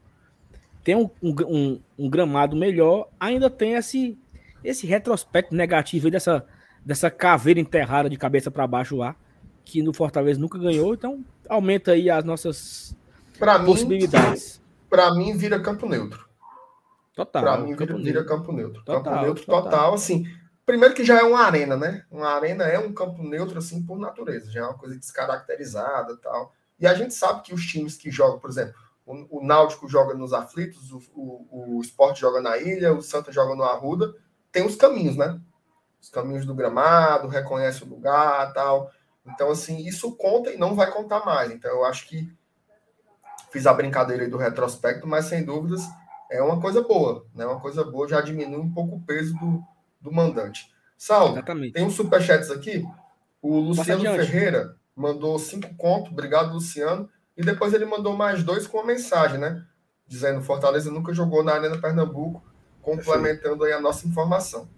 Tem 0.85 0.95
um, 0.95 1.09
um, 1.21 1.79
um 1.97 2.09
gramado 2.09 2.55
melhor, 2.55 3.09
ainda 3.19 3.49
tem 3.49 3.73
esse 3.73 4.17
esse 4.63 4.87
retrospecto 4.87 5.53
negativo 5.53 6.09
dessa, 6.09 6.45
dessa 6.83 7.09
caveira 7.11 7.59
enterrada 7.59 8.09
de 8.09 8.17
cabeça 8.17 8.49
para 8.49 8.65
baixo 8.65 8.95
lá, 8.95 9.15
que 9.63 9.81
no 9.81 9.93
Fortaleza 9.93 10.39
nunca 10.39 10.57
ganhou, 10.57 10.93
então 10.93 11.23
aumenta 11.49 11.91
aí 11.91 12.09
as 12.09 12.23
nossas 12.23 12.95
pra 13.37 13.59
possibilidades. 13.59 14.61
Para 14.89 15.13
mim, 15.13 15.35
vira 15.35 15.59
campo 15.59 15.87
neutro. 15.87 16.25
Total. 17.15 17.43
Para 17.43 17.57
mim, 17.57 17.75
vira, 17.75 17.97
vira, 17.97 18.23
campo 18.23 18.51
neutro. 18.51 18.83
Total, 18.83 19.03
campo 19.03 19.21
neutro 19.21 19.45
total. 19.45 19.63
total, 19.63 19.93
assim. 19.93 20.25
Primeiro 20.65 20.93
que 20.95 21.03
já 21.03 21.19
é 21.19 21.23
uma 21.23 21.41
arena, 21.41 21.77
né? 21.77 22.03
Uma 22.11 22.29
arena 22.29 22.63
é 22.63 22.79
um 22.79 22.93
campo 22.93 23.23
neutro, 23.23 23.57
assim, 23.57 23.83
por 23.83 23.99
natureza. 23.99 24.51
Já 24.51 24.61
é 24.61 24.63
uma 24.63 24.77
coisa 24.77 24.95
descaracterizada 24.97 26.17
tal. 26.17 26.53
E 26.79 26.87
a 26.87 26.93
gente 26.93 27.13
sabe 27.13 27.41
que 27.43 27.53
os 27.53 27.65
times 27.65 27.95
que 27.95 28.11
jogam, 28.11 28.39
por 28.39 28.49
exemplo, 28.49 28.75
o, 29.05 29.39
o 29.39 29.45
Náutico 29.45 29.87
joga 29.87 30.13
nos 30.13 30.33
aflitos, 30.33 30.91
o, 30.91 31.01
o, 31.13 31.77
o 31.77 31.81
Sport 31.81 32.17
joga 32.17 32.41
na 32.41 32.57
ilha, 32.57 32.93
o 32.93 33.01
Santa 33.01 33.31
joga 33.31 33.55
no 33.55 33.63
Arruda 33.63 34.13
tem 34.55 34.65
os 34.65 34.77
caminhos, 34.77 35.17
né? 35.17 35.37
Os 36.01 36.09
caminhos 36.09 36.45
do 36.45 36.55
gramado, 36.55 37.27
reconhece 37.27 37.83
o 37.83 37.87
lugar 37.87 38.53
tal. 38.53 38.89
Então, 39.25 39.51
assim, 39.51 39.85
isso 39.85 40.15
conta 40.15 40.49
e 40.49 40.57
não 40.57 40.75
vai 40.75 40.89
contar 40.89 41.25
mais. 41.25 41.51
Então, 41.51 41.69
eu 41.69 41.83
acho 41.83 42.07
que 42.07 42.31
fiz 43.51 43.67
a 43.67 43.73
brincadeira 43.73 44.23
aí 44.23 44.29
do 44.29 44.37
retrospecto, 44.37 45.05
mas 45.05 45.25
sem 45.25 45.43
dúvidas 45.43 45.81
é 46.31 46.41
uma 46.41 46.61
coisa 46.61 46.81
boa, 46.81 47.25
né? 47.35 47.45
Uma 47.45 47.59
coisa 47.59 47.83
boa, 47.83 48.07
já 48.07 48.21
diminui 48.21 48.61
um 48.61 48.71
pouco 48.71 48.95
o 48.95 49.01
peso 49.01 49.33
do, 49.37 49.61
do 49.99 50.09
mandante. 50.09 50.73
Saulo, 50.97 51.33
Exatamente. 51.33 51.73
tem 51.73 51.83
uns 51.83 51.95
superchats 51.95 52.49
aqui. 52.49 52.87
O 53.41 53.59
Luciano 53.59 54.03
Ferreira 54.03 54.77
mandou 54.95 55.37
cinco 55.37 55.75
contos, 55.75 56.13
obrigado, 56.13 56.53
Luciano. 56.53 57.09
E 57.37 57.43
depois 57.43 57.73
ele 57.73 57.85
mandou 57.85 58.15
mais 58.15 58.43
dois 58.43 58.65
com 58.65 58.77
uma 58.77 58.85
mensagem, 58.85 59.37
né? 59.37 59.65
Dizendo 60.07 60.41
Fortaleza 60.41 60.91
nunca 60.91 61.13
jogou 61.13 61.43
na 61.43 61.53
Arena 61.53 61.79
Pernambuco, 61.79 62.43
complementando 62.81 63.63
aí 63.63 63.73
a 63.73 63.81
nossa 63.81 64.07
informação. 64.07 64.69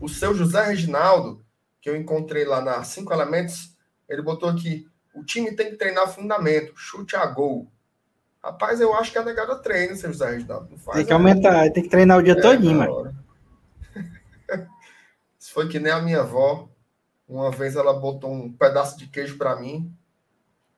O 0.00 0.08
seu 0.08 0.34
José 0.34 0.64
Reginaldo, 0.64 1.44
que 1.80 1.88
eu 1.88 1.96
encontrei 1.96 2.44
lá 2.44 2.60
na 2.60 2.82
Cinco 2.82 3.12
Elementos, 3.12 3.76
ele 4.08 4.20
botou 4.20 4.48
aqui: 4.48 4.86
o 5.14 5.24
time 5.24 5.52
tem 5.52 5.70
que 5.70 5.76
treinar 5.76 6.08
fundamento, 6.08 6.72
chute 6.76 7.16
a 7.16 7.24
gol. 7.26 7.70
Rapaz, 8.42 8.80
eu 8.80 8.92
acho 8.94 9.12
que 9.12 9.18
a 9.18 9.24
negada 9.24 9.56
treina, 9.56 9.94
seu 9.94 10.12
José 10.12 10.30
Reginaldo. 10.30 10.70
Não 10.70 10.78
faz, 10.78 10.96
tem 10.96 11.06
que 11.06 11.12
aumentar, 11.12 11.70
tem 11.70 11.82
que 11.84 11.88
treinar 11.88 12.18
o 12.18 12.22
dia 12.22 12.32
é, 12.32 12.40
todinho, 12.40 12.78
mano. 12.78 13.16
Isso 15.38 15.52
foi 15.52 15.68
que 15.68 15.78
nem 15.78 15.92
a 15.92 16.02
minha 16.02 16.20
avó. 16.20 16.68
Uma 17.28 17.50
vez 17.52 17.76
ela 17.76 17.94
botou 17.94 18.32
um 18.32 18.52
pedaço 18.52 18.98
de 18.98 19.06
queijo 19.06 19.38
para 19.38 19.56
mim. 19.56 19.96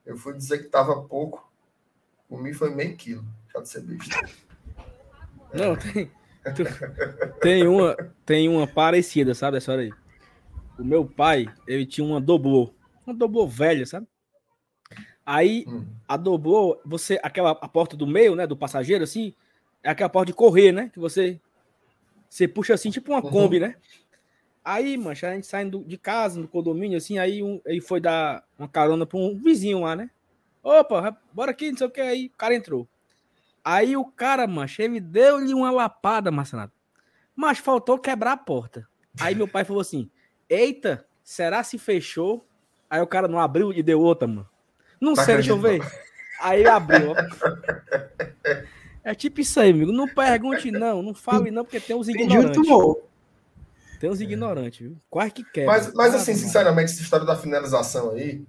Eu 0.05 0.17
fui 0.17 0.35
dizer 0.35 0.59
que 0.59 0.69
tava 0.69 1.03
pouco. 1.03 1.51
Comi 2.29 2.53
foi 2.53 2.75
meio 2.75 2.97
quilo. 2.97 3.25
Já 3.53 3.61
de 3.61 3.69
ser 3.69 3.83
besta. 3.83 4.29
Não, 5.53 5.77
tem. 5.77 6.11
Tem 7.41 7.67
uma, 7.67 7.97
tem 8.27 8.49
uma 8.49 8.67
parecida, 8.67 9.35
sabe? 9.35 9.57
Essa 9.57 9.73
hora 9.73 9.83
aí. 9.83 9.93
O 10.79 10.85
meu 10.85 11.07
pai, 11.07 11.47
ele 11.67 11.87
tinha 11.87 12.07
uma 12.07 12.21
doblô. 12.21 12.75
Uma 13.07 13.15
doblô 13.15 13.47
velha, 13.47 13.87
sabe? 13.87 14.07
Aí, 15.25 15.65
hum. 15.67 15.87
a 16.07 16.17
doblô, 16.17 16.79
você, 16.85 17.19
aquela 17.23 17.53
a 17.53 17.69
porta 17.69 17.97
do 17.97 18.07
meio, 18.07 18.35
né? 18.35 18.47
Do 18.47 18.57
passageiro, 18.57 19.05
assim, 19.05 19.35
é 19.83 19.91
aquela 19.91 20.11
porta 20.11 20.27
de 20.27 20.37
correr, 20.37 20.73
né? 20.73 20.91
Que 20.93 20.99
você, 20.99 21.41
você 22.29 22.47
puxa 22.47 22.75
assim, 22.75 22.91
tipo 22.91 23.13
uma 23.13 23.25
uhum. 23.25 23.31
Kombi, 23.31 23.59
né? 23.59 23.77
Aí, 24.65 24.97
mancha, 24.97 25.29
a 25.29 25.35
gente 25.35 25.47
saindo 25.47 25.85
de 25.85 25.99
casa, 25.99 26.41
no 26.41 26.49
condomínio, 26.49 26.97
assim, 26.97 27.19
aí 27.19 27.43
um, 27.43 27.61
ele 27.67 27.83
foi 27.83 28.01
dar 28.01 28.43
uma 28.59 28.67
carona 28.67 29.05
para 29.05 29.19
um 29.19 29.39
vizinho 29.39 29.81
lá, 29.81 29.95
né? 29.95 30.09
Opa, 30.63 31.17
bora 31.33 31.51
aqui, 31.51 31.71
não 31.71 31.77
sei 31.77 31.87
o 31.87 31.91
que, 31.91 32.01
aí 32.01 32.27
o 32.27 32.39
cara 32.39 32.55
entrou. 32.55 32.89
Aí 33.63 33.97
o 33.97 34.05
cara, 34.05 34.47
mancha, 34.47 34.83
ele 34.83 35.01
deu-lhe 35.01 35.53
uma 35.53 35.71
lapada, 35.71 36.31
Marcenato. 36.31 36.73
Mas 37.37 37.59
faltou 37.59 37.99
quebrar 37.99 38.33
a 38.33 38.37
porta. 38.37 38.89
Aí 39.21 39.35
meu 39.35 39.49
pai 39.49 39.65
falou 39.65 39.81
assim: 39.81 40.11
Eita, 40.49 41.05
será 41.23 41.63
se 41.63 41.79
fechou? 41.79 42.47
Aí 42.89 43.01
o 43.01 43.07
cara 43.07 43.27
não 43.27 43.41
abriu 43.41 43.73
e 43.73 43.83
deu 43.83 44.01
outra, 44.01 44.29
mano. 44.29 44.49
Não 45.01 45.17
sei, 45.17 45.35
deixa 45.35 45.51
eu 45.51 45.59
ver. 45.59 45.81
Aí 46.41 46.67
abriu. 46.67 47.15
É 49.03 49.15
tipo 49.15 49.41
isso 49.41 49.61
aí, 49.61 49.71
amigo. 49.71 49.93
Não 49.93 50.09
pergunte, 50.09 50.71
não. 50.71 51.03
Não 51.03 51.15
fale, 51.15 51.51
não, 51.51 51.65
porque 51.65 51.81
tem 51.81 51.95
uns 51.97 52.09
ignorantes. 52.09 52.63
Tem 53.99 54.11
uns 54.11 54.21
ignorantes, 54.21 54.81
viu? 54.81 55.01
Quase 55.09 55.33
que 55.33 55.45
quer. 55.45 55.67
Mas, 55.67 55.93
mas 55.95 56.15
assim, 56.15 56.35
sinceramente, 56.35 56.93
essa 56.93 57.03
história 57.03 57.27
da 57.27 57.37
finalização 57.37 58.11
aí, 58.11 58.45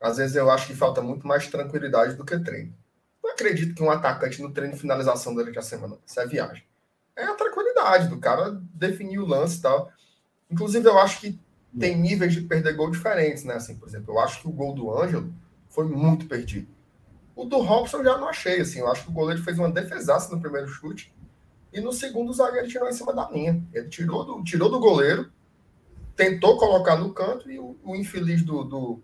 às 0.00 0.16
vezes 0.16 0.36
eu 0.36 0.50
acho 0.50 0.66
que 0.66 0.74
falta 0.74 1.02
muito 1.02 1.26
mais 1.26 1.46
tranquilidade 1.48 2.14
do 2.14 2.24
que 2.24 2.38
treino. 2.38 2.74
Não 3.22 3.32
acredito 3.32 3.74
que 3.74 3.82
um 3.82 3.90
atacante 3.90 4.40
no 4.40 4.50
treino 4.50 4.74
de 4.74 4.80
finalização 4.80 5.34
durante 5.34 5.58
a 5.58 5.62
semana. 5.62 5.98
Isso 6.06 6.18
é 6.20 6.26
viagem. 6.26 6.64
É 7.16 7.24
a 7.24 7.34
tranquilidade 7.34 8.08
do 8.08 8.18
cara 8.18 8.58
definir 8.74 9.18
o 9.18 9.26
lance 9.26 9.58
e 9.58 9.62
tal. 9.62 9.92
Inclusive, 10.50 10.88
eu 10.88 10.98
acho 10.98 11.20
que 11.20 11.38
tem 11.78 11.96
níveis 11.96 12.32
de 12.32 12.40
perder 12.40 12.74
gol 12.74 12.90
diferentes, 12.90 13.44
né? 13.44 13.54
Assim, 13.54 13.76
por 13.76 13.88
exemplo, 13.88 14.14
eu 14.14 14.20
acho 14.20 14.40
que 14.40 14.48
o 14.48 14.52
gol 14.52 14.74
do 14.74 14.96
Ângelo 14.96 15.32
foi 15.68 15.84
muito 15.84 16.26
perdido. 16.26 16.66
O 17.36 17.44
do 17.44 17.58
Robson 17.58 17.98
eu 17.98 18.04
já 18.04 18.18
não 18.18 18.28
achei, 18.28 18.60
assim. 18.60 18.80
Eu 18.80 18.90
acho 18.90 19.04
que 19.04 19.10
o 19.10 19.14
goleiro 19.14 19.42
fez 19.42 19.58
uma 19.58 19.70
defesaça 19.70 20.34
no 20.34 20.40
primeiro 20.40 20.68
chute 20.68 21.12
e 21.72 21.80
no 21.80 21.92
segundo, 21.92 22.30
o 22.30 22.32
zagueiro 22.32 22.68
tirou 22.68 22.88
em 22.88 22.92
cima 22.92 23.12
da 23.12 23.28
linha. 23.30 23.62
Ele 23.72 23.88
tirou 23.88 24.24
do, 24.24 24.42
tirou 24.42 24.70
do 24.70 24.80
goleiro, 24.80 25.30
tentou 26.16 26.58
colocar 26.58 26.96
no 26.96 27.12
canto 27.12 27.50
e 27.50 27.58
o, 27.58 27.76
o 27.84 27.94
infeliz 27.94 28.42
do, 28.42 28.64
do, 28.64 29.02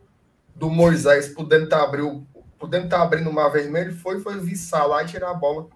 do 0.54 0.68
Moisés, 0.68 1.28
podendo 1.28 1.64
estar 1.64 1.78
tá 1.78 1.84
abrindo, 1.84 2.26
podendo 2.58 2.88
tá 2.88 3.02
abrindo 3.02 3.30
o 3.30 3.32
mar 3.32 3.48
vermelho, 3.50 3.94
foi, 3.94 4.20
foi 4.20 4.38
viçar 4.40 4.86
lá 4.86 5.02
e 5.02 5.06
tirar 5.06 5.30
a 5.30 5.34
bola 5.34 5.68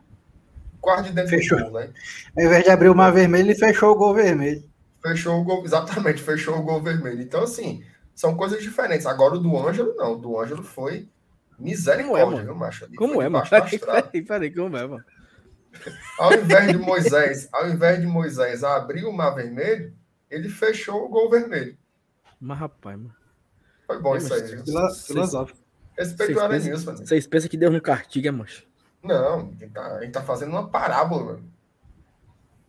quase 0.81 1.09
de 1.09 1.15
dentro 1.15 1.31
fechou. 1.31 1.59
do 1.59 1.65
gol, 1.65 1.81
né? 1.81 1.91
Ao 2.37 2.45
invés 2.45 2.65
de 2.65 2.71
abrir 2.71 2.89
o 2.89 2.95
mar 2.95 3.13
vermelho, 3.13 3.47
ele 3.47 3.55
fechou 3.55 3.93
o 3.93 3.97
gol 3.97 4.15
vermelho. 4.15 4.69
Fechou 5.03 5.41
o 5.41 5.45
gol, 5.45 5.65
exatamente, 5.65 6.23
fechou 6.23 6.59
o 6.59 6.63
gol 6.63 6.83
vermelho. 6.83 7.23
Então, 7.23 7.43
assim, 7.43 7.85
são 8.15 8.35
coisas 8.35 8.63
diferentes. 8.63 9.07
Agora, 9.07 9.35
o 9.35 9.39
do 9.39 9.57
Ângelo, 9.57 9.95
não. 9.97 10.15
O 10.15 10.17
do 10.17 10.39
Ângelo 10.41 10.63
foi 10.63 11.09
misericórdia, 11.59 12.25
como 12.25 12.39
é, 12.39 12.43
viu, 12.43 12.55
macho? 12.55 12.89
como 12.97 13.23
é, 13.23 13.29
mano? 13.29 13.47
Peraí, 13.51 14.23
peraí, 14.23 14.55
como 14.55 14.77
é, 14.77 14.87
mano? 14.87 15.05
Ao 16.19 16.33
invés 16.35 16.73
de 16.73 16.79
Moisés, 16.79 17.49
ao 17.53 17.69
invés 17.69 18.01
de 18.01 18.07
Moisés 18.07 18.65
abrir 18.65 19.05
o 19.05 19.13
mar 19.13 19.31
vermelho, 19.31 19.95
ele 20.31 20.49
fechou 20.49 21.05
o 21.05 21.09
gol 21.09 21.31
vermelho. 21.31 21.77
Mas, 22.41 22.59
rapaz, 22.59 22.97
mano. 22.97 23.15
Foi 23.87 24.01
bom 24.01 24.15
é, 24.15 24.19
isso 24.19 24.33
aí. 24.33 24.43
Filosófico. 25.07 25.59
Respeito 25.97 26.39
o 26.39 26.41
Arenilson. 26.41 26.97
Vocês 26.97 27.27
pensam 27.27 27.51
que 27.51 27.57
Deus 27.57 27.73
não 27.73 27.81
castiga, 27.81 28.33
mancho? 28.33 28.65
Não, 29.03 29.41
a 29.41 29.43
gente, 29.43 29.69
tá, 29.71 29.97
a 29.97 30.01
gente 30.01 30.13
tá 30.13 30.23
fazendo 30.23 30.51
uma 30.51 30.69
parábola. 30.69 31.41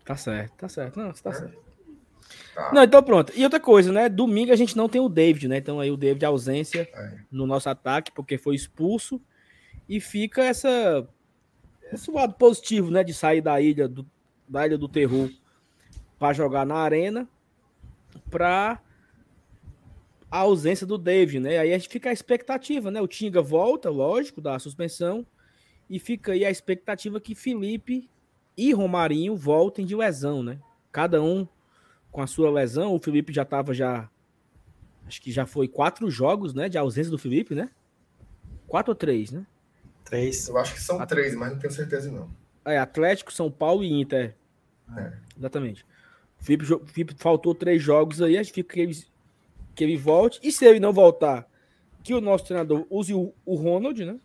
Tá 0.04 0.16
certo, 0.16 0.54
tá 0.56 0.68
certo. 0.68 1.00
Não, 1.00 1.12
tá 1.12 1.30
é. 1.30 1.34
certo. 1.34 1.62
Tá. 2.54 2.72
Não, 2.74 2.84
então 2.84 3.02
pronto. 3.04 3.32
E 3.36 3.44
outra 3.44 3.60
coisa, 3.60 3.92
né? 3.92 4.10
Domingo 4.10 4.52
a 4.52 4.56
gente 4.56 4.76
não 4.76 4.90
tem 4.90 5.00
o 5.00 5.08
David, 5.08 5.48
né? 5.48 5.58
Então 5.58 5.80
aí 5.80 5.92
o 5.92 5.98
David 5.98 6.26
ausência 6.26 6.90
é. 6.94 7.20
no 7.32 7.46
nosso 7.46 7.70
ataque, 7.70 8.12
porque 8.12 8.38
foi 8.38 8.56
expulso. 8.56 9.22
E 9.88 10.00
fica 10.00 10.44
essa 10.44 11.08
esse 11.92 12.10
lado 12.12 12.34
positivo, 12.34 12.90
né, 12.90 13.04
de 13.04 13.14
sair 13.14 13.42
da 13.42 13.60
ilha 13.60 13.88
do, 13.88 14.06
da 14.48 14.66
ilha 14.66 14.78
do 14.78 14.88
terror 14.88 15.30
para 16.18 16.34
jogar 16.34 16.66
na 16.66 16.76
arena, 16.76 17.28
para 18.30 18.80
a 20.30 20.38
ausência 20.40 20.88
do 20.88 20.98
David, 20.98 21.40
né? 21.40 21.58
Aí 21.58 21.74
a 21.74 21.78
gente 21.78 21.90
fica 21.90 22.10
a 22.10 22.14
expectativa, 22.14 22.90
né? 22.90 23.02
O 23.02 23.08
Tinga 23.08 23.42
volta, 23.42 23.90
lógico, 23.90 24.40
da 24.40 24.58
suspensão, 24.60 25.26
e 25.90 26.00
fica 26.00 26.32
aí 26.32 26.46
a 26.46 26.50
expectativa 26.52 27.20
que 27.20 27.36
Felipe 27.36 28.10
e 28.56 28.72
Romarinho 28.72 29.36
voltem 29.36 29.86
de 29.86 29.96
lesão, 29.96 30.42
né? 30.42 30.60
Cada 30.92 31.22
um 31.22 31.48
com 32.12 32.22
a 32.22 32.28
sua 32.28 32.50
lesão. 32.50 32.96
O 32.96 33.00
Felipe 33.00 33.34
já 33.34 33.42
estava 33.42 33.74
já 33.74 34.10
acho 35.06 35.22
que 35.22 35.32
já 35.32 35.46
foi 35.46 35.68
quatro 35.68 36.10
jogos, 36.10 36.54
né, 36.54 36.70
de 36.70 36.78
ausência 36.78 37.12
do 37.12 37.18
Felipe, 37.18 37.54
né? 37.54 37.70
Quatro 38.68 38.92
ou 38.92 38.96
três, 38.96 39.32
né? 39.32 39.46
Três. 40.04 40.48
Eu 40.48 40.58
acho 40.58 40.74
que 40.74 40.82
são 40.82 41.06
três, 41.06 41.36
mas 41.36 41.52
não 41.52 41.60
tenho 41.60 41.74
certeza 41.74 42.12
não. 42.12 42.30
É, 42.66 42.78
Atlético, 42.78 43.32
São 43.32 43.50
Paulo 43.50 43.84
e 43.84 44.02
Inter. 44.02 44.36
É. 44.98 45.14
Exatamente. 45.38 45.86
O 46.40 46.44
Felipe, 46.44 46.66
Felipe, 46.88 47.16
faltou 47.18 47.56
três 47.56 47.82
jogos 47.82 48.22
aí, 48.22 48.38
a 48.38 48.44
gente 48.44 48.54
fica 48.54 48.74
que 48.74 48.80
ele, 48.80 49.06
que 49.76 49.84
ele 49.84 49.98
volte. 49.98 50.40
E 50.44 50.52
se 50.52 50.66
ele 50.66 50.80
não 50.80 50.92
voltar, 50.92 51.48
que 52.04 52.14
o 52.14 52.22
nosso 52.22 52.46
treinador 52.46 52.86
use 52.90 53.14
o, 53.14 53.34
o 53.46 53.56
Ronald, 53.56 54.04
né? 54.04 54.20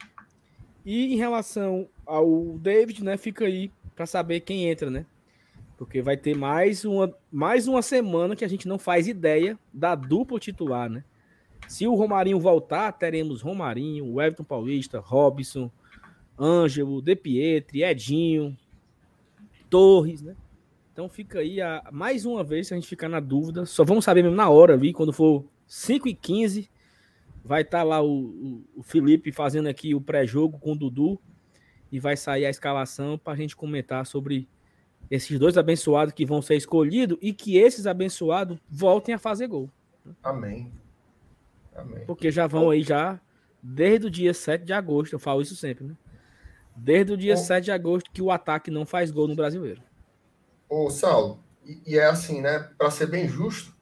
E 0.84 1.14
em 1.14 1.16
relação 1.16 1.88
ao 2.04 2.58
David, 2.58 3.04
né? 3.04 3.16
Fica 3.16 3.44
aí 3.44 3.70
para 3.94 4.06
saber 4.06 4.40
quem 4.40 4.68
entra, 4.68 4.90
né? 4.90 5.04
Porque 5.76 6.00
vai 6.00 6.16
ter 6.16 6.34
mais 6.34 6.84
uma, 6.84 7.14
mais 7.30 7.68
uma 7.68 7.82
semana 7.82 8.34
que 8.34 8.44
a 8.44 8.48
gente 8.48 8.66
não 8.66 8.78
faz 8.78 9.06
ideia 9.06 9.58
da 9.72 9.94
dupla 9.94 10.38
titular, 10.38 10.88
né? 10.88 11.04
Se 11.68 11.86
o 11.86 11.94
Romarinho 11.94 12.38
voltar, 12.38 12.92
teremos 12.92 13.42
Romarinho, 13.42 14.20
Everton 14.20 14.44
Paulista, 14.44 14.98
Robson, 15.00 15.70
Ângelo, 16.38 17.02
De 17.02 17.16
Pietri, 17.16 17.82
Edinho, 17.82 18.56
Torres, 19.68 20.22
né? 20.22 20.36
Então 20.92 21.08
fica 21.08 21.40
aí 21.40 21.60
a, 21.60 21.82
mais 21.92 22.24
uma 22.24 22.42
vez, 22.42 22.68
se 22.68 22.74
a 22.74 22.76
gente 22.76 22.88
ficar 22.88 23.08
na 23.08 23.20
dúvida, 23.20 23.66
só 23.66 23.84
vamos 23.84 24.04
saber 24.04 24.22
mesmo 24.22 24.36
na 24.36 24.48
hora 24.48 24.72
ali, 24.72 24.92
quando 24.92 25.12
for 25.12 25.44
5 25.66 26.08
e 26.08 26.14
15 26.14 26.70
vai 27.44 27.62
estar 27.62 27.78
tá 27.78 27.84
lá 27.84 28.02
o, 28.02 28.08
o, 28.08 28.64
o, 28.76 28.82
Felipe 28.82 29.30
fazendo 29.30 29.68
aqui 29.68 29.94
o 29.94 30.00
pré-jogo 30.00 30.58
com 30.58 30.72
o 30.72 30.76
Dudu 30.76 31.20
e 31.92 32.00
vai 32.00 32.16
sair 32.16 32.46
a 32.46 32.50
escalação 32.50 33.18
para 33.18 33.34
a 33.34 33.36
gente 33.36 33.54
comentar 33.54 34.06
sobre 34.06 34.48
esses 35.10 35.38
dois 35.38 35.56
abençoados 35.56 36.14
que 36.14 36.26
vão 36.26 36.42
ser 36.42 36.56
escolhidos 36.56 37.18
e 37.20 37.32
que 37.32 37.56
esses 37.58 37.86
abençoados 37.86 38.58
voltem 38.68 39.14
a 39.14 39.18
fazer 39.18 39.46
gol. 39.46 39.70
Amém. 40.22 40.72
Amém. 41.76 42.04
Porque 42.06 42.30
já 42.30 42.46
vão 42.46 42.70
aí 42.70 42.82
já 42.82 43.20
desde 43.62 44.06
o 44.06 44.10
dia 44.10 44.32
7 44.32 44.64
de 44.64 44.72
agosto, 44.72 45.12
eu 45.12 45.18
falo 45.18 45.42
isso 45.42 45.56
sempre, 45.56 45.84
né? 45.84 45.94
Desde 46.74 47.12
o 47.12 47.16
dia 47.16 47.34
Ô, 47.34 47.36
7 47.36 47.64
de 47.64 47.72
agosto 47.72 48.10
que 48.12 48.22
o 48.22 48.30
ataque 48.30 48.70
não 48.70 48.86
faz 48.86 49.10
gol 49.10 49.26
no 49.26 49.34
brasileiro. 49.34 49.82
Ô, 50.68 50.90
Saulo, 50.90 51.40
e, 51.64 51.80
e 51.86 51.98
é 51.98 52.06
assim, 52.06 52.40
né? 52.40 52.70
Para 52.78 52.90
ser 52.90 53.06
bem 53.06 53.28
justo, 53.28 53.74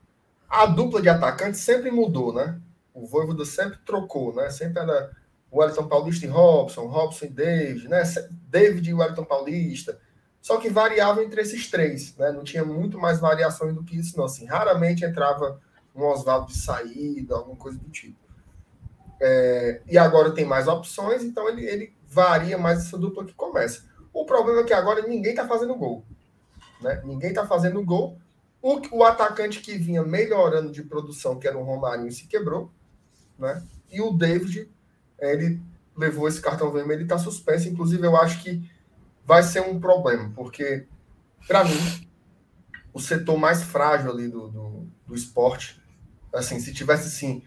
a 0.49 0.67
dupla 0.67 1.03
de 1.03 1.09
atacantes 1.09 1.61
sempre 1.61 1.91
mudou, 1.91 2.33
né? 2.33 2.61
O 2.93 3.07
Voivoda 3.07 3.45
sempre 3.45 3.79
trocou, 3.85 4.35
né? 4.35 4.49
Sempre 4.51 4.83
era 4.83 5.11
o 5.51 5.59
Wellington 5.59 5.89
Paulista 5.89 6.25
e 6.25 6.29
Robson, 6.29 6.87
Robson 6.87 7.27
e 7.27 7.31
David, 7.31 7.89
né? 7.89 8.03
David 8.49 8.89
e 8.89 8.95
Wellington 8.95 9.25
Paulista. 9.25 9.99
Só 10.41 10.59
que 10.59 10.69
variava 10.69 11.23
entre 11.25 11.41
esses 11.41 11.71
três, 11.71 12.17
né? 12.17 12.31
Não 12.31 12.45
tinha 12.45 12.65
muito 12.65 12.99
mais 12.99 13.19
variações 13.19 13.75
do 13.75 13.83
que 13.83 13.97
isso, 13.97 14.17
não. 14.17 14.25
Assim, 14.25 14.45
raramente 14.47 15.05
entrava 15.05 15.61
um 15.95 16.05
Oswaldo 16.05 16.49
de 16.49 16.59
saída, 16.59 17.37
alguma 17.37 17.57
coisa 17.57 17.79
do 17.79 17.89
tipo. 17.91 18.19
É, 19.21 19.81
e 19.87 19.97
agora 19.97 20.33
tem 20.33 20.45
mais 20.45 20.67
opções, 20.67 21.23
então 21.23 21.49
ele, 21.49 21.65
ele 21.65 21.97
varia 22.09 22.59
mais 22.59 22.81
essa 22.81 22.99
dupla 22.99 23.25
que 23.25 23.35
começa. 23.35 23.85
O 24.13 24.25
problema 24.25 24.61
é 24.61 24.65
que 24.65 24.73
agora 24.73 25.07
ninguém 25.07 25.33
está 25.33 25.47
fazendo 25.47 25.75
gol. 25.75 26.05
Né? 26.81 27.01
Ninguém 27.05 27.31
está 27.31 27.47
fazendo 27.47 27.83
gol. 27.85 28.19
O, 28.61 28.81
o 28.99 29.05
atacante 29.05 29.61
que 29.61 29.77
vinha 29.77 30.03
melhorando 30.03 30.71
de 30.71 30.83
produção, 30.83 31.39
que 31.39 31.47
era 31.47 31.59
o 31.59 31.63
Romarinho, 31.63 32.11
se 32.13 32.27
quebrou. 32.27 32.71
Né? 33.39 33.63
E 33.91 34.01
o 34.01 34.11
David, 34.13 34.71
ele 35.19 35.61
levou 35.97 36.29
esse 36.29 36.41
cartão 36.41 36.71
vermelho 36.71 37.01
e 37.01 37.05
está 37.05 37.19
suspenso. 37.19 37.69
Inclusive, 37.69 38.07
eu 38.07 38.17
acho 38.17 38.43
que 38.43 38.71
vai 39.25 39.43
ser 39.43 39.61
um 39.61 39.81
problema, 39.81 40.31
porque, 40.35 40.87
para 41.47 41.65
mim, 41.65 42.09
o 42.93 43.01
setor 43.01 43.39
mais 43.39 43.63
frágil 43.63 44.11
ali 44.11 44.29
do, 44.29 44.49
do, 44.49 44.87
do 45.07 45.15
esporte, 45.15 45.83
assim, 46.35 46.61
se 46.61 46.75
tivesse 46.75 47.09
assim, 47.09 47.43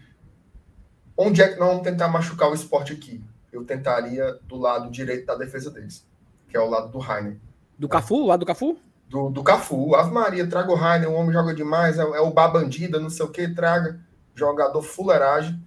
onde 1.16 1.42
é 1.42 1.48
que 1.48 1.58
nós 1.58 1.68
vamos 1.68 1.82
tentar 1.82 2.08
machucar 2.08 2.50
o 2.50 2.54
esporte 2.54 2.92
aqui? 2.92 3.22
Eu 3.52 3.64
tentaria 3.64 4.38
do 4.44 4.56
lado 4.56 4.90
direito 4.90 5.26
da 5.26 5.34
defesa 5.34 5.70
deles, 5.70 6.06
que 6.48 6.56
é 6.56 6.60
o 6.60 6.68
lado 6.68 6.90
do 6.90 6.98
Rainer. 6.98 7.38
Do 7.78 7.88
Cafu? 7.88 8.16
O 8.16 8.26
lado 8.26 8.40
do 8.40 8.46
Cafu? 8.46 8.78
Do, 9.08 9.30
do 9.30 9.42
Cafu. 9.42 9.94
Ave 9.94 10.10
Maria, 10.10 10.46
traga 10.46 10.70
o 10.70 10.74
Rainer, 10.74 11.08
o 11.08 11.14
homem 11.14 11.32
joga 11.32 11.54
demais, 11.54 11.98
é, 11.98 12.02
é 12.02 12.20
o 12.20 12.30
Babandida, 12.30 12.98
não 12.98 13.10
sei 13.10 13.24
o 13.24 13.30
que, 13.30 13.48
traga 13.48 14.00
jogador 14.34 14.82
fuleiragem. 14.82 15.62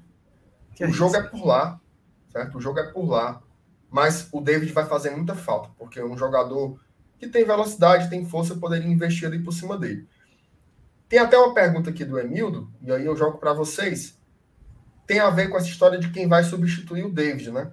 Que 0.74 0.86
o 0.86 0.88
é 0.88 0.92
jogo 0.92 1.16
é 1.16 1.22
por 1.22 1.46
lá, 1.46 1.80
certo? 2.30 2.58
O 2.58 2.62
jogo 2.62 2.80
é 2.80 2.92
por 2.92 3.08
lá. 3.08 3.42
Mas 3.90 4.30
o 4.32 4.40
David 4.40 4.72
vai 4.72 4.86
fazer 4.86 5.10
muita 5.10 5.36
falta, 5.36 5.70
porque 5.78 6.00
é 6.00 6.06
um 6.06 6.18
jogador 6.18 6.80
que 7.20 7.28
tem 7.28 7.46
velocidade, 7.46 8.10
tem 8.10 8.26
força, 8.26 8.56
poderia 8.56 8.88
investir 8.88 9.28
ali 9.28 9.40
por 9.40 9.52
cima 9.52 9.78
dele. 9.78 10.08
Tem 11.12 11.20
até 11.20 11.38
uma 11.38 11.54
pergunta 11.54 11.90
aqui 11.90 12.06
do 12.06 12.18
Emildo, 12.18 12.72
e 12.82 12.90
aí 12.90 13.06
eu 13.06 13.18
jogo 13.18 13.38
para 13.38 13.52
vocês. 13.52 14.18
Tem 15.06 15.20
a 15.20 15.30
ver 15.30 15.50
com 15.50 15.58
essa 15.58 15.68
história 15.68 16.00
de 16.00 16.10
quem 16.10 16.26
vai 16.26 16.42
substituir 16.42 17.04
o 17.04 17.12
David, 17.12 17.52
né? 17.52 17.70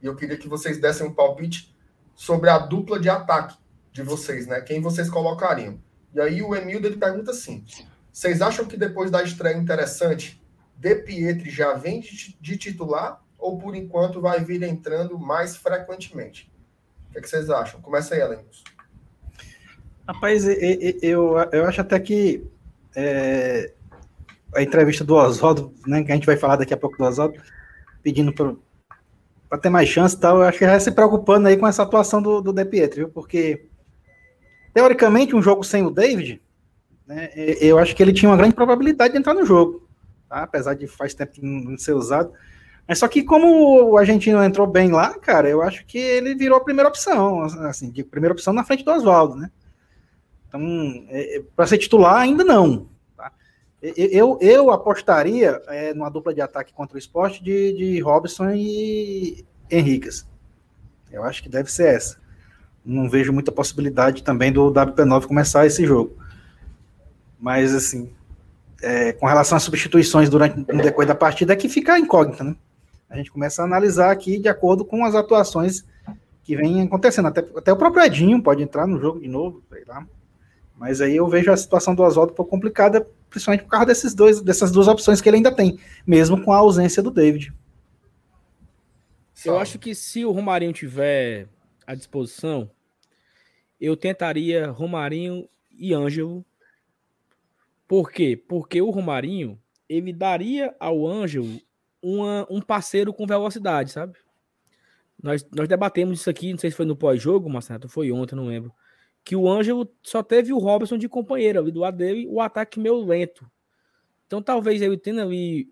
E 0.00 0.06
eu 0.06 0.16
queria 0.16 0.38
que 0.38 0.48
vocês 0.48 0.80
dessem 0.80 1.06
um 1.06 1.12
palpite 1.12 1.76
sobre 2.14 2.48
a 2.48 2.56
dupla 2.56 2.98
de 2.98 3.10
ataque 3.10 3.58
de 3.92 4.02
vocês, 4.02 4.46
né? 4.46 4.62
Quem 4.62 4.80
vocês 4.80 5.10
colocariam? 5.10 5.78
E 6.14 6.20
aí 6.20 6.40
o 6.40 6.54
Emildo 6.54 6.86
ele 6.86 6.96
pergunta 6.96 7.30
assim: 7.30 7.62
vocês 8.10 8.40
acham 8.40 8.64
que 8.64 8.74
depois 8.74 9.10
da 9.10 9.22
estreia 9.22 9.58
interessante, 9.58 10.42
De 10.74 10.94
Pietri 10.94 11.50
já 11.50 11.74
vem 11.74 12.00
de, 12.00 12.38
de 12.40 12.56
titular 12.56 13.22
ou 13.38 13.58
por 13.58 13.74
enquanto 13.74 14.18
vai 14.18 14.42
vir 14.42 14.62
entrando 14.62 15.18
mais 15.18 15.58
frequentemente? 15.58 16.50
O 17.10 17.12
que, 17.12 17.18
é 17.18 17.20
que 17.20 17.28
vocês 17.28 17.50
acham? 17.50 17.82
Começa 17.82 18.14
aí, 18.14 18.22
Elenilson. 18.22 18.64
Rapaz, 20.06 20.46
eu, 21.02 21.36
eu 21.52 21.66
acho 21.66 21.82
até 21.82 22.00
que 22.00 22.48
é, 22.94 23.72
a 24.54 24.62
entrevista 24.62 25.04
do 25.04 25.14
Oswaldo, 25.14 25.72
né, 25.86 26.02
que 26.02 26.12
a 26.12 26.14
gente 26.14 26.26
vai 26.26 26.36
falar 26.36 26.56
daqui 26.56 26.72
a 26.72 26.76
pouco 26.76 26.96
do 26.96 27.04
Oswaldo, 27.04 27.40
pedindo 28.02 28.32
para 28.32 29.58
ter 29.58 29.68
mais 29.68 29.88
chance 29.88 30.16
e 30.16 30.20
tal, 30.20 30.38
eu 30.38 30.44
acho 30.44 30.58
que 30.58 30.66
vai 30.66 30.80
se 30.80 30.90
preocupando 30.90 31.48
aí 31.48 31.56
com 31.56 31.66
essa 31.66 31.82
atuação 31.82 32.22
do, 32.22 32.40
do 32.40 32.52
De 32.52 32.64
Pietro, 32.64 32.96
viu? 32.96 33.08
Porque, 33.08 33.66
teoricamente, 34.72 35.34
um 35.34 35.42
jogo 35.42 35.62
sem 35.64 35.84
o 35.84 35.90
David, 35.90 36.40
né, 37.06 37.30
eu 37.34 37.78
acho 37.78 37.94
que 37.94 38.02
ele 38.02 38.12
tinha 38.12 38.30
uma 38.30 38.36
grande 38.36 38.54
probabilidade 38.54 39.12
de 39.12 39.18
entrar 39.18 39.34
no 39.34 39.44
jogo, 39.44 39.88
tá? 40.28 40.42
apesar 40.42 40.74
de 40.74 40.86
faz 40.86 41.14
tempo 41.14 41.32
não 41.42 41.78
ser 41.78 41.92
usado. 41.92 42.32
Mas 42.86 43.00
só 43.00 43.08
que 43.08 43.22
como 43.22 43.90
o 43.90 43.98
argentino 43.98 44.42
entrou 44.42 44.66
bem 44.66 44.90
lá, 44.90 45.12
cara, 45.18 45.46
eu 45.46 45.60
acho 45.60 45.84
que 45.84 45.98
ele 45.98 46.34
virou 46.34 46.56
a 46.56 46.64
primeira 46.64 46.88
opção, 46.88 47.42
assim, 47.42 47.90
de 47.90 48.02
primeira 48.02 48.32
opção 48.32 48.52
na 48.52 48.64
frente 48.64 48.82
do 48.82 48.90
Oswaldo, 48.90 49.36
né? 49.36 49.50
Então, 50.48 50.62
é, 51.08 51.36
é 51.36 51.42
para 51.54 51.66
ser 51.66 51.78
titular 51.78 52.16
ainda 52.16 52.42
não. 52.42 52.88
Tá? 53.16 53.30
Eu, 53.82 54.38
eu 54.40 54.70
apostaria 54.70 55.60
é, 55.68 55.94
numa 55.94 56.10
dupla 56.10 56.34
de 56.34 56.40
ataque 56.40 56.72
contra 56.72 56.96
o 56.96 56.98
esporte 56.98 57.42
de, 57.42 57.72
de 57.74 58.00
Robson 58.00 58.50
e 58.50 59.44
Henriquez. 59.70 60.26
Eu 61.12 61.22
acho 61.24 61.42
que 61.42 61.48
deve 61.48 61.70
ser 61.70 61.94
essa. 61.94 62.18
Não 62.84 63.08
vejo 63.08 63.32
muita 63.32 63.52
possibilidade 63.52 64.22
também 64.22 64.52
do 64.52 64.72
WP9 64.72 65.26
começar 65.26 65.66
esse 65.66 65.84
jogo. 65.84 66.16
Mas, 67.38 67.74
assim, 67.74 68.10
é, 68.82 69.12
com 69.12 69.26
relação 69.26 69.56
às 69.56 69.62
substituições 69.62 70.28
durante 70.28 70.60
o 70.60 70.82
decorrer 70.82 71.08
da 71.08 71.14
partida, 71.14 71.52
é 71.52 71.56
que 71.56 71.68
fica 71.68 71.98
incógnita, 71.98 72.42
né? 72.42 72.56
a 73.08 73.16
gente 73.16 73.32
começa 73.32 73.62
a 73.62 73.64
analisar 73.64 74.10
aqui 74.10 74.38
de 74.38 74.48
acordo 74.48 74.84
com 74.84 75.04
as 75.04 75.14
atuações 75.14 75.84
que 76.42 76.54
vem 76.54 76.82
acontecendo. 76.82 77.28
Até, 77.28 77.40
até 77.56 77.72
o 77.72 77.76
próprio 77.76 78.04
Edinho 78.04 78.42
pode 78.42 78.62
entrar 78.62 78.86
no 78.86 79.00
jogo 79.00 79.20
de 79.20 79.28
novo, 79.28 79.62
sei 79.70 79.84
lá. 79.86 80.06
Mas 80.78 81.00
aí 81.00 81.16
eu 81.16 81.26
vejo 81.28 81.50
a 81.50 81.56
situação 81.56 81.94
do 81.94 82.02
Oswaldo 82.02 82.32
um 82.32 82.36
pouco 82.36 82.50
complicada, 82.50 83.06
principalmente 83.28 83.64
por 83.64 83.70
causa 83.70 83.86
desses 83.86 84.14
dois, 84.14 84.40
dessas 84.40 84.70
duas 84.70 84.86
opções 84.86 85.20
que 85.20 85.28
ele 85.28 85.38
ainda 85.38 85.50
tem, 85.50 85.78
mesmo 86.06 86.42
com 86.42 86.52
a 86.52 86.56
ausência 86.56 87.02
do 87.02 87.10
David. 87.10 87.52
Eu 89.44 89.58
acho 89.58 89.78
que 89.78 89.94
se 89.94 90.24
o 90.24 90.30
Romarinho 90.30 90.72
tiver 90.72 91.48
à 91.86 91.94
disposição, 91.94 92.70
eu 93.80 93.96
tentaria 93.96 94.70
Romarinho 94.70 95.48
e 95.76 95.92
Ângelo. 95.92 96.44
Por 97.86 98.10
quê? 98.10 98.36
Porque 98.36 98.80
o 98.80 98.90
Romarinho, 98.90 99.58
ele 99.88 100.12
daria 100.12 100.74
ao 100.78 101.06
Ângelo 101.06 101.60
uma, 102.02 102.46
um 102.48 102.60
parceiro 102.60 103.12
com 103.12 103.26
velocidade, 103.26 103.92
sabe? 103.92 104.16
Nós, 105.20 105.44
nós 105.52 105.66
debatemos 105.66 106.20
isso 106.20 106.30
aqui, 106.30 106.52
não 106.52 106.58
sei 106.58 106.70
se 106.70 106.76
foi 106.76 106.86
no 106.86 106.94
pós-jogo, 106.94 107.50
Marcelo, 107.50 107.88
foi 107.88 108.12
ontem, 108.12 108.36
não 108.36 108.46
lembro. 108.46 108.72
Que 109.28 109.36
o 109.36 109.46
Ângelo 109.46 109.86
só 110.02 110.22
teve 110.22 110.54
o 110.54 110.58
Robson 110.58 110.96
de 110.96 111.06
companheiro 111.08 111.58
ali 111.58 111.70
do 111.70 111.80
lado 111.80 111.98
dele, 111.98 112.26
o 112.26 112.40
ataque 112.40 112.80
meio 112.80 113.04
lento. 113.04 113.46
Então 114.26 114.40
talvez 114.40 114.80
ele 114.80 114.96
tenha 114.96 115.22
ali 115.22 115.68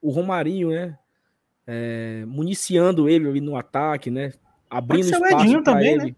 o 0.00 0.10
Romarinho, 0.10 0.70
né? 0.70 0.98
É, 1.66 2.24
municiando 2.26 3.08
ele 3.08 3.28
ali 3.28 3.40
no 3.42 3.56
ataque, 3.56 4.10
né? 4.10 4.32
Abrindo 4.70 5.10
pode 5.10 5.24
espaço 5.24 5.52
para 5.52 5.62
também, 5.62 5.92
ele. 5.92 6.04
Né? 6.06 6.16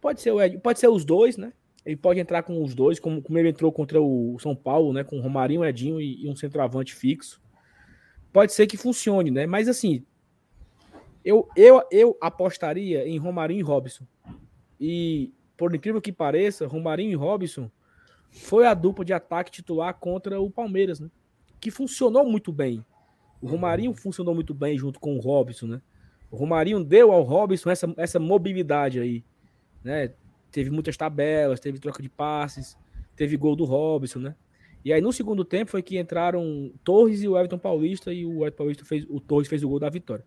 Pode 0.00 0.20
ser 0.20 0.32
o 0.32 0.42
Edinho, 0.42 0.60
pode 0.60 0.78
ser 0.78 0.88
os 0.88 1.04
dois, 1.04 1.38
né? 1.38 1.54
Ele 1.84 1.96
pode 1.96 2.20
entrar 2.20 2.42
com 2.42 2.62
os 2.62 2.74
dois, 2.74 3.00
como, 3.00 3.22
como 3.22 3.38
ele 3.38 3.48
entrou 3.48 3.72
contra 3.72 4.00
o 4.00 4.38
São 4.38 4.54
Paulo, 4.54 4.92
né? 4.92 5.02
Com 5.02 5.18
o 5.18 5.22
Romarinho, 5.22 5.64
Edinho 5.64 5.98
e, 5.98 6.24
e 6.24 6.28
um 6.28 6.36
centroavante 6.36 6.94
fixo 6.94 7.40
pode 8.32 8.52
ser 8.52 8.66
que 8.66 8.76
funcione, 8.76 9.30
né? 9.30 9.46
Mas 9.46 9.68
assim, 9.68 10.04
eu, 11.24 11.48
eu, 11.54 11.82
eu 11.90 12.16
apostaria 12.20 13.06
em 13.06 13.18
Romarinho 13.18 13.60
e 13.60 13.62
Robson. 13.62 14.04
E, 14.80 15.32
por 15.62 15.76
incrível 15.76 16.02
que 16.02 16.10
pareça, 16.10 16.66
Romarinho 16.66 17.12
e 17.12 17.14
Robson 17.14 17.70
foi 18.32 18.66
a 18.66 18.74
dupla 18.74 19.04
de 19.04 19.12
ataque 19.12 19.48
titular 19.48 19.94
contra 19.94 20.40
o 20.40 20.50
Palmeiras, 20.50 20.98
né? 20.98 21.08
Que 21.60 21.70
funcionou 21.70 22.28
muito 22.28 22.50
bem. 22.50 22.84
O 23.40 23.46
Romarinho 23.46 23.94
funcionou 23.94 24.34
muito 24.34 24.52
bem 24.52 24.76
junto 24.76 24.98
com 24.98 25.16
o 25.16 25.20
Robson, 25.20 25.68
né? 25.68 25.82
O 26.32 26.36
Romarinho 26.36 26.82
deu 26.82 27.12
ao 27.12 27.22
Robson 27.22 27.70
essa, 27.70 27.94
essa 27.96 28.18
mobilidade 28.18 28.98
aí, 28.98 29.24
né? 29.84 30.12
Teve 30.50 30.68
muitas 30.68 30.96
tabelas, 30.96 31.60
teve 31.60 31.78
troca 31.78 32.02
de 32.02 32.08
passes, 32.08 32.76
teve 33.14 33.36
gol 33.36 33.54
do 33.54 33.64
Robson, 33.64 34.18
né? 34.18 34.34
E 34.84 34.92
aí 34.92 35.00
no 35.00 35.12
segundo 35.12 35.44
tempo 35.44 35.70
foi 35.70 35.80
que 35.80 35.96
entraram 35.96 36.72
Torres 36.82 37.22
e 37.22 37.28
o 37.28 37.38
Everton 37.38 37.58
Paulista 37.58 38.12
e 38.12 38.26
o 38.26 38.40
Everton 38.40 38.56
Paulista 38.56 38.84
fez 38.84 39.06
o 39.08 39.20
Torres 39.20 39.46
fez 39.46 39.62
o 39.62 39.68
gol 39.68 39.78
da 39.78 39.88
vitória. 39.88 40.24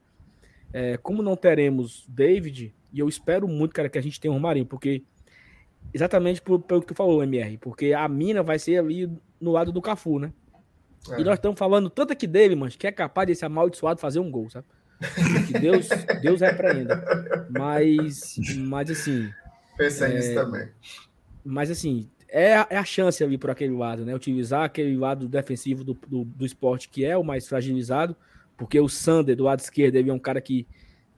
É, 0.71 0.95
como 0.95 1.21
não 1.21 1.35
teremos 1.35 2.05
David, 2.07 2.73
e 2.95 2.99
eu 2.99 3.09
espero 3.09 3.45
muito, 3.45 3.73
cara, 3.73 3.89
que 3.89 3.97
a 3.97 4.01
gente 4.01 4.21
tenha 4.21 4.31
o 4.31 4.35
Romarinho, 4.35 4.65
porque 4.65 5.03
exatamente 5.93 6.41
pelo, 6.41 6.59
pelo 6.59 6.81
que 6.81 6.87
tu 6.87 6.95
falou, 6.95 7.23
MR, 7.23 7.57
porque 7.57 7.93
a 7.93 8.07
mina 8.07 8.43
vai 8.43 8.59
ser 8.59 8.77
ali 8.77 9.09
no 9.39 9.51
lado 9.51 9.71
do 9.71 9.81
Cafu, 9.81 10.19
né? 10.19 10.33
É. 11.11 11.21
E 11.21 11.23
nós 11.23 11.35
estamos 11.35 11.57
falando 11.57 11.89
tanto 11.89 12.13
aqui 12.13 12.25
dele, 12.25 12.55
mas 12.55 12.75
que 12.75 12.87
é 12.87 12.91
capaz 12.91 13.27
desse 13.27 13.45
amaldiçoado 13.45 13.99
fazer 13.99 14.19
um 14.19 14.31
gol, 14.31 14.49
sabe? 14.49 14.65
Que 15.47 15.59
Deus, 15.59 15.87
Deus 16.21 16.41
repreenda. 16.41 17.03
Mas, 17.49 18.35
mas 18.57 18.89
assim. 18.89 19.29
Pensa 19.77 20.07
é, 20.07 20.15
nisso 20.15 20.33
também. 20.33 20.69
Mas 21.43 21.69
assim, 21.69 22.09
é 22.27 22.55
a, 22.55 22.67
é 22.69 22.77
a 22.77 22.83
chance 22.83 23.23
ali 23.23 23.37
por 23.37 23.49
aquele 23.49 23.75
lado, 23.75 24.05
né? 24.05 24.15
Utilizar 24.15 24.63
aquele 24.63 24.97
lado 24.97 25.27
defensivo 25.27 25.83
do, 25.83 25.93
do, 26.07 26.25
do, 26.25 26.45
esporte 26.45 26.89
que 26.89 27.05
é 27.05 27.15
o 27.15 27.23
mais 27.23 27.47
fragilizado, 27.47 28.15
porque 28.57 28.79
o 28.79 28.89
Sander 28.89 29.35
do 29.35 29.43
lado 29.43 29.59
esquerdo 29.59 29.95
ele 29.95 30.09
é 30.09 30.13
um 30.13 30.19
cara 30.19 30.41
que 30.41 30.67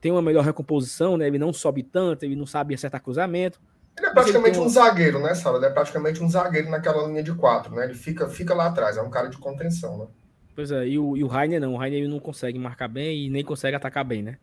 tem 0.02 0.12
uma 0.12 0.22
melhor 0.22 0.44
recomposição, 0.44 1.18
né? 1.18 1.28
Ele 1.28 1.40
não 1.40 1.54
sobe 1.54 1.84
tanto, 1.84 2.24
ele 2.24 2.36
não 2.36 2.46
sabe 2.46 2.74
acertar 2.74 3.02
cruzamento. 3.02 3.60
Ele 3.98 4.08
é 4.08 4.12
praticamente 4.12 4.58
ele 4.58 4.66
um 4.66 4.70
zagueiro, 4.70 5.20
né, 5.20 5.34
Sala? 5.34 5.58
Ele 5.58 5.66
é 5.66 5.70
praticamente 5.70 6.24
um 6.24 6.30
zagueiro 6.30 6.70
naquela 6.70 7.08
linha 7.08 7.24
de 7.24 7.34
quatro, 7.34 7.76
né? 7.76 7.86
Ele 7.86 7.96
fica, 7.96 8.28
fica 8.30 8.54
lá 8.54 8.68
atrás, 8.68 8.96
é 8.98 9.02
um 9.02 9.10
cara 9.10 9.28
de 9.28 9.38
contenção, 9.38 9.98
né? 9.98 10.08
Pois 10.56 10.72
é, 10.72 10.88
e 10.88 11.00
o, 11.00 11.18
e 11.18 11.24
o 11.24 11.28
Rainer 11.28 11.60
não. 11.60 11.74
O 11.74 11.78
Rainer 11.78 12.00
ele 12.00 12.08
não 12.08 12.20
consegue 12.20 12.58
marcar 12.58 12.88
bem 12.88 13.26
e 13.26 13.30
nem 13.30 13.44
consegue 13.44 13.76
atacar 13.76 14.04
bem, 14.04 14.22
né? 14.22 14.38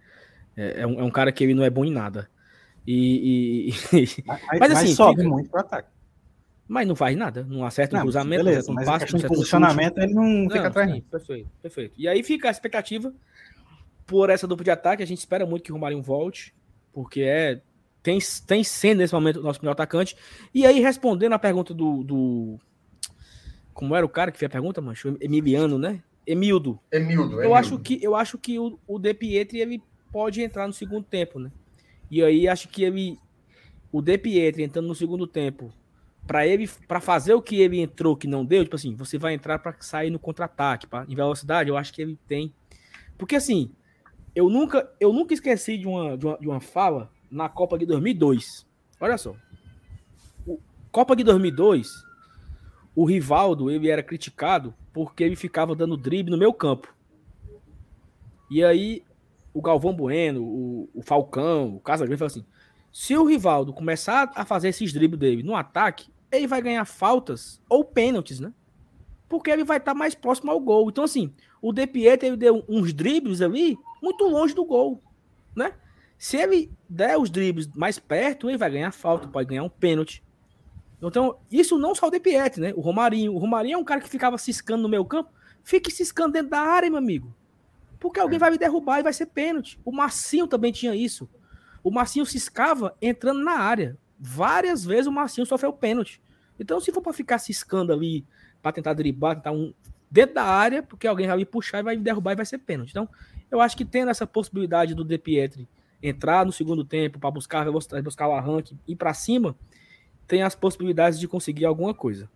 É, 0.56 0.82
é, 0.82 0.86
um, 0.86 1.00
é 1.00 1.02
um 1.02 1.10
cara 1.10 1.32
que 1.32 1.42
ele 1.42 1.54
não 1.54 1.64
é 1.64 1.70
bom 1.70 1.84
em 1.84 1.92
nada. 1.92 2.28
E. 2.86 3.70
e... 3.92 4.06
Mas, 4.26 4.60
mas, 4.60 4.70
assim, 4.72 4.86
mas 4.86 4.90
sobe 4.90 5.22
fica... 5.22 5.28
muito 5.28 5.50
pro 5.50 5.60
ataque. 5.60 5.88
Mas 6.66 6.88
não 6.88 6.96
faz 6.96 7.16
nada, 7.16 7.44
não 7.48 7.64
acerta 7.64 7.94
um 7.94 7.98
não, 7.98 8.04
cruzamento, 8.04 8.44
beleza, 8.44 8.72
um 8.72 8.74
passo, 8.76 9.28
posicionamento, 9.28 9.98
ele 9.98 10.14
não, 10.14 10.24
não 10.24 10.50
fica 10.50 10.68
atrás. 10.68 10.90
Sim, 10.90 11.00
perfeito, 11.02 11.50
perfeito. 11.60 11.94
E 11.98 12.08
aí 12.08 12.22
fica 12.22 12.48
a 12.48 12.50
expectativa 12.50 13.12
por 14.06 14.30
essa 14.30 14.46
dupla 14.46 14.64
de 14.64 14.70
ataque, 14.70 15.02
a 15.02 15.06
gente 15.06 15.18
espera 15.18 15.44
muito 15.44 15.62
que 15.62 15.72
o 15.72 15.74
Romarinho 15.74 16.02
volte, 16.02 16.54
porque 16.90 17.20
é 17.20 17.60
tem, 18.04 18.18
tem 18.46 18.62
sendo 18.62 18.98
nesse 18.98 19.14
momento 19.14 19.40
o 19.40 19.42
nosso 19.42 19.60
melhor 19.62 19.72
atacante. 19.72 20.14
E 20.54 20.66
aí, 20.66 20.78
respondendo 20.78 21.32
a 21.32 21.38
pergunta 21.38 21.72
do, 21.72 22.04
do. 22.04 22.58
Como 23.72 23.96
era 23.96 24.04
o 24.04 24.10
cara 24.10 24.30
que 24.30 24.38
fez 24.38 24.46
a 24.46 24.52
pergunta, 24.52 24.80
mancho? 24.82 25.16
Emiliano, 25.20 25.78
né? 25.78 26.02
Emildo. 26.26 26.78
Emildo, 26.92 27.42
Eu 27.42 27.54
acho 27.54 27.78
que, 27.78 27.98
eu 28.02 28.14
acho 28.14 28.36
que 28.36 28.58
o, 28.58 28.78
o 28.86 28.98
De 28.98 29.14
Pietri 29.14 29.58
ele 29.58 29.82
pode 30.12 30.42
entrar 30.42 30.66
no 30.66 30.72
segundo 30.72 31.02
tempo, 31.02 31.38
né? 31.38 31.50
E 32.10 32.22
aí 32.22 32.46
acho 32.46 32.68
que 32.68 32.84
ele. 32.84 33.18
O 33.90 34.02
De 34.02 34.18
Pietri 34.18 34.62
entrando 34.62 34.86
no 34.86 34.94
segundo 34.94 35.26
tempo, 35.26 35.72
para 36.26 36.46
ele 36.46 36.68
para 36.86 37.00
fazer 37.00 37.32
o 37.32 37.40
que 37.40 37.56
ele 37.62 37.80
entrou 37.80 38.14
que 38.14 38.28
não 38.28 38.44
deu, 38.44 38.64
tipo 38.64 38.76
assim, 38.76 38.94
você 38.94 39.16
vai 39.16 39.32
entrar 39.32 39.58
para 39.60 39.74
sair 39.80 40.10
no 40.10 40.18
contra-ataque, 40.18 40.86
em 41.08 41.14
velocidade, 41.14 41.70
eu 41.70 41.76
acho 41.76 41.92
que 41.92 42.02
ele 42.02 42.18
tem. 42.28 42.54
Porque 43.16 43.34
assim, 43.34 43.72
eu 44.34 44.50
nunca 44.50 44.92
eu 45.00 45.10
nunca 45.10 45.32
esqueci 45.32 45.78
de 45.78 45.86
uma, 45.86 46.18
de 46.18 46.26
uma, 46.26 46.38
de 46.38 46.48
uma 46.48 46.60
fala 46.60 47.13
na 47.34 47.48
Copa 47.48 47.76
de 47.76 47.84
2002. 47.84 48.66
Olha 49.00 49.18
só. 49.18 49.34
O, 50.46 50.58
Copa 50.90 51.16
de 51.16 51.24
2002, 51.24 51.90
o 52.94 53.04
Rivaldo, 53.04 53.70
ele 53.70 53.88
era 53.88 54.02
criticado 54.02 54.72
porque 54.92 55.24
ele 55.24 55.34
ficava 55.34 55.74
dando 55.74 55.96
drible 55.96 56.30
no 56.30 56.38
meu 56.38 56.52
campo. 56.52 56.94
E 58.50 58.64
aí 58.64 59.02
o 59.52 59.60
Galvão 59.60 59.92
Bueno, 59.94 60.42
o, 60.42 60.88
o 60.94 61.02
Falcão, 61.02 61.76
o 61.76 61.80
Casagrande 61.80 62.18
falou 62.18 62.28
assim: 62.28 62.44
se 62.92 63.16
o 63.16 63.24
Rivaldo 63.24 63.72
começar 63.72 64.30
a 64.36 64.44
fazer 64.44 64.68
esses 64.68 64.92
dribles 64.92 65.18
dele 65.18 65.42
no 65.42 65.56
ataque, 65.56 66.12
ele 66.30 66.46
vai 66.46 66.62
ganhar 66.62 66.84
faltas 66.84 67.60
ou 67.68 67.84
pênaltis, 67.84 68.38
né? 68.38 68.52
Porque 69.28 69.50
ele 69.50 69.64
vai 69.64 69.78
estar 69.78 69.94
mais 69.94 70.14
próximo 70.14 70.50
ao 70.52 70.60
gol. 70.60 70.88
Então, 70.88 71.02
assim, 71.02 71.32
o 71.60 71.72
De 71.72 71.86
Pietro 71.86 72.28
ele 72.28 72.36
deu 72.36 72.64
uns 72.68 72.92
dribles 72.92 73.40
ali 73.40 73.76
muito 74.00 74.24
longe 74.24 74.54
do 74.54 74.64
gol, 74.64 75.02
né? 75.56 75.72
Se 76.24 76.38
ele 76.38 76.72
der 76.88 77.18
os 77.18 77.28
dribles 77.28 77.68
mais 77.74 77.98
perto, 77.98 78.48
ele 78.48 78.56
vai 78.56 78.70
ganhar 78.70 78.90
falta, 78.92 79.28
pode 79.28 79.46
ganhar 79.46 79.62
um 79.62 79.68
pênalti. 79.68 80.24
Então, 81.02 81.38
isso 81.52 81.76
não 81.76 81.94
só 81.94 82.08
o 82.08 82.10
De 82.10 82.18
Pietro, 82.18 82.62
né? 82.62 82.72
O 82.74 82.80
Romarinho. 82.80 83.34
O 83.34 83.36
Romarinho 83.36 83.74
é 83.74 83.76
um 83.76 83.84
cara 83.84 84.00
que 84.00 84.08
ficava 84.08 84.38
ciscando 84.38 84.80
no 84.80 84.88
meu 84.88 85.04
campo. 85.04 85.30
Fique 85.62 85.90
ciscando 85.90 86.32
dentro 86.32 86.48
da 86.48 86.60
área, 86.60 86.88
meu 86.88 86.96
amigo. 86.96 87.36
Porque 88.00 88.18
alguém 88.18 88.36
é. 88.36 88.40
vai 88.40 88.50
me 88.50 88.56
derrubar 88.56 89.00
e 89.00 89.02
vai 89.02 89.12
ser 89.12 89.26
pênalti. 89.26 89.78
O 89.84 89.92
Marcinho 89.92 90.46
também 90.46 90.72
tinha 90.72 90.96
isso. 90.96 91.28
O 91.82 91.90
Marcinho 91.90 92.24
ciscava 92.24 92.96
entrando 93.02 93.44
na 93.44 93.58
área. 93.58 93.98
Várias 94.18 94.82
vezes 94.82 95.06
o 95.06 95.12
Marcinho 95.12 95.46
sofreu 95.46 95.74
pênalti. 95.74 96.22
Então, 96.58 96.80
se 96.80 96.90
for 96.90 97.02
para 97.02 97.12
ficar 97.12 97.36
ciscando 97.36 97.92
ali, 97.92 98.24
para 98.62 98.72
tentar 98.72 98.94
driblar, 98.94 99.36
tentar 99.36 99.52
um 99.52 99.74
dentro 100.10 100.36
da 100.36 100.44
área, 100.44 100.82
porque 100.82 101.06
alguém 101.06 101.26
vai 101.26 101.36
me 101.36 101.44
puxar 101.44 101.80
e 101.80 101.82
vai 101.82 101.96
me 101.96 102.02
derrubar 102.02 102.32
e 102.32 102.36
vai 102.36 102.46
ser 102.46 102.56
pênalti. 102.56 102.92
Então, 102.92 103.06
eu 103.50 103.60
acho 103.60 103.76
que 103.76 103.84
tendo 103.84 104.10
essa 104.10 104.26
possibilidade 104.26 104.94
do 104.94 105.04
De 105.04 105.18
Pietri 105.18 105.68
entrar 106.02 106.44
no 106.44 106.52
segundo 106.52 106.84
tempo 106.84 107.18
para 107.18 107.30
buscar 107.30 107.70
buscar 108.02 108.28
o 108.28 108.32
arranque 108.32 108.76
e 108.86 108.94
para 108.94 109.14
cima, 109.14 109.56
tem 110.26 110.42
as 110.42 110.54
possibilidades 110.54 111.18
de 111.18 111.28
conseguir 111.28 111.64
alguma 111.64 111.94
coisa. 111.94 112.28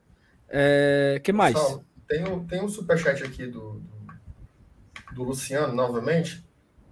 É, 0.49 1.21
que 1.23 1.33
mais? 1.33 1.55
Pessoal, 1.55 1.85
tem 2.07 2.25
um, 2.27 2.45
tem 2.47 2.63
um 2.63 2.69
superchat 2.69 3.23
aqui 3.23 3.47
do, 3.47 3.75
do, 3.75 5.15
do 5.15 5.23
Luciano, 5.25 5.75
novamente, 5.75 6.45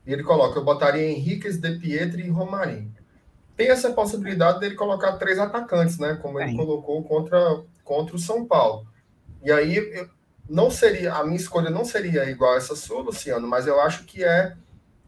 e 0.06 0.12
ele 0.12 0.22
coloca: 0.22 0.58
eu 0.58 0.64
botaria 0.64 1.10
Henriquez, 1.10 1.58
De 1.58 1.78
Pietri 1.78 2.26
e 2.26 2.30
Romarinho 2.30 2.94
tem 3.56 3.70
essa 3.70 3.90
possibilidade 3.90 4.60
dele 4.60 4.74
colocar 4.74 5.12
três 5.12 5.38
atacantes, 5.38 5.98
né? 5.98 6.18
Como 6.20 6.38
ele 6.38 6.52
é. 6.52 6.56
colocou 6.56 7.02
contra, 7.02 7.62
contra 7.82 8.14
o 8.14 8.18
São 8.18 8.44
Paulo. 8.44 8.86
E 9.42 9.50
aí 9.50 9.76
eu, 9.76 10.08
não 10.48 10.70
seria 10.70 11.14
a 11.14 11.24
minha 11.24 11.36
escolha 11.36 11.70
não 11.70 11.84
seria 11.84 12.30
igual 12.30 12.56
essa 12.56 12.76
sua, 12.76 13.02
Luciano, 13.02 13.48
mas 13.48 13.66
eu 13.66 13.80
acho 13.80 14.04
que 14.04 14.22
é 14.22 14.54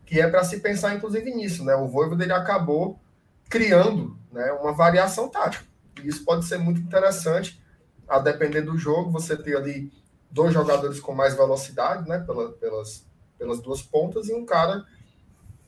que 0.09 0.19
é 0.19 0.27
para 0.27 0.43
se 0.43 0.61
pensar 0.61 0.95
inclusive 0.95 1.31
nisso, 1.31 1.63
né? 1.63 1.75
O 1.75 1.87
Voivo 1.87 2.17
dele 2.17 2.33
acabou 2.33 2.99
criando, 3.49 4.19
né, 4.33 4.51
uma 4.53 4.73
variação 4.73 5.29
tática. 5.29 5.65
E 6.03 6.09
isso 6.09 6.25
pode 6.25 6.47
ser 6.47 6.57
muito 6.57 6.81
interessante, 6.81 7.63
a 8.09 8.19
depender 8.19 8.63
do 8.63 8.79
jogo, 8.79 9.11
você 9.11 9.37
ter 9.37 9.55
ali 9.55 9.93
dois 10.31 10.55
jogadores 10.55 10.99
com 10.99 11.15
mais 11.15 11.35
velocidade, 11.35 12.09
né, 12.09 12.21
pela, 12.21 12.53
pelas 12.53 13.07
pelas 13.37 13.61
duas 13.61 13.81
pontas 13.81 14.29
e 14.29 14.35
um 14.35 14.45
cara 14.45 14.85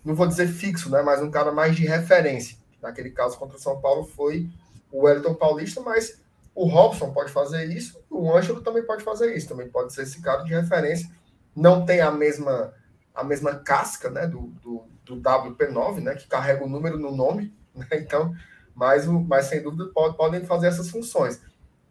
não 0.05 0.15
vou 0.15 0.27
dizer 0.27 0.49
fixo, 0.49 0.91
né, 0.91 1.03
mas 1.03 1.23
um 1.23 1.31
cara 1.31 1.53
mais 1.53 1.77
de 1.77 1.87
referência 1.87 2.57
naquele 2.83 3.11
caso 3.11 3.39
contra 3.39 3.57
o 3.57 3.61
São 3.61 3.81
Paulo 3.81 4.05
foi 4.05 4.49
o 4.91 5.03
Wellington 5.03 5.35
Paulista, 5.35 5.81
mas 5.83 6.21
o 6.55 6.67
Robson 6.67 7.13
pode 7.13 7.31
fazer 7.31 7.67
isso, 7.67 8.03
o 8.09 8.35
Ângelo 8.35 8.63
também 8.63 8.83
pode 8.83 9.05
fazer 9.05 9.37
isso, 9.37 9.49
também 9.49 9.69
pode 9.69 9.93
ser 9.93 10.03
esse 10.03 10.21
cara 10.21 10.43
de 10.43 10.53
referência. 10.53 11.09
Não 11.55 11.85
tem 11.85 12.01
a 12.01 12.11
mesma 12.11 12.73
a 13.15 13.25
mesma 13.25 13.57
casca 13.57 14.11
né, 14.11 14.27
do, 14.27 14.53
do, 14.63 14.85
do 15.05 15.17
WP9, 15.17 16.01
né, 16.01 16.15
que 16.15 16.29
carrega 16.29 16.65
o 16.65 16.69
número 16.69 16.99
no 16.99 17.15
nome, 17.15 17.55
né, 17.75 17.87
então, 17.93 18.35
mas, 18.75 19.07
mas 19.07 19.47
sem 19.47 19.63
dúvida 19.63 19.87
pode, 19.93 20.17
podem 20.17 20.45
fazer 20.45 20.69
essas 20.69 20.91
funções. 20.91 21.41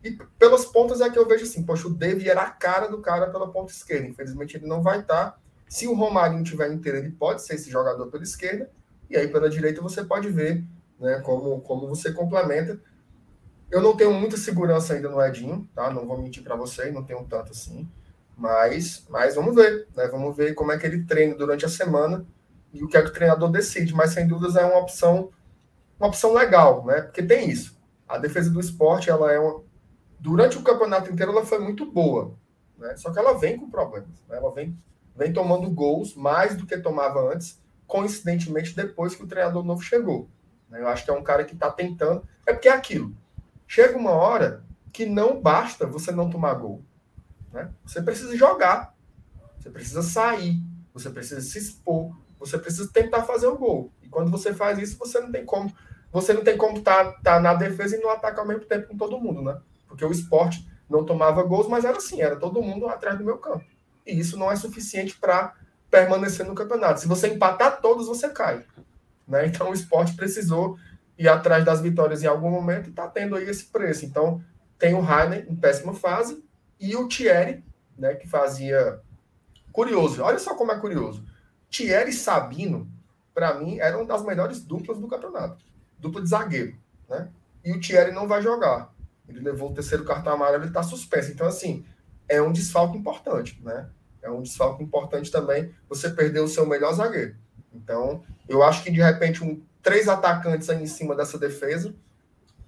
E 0.04 0.12
pelas 0.38 0.66
pontas 0.66 1.02
é 1.02 1.10
que 1.10 1.20
eu 1.20 1.28
vejo 1.28 1.44
assim, 1.44 1.64
poxa, 1.64 1.88
o 1.88 1.94
David 1.94 2.30
era 2.30 2.44
a 2.44 2.50
cara 2.50 2.88
do 2.88 3.00
cara 3.00 3.30
pela 3.30 3.52
ponta 3.52 3.72
esquerda, 3.72 4.08
infelizmente 4.08 4.56
ele 4.56 4.66
não 4.66 4.82
vai 4.82 5.02
estar. 5.02 5.40
Se 5.68 5.88
o 5.88 5.94
Romarinho 5.94 6.44
tiver 6.44 6.72
inteiro, 6.72 6.98
ele 6.98 7.12
pode 7.12 7.44
ser 7.44 7.56
esse 7.56 7.70
jogador 7.70 8.08
pela 8.08 8.24
esquerda, 8.24 8.72
e 9.10 9.18
aí 9.18 9.28
pela 9.28 9.50
direita 9.50 9.82
você 9.82 10.04
pode 10.04 10.30
ver 10.30 10.66
né? 11.00 11.22
Como, 11.22 11.62
como 11.62 11.88
você 11.88 12.12
complementa. 12.12 12.80
Eu 13.72 13.82
não 13.82 13.96
tenho 13.96 14.14
muita 14.14 14.36
segurança 14.36 14.94
ainda 14.94 15.10
no 15.10 15.24
Edinho, 15.24 15.68
tá? 15.74 15.92
Não 15.92 16.06
vou 16.06 16.18
mentir 16.22 16.44
para 16.44 16.56
você, 16.56 16.92
não 16.92 17.04
tenho 17.04 17.24
tanto 17.26 17.52
assim. 17.52 17.90
Mas, 18.40 19.06
mas 19.10 19.36
vamos 19.36 19.54
ver, 19.54 19.86
né? 19.94 20.08
Vamos 20.08 20.36
ver 20.36 20.54
como 20.54 20.72
é 20.72 20.78
que 20.78 20.88
ele 20.88 21.04
treina 21.04 21.36
durante 21.36 21.66
a 21.66 21.70
semana 21.70 22.26
e 22.74 22.82
o 22.82 22.88
que 22.88 22.96
é 22.96 23.02
que 23.02 23.10
o 23.10 23.14
treinador 23.14 23.52
decide. 23.52 23.94
Mas 23.94 24.12
sem 24.12 24.26
dúvidas 24.26 24.56
é 24.56 24.64
uma 24.64 24.80
opção, 24.80 25.30
uma 26.00 26.08
opção 26.08 26.34
legal, 26.34 26.86
né? 26.86 27.02
Porque 27.02 27.22
tem 27.22 27.50
isso. 27.50 27.78
A 28.08 28.18
defesa 28.18 28.50
do 28.50 28.62
esporte, 28.62 29.10
ela 29.10 29.30
é 29.30 29.38
uma... 29.38 29.62
durante 30.18 30.58
o 30.58 30.64
campeonato 30.64 31.12
inteiro, 31.12 31.34
ela 31.34 31.46
foi 31.46 31.60
muito 31.60 31.86
boa, 31.92 32.34
né? 32.78 32.96
Só 32.96 33.12
que 33.12 33.20
ela 33.20 33.38
vem 33.38 33.60
com 33.60 33.70
problemas, 33.70 34.24
né? 34.30 34.38
Ela 34.38 34.54
vem, 34.54 34.82
vem 35.14 35.34
tomando 35.34 35.70
gols 35.70 36.16
mais 36.16 36.56
do 36.56 36.66
que 36.66 36.78
tomava 36.78 37.20
antes, 37.34 37.62
coincidentemente 37.86 38.74
depois 38.74 39.16
que 39.16 39.24
o 39.24 39.28
treinador 39.28 39.66
novo 39.66 39.82
chegou. 39.82 40.30
Né? 40.70 40.80
Eu 40.80 40.88
acho 40.88 41.04
que 41.04 41.12
é 41.12 41.14
um 41.14 41.24
cara 41.24 41.44
que 41.44 41.56
está 41.56 41.70
tentando. 41.70 42.26
É 42.46 42.54
porque 42.54 42.70
é 42.70 42.72
aquilo. 42.72 43.14
Chega 43.68 43.98
uma 43.98 44.12
hora 44.12 44.64
que 44.94 45.06
não 45.06 45.42
basta 45.42 45.86
você 45.86 46.12
não 46.12 46.30
tomar 46.30 46.54
gol. 46.54 46.82
Né? 47.52 47.70
Você 47.86 48.02
precisa 48.02 48.36
jogar. 48.36 48.94
Você 49.60 49.70
precisa 49.70 50.02
sair. 50.02 50.62
Você 50.94 51.10
precisa 51.10 51.42
se 51.42 51.58
expor. 51.58 52.16
Você 52.40 52.58
precisa 52.58 52.90
tentar 52.92 53.24
fazer 53.24 53.48
o 53.48 53.58
gol. 53.58 53.92
E 54.02 54.08
quando 54.08 54.32
você 54.32 54.54
faz 54.54 54.80
isso, 54.80 54.98
você 54.98 55.20
não 55.20 55.32
tem 55.32 55.46
como. 55.46 55.74
Você 56.12 56.34
não 56.34 56.44
tem 56.44 56.58
como 56.58 56.78
estar 56.78 57.06
tá, 57.06 57.20
tá 57.22 57.40
na 57.40 57.54
defesa 57.54 57.96
e 57.96 58.00
não 58.00 58.10
atacar 58.10 58.40
ao 58.40 58.48
mesmo 58.48 58.66
tempo 58.66 58.88
com 58.88 58.98
todo 58.98 59.20
mundo, 59.20 59.42
né? 59.42 59.60
Porque 59.88 60.04
o 60.04 60.12
esporte 60.12 60.68
não 60.90 61.06
tomava 61.06 61.44
gols, 61.44 61.68
mas 61.68 61.86
era 61.86 61.98
assim, 61.98 62.22
era 62.22 62.36
todo 62.36 62.62
mundo 62.62 62.88
atrás 62.88 63.18
do 63.18 63.24
meu 63.24 63.38
campo. 63.38 63.66
E 64.06 64.20
isso 64.20 64.38
não 64.38 64.52
é 64.52 64.56
suficiente 64.56 65.18
para 65.20 65.54
permanecer 65.92 66.46
no 66.46 66.56
campeonato. 66.56 67.02
Se 67.02 67.08
você 67.08 67.28
empatar 67.28 67.80
todos, 67.82 68.08
você 68.08 68.30
cai. 68.30 68.66
Né? 69.28 69.46
Então 69.46 69.70
o 69.70 69.74
esporte 69.74 70.16
precisou 70.16 70.78
ir 71.18 71.28
atrás 71.28 71.64
das 71.64 71.82
vitórias 71.82 72.24
em 72.24 72.28
algum 72.28 72.50
momento 72.50 72.88
e 72.88 72.90
está 72.90 73.08
tendo 73.08 73.36
aí 73.36 73.48
esse 73.48 73.66
preço. 73.66 74.06
Então 74.06 74.42
tem 74.80 74.96
o 74.96 75.02
Rainer 75.02 75.46
em 75.48 75.56
péssima 75.56 75.94
fase 75.94 76.44
e 76.80 76.96
o 76.96 77.08
Thierry, 77.08 77.64
né, 77.98 78.16
que 78.16 78.28
fazia. 78.28 79.02
Curioso, 79.72 80.24
olha 80.24 80.40
só 80.40 80.56
como 80.56 80.72
é 80.72 80.80
curioso. 80.80 81.24
Thierry 81.70 82.10
e 82.10 82.14
Sabino, 82.14 82.90
para 83.34 83.54
mim, 83.54 83.80
eram 83.80 84.06
das 84.06 84.24
melhores 84.24 84.62
duplas 84.62 84.98
do 84.98 85.08
campeonato. 85.08 85.64
Dupla 85.98 86.22
de 86.22 86.30
zagueiro. 86.30 86.76
Né? 87.08 87.30
E 87.64 87.72
o 87.72 87.80
Thierry 87.80 88.12
não 88.12 88.28
vai 88.28 88.42
jogar. 88.42 88.92
Ele 89.28 89.42
levou 89.42 89.70
o 89.70 89.74
terceiro 89.74 90.04
cartão 90.04 90.34
amarelo, 90.34 90.64
ele 90.64 90.70
está 90.70 90.82
suspenso. 90.82 91.32
Então, 91.32 91.48
assim, 91.48 91.86
é 92.28 92.42
um 92.42 92.52
desfalque 92.52 92.98
importante, 92.98 93.62
né? 93.64 93.90
É 94.22 94.30
um 94.30 94.42
desfalque 94.42 94.84
importante 94.84 95.32
também 95.32 95.74
você 95.88 96.10
perder 96.10 96.40
o 96.40 96.48
seu 96.48 96.66
melhor 96.66 96.94
zagueiro. 96.94 97.36
Então, 97.74 98.24
eu 98.48 98.64
acho 98.64 98.84
que 98.84 98.92
de 98.92 99.02
repente 99.02 99.44
um, 99.44 99.62
três 99.82 100.08
atacantes 100.08 100.70
aí 100.70 100.82
em 100.82 100.88
cima 100.88 101.16
dessa 101.16 101.38
defesa 101.38 101.94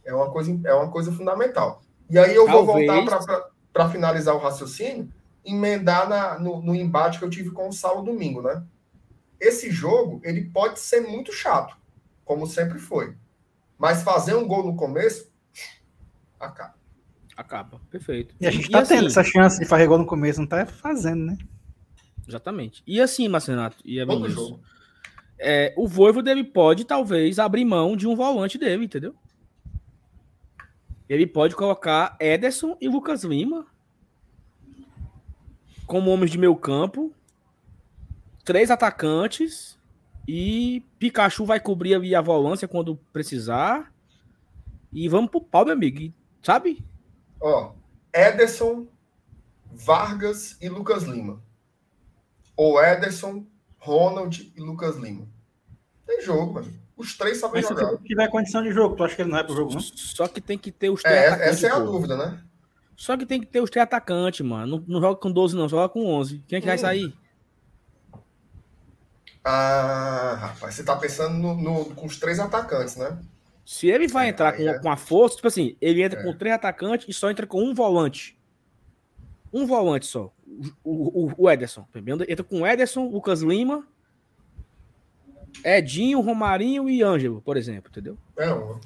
é 0.05 0.13
uma 0.13 0.31
coisa, 0.31 0.59
é 0.63 0.73
uma 0.73 0.89
coisa 0.89 1.11
fundamental. 1.11 1.81
E 2.09 2.17
aí 2.17 2.35
eu 2.35 2.45
Talvez. 2.45 2.65
vou 2.65 2.75
voltar 2.75 3.05
para 3.05 3.49
finalizar 3.89 4.35
o 4.35 4.39
raciocínio, 4.39 5.11
emendar 5.45 6.07
na, 6.07 6.39
no, 6.39 6.61
no, 6.61 6.75
embate 6.75 7.17
que 7.17 7.25
eu 7.25 7.29
tive 7.29 7.51
com 7.51 7.69
o 7.69 7.73
Saulo 7.73 8.03
domingo, 8.03 8.41
né? 8.41 8.63
Esse 9.39 9.71
jogo, 9.71 10.21
ele 10.23 10.45
pode 10.45 10.79
ser 10.79 11.01
muito 11.01 11.33
chato, 11.33 11.75
como 12.23 12.45
sempre 12.45 12.77
foi. 12.77 13.15
Mas 13.77 14.03
fazer 14.03 14.35
um 14.35 14.47
gol 14.47 14.63
no 14.63 14.75
começo, 14.75 15.31
acaba. 16.39 16.75
Acaba, 17.35 17.81
perfeito. 17.89 18.35
E 18.39 18.45
a 18.45 18.51
gente 18.51 18.67
e, 18.67 18.71
tá 18.71 18.81
assim, 18.81 18.95
tendo 18.95 19.07
essa 19.07 19.23
chance 19.23 19.59
de 19.59 19.65
fazer 19.65 19.87
gol 19.87 19.97
no 19.97 20.05
começo, 20.05 20.39
não 20.39 20.47
tá 20.47 20.65
fazendo, 20.65 21.25
né? 21.25 21.37
Exatamente. 22.27 22.83
E 22.85 23.01
assim, 23.01 23.27
Marcenato 23.27 23.77
e 23.83 23.99
a 23.99 24.05
Vinícius, 24.05 24.59
é, 25.39 25.73
o 25.75 25.87
Voivo 25.87 26.21
dele 26.21 26.43
pode 26.43 26.85
talvez 26.85 27.39
abrir 27.39 27.65
mão 27.65 27.97
de 27.97 28.07
um 28.07 28.15
volante 28.15 28.59
dele, 28.59 28.85
entendeu? 28.85 29.15
Ele 31.11 31.27
pode 31.27 31.57
colocar 31.57 32.15
Ederson 32.21 32.77
e 32.79 32.87
Lucas 32.87 33.25
Lima 33.25 33.67
como 35.85 36.09
homens 36.09 36.31
de 36.31 36.37
meio 36.37 36.55
campo, 36.55 37.13
três 38.45 38.71
atacantes 38.71 39.77
e 40.25 40.85
Pikachu 40.97 41.43
vai 41.43 41.59
cobrir 41.59 41.95
ali 41.95 42.15
a 42.15 42.21
volância 42.21 42.65
quando 42.65 42.95
precisar. 43.11 43.93
E 44.89 45.09
vamos 45.09 45.29
pro 45.29 45.41
pau, 45.41 45.65
meu 45.65 45.73
amigo. 45.73 46.13
sabe? 46.41 46.81
Ó, 47.41 47.73
Ederson, 48.13 48.87
Vargas 49.69 50.57
e 50.61 50.69
Lucas 50.69 51.03
Lima. 51.03 51.43
ou 52.55 52.81
Ederson, 52.81 53.45
Ronald 53.79 54.49
e 54.55 54.61
Lucas 54.61 54.95
Lima. 54.95 55.27
Tem 56.05 56.21
jogo, 56.21 56.53
mano. 56.53 56.80
Os 56.95 57.17
três 57.17 57.37
sabem 57.39 57.61
Mas 57.61 57.69
jogar. 57.69 57.97
Se 57.97 58.03
tiver 58.03 58.29
condição 58.29 58.61
de 58.61 58.71
jogo, 58.71 58.95
tu 58.95 59.03
acha 59.03 59.15
que 59.15 59.21
ele 59.21 59.31
não 59.31 59.39
é 59.39 59.43
pro 59.43 59.55
jogo, 59.55 59.73
não? 59.73 59.79
Só 59.79 60.27
que 60.27 60.39
tem 60.39 60.57
que 60.57 60.71
ter 60.71 60.89
os 60.89 61.01
três 61.01 61.15
é, 61.15 61.27
atacantes. 61.27 61.57
Essa 61.57 61.67
é 61.67 61.71
a 61.71 61.79
pô. 61.79 61.91
dúvida, 61.91 62.17
né? 62.17 62.41
Só 62.95 63.17
que 63.17 63.25
tem 63.25 63.39
que 63.39 63.47
ter 63.47 63.61
os 63.61 63.69
três 63.69 63.83
atacantes, 63.83 64.45
mano. 64.45 64.77
Não, 64.77 64.85
não 64.87 65.01
joga 65.01 65.19
com 65.19 65.31
12, 65.31 65.55
não, 65.55 65.67
joga 65.67 65.89
com 65.89 66.05
11. 66.05 66.43
Quem 66.47 66.57
é 66.57 66.61
que 66.61 66.67
hum. 66.67 66.69
vai 66.69 66.77
sair? 66.77 67.13
Ah, 69.43 70.37
rapaz, 70.39 70.75
você 70.75 70.83
tá 70.83 70.95
pensando 70.95 71.35
no, 71.35 71.55
no, 71.55 71.85
com 71.95 72.05
os 72.05 72.17
três 72.17 72.39
atacantes, 72.39 72.95
né? 72.95 73.17
Se 73.65 73.87
ele 73.87 74.07
vai 74.07 74.27
é, 74.27 74.29
entrar 74.29 74.53
com, 74.53 74.67
é. 74.67 74.79
com 74.79 74.91
a 74.91 74.97
força, 74.97 75.37
tipo 75.37 75.47
assim, 75.47 75.75
ele 75.81 76.03
entra 76.03 76.19
é. 76.19 76.23
com 76.23 76.37
três 76.37 76.53
atacantes 76.53 77.07
e 77.09 77.13
só 77.13 77.31
entra 77.31 77.47
com 77.47 77.63
um 77.63 77.73
volante. 77.73 78.37
Um 79.51 79.65
volante 79.65 80.05
só. 80.05 80.31
O, 80.83 81.25
o, 81.25 81.33
o 81.37 81.49
Ederson. 81.49 81.87
Entra 82.27 82.43
com 82.43 82.67
Ederson, 82.67 83.07
Lucas 83.07 83.41
Lima, 83.41 83.87
Edinho, 85.63 86.21
Romarinho 86.21 86.89
e 86.89 87.03
Ângelo, 87.03 87.41
por 87.41 87.57
exemplo, 87.57 87.89
entendeu? 87.91 88.17
É 88.37 88.51
uma. 88.51 88.79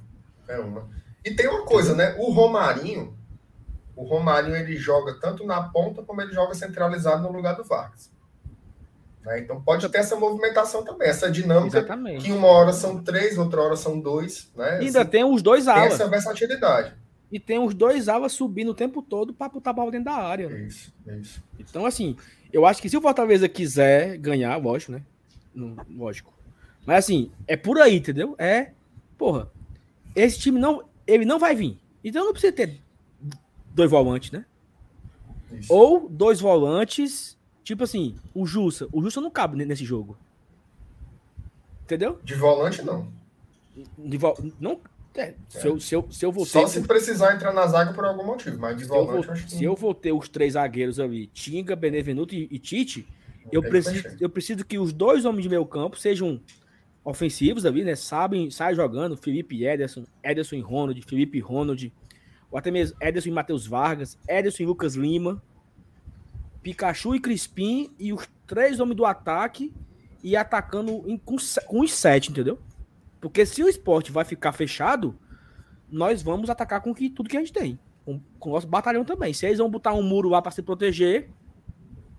É 0.47 0.59
uma. 0.59 0.87
E 1.23 1.31
tem 1.31 1.47
uma 1.47 1.65
coisa, 1.65 1.95
né? 1.95 2.15
O 2.19 2.31
Romarinho, 2.31 3.15
o 3.95 4.03
Romarinho 4.03 4.55
ele 4.55 4.75
joga 4.75 5.13
tanto 5.19 5.45
na 5.45 5.61
ponta 5.63 6.03
como 6.03 6.21
ele 6.21 6.33
joga 6.33 6.53
centralizado 6.53 7.23
no 7.23 7.31
lugar 7.31 7.55
do 7.55 7.63
Vargas. 7.63 8.11
Né? 9.25 9.39
Então 9.39 9.59
pode 9.59 9.87
ter 9.89 9.97
essa 9.97 10.15
movimentação 10.15 10.83
também, 10.83 11.07
essa 11.07 11.31
dinâmica 11.31 11.79
Exatamente. 11.79 12.23
que 12.23 12.31
uma 12.31 12.47
hora 12.47 12.71
são 12.71 13.01
três, 13.01 13.37
outra 13.37 13.61
hora 13.61 13.75
são 13.75 13.99
dois. 13.99 14.51
Né? 14.55 14.83
E 14.83 14.85
ainda 14.85 15.01
assim, 15.01 15.09
tem 15.09 15.23
os 15.23 15.41
dois 15.41 15.67
alas. 15.67 15.83
Tem 15.83 15.93
essa 15.93 16.07
versatilidade. 16.07 16.93
E 17.31 17.39
tem 17.39 17.57
os 17.57 17.73
dois 17.73 18.07
alas 18.07 18.33
subindo 18.33 18.69
o 18.69 18.75
tempo 18.75 19.01
todo 19.01 19.33
para 19.33 19.49
botar 19.49 19.71
a 19.71 19.73
bola 19.73 19.91
dentro 19.91 20.05
da 20.05 20.13
área. 20.13 20.47
Né? 20.47 20.61
Isso, 20.61 20.93
isso. 21.19 21.43
Então, 21.59 21.85
assim, 21.85 22.15
eu 22.53 22.65
acho 22.65 22.81
que 22.81 22.87
se 22.87 22.95
o 22.95 23.01
Fortaleza 23.01 23.49
quiser 23.49 24.17
ganhar, 24.17 24.55
lógico, 24.57 24.91
né? 24.91 25.01
Lógico. 25.89 26.33
Mas 26.85 27.05
assim, 27.05 27.31
é 27.47 27.57
por 27.57 27.79
aí, 27.79 27.97
entendeu? 27.97 28.35
É, 28.37 28.71
porra, 29.17 29.51
esse 30.15 30.39
time 30.39 30.59
não, 30.59 30.83
ele 31.07 31.25
não 31.25 31.39
vai 31.39 31.55
vir. 31.55 31.79
Então 32.03 32.23
não 32.23 32.31
precisa 32.31 32.53
ter 32.53 32.79
dois 33.73 33.89
volantes, 33.89 34.31
né? 34.31 34.45
Isso. 35.51 35.73
Ou 35.73 36.07
dois 36.09 36.39
volantes 36.39 37.35
Tipo 37.65 37.83
assim, 37.83 38.15
o 38.31 38.45
Jussa. 38.45 38.87
O 38.93 39.01
Jussa 39.01 39.19
não 39.19 39.31
cabe 39.31 39.65
nesse 39.65 39.83
jogo. 39.83 40.15
Entendeu? 41.83 42.19
De 42.23 42.35
volante, 42.35 42.83
não. 42.83 43.11
De 43.97 44.17
vo... 44.19 44.35
Não. 44.59 44.79
É, 45.15 45.21
é. 45.21 45.35
Se, 45.49 45.67
eu, 45.67 45.79
se, 45.79 45.95
eu, 45.95 46.07
se 46.11 46.25
eu 46.25 46.31
vou 46.31 46.45
Só 46.45 46.61
ter... 46.61 46.67
se 46.67 46.81
precisar 46.81 47.33
entrar 47.33 47.51
na 47.51 47.65
zaga 47.65 47.91
por 47.91 48.05
algum 48.05 48.23
motivo, 48.23 48.59
mas 48.59 48.77
de 48.77 48.83
se 48.83 48.89
volante, 48.89 49.15
eu 49.15 49.23
vou, 49.23 49.31
acho 49.33 49.45
que... 49.45 49.51
Se 49.51 49.63
eu 49.63 49.75
vou 49.75 49.95
ter 49.95 50.11
os 50.11 50.29
três 50.29 50.53
zagueiros 50.53 50.99
ali, 50.99 51.25
Tinga, 51.27 51.75
Benevenuto 51.75 52.35
e, 52.35 52.47
e 52.51 52.59
Tite, 52.59 53.07
eu 53.51 53.63
preciso, 53.63 54.15
eu 54.19 54.29
preciso 54.29 54.63
que 54.63 54.77
os 54.77 54.93
dois 54.93 55.25
homens 55.25 55.41
de 55.41 55.49
meio 55.49 55.65
campo 55.65 55.97
sejam 55.97 56.39
ofensivos 57.05 57.65
ali, 57.65 57.83
né? 57.83 57.95
Sabem, 57.95 58.49
saem 58.49 58.75
jogando. 58.75 59.15
Felipe 59.15 59.63
Ederson, 59.63 60.03
Ederson 60.23 60.55
e 60.55 60.61
Ronald, 60.61 60.99
Felipe 61.03 61.39
Ronald, 61.39 61.93
ou 62.49 62.57
até 62.57 62.71
mesmo 62.71 62.97
Ederson 62.99 63.29
e 63.29 63.31
Matheus 63.31 63.67
Vargas, 63.67 64.17
Ederson 64.27 64.63
e 64.63 64.65
Lucas 64.65 64.95
Lima. 64.95 65.41
Pikachu 66.63 67.13
e 67.13 67.19
Crispim 67.19 67.93
e 67.99 68.11
os 68.11 68.27
três 68.47 68.79
homens 68.79 68.97
do 68.97 69.05
ataque 69.05 69.71
e 70.23 70.35
atacando 70.35 71.03
em, 71.05 71.15
com, 71.15 71.35
com 71.67 71.81
os 71.81 71.93
sete, 71.93 72.31
entendeu? 72.31 72.59
Porque 73.21 73.45
se 73.45 73.63
o 73.63 73.69
esporte 73.69 74.11
vai 74.11 74.25
ficar 74.25 74.51
fechado, 74.51 75.15
nós 75.87 76.23
vamos 76.23 76.49
atacar 76.49 76.81
com 76.81 76.91
que, 76.91 77.07
tudo 77.07 77.29
que 77.29 77.37
a 77.37 77.39
gente 77.39 77.53
tem. 77.53 77.77
Com, 78.03 78.19
com 78.39 78.49
o 78.49 78.53
nosso 78.53 78.65
batalhão 78.65 79.05
também. 79.05 79.31
Se 79.31 79.45
eles 79.45 79.59
vão 79.59 79.69
botar 79.69 79.93
um 79.93 80.01
muro 80.01 80.27
lá 80.27 80.41
para 80.41 80.51
se 80.51 80.63
proteger, 80.63 81.29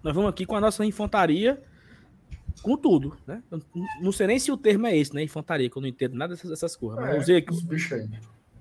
nós 0.01 0.15
vamos 0.15 0.31
aqui 0.31 0.47
com 0.47 0.55
a 0.55 0.61
nossa 0.61 0.85
infantaria 0.85 1.61
com 2.63 2.77
tudo, 2.77 3.17
né? 3.27 3.43
Eu 3.51 3.61
não 4.01 4.13
sei 4.13 4.27
nem 4.27 4.39
se 4.39 4.51
o 4.51 4.57
termo 4.57 4.87
é 4.87 4.97
esse, 4.97 5.15
né? 5.15 5.23
Infantaria, 5.23 5.69
que 5.69 5.77
eu 5.77 5.83
não 5.83 5.89
entendo 5.89 6.15
nada 6.15 6.35
dessas, 6.35 6.51
dessas 6.51 6.77
coisas. 6.77 6.99
Mas 7.01 7.15
é, 7.15 7.19
usei 7.19 7.37
aqui, 7.37 7.53
os 7.53 7.63
bichão. 7.63 8.09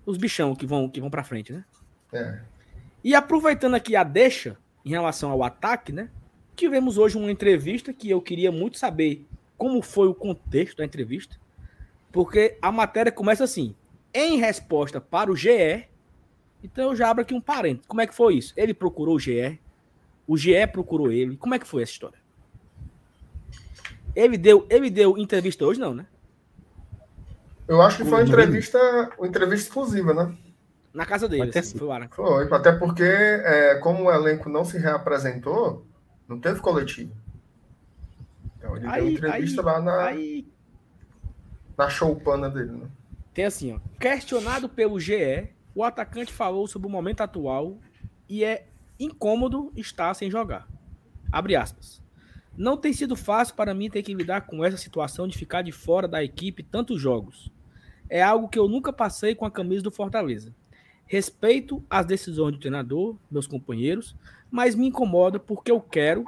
Os 0.05 0.17
bichão 0.17 0.55
que 0.55 0.65
vão, 0.65 0.89
que 0.89 0.99
vão 0.99 1.09
para 1.09 1.23
frente, 1.23 1.53
né? 1.53 1.65
É. 2.13 2.39
E 3.03 3.15
aproveitando 3.15 3.75
aqui 3.75 3.95
a 3.95 4.03
deixa, 4.03 4.57
em 4.83 4.89
relação 4.89 5.31
ao 5.31 5.43
ataque, 5.43 5.91
né? 5.91 6.09
Tivemos 6.55 6.97
hoje 6.97 7.17
uma 7.17 7.31
entrevista 7.31 7.91
que 7.91 8.09
eu 8.09 8.21
queria 8.21 8.51
muito 8.51 8.77
saber 8.77 9.25
como 9.57 9.81
foi 9.81 10.07
o 10.07 10.13
contexto 10.13 10.77
da 10.77 10.85
entrevista, 10.85 11.37
porque 12.11 12.57
a 12.61 12.71
matéria 12.71 13.11
começa 13.11 13.43
assim: 13.43 13.75
em 14.13 14.37
resposta 14.37 15.01
para 15.01 15.31
o 15.31 15.35
GE. 15.35 15.87
Então 16.63 16.89
eu 16.89 16.95
já 16.95 17.09
abro 17.09 17.21
aqui 17.21 17.33
um 17.33 17.41
parênteses. 17.41 17.85
Como 17.85 18.01
é 18.01 18.07
que 18.07 18.15
foi 18.15 18.35
isso? 18.35 18.53
Ele 18.57 18.73
procurou 18.73 19.15
o 19.15 19.19
GE, 19.19 19.59
o 20.27 20.37
GE 20.37 20.65
procurou 20.71 21.11
ele. 21.11 21.37
Como 21.37 21.53
é 21.53 21.59
que 21.59 21.67
foi 21.67 21.83
essa 21.83 21.91
história? 21.91 22.24
Ele 24.16 24.38
deu, 24.38 24.66
ele 24.70 24.89
deu 24.89 25.18
entrevista 25.18 25.66
hoje, 25.66 25.80
não, 25.80 25.93
né? 25.93 26.05
Eu 27.68 27.82
acho 27.82 27.97
que 27.97 28.03
foi 28.05 28.20
uma 28.20 28.24
entrevista, 28.24 28.80
uma 29.18 29.28
entrevista 29.28 29.68
exclusiva, 29.68 30.13
né? 30.13 30.36
Na 30.93 31.05
casa 31.05 31.28
dele, 31.28 31.51
assim, 31.57 31.78
foi, 31.78 32.07
foi, 32.09 32.53
até 32.53 32.72
porque, 32.72 33.03
é, 33.03 33.76
como 33.80 34.05
o 34.05 34.11
elenco 34.11 34.47
não 34.47 34.63
se 34.63 34.78
reapresentou, 34.78 35.86
não 36.26 36.39
teve 36.39 36.61
coletivo. 36.61 37.11
Então 38.57 38.78
ele 38.78 38.88
aí, 38.88 39.01
deu 39.01 39.09
entrevista 39.11 39.61
aí, 39.61 39.66
lá 39.66 39.82
na, 39.82 40.05
aí... 40.05 40.47
na 41.78 41.89
showpana 41.89 42.49
dele. 42.49 42.72
Né? 42.72 42.88
Tem 43.34 43.43
assim, 43.43 43.74
ó, 43.74 43.80
questionado 43.99 44.70
pelo 44.70 44.97
GE, 44.97 45.49
o 45.76 45.84
atacante 45.84 46.32
falou 46.32 46.66
sobre 46.66 46.88
o 46.88 46.91
momento 46.91 47.20
atual 47.20 47.78
e 48.30 48.45
é 48.45 48.66
incômodo 48.97 49.74
estar 49.76 50.13
sem 50.13 50.32
jogar. 50.32 50.66
Abre 51.30 51.57
aspas. 51.57 52.01
Não 52.57 52.77
tem 52.77 52.93
sido 52.93 53.15
fácil 53.15 53.55
para 53.55 53.73
mim 53.73 53.89
ter 53.89 54.01
que 54.01 54.13
lidar 54.13 54.41
com 54.41 54.63
essa 54.63 54.77
situação 54.77 55.27
de 55.27 55.37
ficar 55.37 55.61
de 55.61 55.71
fora 55.71 56.07
da 56.07 56.23
equipe 56.23 56.63
tantos 56.63 57.01
jogos. 57.01 57.51
É 58.09 58.21
algo 58.21 58.47
que 58.47 58.57
eu 58.57 58.67
nunca 58.67 58.93
passei 58.93 59.35
com 59.35 59.45
a 59.45 59.51
camisa 59.51 59.83
do 59.83 59.91
Fortaleza. 59.91 60.55
Respeito 61.05 61.83
as 61.89 62.05
decisões 62.05 62.53
do 62.53 62.59
treinador, 62.59 63.17
meus 63.29 63.45
companheiros, 63.45 64.15
mas 64.49 64.73
me 64.73 64.87
incomoda 64.87 65.37
porque 65.37 65.69
eu 65.69 65.81
quero 65.81 66.25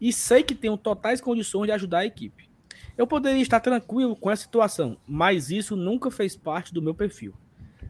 e 0.00 0.12
sei 0.12 0.42
que 0.42 0.54
tenho 0.54 0.76
totais 0.76 1.20
condições 1.20 1.66
de 1.66 1.72
ajudar 1.72 1.98
a 1.98 2.06
equipe. 2.06 2.50
Eu 2.96 3.06
poderia 3.06 3.42
estar 3.42 3.60
tranquilo 3.60 4.16
com 4.16 4.30
essa 4.30 4.42
situação, 4.42 4.96
mas 5.06 5.50
isso 5.50 5.76
nunca 5.76 6.10
fez 6.10 6.34
parte 6.34 6.72
do 6.72 6.82
meu 6.82 6.94
perfil. 6.94 7.34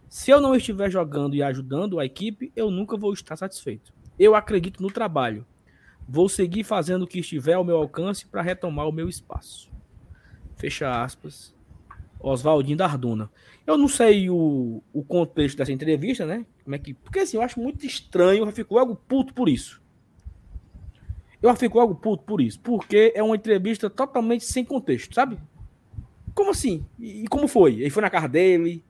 Se 0.08 0.30
eu 0.30 0.40
não 0.40 0.54
estiver 0.54 0.90
jogando 0.90 1.34
e 1.34 1.42
ajudando 1.42 1.98
a 1.98 2.04
equipe, 2.04 2.52
eu 2.54 2.70
nunca 2.70 2.96
vou 2.96 3.12
estar 3.12 3.36
satisfeito. 3.36 3.92
Eu 4.18 4.34
acredito 4.34 4.82
no 4.82 4.90
trabalho. 4.90 5.46
Vou 6.08 6.28
seguir 6.28 6.64
fazendo 6.64 7.02
o 7.02 7.06
que 7.06 7.20
estiver 7.20 7.54
ao 7.54 7.64
meu 7.64 7.76
alcance 7.76 8.26
para 8.26 8.42
retomar 8.42 8.88
o 8.88 8.92
meu 8.92 9.08
espaço. 9.08 9.70
Fecha 10.56 11.02
aspas. 11.02 11.54
Oswaldinho 12.20 12.76
da 12.76 12.84
Arduna. 12.86 13.30
Eu 13.66 13.76
não 13.76 13.88
sei 13.88 14.30
o, 14.30 14.82
o 14.92 15.02
contexto 15.02 15.58
dessa 15.58 15.72
entrevista, 15.72 16.24
né? 16.24 16.46
Como 16.62 16.74
é 16.74 16.78
que, 16.78 16.94
porque 16.94 17.20
assim, 17.20 17.36
eu 17.36 17.42
acho 17.42 17.60
muito 17.60 17.84
estranho, 17.84 18.44
eu 18.44 18.52
fico 18.52 18.78
algo 18.78 18.94
puto 18.94 19.34
por 19.34 19.48
isso. 19.48 19.82
Eu 21.40 21.54
fico 21.56 21.80
algo 21.80 21.94
puto 21.94 22.22
por 22.22 22.40
isso, 22.40 22.60
porque 22.60 23.12
é 23.16 23.22
uma 23.22 23.34
entrevista 23.34 23.90
totalmente 23.90 24.44
sem 24.44 24.64
contexto, 24.64 25.14
sabe? 25.14 25.38
Como 26.34 26.52
assim? 26.52 26.84
E, 26.98 27.24
e 27.24 27.26
como 27.26 27.48
foi? 27.48 27.80
Ele 27.80 27.90
foi 27.90 28.02
na 28.02 28.10
casa 28.10 28.28
dele, 28.28 28.84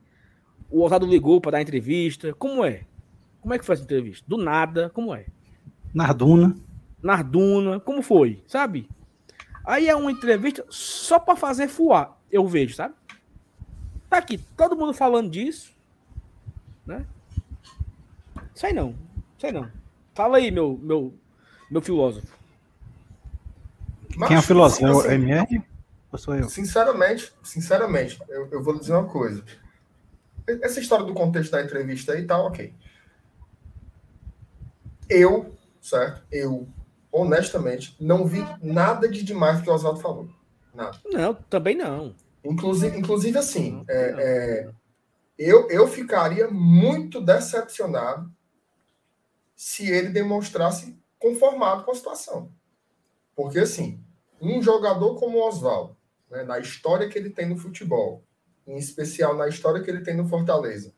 o 0.69 0.81
Oswaldo 0.81 1.05
ligou 1.05 1.39
para 1.39 1.51
dar 1.51 1.61
entrevista. 1.61 2.33
Como 2.33 2.63
é? 2.65 2.81
Como 3.41 3.53
é 3.53 3.59
que 3.59 3.65
foi 3.65 3.73
essa 3.73 3.83
entrevista? 3.83 4.25
Do 4.27 4.37
nada, 4.37 4.89
como 4.89 5.13
é? 5.13 5.25
Narduna. 5.93 6.55
Narduna, 7.03 7.79
como 7.81 8.01
foi? 8.01 8.41
Sabe? 8.47 8.89
Aí 9.65 9.87
é 9.87 9.95
uma 9.95 10.11
entrevista 10.11 10.65
só 10.69 11.19
para 11.19 11.35
fazer 11.35 11.67
fuar, 11.67 12.17
eu 12.31 12.47
vejo, 12.47 12.75
sabe? 12.75 12.95
Tá 14.09 14.17
aqui, 14.17 14.37
todo 14.57 14.75
mundo 14.75 14.93
falando 14.93 15.29
disso, 15.29 15.73
né? 16.85 17.05
Sei 18.55 18.71
não, 18.71 18.95
sei 19.37 19.51
não. 19.51 19.69
Fala 20.13 20.37
aí, 20.37 20.51
meu, 20.51 20.79
meu, 20.81 21.13
meu 21.69 21.81
filósofo. 21.81 22.27
Mas, 24.15 24.27
Quem 24.27 24.37
é 24.37 24.39
o 24.39 24.43
filósofo? 24.43 24.85
Assim, 24.85 25.07
é 25.07 25.11
o 25.11 25.11
MR? 25.11 25.63
Ou 26.11 26.19
sou 26.19 26.35
eu? 26.35 26.47
Sinceramente, 26.49 27.33
sinceramente, 27.41 28.19
eu, 28.29 28.47
eu 28.51 28.63
vou 28.63 28.77
dizer 28.77 28.93
uma 28.93 29.07
coisa. 29.07 29.43
Essa 30.61 30.79
história 30.79 31.05
do 31.05 31.13
contexto 31.13 31.51
da 31.51 31.63
entrevista 31.63 32.13
aí 32.13 32.25
tá 32.25 32.37
ok. 32.37 32.73
Eu, 35.09 35.55
certo? 35.81 36.21
Eu, 36.31 36.67
honestamente, 37.13 37.95
não 37.99 38.25
vi 38.25 38.43
nada 38.61 39.07
de 39.07 39.23
demais 39.23 39.61
que 39.61 39.69
o 39.69 39.73
Oswaldo 39.73 39.99
falou. 39.99 40.27
Nada. 40.73 40.99
Não, 41.05 41.35
também 41.35 41.75
não. 41.75 42.15
Inclusive, 42.43 42.97
inclusive 42.97 43.37
assim, 43.37 43.85
é, 43.87 44.15
é, 44.17 44.71
eu, 45.37 45.69
eu 45.69 45.87
ficaria 45.87 46.49
muito 46.49 47.21
decepcionado 47.21 48.29
se 49.55 49.89
ele 49.89 50.09
demonstrasse 50.09 50.97
conformado 51.19 51.83
com 51.83 51.91
a 51.91 51.95
situação. 51.95 52.51
Porque, 53.35 53.59
assim, 53.59 54.03
um 54.41 54.61
jogador 54.61 55.15
como 55.15 55.37
o 55.37 55.47
Oswaldo, 55.47 55.95
né, 56.29 56.43
na 56.43 56.59
história 56.59 57.07
que 57.07 57.17
ele 57.17 57.29
tem 57.29 57.47
no 57.47 57.57
futebol, 57.57 58.23
em 58.65 58.77
especial 58.77 59.35
na 59.35 59.47
história 59.47 59.81
que 59.81 59.89
ele 59.89 60.01
tem 60.01 60.15
no 60.15 60.27
Fortaleza, 60.27 60.93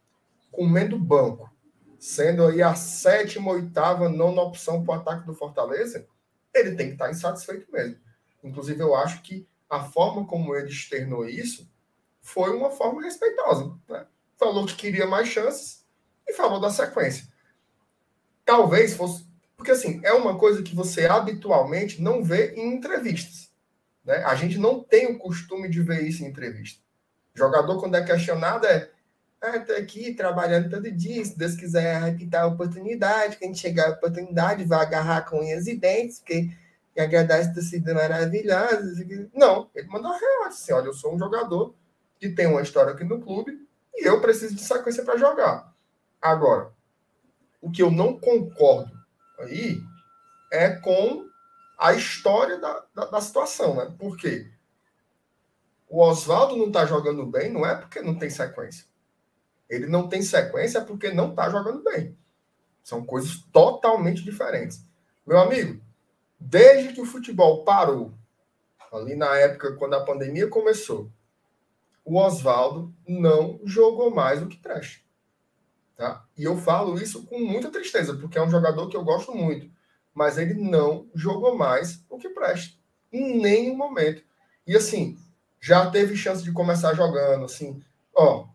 comendo 0.52 0.98
banco, 0.98 1.54
sendo 2.00 2.46
aí 2.46 2.62
a 2.62 2.76
sétima, 2.76 3.52
oitava, 3.52 4.10
nona 4.10 4.42
opção 4.42 4.84
para 4.84 4.96
o 4.96 5.00
ataque 5.00 5.26
do 5.26 5.34
Fortaleza, 5.34 6.08
ele 6.54 6.76
tem 6.76 6.88
que 6.88 6.94
estar 6.94 7.10
insatisfeito 7.10 7.72
mesmo. 7.72 7.98
Inclusive, 8.44 8.82
eu 8.82 8.96
acho 8.96 9.22
que 9.22 9.48
a 9.70 9.84
forma 9.84 10.26
como 10.26 10.56
ele 10.56 10.70
externou 10.70 11.28
isso 11.28 11.70
foi 12.22 12.56
uma 12.56 12.72
forma 12.72 13.02
respeitosa. 13.02 13.74
Né? 13.90 14.06
Falou 14.38 14.66
que 14.66 14.76
queria 14.76 15.06
mais 15.06 15.28
chances 15.28 15.86
e 16.28 16.34
falou 16.34 16.60
da 16.60 16.70
sequência. 16.70 17.28
Talvez 18.44 18.96
fosse. 18.96 19.26
Porque, 19.58 19.72
assim, 19.72 20.02
é 20.04 20.12
uma 20.14 20.38
coisa 20.38 20.62
que 20.62 20.76
você 20.76 21.06
habitualmente 21.06 22.02
não 22.02 22.24
vê 22.24 22.54
em 22.56 22.74
entrevistas. 22.74 23.52
Né? 24.04 24.18
A 24.24 24.36
gente 24.36 24.58
não 24.58 24.84
tem 24.84 25.08
o 25.08 25.18
costume 25.18 25.70
de 25.70 25.82
ver 25.82 26.04
isso 26.04 26.24
em 26.24 26.28
entrevista. 26.28 26.82
Jogador, 27.34 27.80
quando 27.80 27.96
é 27.96 28.04
questionado, 28.04 28.66
é. 28.66 28.92
Ah, 29.42 29.60
tô 29.60 29.74
aqui 29.74 30.14
trabalhando 30.14 30.70
todo 30.70 30.92
dia. 30.92 31.24
Se 31.24 31.38
Deus 31.38 31.56
quiser 31.56 32.02
repetir 32.02 32.36
a 32.36 32.48
oportunidade, 32.48 33.38
quem 33.38 33.54
chegar 33.54 33.88
a 33.88 33.94
oportunidade 33.94 34.64
vai 34.64 34.80
agarrar 34.80 35.22
com 35.24 35.40
unhas 35.40 35.68
e 35.68 35.76
dentes, 35.76 36.20
porque 36.20 36.50
agradar 36.98 37.40
essa 37.40 37.54
torcida 37.54 37.94
maravilhosa. 37.94 39.06
Não, 39.34 39.70
ele 39.76 39.88
mandou 39.88 40.12
a 40.12 40.18
real. 40.18 40.44
Assim, 40.46 40.72
olha, 40.74 40.88
eu 40.88 40.94
sou 40.94 41.14
um 41.14 41.20
jogador 41.20 41.76
que 42.20 42.30
tem 42.30 42.48
uma 42.48 42.62
história 42.62 42.94
aqui 42.94 43.04
no 43.04 43.22
clube 43.22 43.68
e 43.94 44.08
eu 44.08 44.22
preciso 44.22 44.56
de 44.56 44.62
sequência 44.62 45.04
para 45.04 45.18
jogar. 45.18 45.74
Agora, 46.22 46.72
o 47.62 47.70
que 47.70 47.82
eu 47.82 47.92
não 47.92 48.18
concordo 48.18 48.92
aí 49.40 49.80
é 50.52 50.70
com 50.70 51.26
a 51.78 51.94
história 51.94 52.58
da, 52.58 52.86
da, 52.94 53.06
da 53.06 53.22
situação, 53.22 53.76
né? 53.76 53.94
Por 53.98 54.18
quê? 54.18 54.50
O 55.90 56.02
Oswaldo 56.02 56.56
não 56.56 56.68
está 56.68 56.86
jogando 56.86 57.26
bem, 57.26 57.52
não 57.52 57.66
é 57.66 57.76
porque 57.76 58.02
não 58.02 58.18
tem 58.18 58.30
sequência. 58.30 58.86
Ele 59.70 59.88
não 59.88 60.08
tem 60.08 60.22
sequência 60.22 60.82
porque 60.82 61.12
não 61.12 61.30
está 61.32 61.50
jogando 61.50 61.84
bem. 61.84 62.18
São 62.84 63.04
coisas 63.04 63.44
totalmente 63.52 64.24
diferentes. 64.24 64.86
Meu 65.26 65.40
amigo, 65.40 65.82
desde 66.40 66.94
que 66.94 67.02
o 67.02 67.06
futebol 67.06 67.64
parou, 67.64 68.14
ali 68.92 69.16
na 69.16 69.36
época 69.36 69.76
quando 69.76 69.96
a 69.96 70.06
pandemia 70.06 70.48
começou, 70.48 71.12
o 72.04 72.20
Oswaldo 72.20 72.94
não 73.08 73.60
jogou 73.64 74.14
mais 74.14 74.42
o 74.42 74.48
que 74.48 74.58
presta. 74.58 75.00
Tá? 75.96 76.24
E 76.38 76.44
eu 76.44 76.58
falo 76.58 77.02
isso 77.02 77.26
com 77.26 77.40
muita 77.40 77.72
tristeza, 77.72 78.16
porque 78.16 78.38
é 78.38 78.44
um 78.44 78.50
jogador 78.50 78.88
que 78.88 78.98
eu 78.98 79.04
gosto 79.04 79.34
muito. 79.34 79.70
Mas 80.14 80.38
ele 80.38 80.54
não 80.54 81.10
jogou 81.16 81.58
mais 81.58 82.04
o 82.10 82.18
que 82.18 82.30
presta. 82.30 82.76
Em 83.12 83.40
nenhum 83.40 83.76
momento. 83.76 84.24
E 84.68 84.76
assim, 84.76 85.18
já 85.60 85.90
teve 85.90 86.16
chance 86.16 86.44
de 86.44 86.52
começar 86.52 86.94
jogando, 86.94 87.46
assim, 87.46 87.82
ó, 88.14 88.48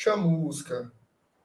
Chamusca, 0.00 0.90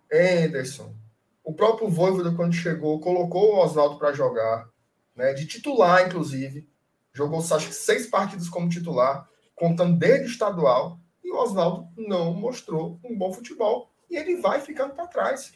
Anderson, 0.09 0.95
o 1.43 1.53
próprio 1.53 1.89
Voivoda, 1.89 2.33
quando 2.33 2.53
chegou, 2.53 3.01
colocou 3.01 3.53
o 3.53 3.57
Oswaldo 3.57 3.97
para 3.97 4.13
jogar, 4.13 4.69
né, 5.13 5.33
de 5.33 5.45
titular, 5.45 6.07
inclusive. 6.07 6.65
Jogou, 7.11 7.39
acho 7.39 7.67
que, 7.67 7.73
seis 7.73 8.07
partidas 8.07 8.47
como 8.47 8.69
titular, 8.69 9.29
contando 9.53 9.99
desde 9.99 10.31
estadual, 10.31 10.97
e 11.21 11.29
o 11.33 11.35
Oswaldo 11.35 11.89
não 11.97 12.33
mostrou 12.33 12.97
um 13.03 13.17
bom 13.17 13.33
futebol 13.33 13.91
e 14.09 14.15
ele 14.15 14.37
vai 14.37 14.61
ficando 14.61 14.93
para 14.93 15.07
trás. 15.07 15.51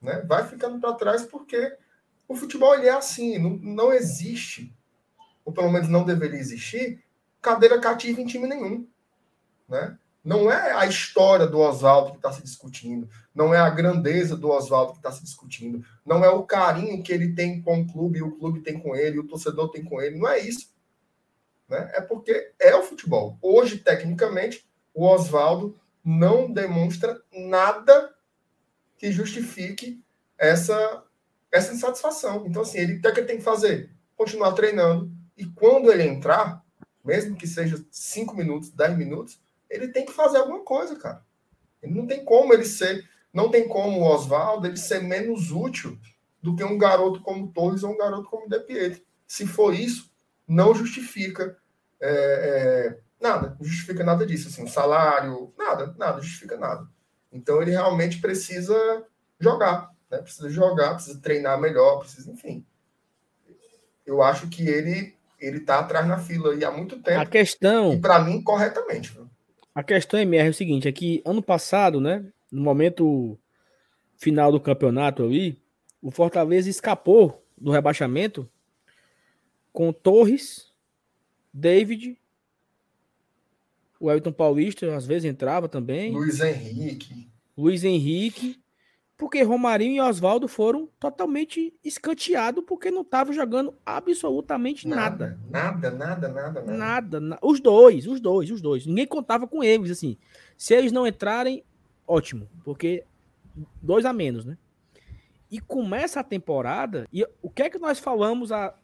Né? 0.00 0.22
Vai 0.22 0.48
ficando 0.48 0.80
para 0.80 0.94
trás 0.94 1.26
porque 1.26 1.76
o 2.26 2.34
futebol 2.34 2.74
ele 2.74 2.86
é 2.86 2.92
assim, 2.92 3.36
não, 3.36 3.50
não 3.58 3.92
existe, 3.92 4.74
ou 5.44 5.52
pelo 5.52 5.70
menos 5.70 5.90
não 5.90 6.02
deveria 6.02 6.40
existir, 6.40 7.04
cadeira 7.42 7.78
cativa 7.78 8.22
em 8.22 8.26
time 8.26 8.48
nenhum. 8.48 8.88
Né? 9.68 9.98
Não 10.24 10.50
é 10.52 10.72
a 10.72 10.86
história 10.86 11.46
do 11.46 11.58
Oswaldo 11.58 12.12
que 12.12 12.18
está 12.18 12.32
se 12.32 12.42
discutindo, 12.42 13.08
não 13.34 13.52
é 13.52 13.58
a 13.58 13.70
grandeza 13.70 14.36
do 14.36 14.50
Oswaldo 14.50 14.92
que 14.92 14.98
está 14.98 15.10
se 15.10 15.22
discutindo, 15.22 15.84
não 16.06 16.24
é 16.24 16.30
o 16.30 16.44
carinho 16.44 17.02
que 17.02 17.12
ele 17.12 17.34
tem 17.34 17.60
com 17.60 17.80
o 17.80 17.92
clube, 17.92 18.22
o 18.22 18.32
clube 18.38 18.60
tem 18.60 18.78
com 18.78 18.94
ele, 18.94 19.18
o 19.18 19.26
torcedor 19.26 19.70
tem 19.70 19.84
com 19.84 20.00
ele, 20.00 20.18
não 20.18 20.28
é 20.28 20.38
isso. 20.38 20.72
Né? 21.68 21.90
É 21.94 22.00
porque 22.00 22.52
é 22.60 22.76
o 22.76 22.84
futebol. 22.84 23.36
Hoje, 23.42 23.78
tecnicamente, 23.78 24.64
o 24.94 25.04
Oswaldo 25.06 25.74
não 26.04 26.52
demonstra 26.52 27.20
nada 27.32 28.14
que 28.96 29.10
justifique 29.10 30.00
essa, 30.38 31.02
essa 31.50 31.72
insatisfação. 31.72 32.44
Então, 32.46 32.62
assim, 32.62 32.78
ele, 32.78 32.98
o 32.98 33.00
que, 33.00 33.08
é 33.08 33.24
tem 33.24 33.38
que 33.38 33.42
fazer? 33.42 33.90
Continuar 34.16 34.52
treinando. 34.52 35.10
E 35.36 35.46
quando 35.46 35.90
ele 35.90 36.04
entrar, 36.04 36.64
mesmo 37.04 37.34
que 37.34 37.46
seja 37.46 37.84
5 37.90 38.36
minutos, 38.36 38.70
10 38.70 38.96
minutos, 38.96 39.40
ele 39.74 39.88
tem 39.88 40.04
que 40.04 40.12
fazer 40.12 40.38
alguma 40.38 40.60
coisa, 40.60 40.96
cara. 40.96 41.22
Ele 41.82 41.94
não 41.94 42.06
tem 42.06 42.24
como 42.24 42.52
ele 42.52 42.64
ser, 42.64 43.08
não 43.32 43.50
tem 43.50 43.66
como 43.66 44.00
o 44.00 44.04
Oswaldo 44.04 44.66
ele 44.66 44.76
ser 44.76 45.02
menos 45.02 45.50
útil 45.50 45.98
do 46.40 46.54
que 46.54 46.62
um 46.62 46.78
garoto 46.78 47.20
como 47.22 47.52
Torres 47.52 47.82
ou 47.82 47.92
um 47.92 47.96
garoto 47.96 48.28
como 48.28 48.48
De 48.48 48.60
Pietro. 48.60 49.02
Se 49.26 49.46
for 49.46 49.74
isso, 49.74 50.10
não 50.46 50.74
justifica 50.74 51.56
é, 52.00 52.08
é, 52.10 52.98
Nada, 53.22 53.56
não 53.56 53.64
justifica 53.64 54.02
nada 54.02 54.26
disso, 54.26 54.48
assim, 54.48 54.66
salário, 54.66 55.54
nada, 55.56 55.94
nada, 55.96 56.20
justifica 56.20 56.56
nada. 56.56 56.88
Então 57.32 57.62
ele 57.62 57.70
realmente 57.70 58.20
precisa 58.20 59.06
jogar, 59.38 59.90
né? 60.10 60.18
Precisa 60.18 60.50
jogar, 60.50 60.94
precisa 60.94 61.20
treinar 61.20 61.60
melhor, 61.60 62.00
precisa, 62.00 62.28
enfim. 62.28 62.66
Eu 64.04 64.20
acho 64.20 64.48
que 64.48 64.68
ele 64.68 65.14
ele 65.38 65.60
tá 65.60 65.80
atrás 65.80 66.06
na 66.06 66.18
fila 66.18 66.54
e 66.54 66.64
há 66.64 66.70
muito 66.70 67.00
tempo. 67.00 67.20
A 67.20 67.26
questão, 67.26 67.92
e 67.92 68.00
para 68.00 68.18
mim 68.20 68.42
corretamente. 68.42 69.16
A 69.74 69.82
questão 69.82 70.20
MR 70.20 70.48
é 70.48 70.50
o 70.50 70.54
seguinte, 70.54 70.88
é 70.88 70.92
que 70.92 71.22
ano 71.24 71.42
passado, 71.42 72.00
né, 72.00 72.24
no 72.50 72.62
momento 72.62 73.38
final 74.16 74.52
do 74.52 74.60
campeonato 74.60 75.22
ali, 75.22 75.60
o 76.00 76.10
Fortaleza 76.10 76.68
escapou 76.68 77.44
do 77.56 77.70
rebaixamento 77.70 78.48
com 79.72 79.92
Torres, 79.92 80.70
David 81.52 82.18
o 84.02 84.10
Elton 84.10 84.32
Paulista 84.32 84.96
às 84.96 85.06
vezes 85.06 85.30
entrava 85.30 85.68
também. 85.68 86.10
Luiz 86.10 86.40
Henrique. 86.40 87.28
Luiz 87.56 87.84
Henrique. 87.84 88.60
Porque 89.22 89.40
Romarinho 89.40 89.94
e 89.94 90.00
Oswaldo 90.00 90.48
foram 90.48 90.88
totalmente 90.98 91.72
escanteados 91.84 92.64
porque 92.66 92.90
não 92.90 93.02
estavam 93.02 93.32
jogando 93.32 93.72
absolutamente 93.86 94.88
nada. 94.88 95.38
Nada, 95.48 95.92
nada, 95.92 96.28
nada, 96.28 96.60
nada. 96.60 96.76
Nada. 96.76 97.20
Na... 97.20 97.38
Os 97.40 97.60
dois, 97.60 98.08
os 98.08 98.20
dois, 98.20 98.50
os 98.50 98.60
dois. 98.60 98.84
Ninguém 98.84 99.06
contava 99.06 99.46
com 99.46 99.62
eles, 99.62 99.92
assim. 99.92 100.18
Se 100.56 100.74
eles 100.74 100.90
não 100.90 101.06
entrarem, 101.06 101.62
ótimo. 102.04 102.48
Porque 102.64 103.04
dois 103.80 104.04
a 104.04 104.12
menos, 104.12 104.44
né? 104.44 104.58
E 105.48 105.60
começa 105.60 106.18
a 106.18 106.24
temporada. 106.24 107.06
E 107.12 107.24
o 107.40 107.48
que 107.48 107.62
é 107.62 107.70
que 107.70 107.78
nós 107.78 108.00
falamos 108.00 108.50
há 108.50 108.74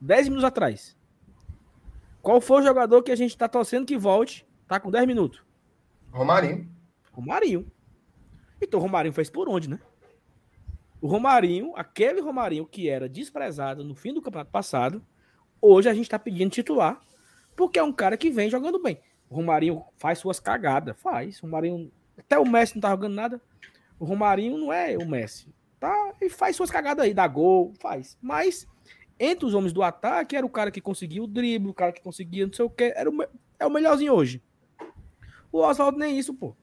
10 0.00 0.30
minutos 0.30 0.44
atrás? 0.44 0.96
Qual 2.20 2.40
foi 2.40 2.60
o 2.60 2.64
jogador 2.66 3.04
que 3.04 3.12
a 3.12 3.16
gente 3.16 3.38
tá 3.38 3.46
torcendo 3.46 3.86
que 3.86 3.96
volte? 3.96 4.44
Tá 4.66 4.80
com 4.80 4.90
10 4.90 5.06
minutos. 5.06 5.44
Romarinho. 6.10 6.68
Romarinho. 7.12 7.72
Então 8.64 8.80
o 8.80 8.82
Romarinho 8.82 9.14
fez 9.14 9.30
por 9.30 9.48
onde, 9.48 9.68
né? 9.68 9.78
O 11.00 11.06
Romarinho, 11.06 11.72
aquele 11.76 12.20
Romarinho 12.20 12.66
que 12.66 12.88
era 12.88 13.08
desprezado 13.08 13.84
no 13.84 13.94
fim 13.94 14.12
do 14.12 14.22
campeonato 14.22 14.50
passado, 14.50 15.04
hoje 15.60 15.88
a 15.88 15.94
gente 15.94 16.08
tá 16.08 16.18
pedindo 16.18 16.50
titular, 16.50 17.00
porque 17.54 17.78
é 17.78 17.82
um 17.82 17.92
cara 17.92 18.16
que 18.16 18.30
vem 18.30 18.48
jogando 18.48 18.82
bem. 18.82 18.98
O 19.28 19.36
Romarinho 19.36 19.84
faz 19.96 20.18
suas 20.18 20.40
cagadas, 20.40 20.96
faz. 20.98 21.40
O 21.40 21.46
Romarinho, 21.46 21.92
até 22.18 22.38
o 22.38 22.48
Messi 22.48 22.76
não 22.76 22.80
tá 22.80 22.90
jogando 22.90 23.14
nada. 23.14 23.40
O 23.98 24.04
Romarinho 24.04 24.56
não 24.56 24.72
é 24.72 24.96
o 24.96 25.06
Messi. 25.06 25.52
Tá? 25.78 26.14
Ele 26.20 26.30
faz 26.30 26.56
suas 26.56 26.70
cagadas 26.70 27.04
aí, 27.04 27.12
dá 27.12 27.26
gol, 27.28 27.74
faz. 27.78 28.16
Mas 28.22 28.66
entre 29.18 29.46
os 29.46 29.54
homens 29.54 29.72
do 29.72 29.82
ataque, 29.82 30.36
era 30.36 30.46
o 30.46 30.50
cara 30.50 30.70
que 30.70 30.80
conseguia 30.80 31.22
o 31.22 31.26
drible, 31.26 31.68
o 31.68 31.74
cara 31.74 31.92
que 31.92 32.02
conseguia 32.02 32.46
não 32.46 32.52
sei 32.52 32.64
o 32.64 32.70
que, 32.70 32.92
era 32.96 33.10
o, 33.10 33.22
é 33.58 33.66
o 33.66 33.70
melhorzinho 33.70 34.12
hoje. 34.12 34.42
O 35.52 35.58
Oswaldo 35.58 35.98
nem 35.98 36.18
isso, 36.18 36.34
pô. 36.34 36.56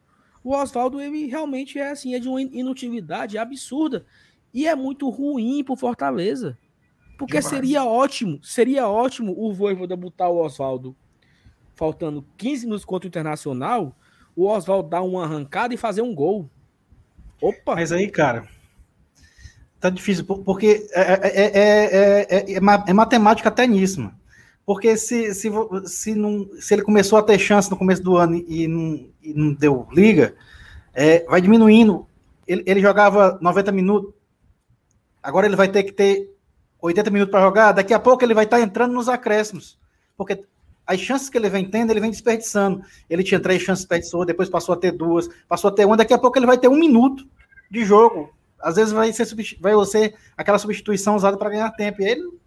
O 0.44 0.56
Oswaldo, 0.56 1.00
ele 1.00 1.28
realmente 1.28 1.78
é 1.78 1.92
assim, 1.92 2.16
é 2.16 2.20
de 2.20 2.28
uma 2.28 2.42
inutilidade 2.42 3.38
absurda. 3.38 4.06
E 4.54 4.68
é 4.68 4.76
muito 4.76 5.10
ruim 5.10 5.64
pro 5.64 5.76
Fortaleza. 5.76 6.58
Porque 7.18 7.38
Demais. 7.38 7.46
seria 7.46 7.86
ótimo, 7.86 8.39
seria 8.44 8.88
ótimo 8.88 9.34
o 9.38 9.54
Voivoda 9.54 9.96
botar 9.96 10.30
o 10.30 10.44
Oswaldo 10.44 10.96
faltando 11.76 12.26
15 12.38 12.66
minutos 12.66 12.86
contra 12.86 13.08
o 13.08 13.10
Internacional, 13.10 13.96
o 14.36 14.48
Oswaldo 14.48 14.89
dar 14.89 15.02
uma 15.02 15.24
arrancada 15.24 15.74
e 15.74 15.78
fazer 15.78 16.02
um 16.02 16.14
gol. 16.14 16.50
Opa! 17.39 17.76
Mas 17.76 17.92
aí, 17.92 18.10
cara, 18.10 18.48
Tá 19.82 19.89
difícil, 19.89 20.24
porque 20.24 20.88
é, 20.94 21.02
é, 21.02 22.28
é, 22.30 22.54
é, 22.56 22.60
matemática 22.94 23.50
até 23.50 23.66
nisso, 23.66 24.00
mano. 24.00 24.20
Porque 24.72 24.95
se, 24.95 25.34
se, 25.34 25.49
se, 25.86 26.15
não, 26.15 26.49
se 26.59 26.74
ele 26.74 26.82
começou 26.82 27.19
a 27.19 27.24
ter 27.24 27.38
chance 27.38 27.69
no 27.69 27.76
começo 27.76 28.01
do 28.01 28.15
ano 28.15 28.36
e 28.47 28.67
não, 28.67 29.09
e 29.22 29.34
não 29.34 29.53
deu 29.53 29.86
liga, 29.91 30.34
vai 31.28 31.41
diminuindo. 31.41 32.07
Ele, 32.47 32.63
ele 32.65 32.82
jogava 32.82 33.38
90 33.41 33.72
minutos, 33.72 34.13
agora 35.22 35.45
ele 35.45 35.55
vai 35.55 35.67
ter 35.67 35.84
que 35.84 35.91
ter 35.91 36.34
80 36.82 37.09
minutos 37.09 37.32
para 37.32 37.41
jogar, 37.41 37.72
daqui 37.74 37.93
a 37.93 37.99
pouco 37.99 38.24
ele 38.24 38.34
vai 38.34 38.45
estar 38.45 38.57
tá 38.57 38.63
entrando 38.63 38.93
nos 38.93 39.09
acréscimos. 39.09 39.78
Porque 40.15 40.43
as 40.88 40.99
chances 40.99 41.30
que 41.30 41.38
ele 41.38 41.49
vem 41.49 41.69
tendo, 41.69 41.91
ele 41.91 41.99
vem 41.99 42.11
desperdiçando. 42.11 42.82
Ele 43.09 43.24
tinha 43.24 43.39
três 43.39 43.61
chances, 43.61 43.84
desperdiçou, 43.84 44.26
depois 44.26 44.49
passou 44.49 44.74
a 44.74 44.78
ter 44.78 44.91
duas, 44.91 45.28
passou 45.47 45.69
a 45.69 45.74
ter 45.74 45.86
uma, 45.86 45.97
daqui 45.97 46.13
a 46.13 46.17
pouco 46.17 46.38
ele 46.39 46.45
vai 46.45 46.57
ter 46.57 46.67
um 46.67 46.78
minuto 46.78 47.28
de 47.69 47.84
jogo 47.84 48.34
às 48.61 48.76
vezes 48.76 48.93
vai 48.93 49.11
ser, 49.11 49.28
vai 49.59 49.74
ser 49.86 50.15
aquela 50.38 50.59
substituição 50.59 51.15
usada 51.15 51.38
para 51.38 51.49
ganhar 51.49 51.72
tempo. 51.72 52.01
E 52.01 52.05
ele, 52.05 52.39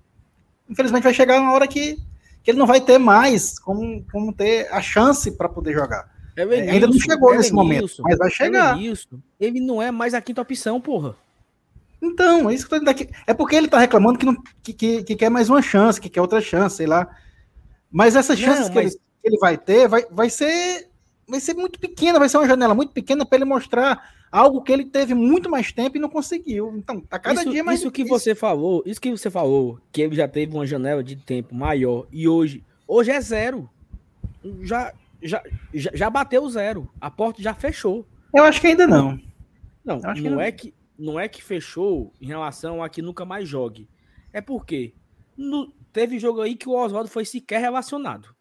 infelizmente, 0.69 1.03
vai 1.03 1.15
chegar 1.15 1.41
na 1.41 1.53
hora 1.53 1.67
que, 1.67 1.99
que 2.45 2.51
ele 2.51 2.59
não 2.59 2.67
vai 2.67 2.81
ter 2.81 2.99
mais 2.99 3.59
como, 3.59 4.05
como 4.13 4.33
ter 4.33 4.69
a 4.71 4.83
chance 4.83 5.31
para 5.33 5.49
poder 5.49 5.73
jogar. 5.73 6.13
É, 6.37 6.43
ainda 6.43 6.87
não 6.87 6.99
chegou 6.99 7.35
nesse 7.35 7.53
momento, 7.53 7.91
mas 8.01 8.19
vai 8.19 8.31
chegar. 8.31 8.77
Ele 9.41 9.61
não 9.61 9.81
é 9.81 9.91
mais 9.91 10.13
a 10.13 10.21
quinta 10.21 10.43
opção, 10.43 10.81
porra. 10.81 11.17
Então, 12.03 12.51
é 12.51 12.55
isso 12.55 12.69
que 12.69 12.75
eu 12.75 12.81
tô 12.81 12.85
daqui. 12.85 13.09
É 13.27 13.33
porque 13.33 13.57
ele 13.57 13.69
tá 13.69 13.79
reclamando 13.79 14.19
que, 14.19 14.27
não, 14.27 14.37
que, 14.63 14.75
que, 14.75 15.03
que, 15.05 15.17
quer 15.17 15.31
mais 15.31 15.49
uma 15.49 15.63
chance, 15.63 15.99
que 15.99 16.11
quer 16.11 16.21
outra 16.21 16.41
chance, 16.41 16.77
sei 16.77 16.87
lá. 16.87 17.09
Mas 17.91 18.15
essa 18.15 18.37
chance 18.37 18.71
que, 18.71 18.79
ele, 18.79 18.91
que, 18.91 18.99
ele, 19.23 19.39
vai 19.39 19.57
ter 19.57 19.89
vai, 19.89 20.05
vai 20.11 20.29
ser 20.29 20.91
vai 21.27 21.41
ser 21.41 21.55
muito 21.55 21.79
pequena, 21.79 22.19
vai 22.19 22.29
ser 22.29 22.37
uma 22.37 22.47
janela 22.47 22.75
muito 22.75 22.93
pequena 22.93 23.25
para 23.25 23.37
ele 23.37 23.47
mostrar 23.47 24.13
algo 24.35 24.63
que 24.63 24.73
ele 24.73 24.85
teve 24.85 25.15
muito 25.15 25.49
mais 25.49 25.71
tempo 25.71 25.97
e 25.97 26.01
não 26.01 26.09
conseguiu. 26.09 26.75
Então, 26.77 27.01
tá 27.01 27.21
cada 27.21 27.43
isso, 27.43 27.51
dia 27.53 27.63
mais 27.63 27.79
Isso 27.79 27.89
difícil. 27.89 28.05
que 28.05 28.11
você 28.11 28.35
falou, 28.35 28.83
isso 28.85 29.01
que 29.01 29.09
você 29.09 29.31
falou, 29.31 29.79
que 29.93 30.03
ele 30.03 30.17
já 30.17 30.27
teve 30.27 30.53
uma 30.53 30.67
janela 30.67 31.05
de 31.05 31.15
tempo 31.15 31.55
maior 31.55 32.09
e 32.11 32.27
hoje, 32.27 32.65
hoje 32.87 33.13
é 33.13 33.21
zero. 33.21 33.71
Já 34.63 34.93
já, 35.23 35.43
já, 35.73 35.91
já 35.95 36.11
bateu 36.11 36.49
zero. 36.51 36.91
A 37.01 37.09
porta 37.11 37.41
já 37.41 37.55
fechou. 37.55 38.05
Eu 38.35 38.43
acho 38.43 38.61
que 38.61 38.67
ainda 38.67 38.89
não. 38.89 39.21
Não, 39.85 40.01
não, 40.01 40.15
não 40.15 40.41
é 40.41 40.51
que 40.51 40.75
não 40.99 41.19
é 41.19 41.29
que 41.29 41.43
fechou 41.43 42.13
em 42.21 42.27
relação 42.27 42.83
a 42.83 42.89
que 42.89 43.01
nunca 43.01 43.25
mais 43.25 43.49
jogue. 43.49 43.89
É 44.33 44.41
porque 44.41 44.93
no, 45.37 45.73
teve 45.93 46.19
jogo 46.19 46.41
aí 46.41 46.57
que 46.57 46.69
o 46.69 46.73
Oswaldo 46.73 47.09
foi 47.09 47.25
sequer 47.25 47.61
relacionado. 47.61 48.35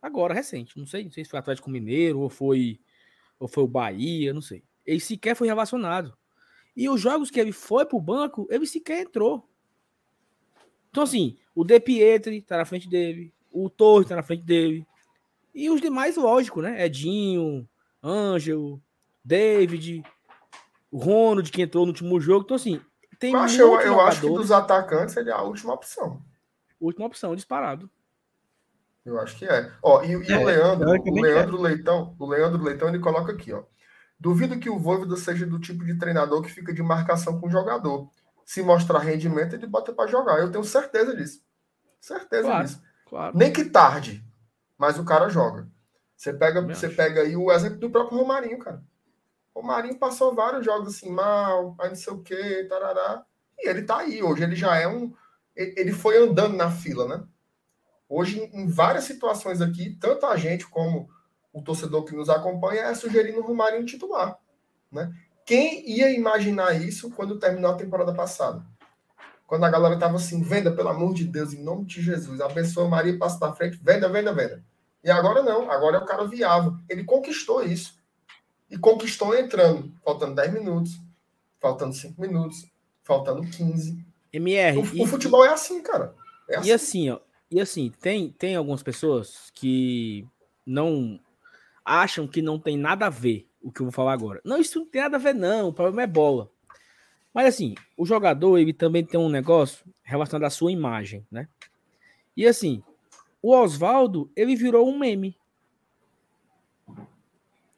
Agora, 0.00 0.32
recente. 0.32 0.78
Não 0.78 0.86
sei, 0.86 1.04
não 1.04 1.10
sei 1.10 1.24
se 1.24 1.30
foi 1.30 1.38
Atlético 1.38 1.70
Mineiro 1.70 2.20
ou 2.20 2.30
foi, 2.30 2.80
ou 3.38 3.46
foi 3.46 3.64
o 3.64 3.68
Bahia, 3.68 4.32
não 4.32 4.40
sei. 4.40 4.62
Ele 4.86 5.00
sequer 5.00 5.34
foi 5.34 5.46
relacionado. 5.46 6.16
E 6.76 6.88
os 6.88 7.00
jogos 7.00 7.30
que 7.30 7.40
ele 7.40 7.52
foi 7.52 7.84
pro 7.86 8.00
banco, 8.00 8.46
ele 8.50 8.66
sequer 8.66 9.02
entrou. 9.02 9.48
Então, 10.90 11.02
assim, 11.02 11.36
o 11.54 11.64
De 11.64 11.80
Pietri 11.80 12.40
tá 12.42 12.58
na 12.58 12.64
frente 12.64 12.88
dele, 12.88 13.32
o 13.50 13.68
Torres 13.68 14.08
tá 14.08 14.16
na 14.16 14.22
frente 14.22 14.42
dele. 14.42 14.86
E 15.54 15.70
os 15.70 15.80
demais, 15.80 16.16
lógico, 16.16 16.60
né? 16.60 16.84
Edinho, 16.84 17.66
Ângelo, 18.02 18.80
David, 19.24 20.02
o 20.90 20.98
Ronald, 20.98 21.50
que 21.50 21.62
entrou 21.62 21.84
no 21.86 21.92
último 21.92 22.20
jogo. 22.20 22.44
Então, 22.44 22.56
assim, 22.56 22.80
tem 23.18 23.32
Mas 23.32 23.58
eu, 23.58 23.80
eu 23.80 24.00
acho 24.00 24.20
que 24.20 24.28
dos 24.28 24.52
atacantes 24.52 25.16
ele 25.16 25.30
é 25.30 25.32
a 25.32 25.42
última 25.42 25.72
opção. 25.72 26.22
Última 26.78 27.06
opção, 27.06 27.34
disparado. 27.34 27.90
Eu 29.04 29.18
acho 29.20 29.38
que 29.38 29.46
é. 29.46 29.72
Ó, 29.82 30.02
e, 30.02 30.10
e 30.10 30.32
é, 30.32 30.38
o 30.38 30.44
Leandro, 30.44 30.88
o 30.88 31.20
Leandro 31.20 31.60
Leitão, 31.60 32.14
o 32.18 32.26
Leandro 32.26 32.62
Leitão, 32.62 32.88
ele 32.88 32.98
coloca 32.98 33.32
aqui, 33.32 33.52
ó. 33.52 33.62
Duvido 34.18 34.58
que 34.58 34.70
o 34.70 34.78
Voivoda 34.78 35.16
seja 35.16 35.46
do 35.46 35.58
tipo 35.58 35.84
de 35.84 35.98
treinador 35.98 36.42
que 36.42 36.50
fica 36.50 36.72
de 36.72 36.82
marcação 36.82 37.38
com 37.38 37.46
o 37.46 37.50
jogador. 37.50 38.10
Se 38.44 38.62
mostrar 38.62 39.00
rendimento, 39.00 39.54
ele 39.54 39.66
bota 39.66 39.92
para 39.92 40.08
jogar. 40.08 40.38
Eu 40.38 40.50
tenho 40.50 40.64
certeza 40.64 41.14
disso. 41.14 41.42
Certeza 42.00 42.44
claro, 42.44 42.64
disso. 42.64 42.82
Claro. 43.06 43.36
Nem 43.36 43.52
que 43.52 43.64
tarde, 43.64 44.24
mas 44.78 44.98
o 44.98 45.04
cara 45.04 45.28
joga. 45.28 45.68
Você 46.16 46.32
pega, 46.32 46.62
você 46.62 46.88
pega 46.88 47.22
aí 47.22 47.36
o 47.36 47.52
exemplo 47.52 47.78
do 47.78 47.90
próprio 47.90 48.18
Romarinho, 48.18 48.58
cara. 48.58 48.82
O 49.54 49.60
Romarinho 49.60 49.98
passou 49.98 50.34
vários 50.34 50.64
jogos 50.64 50.94
assim, 50.94 51.10
mal, 51.10 51.74
aí 51.78 51.88
não 51.88 51.96
sei 51.96 52.12
o 52.12 52.22
quê, 52.22 52.66
tarará. 52.68 53.24
E 53.58 53.68
ele 53.68 53.82
tá 53.82 53.98
aí. 53.98 54.22
Hoje 54.22 54.42
ele 54.42 54.56
já 54.56 54.76
é 54.76 54.88
um. 54.88 55.12
Ele 55.54 55.92
foi 55.92 56.16
andando 56.16 56.56
na 56.56 56.70
fila, 56.70 57.06
né? 57.06 57.24
Hoje, 58.08 58.40
em 58.52 58.68
várias 58.68 59.04
situações 59.04 59.60
aqui, 59.60 59.96
tanto 60.00 60.26
a 60.26 60.36
gente 60.36 60.66
como 60.66 61.08
o 61.56 61.62
torcedor 61.62 62.04
que 62.04 62.14
nos 62.14 62.28
acompanha 62.28 62.82
é 62.82 62.94
sugerindo 62.94 63.40
o 63.40 63.42
Romarinho 63.42 63.86
titular. 63.86 64.38
Né? 64.92 65.10
Quem 65.46 65.88
ia 65.90 66.10
imaginar 66.10 66.78
isso 66.78 67.10
quando 67.10 67.38
terminou 67.38 67.70
a 67.70 67.76
temporada 67.76 68.12
passada? 68.12 68.62
Quando 69.46 69.64
a 69.64 69.70
galera 69.70 69.98
tava 69.98 70.16
assim, 70.16 70.42
venda, 70.42 70.70
pelo 70.70 70.90
amor 70.90 71.14
de 71.14 71.24
Deus, 71.24 71.54
em 71.54 71.62
nome 71.62 71.86
de 71.86 72.02
Jesus, 72.02 72.42
abençoa 72.42 72.86
Maria, 72.86 73.16
passa 73.16 73.38
para 73.38 73.54
frente, 73.54 73.80
venda, 73.82 74.06
venda, 74.06 74.34
venda. 74.34 74.62
E 75.02 75.10
agora 75.10 75.42
não, 75.42 75.70
agora 75.70 75.96
é 75.96 76.00
o 76.00 76.04
cara 76.04 76.26
viável. 76.26 76.76
Ele 76.90 77.04
conquistou 77.04 77.62
isso. 77.62 77.98
E 78.70 78.76
conquistou 78.76 79.34
entrando, 79.34 79.90
faltando 80.04 80.34
10 80.34 80.52
minutos, 80.52 81.00
faltando 81.58 81.94
5 81.94 82.20
minutos, 82.20 82.66
faltando 83.02 83.40
15. 83.40 84.04
MR. 84.30 84.78
O, 84.78 84.94
e, 84.94 85.02
o 85.02 85.06
futebol 85.06 85.42
é 85.42 85.48
assim, 85.48 85.82
cara. 85.82 86.14
É 86.50 86.58
assim. 86.58 86.68
E 86.68 86.72
assim, 86.72 87.10
ó, 87.10 87.20
e 87.50 87.60
assim, 87.62 87.90
tem, 87.98 88.30
tem 88.30 88.56
algumas 88.56 88.82
pessoas 88.82 89.50
que 89.54 90.28
não 90.66 91.18
acham 91.86 92.26
que 92.26 92.42
não 92.42 92.58
tem 92.58 92.76
nada 92.76 93.06
a 93.06 93.10
ver 93.10 93.48
o 93.62 93.70
que 93.70 93.80
eu 93.80 93.86
vou 93.86 93.92
falar 93.92 94.12
agora. 94.12 94.40
Não, 94.44 94.58
isso 94.58 94.80
não 94.80 94.86
tem 94.86 95.02
nada 95.02 95.16
a 95.16 95.20
ver, 95.20 95.34
não. 95.34 95.68
O 95.68 95.72
problema 95.72 96.02
é 96.02 96.06
bola. 96.06 96.50
Mas 97.32 97.46
assim, 97.46 97.74
o 97.96 98.04
jogador 98.04 98.58
ele 98.58 98.72
também 98.72 99.04
tem 99.04 99.20
um 99.20 99.28
negócio 99.28 99.86
relacionado 100.02 100.46
à 100.46 100.50
sua 100.50 100.72
imagem, 100.72 101.24
né? 101.30 101.48
E 102.36 102.46
assim, 102.46 102.82
o 103.40 103.54
Oswaldo 103.54 104.30
ele 104.34 104.56
virou 104.56 104.88
um 104.88 104.98
meme. 104.98 105.38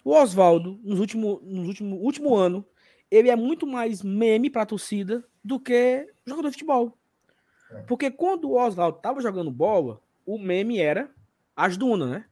O 0.05 0.13
Oswaldo, 0.13 0.81
nos 0.83 1.01
últimos, 1.01 1.41
nos 1.43 1.69
último, 1.69 1.97
último 1.97 2.35
ano, 2.35 2.65
ele 3.11 3.29
é 3.29 3.37
muito 3.37 3.67
mais 3.67 4.03
meme 4.03 4.49
para 4.49 4.63
a 4.63 4.67
torcida 4.67 5.23
do 5.45 5.61
que 5.61 6.11
jogador 6.25 6.49
de 6.49 6.55
futebol. 6.55 6.97
É. 7.71 7.83
Porque 7.83 8.11
quando 8.11 8.49
o 8.49 8.57
Oswaldo 8.57 8.99
tava 9.01 9.21
jogando 9.21 9.51
bola, 9.51 10.01
o 10.25 10.39
meme 10.39 10.79
era 10.79 11.11
as 11.55 11.77
dunas, 11.77 12.09
né? 12.09 12.25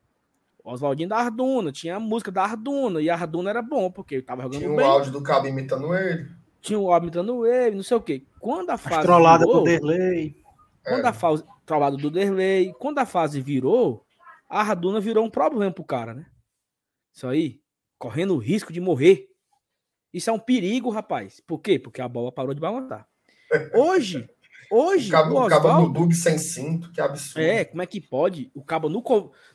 Oswaldinho 0.73 1.09
da 1.09 1.19
Arduna, 1.19 1.71
tinha 1.71 1.97
a 1.97 2.01
música 2.01 2.31
da 2.31 2.43
Arduna, 2.43 3.01
e 3.01 3.09
a 3.09 3.15
Arduna 3.15 3.51
era 3.51 3.63
bom, 3.63 3.91
porque 3.91 4.17
ele 4.17 4.23
tava 4.23 4.43
jogando 4.43 4.59
tinha 4.59 4.69
bem. 4.69 4.79
Tinha 4.79 4.89
o 4.89 4.93
áudio 4.93 5.13
do 5.13 5.23
Cabo 5.23 5.47
imitando 5.47 5.95
ele 5.95 6.29
tinha 6.67 6.79
o 6.81 6.87
Óbito 6.87 7.19
imitando 7.19 7.47
ele, 7.47 7.77
não 7.77 7.83
sei 7.85 7.97
o 7.97 8.01
quê. 8.01 8.25
Quando 8.41 8.71
a 8.71 8.77
fase. 8.77 8.97
As 8.97 9.05
trollada 9.05 9.47
virou, 9.47 9.61
do 9.61 9.65
Derlei. 9.65 10.35
Quando 10.83 11.05
é. 11.05 11.09
a 11.09 11.13
fase. 11.13 11.45
Trollada 11.65 11.97
do 11.97 12.11
Derlei. 12.11 12.73
Quando 12.81 12.99
a 12.99 13.07
fase 13.07 13.41
virou, 13.41 14.05
a 14.49 14.65
Raduna 14.65 15.01
virou 15.01 15.25
um 15.25 15.31
problema 15.31 15.73
pro 15.73 15.85
cara, 15.85 16.13
né? 16.13 16.27
Isso 17.15 17.27
aí, 17.29 17.61
correndo 17.97 18.35
o 18.35 18.39
risco 18.39 18.73
de 18.73 18.81
morrer. 18.81 19.29
Isso 20.13 20.29
é 20.29 20.33
um 20.33 20.41
perigo, 20.41 20.91
rapaz. 20.91 21.41
Por 21.47 21.61
quê? 21.61 21.79
Porque 21.79 22.01
a 22.01 22.09
bola 22.09 22.33
parou 22.33 22.53
de 22.53 22.61
balançar. 22.61 23.07
Hoje, 23.73 24.29
hoje. 24.71 25.09
O 25.09 25.13
cabo, 25.13 25.45
o 25.45 25.49
cabo 25.49 25.73
no 25.81 25.89
bug 25.89 26.15
sem 26.15 26.39
cinto, 26.39 26.91
que 26.93 27.01
absurdo. 27.01 27.45
É, 27.45 27.65
como 27.65 27.83
é 27.83 27.87
que 27.87 28.01
pode? 28.01 28.51
O 28.55 28.63
cabo 28.63 28.89
no, 28.89 29.03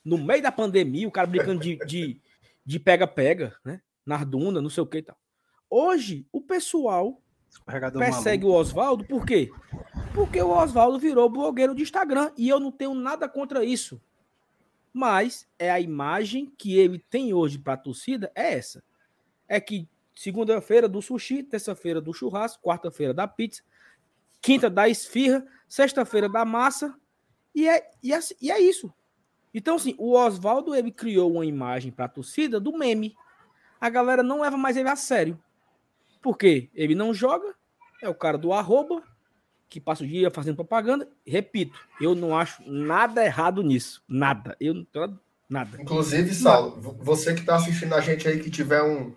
no 0.04 0.18
meio 0.18 0.42
da 0.42 0.52
pandemia, 0.52 1.08
o 1.08 1.12
cara 1.12 1.28
brincando 1.28 1.62
de 1.62 2.80
pega-pega, 2.80 3.48
de, 3.48 3.52
de 3.54 3.60
né? 3.66 3.82
Narduna, 4.06 4.62
não 4.62 4.70
sei 4.70 4.84
o 4.84 4.88
que 4.88 5.00
e 5.00 5.04
tal. 5.04 5.18
Hoje, 5.70 6.26
o 6.32 6.42
pessoal 6.42 7.22
persegue 7.98 8.44
maluco. 8.44 8.58
o 8.58 8.62
Oswaldo, 8.62 9.04
por 9.06 9.26
quê? 9.26 9.50
Porque 10.14 10.42
o 10.42 10.50
Oswaldo 10.50 11.00
virou 11.00 11.30
blogueiro 11.30 11.76
de 11.76 11.84
Instagram 11.84 12.32
e 12.38 12.50
eu 12.50 12.60
não 12.60 12.72
tenho 12.72 12.94
nada 12.94 13.28
contra 13.28 13.64
isso. 13.64 14.02
Mas 14.94 15.48
é 15.58 15.72
a 15.72 15.80
imagem 15.80 16.52
que 16.58 16.78
ele 16.78 17.00
tem 17.00 17.34
hoje 17.34 17.58
para 17.58 17.74
a 17.74 17.78
torcida 17.78 18.32
é 18.36 18.54
essa. 18.54 18.84
É 19.48 19.60
que 19.60 19.88
segunda-feira 20.14 20.88
do 20.88 21.02
sushi, 21.02 21.44
terça-feira 21.44 22.02
do 22.02 22.14
churrasco, 22.14 22.62
quarta-feira 22.62 23.14
da 23.14 23.28
pizza, 23.28 23.64
quinta 24.42 24.70
da 24.70 24.90
esfirra, 24.90 25.46
sexta-feira 25.68 26.28
da 26.28 26.44
massa 26.44 26.96
e 27.54 27.68
é, 27.68 27.90
e 28.02 28.14
é, 28.14 28.20
e 28.42 28.52
é 28.52 28.60
isso. 28.60 28.94
Então, 29.54 29.76
assim, 29.76 29.96
o 29.98 30.14
Oswaldo 30.14 30.74
ele 30.74 30.92
criou 30.92 31.32
uma 31.32 31.46
imagem 31.46 31.92
para 31.92 32.06
a 32.06 32.10
torcida 32.10 32.60
do 32.60 32.78
meme. 32.78 33.16
A 33.80 33.90
galera 33.90 34.24
não 34.24 34.42
leva 34.42 34.58
mais 34.58 34.78
ele 34.78 34.90
a 34.90 34.96
sério. 34.96 35.38
Porque 36.22 36.70
ele 36.74 36.96
não 36.96 37.14
joga, 37.14 37.54
é 38.02 38.08
o 38.08 38.16
cara 38.16 38.38
do 38.38 38.54
arroba, 38.54 39.04
que 39.68 39.80
passa 39.80 40.04
o 40.04 40.08
dia 40.08 40.32
fazendo 40.32 40.56
propaganda. 40.56 41.10
Repito, 41.26 41.78
eu 42.00 42.16
não 42.16 42.38
acho 42.38 42.62
nada 42.70 43.26
errado 43.26 43.64
nisso. 43.64 44.04
Nada. 44.08 44.56
Eu 44.60 44.74
não 44.74 44.86
nada. 45.50 45.82
Inclusive, 45.82 46.34
Saulo, 46.34 46.80
você 47.02 47.34
que 47.34 47.42
está 47.42 47.56
assistindo 47.56 47.94
a 47.94 48.02
gente 48.02 48.28
aí 48.28 48.40
que 48.40 48.50
tiver 48.50 48.82
um, 48.84 49.14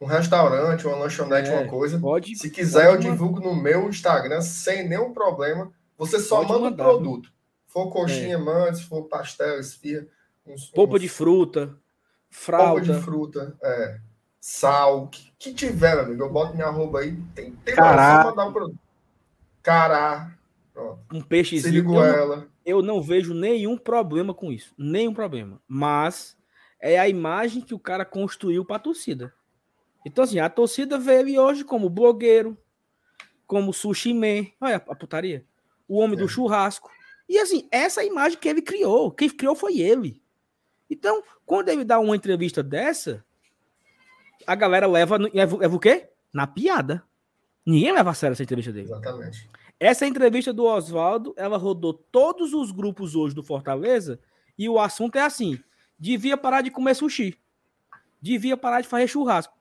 um 0.00 0.06
restaurante, 0.06 0.86
uma 0.86 0.96
lanchonete, 0.96 1.50
é, 1.50 1.58
uma 1.58 1.68
coisa. 1.68 1.98
Pode, 1.98 2.36
se 2.36 2.50
quiser, 2.50 2.90
pode 2.90 3.06
eu 3.06 3.12
divulgo 3.12 3.40
no 3.40 3.54
meu 3.54 3.88
Instagram 3.88 4.40
sem 4.40 4.88
nenhum 4.88 5.12
problema. 5.12 5.72
Você 5.96 6.20
só 6.20 6.42
manda 6.42 6.70
mandar, 6.70 6.84
o 6.84 6.98
produto. 6.98 7.24
Viu? 7.24 7.32
For 7.66 7.90
coxinha, 7.90 8.34
é. 8.34 8.38
manda, 8.38 8.74
se 8.74 8.84
for 8.84 9.04
pastel, 9.04 9.58
esfirra. 9.58 10.06
Uns, 10.46 10.66
Polpa 10.66 10.96
uns... 10.96 11.00
de 11.00 11.08
fruta, 11.08 11.76
fralda. 12.30 12.80
Polpa 12.80 12.92
de 12.92 13.04
fruta, 13.04 13.56
é 13.62 13.98
sal, 14.40 15.08
que, 15.08 15.32
que 15.38 15.52
tiver, 15.52 15.98
amigo. 15.98 16.22
Eu 16.22 16.30
boto 16.30 16.54
minha 16.54 16.66
arroba 16.66 17.00
aí, 17.00 17.16
tem, 17.34 17.52
tem 17.52 17.74
Cará. 17.74 18.24
mandar 18.24 18.46
um 18.46 18.52
produto. 18.52 18.78
Cará. 19.62 20.32
Pronto. 20.72 21.00
Um 21.12 21.20
peixezinho. 21.20 21.94
Eu, 21.94 22.04
ela. 22.04 22.48
eu 22.64 22.82
não 22.82 23.02
vejo 23.02 23.34
nenhum 23.34 23.76
problema 23.76 24.32
com 24.32 24.52
isso. 24.52 24.72
Nenhum 24.78 25.12
problema. 25.12 25.60
Mas 25.66 26.36
é 26.80 26.98
a 26.98 27.08
imagem 27.08 27.60
que 27.60 27.74
o 27.74 27.78
cara 27.78 28.04
construiu 28.04 28.64
para 28.64 28.76
a 28.76 28.80
torcida. 28.80 29.34
Então, 30.04 30.24
assim, 30.24 30.38
a 30.38 30.48
torcida 30.48 30.98
vê 30.98 31.20
ele 31.20 31.38
hoje 31.38 31.64
como 31.64 31.90
blogueiro, 31.90 32.56
como 33.46 33.72
sushi 33.72 34.14
man. 34.14 34.46
Olha 34.60 34.76
a 34.76 34.94
putaria. 34.94 35.44
O 35.86 35.98
homem 35.98 36.18
é. 36.18 36.22
do 36.22 36.28
churrasco. 36.28 36.90
E 37.28 37.38
assim, 37.38 37.68
essa 37.70 38.02
imagem 38.04 38.38
que 38.38 38.48
ele 38.48 38.62
criou. 38.62 39.10
Quem 39.10 39.28
criou 39.28 39.54
foi 39.54 39.78
ele. 39.80 40.22
Então, 40.88 41.22
quando 41.44 41.68
ele 41.68 41.84
dá 41.84 41.98
uma 41.98 42.16
entrevista 42.16 42.62
dessa, 42.62 43.24
a 44.46 44.54
galera 44.54 44.86
leva, 44.86 45.18
leva, 45.18 45.56
leva 45.56 45.76
o 45.76 45.80
quê? 45.80 46.08
Na 46.32 46.46
piada. 46.46 47.04
Ninguém 47.66 47.92
leva 47.92 48.10
a 48.10 48.14
sério 48.14 48.32
essa 48.32 48.42
entrevista 48.42 48.72
dele. 48.72 48.86
Exatamente. 48.86 49.50
Essa 49.78 50.06
entrevista 50.06 50.52
do 50.52 50.64
Oswaldo, 50.64 51.34
ela 51.36 51.58
rodou 51.58 51.92
todos 51.92 52.54
os 52.54 52.72
grupos 52.72 53.14
hoje 53.14 53.34
do 53.34 53.42
Fortaleza 53.42 54.18
e 54.58 54.68
o 54.68 54.78
assunto 54.78 55.16
é 55.16 55.22
assim: 55.22 55.60
devia 55.98 56.36
parar 56.36 56.62
de 56.62 56.70
comer 56.70 56.94
sushi. 56.94 57.38
Devia 58.20 58.56
parar 58.56 58.80
de 58.80 58.88
fazer 58.88 59.06
churrasco. 59.06 59.57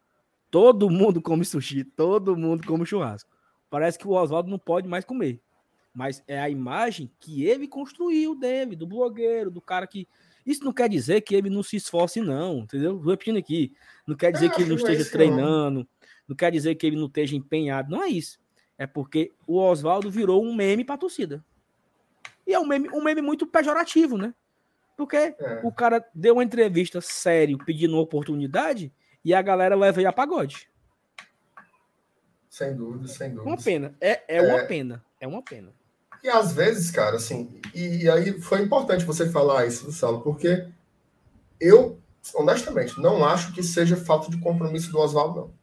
Todo 0.49 0.89
mundo 0.89 1.21
come 1.21 1.43
sushi, 1.43 1.83
todo 1.83 2.35
mundo 2.35 2.65
come 2.65 2.85
churrasco. 2.85 3.29
Parece 3.69 3.99
que 3.99 4.07
o 4.07 4.11
Oswaldo 4.11 4.49
não 4.49 4.57
pode 4.57 4.87
mais 4.87 5.03
comer. 5.03 5.41
Mas 5.93 6.23
é 6.27 6.39
a 6.39 6.49
imagem 6.49 7.11
que 7.19 7.43
ele 7.43 7.67
construiu 7.67 8.35
dele, 8.35 8.75
do 8.75 8.87
blogueiro, 8.87 9.49
do 9.49 9.61
cara 9.61 9.87
que. 9.87 10.07
Isso 10.45 10.63
não 10.63 10.71
quer 10.71 10.87
dizer 10.87 11.21
que 11.21 11.35
ele 11.35 11.49
não 11.49 11.61
se 11.61 11.75
esforce, 11.75 12.21
não, 12.21 12.59
entendeu? 12.59 12.97
Vou 12.97 13.11
repetindo 13.11 13.37
aqui. 13.37 13.73
Não 14.05 14.15
quer 14.15 14.31
dizer 14.31 14.51
que 14.51 14.61
ele 14.61 14.69
não 14.69 14.77
esteja 14.77 15.09
treinando, 15.11 15.85
não 16.27 16.35
quer 16.35 16.51
dizer 16.51 16.75
que 16.75 16.87
ele 16.87 16.95
não 16.95 17.07
esteja 17.07 17.35
empenhado. 17.35 17.91
Não 17.91 18.01
é 18.01 18.07
isso. 18.07 18.39
É 18.77 18.85
porque 18.87 19.33
o 19.45 19.57
Oswaldo 19.57 20.09
virou 20.09 20.43
um 20.43 20.55
meme 20.55 20.85
para 20.85 20.95
a 20.95 20.99
torcida. 20.99 21.43
E 22.45 22.53
é 22.53 22.59
um 22.59 22.65
meme, 22.65 22.89
um 22.93 23.03
meme 23.03 23.21
muito 23.21 23.45
pejorativo, 23.45 24.17
né? 24.17 24.33
Porque 24.95 25.17
é. 25.17 25.61
o 25.63 25.71
cara 25.71 26.03
deu 26.13 26.35
uma 26.35 26.43
entrevista 26.43 27.01
sério 27.01 27.57
pedindo 27.57 27.93
uma 27.93 28.01
oportunidade 28.01 28.93
e 29.27 29.33
a 29.33 29.41
galera 29.41 29.75
leva 29.75 29.99
ele 29.99 30.07
a 30.07 30.13
pagode. 30.13 30.69
Sem 32.49 32.73
dúvida, 32.73 33.09
sem 33.09 33.31
dúvida. 33.31 33.49
Uma 33.49 33.57
pena. 33.57 33.93
É, 33.99 34.11
é, 34.25 34.37
é, 34.37 34.41
uma 34.41 34.63
pena. 34.63 35.05
É 35.19 35.27
uma 35.27 35.41
pena. 35.41 35.73
E 36.23 36.29
às 36.29 36.53
vezes, 36.53 36.89
cara, 36.91 37.17
assim, 37.17 37.59
e, 37.75 38.09
aí 38.09 38.39
foi 38.39 38.61
importante 38.61 39.03
você 39.03 39.29
falar 39.29 39.65
isso, 39.65 39.91
Saulo, 39.91 40.21
porque 40.21 40.65
eu, 41.59 41.99
honestamente, 42.33 43.01
não 43.01 43.25
acho 43.25 43.51
que 43.51 43.61
seja 43.61 43.97
falta 43.97 44.31
de 44.31 44.39
compromisso 44.39 44.93
do 44.93 44.99
Oswaldo, 44.99 45.53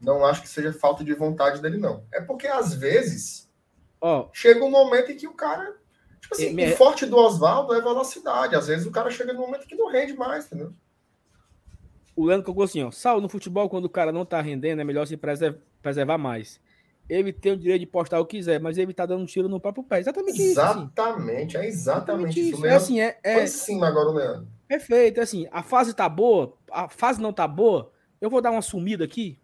não. 0.00 0.18
Não 0.18 0.24
acho 0.24 0.42
que 0.42 0.48
seja 0.48 0.72
falta 0.72 1.02
de 1.02 1.12
vontade 1.12 1.60
dele, 1.60 1.76
não. 1.76 2.04
É 2.12 2.20
porque 2.20 2.46
às 2.46 2.72
vezes 2.72 3.50
oh. 4.00 4.28
chega 4.32 4.64
um 4.64 4.70
momento 4.70 5.10
em 5.10 5.16
que 5.16 5.26
o 5.26 5.34
cara. 5.34 5.76
Tipo 6.20 6.36
assim, 6.36 6.54
me... 6.54 6.72
o 6.72 6.76
forte 6.76 7.04
do 7.04 7.16
Oswaldo 7.16 7.74
é 7.74 7.80
velocidade. 7.80 8.54
Às 8.54 8.68
vezes 8.68 8.86
o 8.86 8.92
cara 8.92 9.10
chega 9.10 9.32
num 9.32 9.40
momento 9.40 9.66
que 9.66 9.74
não 9.74 9.90
rende 9.90 10.12
mais, 10.12 10.46
entendeu? 10.46 10.72
O 12.18 12.26
Leandro 12.26 12.46
colocou 12.46 12.64
assim, 12.64 12.82
ó. 12.82 12.90
Sal, 12.90 13.20
no 13.20 13.28
futebol, 13.28 13.68
quando 13.68 13.84
o 13.84 13.88
cara 13.88 14.10
não 14.10 14.24
tá 14.24 14.40
rendendo, 14.40 14.80
é 14.80 14.84
melhor 14.84 15.06
se 15.06 15.16
preservar 15.16 16.18
mais. 16.18 16.60
Ele 17.08 17.32
tem 17.32 17.52
o 17.52 17.56
direito 17.56 17.78
de 17.82 17.86
postar 17.86 18.18
o 18.18 18.26
que 18.26 18.38
quiser, 18.38 18.58
mas 18.58 18.76
ele 18.76 18.92
tá 18.92 19.06
dando 19.06 19.22
um 19.22 19.24
tiro 19.24 19.48
no 19.48 19.60
próprio 19.60 19.84
pé. 19.84 20.00
Exatamente, 20.00 20.42
isso. 20.42 20.60
Assim. 20.60 20.80
Exatamente, 20.80 21.56
é 21.56 21.66
exatamente, 21.68 22.40
isso. 22.40 22.56
isso. 22.56 22.66
É 22.66 22.74
assim, 22.74 23.00
é, 23.00 23.16
é... 23.22 23.34
Foi 23.34 23.44
em 23.44 23.46
cima 23.46 23.86
agora 23.86 24.08
o 24.08 24.12
Leandro. 24.12 24.48
Perfeito, 24.66 25.20
é 25.20 25.22
assim, 25.22 25.46
a 25.52 25.62
fase 25.62 25.94
tá 25.94 26.08
boa, 26.08 26.52
a 26.72 26.88
fase 26.88 27.22
não 27.22 27.32
tá 27.32 27.46
boa, 27.46 27.92
eu 28.20 28.28
vou 28.28 28.42
dar 28.42 28.50
uma 28.50 28.62
sumida 28.62 29.04
aqui. 29.04 29.38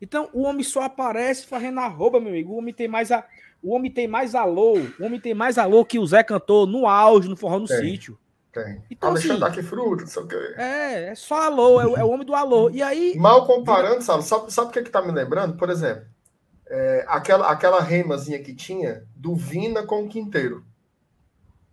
Então, 0.00 0.30
o 0.32 0.44
homem 0.44 0.64
só 0.64 0.84
aparece 0.84 1.46
fazendo 1.46 1.78
arroba, 1.78 2.18
meu 2.18 2.30
amigo. 2.30 2.54
O 2.54 2.56
homem 2.56 2.72
tem 2.72 2.88
mais 2.88 3.12
a... 3.12 3.22
O 3.62 3.74
homem 3.74 3.90
tem 3.90 4.08
mais 4.08 4.34
alô, 4.34 4.78
o 4.98 5.04
homem 5.04 5.20
tem 5.20 5.34
mais 5.34 5.58
alô 5.58 5.84
que 5.84 5.98
o 5.98 6.06
Zé 6.06 6.22
cantou 6.22 6.66
no 6.66 6.86
auge, 6.86 7.28
no 7.28 7.36
forró 7.36 7.58
no 7.58 7.66
sítio. 7.66 8.18
Tem. 8.52 8.82
Então, 8.90 9.10
Alexandre 9.10 9.44
assim, 9.44 9.62
fruta, 9.62 10.02
não 10.02 10.08
sei 10.08 10.22
o 10.22 10.26
quê. 10.26 10.54
É, 10.56 11.04
é 11.10 11.14
só 11.14 11.42
alô, 11.42 11.80
é, 11.80 12.00
é, 12.00 12.04
o 12.04 12.10
homem 12.10 12.26
do 12.26 12.34
alô. 12.34 12.70
E 12.70 12.82
aí. 12.82 13.14
Mal 13.16 13.46
comparando, 13.46 14.02
sabe? 14.02 14.24
Sabe, 14.24 14.52
sabe 14.52 14.68
o 14.68 14.72
que, 14.72 14.82
que 14.82 14.90
tá 14.90 15.02
me 15.02 15.12
lembrando? 15.12 15.56
Por 15.56 15.68
exemplo, 15.68 16.06
é, 16.66 17.04
aquela, 17.08 17.50
aquela 17.50 17.80
remazinha 17.80 18.42
que 18.42 18.54
tinha 18.54 19.06
do 19.14 19.34
Vina 19.34 19.82
com 19.84 20.04
o 20.04 20.08
Quinteiro. 20.08 20.64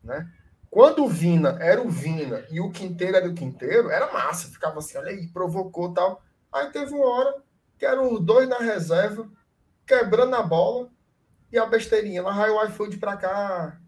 Né? 0.03 0.27
Quando 0.69 1.05
o 1.05 1.07
Vina 1.07 1.57
era 1.61 1.81
o 1.81 1.89
Vina 1.89 2.43
e 2.51 2.59
o 2.59 2.69
Quinteiro 2.69 3.15
era 3.15 3.27
o 3.27 3.33
Quinteiro, 3.33 3.89
era 3.89 4.11
massa. 4.11 4.49
Ficava 4.49 4.79
assim, 4.79 4.97
olha 4.97 5.11
aí, 5.11 5.27
provocou 5.27 5.93
tal. 5.93 6.21
Aí 6.51 6.69
teve 6.71 6.93
uma 6.93 7.07
hora 7.07 7.35
que 7.77 7.85
eram 7.85 8.13
os 8.13 8.19
dois 8.19 8.47
na 8.47 8.59
reserva, 8.59 9.29
quebrando 9.87 10.35
a 10.35 10.41
bola 10.41 10.89
e 11.51 11.57
a 11.57 11.65
besteirinha. 11.65 12.21
Lá 12.21 12.33
vai 12.33 12.49
o 12.49 12.63
iFood 12.65 12.97
pra 12.97 13.15
cá, 13.15 13.79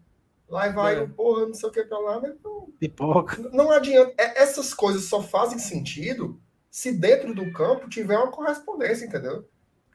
Lá 0.48 0.68
vai 0.70 0.96
é. 0.96 1.06
porra, 1.06 1.46
não 1.46 1.54
sei 1.54 1.68
o 1.68 1.72
que 1.72 1.84
pra 1.84 1.98
lá, 1.98 2.20
mas 2.20 2.34
não, 2.42 2.68
Pipoca. 2.80 3.36
não 3.52 3.70
adianta. 3.70 4.14
É, 4.16 4.42
essas 4.42 4.72
coisas 4.72 5.04
só 5.04 5.22
fazem 5.22 5.58
sentido 5.58 6.40
se 6.70 6.92
dentro 6.92 7.34
do 7.34 7.52
campo 7.52 7.88
tiver 7.88 8.16
uma 8.16 8.30
correspondência, 8.30 9.04
entendeu? 9.04 9.46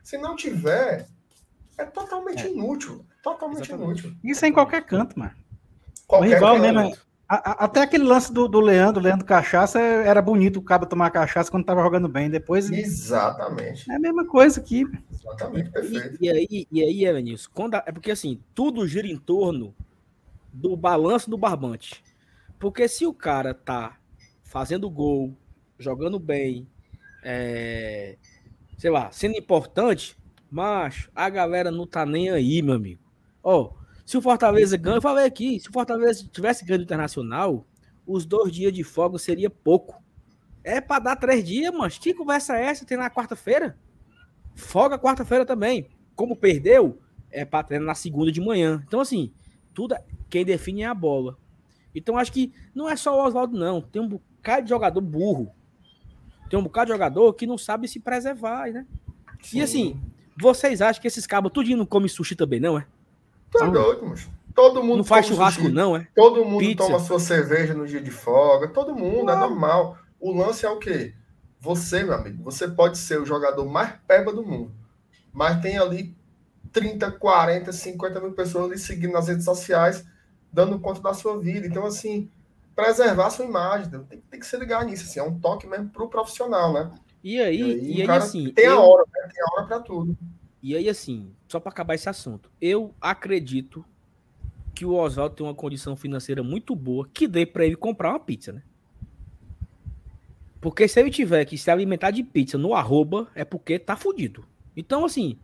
Se 0.04 0.18
não 0.18 0.36
tiver, 0.36 1.08
é 1.78 1.86
totalmente 1.86 2.46
é. 2.46 2.52
inútil. 2.52 3.04
Totalmente 3.24 3.70
Exatamente. 3.70 4.04
inútil. 4.04 4.20
Isso 4.24 4.46
é 4.46 4.48
em 4.50 4.54
qualquer 4.54 4.86
canto, 4.86 5.18
mano. 5.18 5.34
Qualquer 6.06 6.38
igual 6.38 6.60
canto. 6.60 6.74
mesmo. 6.74 6.98
A, 7.28 7.36
a, 7.36 7.66
até 7.66 7.82
aquele 7.82 8.04
lance 8.04 8.32
do, 8.32 8.48
do 8.48 8.60
Leandro, 8.60 9.02
Leandro 9.02 9.26
Cachaça, 9.26 9.80
era 9.80 10.22
bonito 10.22 10.58
o 10.58 10.62
cabo 10.62 10.86
tomar 10.86 11.10
cachaça 11.10 11.50
quando 11.50 11.66
tava 11.66 11.82
jogando 11.82 12.08
bem. 12.08 12.30
Depois. 12.30 12.70
Exatamente. 12.70 13.90
É 13.90 13.96
a 13.96 14.00
mesma 14.00 14.26
coisa 14.26 14.60
aqui. 14.60 14.86
Exatamente, 15.12 15.72
perfeito. 15.72 16.18
E, 16.22 16.26
e 16.26 16.30
aí, 16.30 16.68
e 16.72 16.84
aí, 16.84 17.06
Evanilson, 17.06 17.50
quando 17.54 17.76
é 17.76 17.92
porque 17.92 18.12
assim, 18.12 18.40
tudo 18.54 18.88
gira 18.88 19.08
em 19.08 19.18
torno 19.18 19.74
do 20.54 20.78
balanço 20.78 21.30
do 21.30 21.38
barbante. 21.38 22.04
Porque 22.60 22.88
se 22.88 23.06
o 23.06 23.14
cara 23.14 23.54
tá 23.54 23.98
fazendo 24.44 24.90
gol, 24.90 25.36
jogando 25.80 26.20
bem, 26.20 26.68
é, 27.24 28.18
sei 28.78 28.92
lá, 28.92 29.12
sendo 29.12 29.36
importante, 29.36 30.16
mas 30.50 31.10
a 31.16 31.30
galera 31.30 31.72
não 31.72 31.88
tá 31.88 32.06
nem 32.06 32.30
aí, 32.30 32.62
meu 32.62 32.76
amigo. 32.76 33.02
Ó, 33.42 33.62
oh, 33.62 33.74
se 34.06 34.18
o 34.18 34.22
Fortaleza 34.22 34.78
ganha, 34.78 34.98
eu 34.98 35.02
falei 35.02 35.26
aqui, 35.26 35.60
se 35.60 35.70
o 35.70 35.74
Fortaleza 35.74 36.28
tivesse 36.32 36.64
ganho 36.64 36.84
internacional, 36.84 37.66
os 38.06 38.26
dois 38.26 38.52
dias 38.52 38.72
de 38.72 38.84
folga 38.84 39.18
seria 39.18 39.50
pouco. 39.50 40.02
É 40.64 40.80
para 40.80 41.04
dar 41.04 41.16
três 41.16 41.44
dias, 41.44 41.74
mas 41.74 41.98
que 41.98 42.14
conversa 42.14 42.58
é 42.58 42.66
essa? 42.66 42.86
Tem 42.86 42.98
na 42.98 43.10
quarta-feira? 43.10 43.78
Folga 44.56 45.00
quarta-feira 45.00 45.46
também. 45.46 45.90
Como 46.16 46.36
perdeu, 46.36 47.00
é 47.32 47.44
para 47.44 47.64
treinar 47.64 47.88
na 47.88 47.96
segunda 47.96 48.32
de 48.32 48.40
manhã. 48.40 48.84
Então, 48.88 49.00
assim, 49.00 49.34
tudo 49.74 49.95
quem 50.30 50.45
define 50.45 50.84
é 50.84 50.86
a 50.86 50.94
bola. 50.94 51.38
Então 51.95 52.18
acho 52.18 52.32
que 52.32 52.52
não 52.74 52.90
é 52.90 52.95
só 52.95 53.16
o 53.16 53.26
Oswaldo, 53.26 53.58
não. 53.58 53.82
Tem 53.82 54.02
um 54.02 54.08
bocado 54.08 54.64
de 54.64 54.70
jogador 54.70 55.02
burro. 55.02 55.52
Tem 56.50 56.58
um 56.58 56.64
bocado 56.64 56.88
de 56.88 56.94
jogador 56.94 57.34
que 57.34 57.45
não 57.45 57.58
sabe 57.58 57.88
se 57.88 58.00
preservar, 58.00 58.72
né? 58.72 58.86
Sim. 59.41 59.60
E 59.60 59.62
assim, 59.62 60.02
vocês 60.40 60.82
acham 60.82 61.02
que 61.02 61.08
esses 61.08 61.28
cabos 61.28 61.52
tudinho 61.52 61.78
não 61.78 61.86
comem 61.86 62.08
sushi 62.08 62.36
também, 62.36 62.60
não 62.60 62.78
é? 62.78 62.86
Tá 63.52 63.68
doido, 63.68 64.06
mas 64.08 64.30
todo 64.56 64.84
mundo 64.84 64.98
não 64.98 65.04
faz 65.04 65.28
churrasco, 65.28 65.62
sushi. 65.62 65.74
não, 65.74 65.95
é? 65.95 66.08
Todo 66.16 66.44
mundo 66.44 66.60
Pizza. 66.60 66.86
toma 66.86 67.00
sua 67.00 67.20
cerveja 67.20 67.74
no 67.74 67.86
dia 67.86 68.02
de 68.02 68.10
folga. 68.12 68.68
Todo 68.68 68.95
mundo, 68.95 69.32
é 69.32 69.36
normal. 69.36 69.98
O 70.20 70.32
lance 70.32 70.66
é 70.66 70.70
o 70.70 70.80
quê? 70.80 71.14
Você, 71.60 72.04
meu 72.04 72.14
amigo, 72.14 72.44
você 72.44 72.68
pode 72.68 72.98
ser 72.98 73.22
o 73.22 73.26
jogador 73.26 73.66
mais 73.66 73.94
peba 74.08 74.34
do 74.34 74.44
mundo, 74.44 74.72
mas 75.32 75.62
tem 75.62 75.78
ali 75.78 76.16
30, 76.74 77.12
40, 77.12 77.72
50 77.72 78.20
mil 78.20 78.34
pessoas 78.34 78.66
ali 78.66 78.78
seguindo 78.78 79.14
nas 79.14 79.28
redes 79.28 79.45
sociais 79.45 80.04
dando 80.54 80.80
conta 80.80 81.02
da 81.02 81.14
sua 81.14 81.40
vida. 81.40 81.66
Então, 81.66 81.86
assim, 81.86 82.30
preservar 82.76 83.28
a 83.28 83.30
sua 83.32 83.45
imagem, 83.45 83.90
tem, 83.90 84.20
tem 84.20 84.40
que 84.40 84.45
se 84.45 84.56
ligar 84.58 84.86
nisso, 84.86 85.04
assim, 85.04 85.20
é 85.20 85.24
um 85.24 85.40
toque 85.40 85.66
mesmo 85.66 85.90
pro 85.90 86.08
profissional, 86.08 86.72
né? 86.72 86.91
E 87.24 87.40
aí, 87.40 87.60
e 87.60 87.64
aí, 87.64 87.91
e 87.98 88.02
aí 88.02 88.10
assim. 88.10 88.52
Tem 88.52 88.66
eu... 88.66 88.78
a 88.78 88.82
hora, 88.82 89.04
né? 89.12 89.30
Tem 89.34 89.44
a 89.44 89.56
hora 89.56 89.68
para 89.68 89.80
tudo. 89.80 90.18
E 90.62 90.76
aí, 90.76 90.88
assim, 90.88 91.32
só 91.48 91.60
para 91.60 91.72
acabar 91.72 91.95
esse 91.95 92.08
assunto, 92.08 92.50
eu 92.62 92.94
acredito 93.02 93.84
que 94.74 94.86
o 94.86 94.94
Oswaldo 94.94 95.36
tem 95.36 95.45
uma 95.45 95.54
condição 95.54 95.95
financeira 95.95 96.41
muito 96.41 96.76
boa 96.76 97.08
que 97.14 97.28
dê 97.28 97.45
para 97.45 97.66
ele 97.66 97.76
comprar 97.76 98.12
uma 98.12 98.20
pizza, 98.20 98.54
né? 98.54 98.62
Porque 100.60 100.88
se 100.88 101.00
ele 101.00 101.12
tiver 101.12 101.44
que 101.44 101.58
se 101.58 101.70
alimentar 101.70 102.12
de 102.12 102.24
pizza 102.24 102.58
no 102.58 102.74
arroba, 102.74 103.28
é 103.36 103.44
porque 103.44 103.78
tá 103.78 103.98
fudido. 103.98 104.45
Então, 104.76 105.04
assim, 105.04 105.38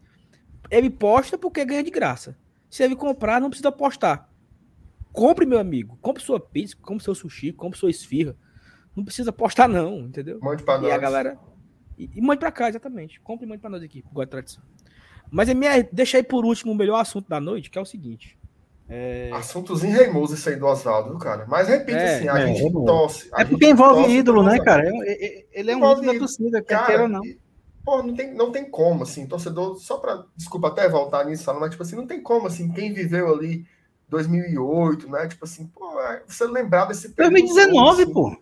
ele 0.69 0.89
posta 0.89 1.37
porque 1.37 1.65
ganha 1.65 1.83
de 1.83 1.91
graça. 1.91 2.37
Se 2.69 2.83
ele 2.83 2.95
comprar, 2.95 3.41
não 3.41 3.49
precisa 3.49 3.71
postar. 3.71 4.29
Compre, 5.11 5.45
meu 5.45 5.59
amigo. 5.59 5.97
Compre 6.01 6.21
sua 6.21 6.39
pizza, 6.39 6.75
compre 6.81 7.03
seu 7.03 7.15
sushi, 7.15 7.51
compre 7.51 7.79
sua 7.79 7.89
esfirra. 7.89 8.35
Não 8.95 9.03
precisa 9.03 9.31
postar, 9.31 9.67
não, 9.67 10.01
entendeu? 10.01 10.39
Mande 10.41 10.63
pra 10.63 10.77
e 10.77 10.81
nós. 10.81 10.91
a 10.91 10.97
galera. 10.97 11.39
E, 11.97 12.09
e 12.15 12.21
mande 12.21 12.39
pra 12.39 12.51
cá, 12.51 12.69
exatamente. 12.69 13.19
Compre 13.21 13.45
e 13.45 13.49
mande 13.49 13.61
pra 13.61 13.69
nós 13.69 13.81
aqui, 13.81 13.99
igual 13.99 14.23
a 14.23 14.27
tradição. 14.27 14.63
Mas 15.31 15.49
MR, 15.49 15.87
deixa 15.91 16.17
aí 16.17 16.23
por 16.23 16.45
último 16.45 16.71
o 16.71 16.75
melhor 16.75 16.99
assunto 16.99 17.27
da 17.27 17.39
noite, 17.39 17.69
que 17.69 17.77
é 17.77 17.81
o 17.81 17.85
seguinte. 17.85 18.37
É... 18.87 19.29
Assuntos 19.33 19.83
enreimosos 19.83 20.39
isso 20.39 20.49
aí 20.49 20.55
do 20.55 20.65
Oswaldo, 20.65 21.17
cara. 21.19 21.45
Mas 21.47 21.67
repito 21.67 21.97
é, 21.97 22.15
assim, 22.15 22.27
a 22.27 22.39
é, 22.39 22.47
gente 22.47 22.65
é 22.65 22.71
tosse. 22.71 23.29
É 23.35 23.45
porque 23.45 23.67
envolve 23.69 24.11
ídolo, 24.11 24.41
né, 24.41 24.59
cara? 24.59 24.83
Ele 25.51 25.71
é 25.71 25.75
um 25.75 25.91
ídolo 25.91 26.13
da 26.13 26.19
torcida, 26.19 26.61
quer 26.61 26.85
queira 26.85 27.03
ou 27.03 27.09
não. 27.09 27.21
Pô, 27.89 28.03
não 28.03 28.13
tem, 28.13 28.31
não 28.35 28.51
tem 28.51 28.69
como, 28.69 29.01
assim, 29.01 29.25
torcedor, 29.25 29.75
só 29.79 29.97
pra, 29.97 30.23
desculpa 30.35 30.67
até 30.67 30.87
voltar 30.87 31.25
nisso, 31.25 31.51
mas, 31.59 31.71
tipo 31.71 31.81
assim, 31.81 31.95
não 31.95 32.05
tem 32.05 32.21
como, 32.21 32.45
assim, 32.45 32.71
quem 32.71 32.93
viveu 32.93 33.33
ali 33.33 33.65
2008, 34.09 35.09
né? 35.09 35.27
Tipo 35.27 35.43
assim, 35.43 35.65
pô, 35.65 35.99
é, 35.99 36.21
você 36.27 36.45
lembrar 36.45 36.85
desse 36.85 37.09
período. 37.09 37.33
2019, 37.33 38.03
assim. 38.03 38.13
pô. 38.13 38.37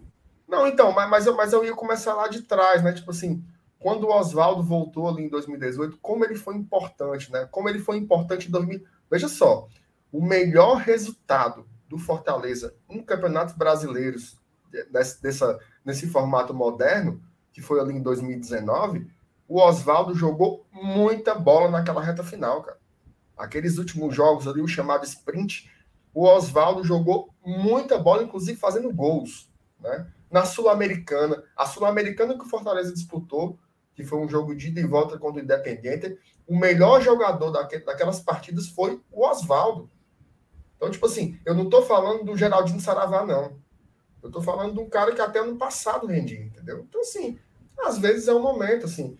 Não, 0.49 0.67
então, 0.67 0.91
mas, 0.91 1.09
mas, 1.09 1.25
eu, 1.25 1.37
mas 1.37 1.53
eu 1.53 1.63
ia 1.63 1.73
começar 1.73 2.13
lá 2.13 2.27
de 2.27 2.41
trás, 2.41 2.83
né? 2.83 2.91
Tipo 2.91 3.11
assim, 3.11 3.41
quando 3.79 4.03
o 4.03 4.11
Oswaldo 4.11 4.61
voltou 4.61 5.07
ali 5.07 5.23
em 5.23 5.29
2018, 5.29 5.97
como 6.01 6.25
ele 6.25 6.35
foi 6.35 6.57
importante, 6.57 7.31
né? 7.31 7.47
Como 7.49 7.69
ele 7.69 7.79
foi 7.79 7.95
importante 7.95 8.49
em 8.49 8.51
2000. 8.51 8.83
Veja 9.09 9.29
só, 9.29 9.69
o 10.11 10.21
melhor 10.21 10.75
resultado 10.75 11.65
do 11.87 11.97
Fortaleza 11.97 12.75
em 12.89 13.01
campeonatos 13.01 13.55
brasileiros 13.55 14.37
nesse, 14.91 15.21
dessa, 15.21 15.57
nesse 15.85 16.05
formato 16.05 16.53
moderno, 16.53 17.21
que 17.53 17.61
foi 17.61 17.79
ali 17.79 17.93
em 17.93 18.01
2019, 18.01 19.15
o 19.47 19.61
Oswaldo 19.61 20.13
jogou 20.13 20.65
muita 20.71 21.33
bola 21.35 21.69
naquela 21.69 22.01
reta 22.01 22.23
final, 22.23 22.61
cara 22.61 22.77
aqueles 23.37 23.77
últimos 23.77 24.15
jogos 24.15 24.47
ali, 24.47 24.61
o 24.61 24.67
chamado 24.67 25.05
sprint, 25.05 25.69
o 26.13 26.25
Oswaldo 26.25 26.83
jogou 26.83 27.33
muita 27.45 27.97
bola, 27.99 28.23
inclusive 28.23 28.57
fazendo 28.57 28.91
gols. 28.91 29.49
Né? 29.79 30.07
Na 30.31 30.43
Sul-Americana, 30.43 31.43
a 31.55 31.65
Sul-Americana 31.65 32.33
que 32.33 32.43
o 32.43 32.49
Fortaleza 32.49 32.91
disputou, 32.91 33.59
que 33.93 34.03
foi 34.03 34.19
um 34.19 34.27
jogo 34.27 34.55
de 34.55 34.69
ida 34.69 34.79
e 34.79 34.85
volta 34.85 35.17
contra 35.17 35.39
o 35.39 35.43
Independente, 35.43 36.17
o 36.47 36.57
melhor 36.57 37.01
jogador 37.01 37.51
daquelas 37.51 38.19
partidas 38.19 38.67
foi 38.67 39.01
o 39.11 39.25
Oswaldo. 39.25 39.89
Então, 40.75 40.89
tipo 40.89 41.05
assim, 41.05 41.39
eu 41.45 41.53
não 41.53 41.63
estou 41.63 41.83
falando 41.83 42.23
do 42.23 42.37
Geraldinho 42.37 42.79
Saravá, 42.79 43.25
não. 43.25 43.59
Eu 44.21 44.27
estou 44.27 44.41
falando 44.41 44.73
de 44.73 44.79
um 44.79 44.89
cara 44.89 45.13
que 45.13 45.21
até 45.21 45.39
ano 45.39 45.57
passado 45.57 46.07
rendia, 46.07 46.43
entendeu? 46.43 46.85
Então, 46.87 47.01
assim, 47.01 47.39
às 47.79 47.97
vezes 47.97 48.27
é 48.27 48.33
um 48.33 48.41
momento, 48.41 48.85
assim. 48.85 49.17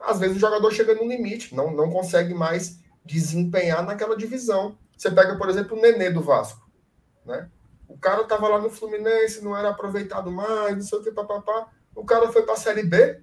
Às 0.00 0.20
vezes 0.20 0.36
o 0.36 0.40
jogador 0.40 0.70
chega 0.70 0.94
no 0.94 1.06
limite, 1.06 1.54
não, 1.54 1.70
não 1.70 1.90
consegue 1.90 2.34
mais 2.34 2.78
desempenhar 3.04 3.84
naquela 3.84 4.16
divisão. 4.16 4.76
Você 4.96 5.10
pega, 5.10 5.36
por 5.36 5.48
exemplo, 5.48 5.76
o 5.76 5.80
Nenê 5.80 6.10
do 6.10 6.22
Vasco, 6.22 6.68
né? 7.24 7.48
O 7.88 7.96
cara 7.96 8.24
tava 8.24 8.48
lá 8.48 8.60
no 8.60 8.68
Fluminense, 8.68 9.42
não 9.42 9.56
era 9.56 9.70
aproveitado 9.70 10.30
mais, 10.30 10.74
não 10.74 10.82
sei 10.82 10.98
o 10.98 11.02
que, 11.02 11.10
papapá. 11.10 11.68
O 11.94 12.04
cara 12.04 12.30
foi 12.30 12.42
para 12.42 12.54
a 12.54 12.58
Série 12.58 12.82
B, 12.82 13.20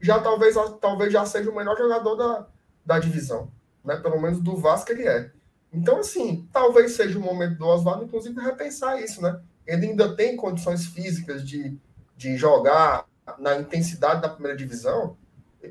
já 0.00 0.18
talvez, 0.18 0.56
talvez 0.80 1.12
já 1.12 1.26
seja 1.26 1.50
o 1.50 1.54
melhor 1.54 1.76
jogador 1.76 2.16
da, 2.16 2.46
da 2.84 2.98
divisão, 2.98 3.52
né? 3.84 3.96
Pelo 3.96 4.20
menos 4.20 4.40
do 4.40 4.56
Vasco 4.56 4.90
ele 4.90 5.06
é. 5.06 5.30
Então, 5.72 5.98
assim, 5.98 6.48
talvez 6.52 6.92
seja 6.92 7.18
o 7.18 7.22
momento 7.22 7.58
do 7.58 7.66
Oswaldo, 7.66 8.04
inclusive, 8.04 8.40
repensar 8.40 9.00
isso, 9.00 9.22
né? 9.22 9.40
Ele 9.66 9.88
ainda 9.88 10.16
tem 10.16 10.34
condições 10.34 10.86
físicas 10.86 11.46
de, 11.46 11.78
de 12.16 12.36
jogar 12.36 13.06
na 13.38 13.56
intensidade 13.56 14.22
da 14.22 14.28
primeira 14.28 14.56
divisão. 14.56 15.16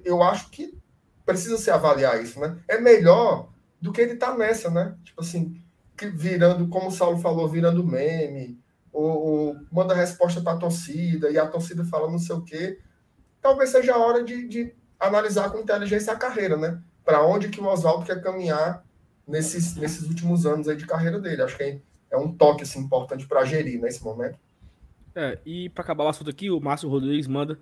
Eu 0.03 0.21
acho 0.23 0.49
que 0.49 0.77
precisa 1.25 1.57
se 1.57 1.69
avaliar 1.69 2.21
isso, 2.23 2.39
né? 2.39 2.57
É 2.67 2.79
melhor 2.79 3.49
do 3.81 3.91
que 3.91 4.01
ele 4.01 4.15
tá 4.15 4.35
nessa, 4.35 4.69
né? 4.69 4.95
Tipo 5.03 5.21
assim, 5.21 5.61
virando, 6.13 6.67
como 6.67 6.87
o 6.87 6.91
Saulo 6.91 7.19
falou, 7.19 7.47
virando 7.47 7.85
meme, 7.85 8.59
ou, 8.91 9.05
ou 9.05 9.55
manda 9.71 9.93
resposta 9.93 10.41
para 10.41 10.53
a 10.53 10.57
torcida, 10.57 11.29
e 11.29 11.37
a 11.37 11.47
torcida 11.47 11.83
fala 11.85 12.09
não 12.09 12.19
sei 12.19 12.35
o 12.35 12.41
quê. 12.41 12.79
Talvez 13.41 13.69
seja 13.69 13.93
a 13.93 13.97
hora 13.97 14.23
de, 14.23 14.47
de 14.47 14.73
analisar 14.99 15.49
com 15.49 15.59
inteligência 15.59 16.13
a 16.13 16.17
carreira, 16.17 16.57
né? 16.57 16.81
Para 17.05 17.25
onde 17.25 17.49
que 17.49 17.61
o 17.61 17.65
Oswaldo 17.65 18.05
quer 18.05 18.21
caminhar 18.21 18.83
nesses, 19.27 19.75
nesses 19.75 20.07
últimos 20.07 20.45
anos 20.45 20.67
aí 20.67 20.75
de 20.75 20.85
carreira 20.85 21.19
dele. 21.19 21.41
Acho 21.41 21.55
que 21.55 21.63
é, 21.63 21.79
é 22.11 22.17
um 22.17 22.31
toque 22.33 22.63
assim, 22.63 22.79
importante 22.79 23.27
para 23.27 23.45
gerir 23.45 23.79
nesse 23.79 24.03
momento. 24.03 24.37
É, 25.15 25.39
e 25.45 25.69
para 25.69 25.83
acabar 25.83 26.05
o 26.05 26.09
assunto 26.09 26.29
aqui, 26.29 26.49
o 26.49 26.59
Márcio 26.59 26.89
Rodrigues 26.89 27.27
manda 27.27 27.57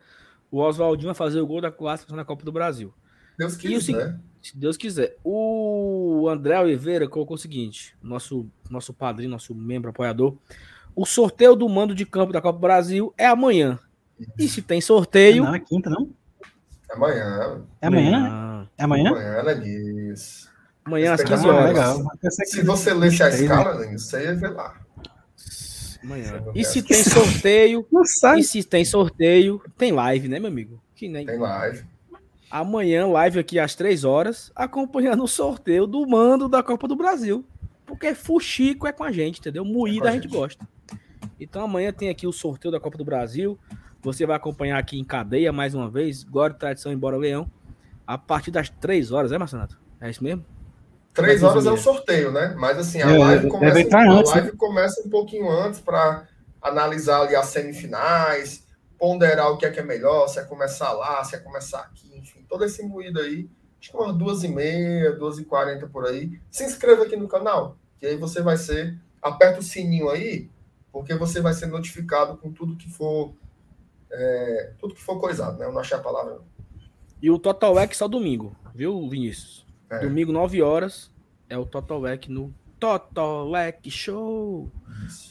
o 0.51 0.59
Oswaldinho 0.59 1.11
a 1.11 1.15
fazer 1.15 1.39
o 1.39 1.47
gol 1.47 1.61
da 1.61 1.71
clássica 1.71 2.15
na 2.15 2.25
Copa 2.25 2.43
do 2.43 2.51
Brasil. 2.51 2.93
Deus 3.37 3.55
quiser. 3.55 4.19
Se 4.41 4.57
Deus 4.57 4.77
quiser. 4.77 5.15
O 5.23 6.27
André 6.29 6.59
Oliveira 6.59 7.07
colocou 7.07 7.35
o 7.35 7.39
seguinte: 7.39 7.95
nosso, 8.01 8.49
nosso 8.69 8.93
padrinho, 8.93 9.29
nosso 9.29 9.53
membro 9.53 9.89
apoiador. 9.89 10.35
O 10.95 11.05
sorteio 11.05 11.55
do 11.55 11.69
mando 11.69 11.93
de 11.93 12.05
campo 12.05 12.33
da 12.33 12.41
Copa 12.41 12.57
do 12.57 12.61
Brasil 12.61 13.13
é 13.17 13.27
amanhã. 13.27 13.79
E 14.37 14.47
se 14.47 14.61
tem 14.63 14.81
sorteio. 14.81 15.43
Não, 15.43 15.53
é 15.53 15.59
quinta, 15.59 15.89
não? 15.89 16.09
É 16.89 16.95
amanhã. 16.95 17.65
É 17.81 17.87
amanhã? 17.87 18.69
É 18.77 18.83
amanhã? 18.83 19.09
Amanhã, 19.11 19.43
né, 19.43 19.53
Diz. 19.55 20.49
Amanhã 20.83 21.13
às 21.13 21.23
15 21.23 21.47
horas. 21.47 21.65
legal. 21.65 22.03
Se 22.31 22.63
você 22.63 22.93
lesse 22.93 23.21
a 23.21 23.29
escala, 23.29 23.75
né? 23.77 23.97
você 23.97 24.23
ia 24.23 24.35
ver 24.35 24.49
lá. 24.49 24.73
Amanhã. 26.07 26.41
E 26.55 26.63
se 26.63 26.81
tem 26.81 27.03
sorteio? 27.03 27.85
e 28.38 28.43
se 28.43 28.63
tem 28.63 28.85
sorteio, 28.85 29.61
tem 29.77 29.91
live, 29.91 30.29
né, 30.29 30.39
meu 30.39 30.49
amigo? 30.49 30.81
Que 30.95 31.09
nem... 31.09 31.25
Tem 31.25 31.38
live. 31.38 31.84
Amanhã, 32.49 33.05
live 33.07 33.39
aqui 33.39 33.59
às 33.59 33.75
3 33.75 34.05
horas, 34.05 34.49
acompanhando 34.55 35.25
o 35.25 35.27
sorteio 35.27 35.85
do 35.85 36.07
mando 36.07 36.47
da 36.47 36.63
Copa 36.63 36.88
do 36.88 36.95
Brasil. 36.95 37.43
Porque 37.85 38.15
Fuxico 38.15 38.88
é 38.88 38.93
com 38.93 39.03
a 39.03 39.11
gente, 39.11 39.39
entendeu? 39.39 39.65
Moída 39.65 40.05
é 40.05 40.09
a 40.09 40.11
gente, 40.13 40.23
gente 40.23 40.31
gosta. 40.31 40.67
Então 41.38 41.63
amanhã 41.63 41.91
tem 41.91 42.07
aqui 42.07 42.25
o 42.25 42.31
sorteio 42.31 42.71
da 42.71 42.79
Copa 42.79 42.97
do 42.97 43.03
Brasil. 43.03 43.59
Você 44.01 44.25
vai 44.25 44.38
acompanhar 44.38 44.77
aqui 44.77 44.97
em 44.97 45.03
cadeia 45.03 45.51
mais 45.51 45.75
uma 45.75 45.89
vez. 45.89 46.23
Glória 46.23 46.53
e 46.53 46.57
tradição 46.57 46.93
embora 46.93 47.17
Leão. 47.17 47.51
A 48.05 48.17
partir 48.17 48.51
das 48.51 48.69
3 48.69 49.11
horas, 49.11 49.34
é, 49.34 49.38
Marcenato? 49.38 49.77
É 49.99 50.09
isso 50.09 50.23
mesmo? 50.23 50.45
Três 51.18 51.41
horas 51.41 51.65
é 51.65 51.72
o 51.72 51.77
sorteio, 51.77 52.31
né? 52.31 52.56
Mas 52.57 52.77
assim, 52.77 53.02
a, 53.02 53.11
é, 53.11 53.18
live, 53.18 53.48
começa, 53.49 53.98
a 53.98 54.11
antes, 54.11 54.31
live 54.31 54.52
começa 54.56 55.02
um 55.02 55.10
pouquinho 55.10 55.49
antes 55.49 55.80
para 55.80 56.27
analisar 56.61 57.22
ali 57.22 57.35
as 57.35 57.48
semifinais, 57.48 58.64
ponderar 58.99 59.52
o 59.52 59.57
que 59.57 59.65
é 59.65 59.72
que 59.72 59.80
é 59.80 59.84
melhor, 59.84 60.27
se 60.27 60.39
é 60.39 60.44
começar 60.44 60.91
lá, 60.94 61.23
se 61.23 61.35
é 61.35 61.39
começar 61.39 61.80
aqui, 61.80 62.15
enfim, 62.15 62.45
todo 62.48 62.64
esse 62.64 62.84
moído 62.84 63.19
aí. 63.19 63.49
Acho 63.80 63.91
que 63.91 63.98
umas 63.98 64.15
duas 64.15 64.44
e 64.44 64.48
meia, 64.48 65.11
duas 65.14 65.39
e 65.39 65.45
quarenta 65.45 65.88
por 65.88 66.06
aí. 66.06 66.39
Se 66.52 66.64
inscreva 66.64 67.03
aqui 67.03 67.15
no 67.15 67.27
canal, 67.27 67.77
que 67.99 68.06
aí 68.06 68.15
você 68.15 68.41
vai 68.41 68.57
ser. 68.57 68.95
Aperta 69.19 69.60
o 69.60 69.64
sininho 69.64 70.10
aí, 70.10 70.49
porque 70.91 71.15
você 71.15 71.41
vai 71.41 71.53
ser 71.53 71.65
notificado 71.65 72.38
com 72.38 72.52
tudo 72.52 72.76
que 72.76 72.89
for. 72.89 73.34
É, 74.11 74.72
tudo 74.80 74.95
que 74.95 75.02
for 75.02 75.19
coisado, 75.19 75.57
né? 75.57 75.65
Eu 75.65 75.72
não 75.72 75.80
achei 75.80 75.98
a 75.98 76.02
palavra. 76.02 76.39
E 77.22 77.30
o 77.30 77.38
Total 77.38 77.77
X 77.80 77.98
só 77.98 78.07
domingo, 78.07 78.56
viu, 78.73 79.10
Vinícius? 79.10 79.66
É. 79.89 79.99
Domingo, 79.99 80.31
9 80.31 80.61
horas, 80.61 81.11
é 81.49 81.57
o 81.57 81.65
Total 81.65 81.99
Lec 81.99 82.30
no 82.30 82.53
Total 82.80 83.49
Lec 83.49 83.89
Show. 83.89 84.72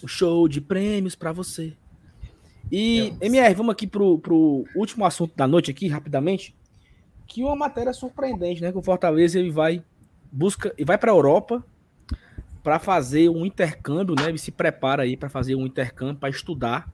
O 0.02 0.08
show 0.08 0.48
de 0.48 0.60
prêmios 0.60 1.14
para 1.14 1.32
você. 1.32 1.74
E, 2.70 3.14
é 3.20 3.26
MR, 3.26 3.54
vamos 3.54 3.72
aqui 3.72 3.86
pro, 3.86 4.18
pro 4.18 4.64
último 4.74 5.04
assunto 5.04 5.36
da 5.36 5.46
noite 5.46 5.70
aqui, 5.70 5.86
rapidamente. 5.88 6.54
Que 7.26 7.42
uma 7.42 7.54
matéria 7.54 7.92
surpreendente, 7.92 8.60
né? 8.60 8.72
Que 8.72 8.78
o 8.78 8.82
Fortaleza 8.82 9.38
ele 9.38 9.50
vai 9.50 9.82
busca 10.32 10.74
e 10.76 10.84
vai 10.84 10.98
para 10.98 11.10
a 11.10 11.14
Europa 11.14 11.64
para 12.62 12.78
fazer 12.78 13.28
um 13.28 13.46
intercâmbio, 13.46 14.14
né? 14.14 14.28
Ele 14.28 14.38
se 14.38 14.50
prepara 14.50 15.04
aí 15.04 15.16
para 15.16 15.28
fazer 15.28 15.54
um 15.54 15.66
intercâmbio 15.66 16.16
para 16.16 16.28
estudar 16.28 16.92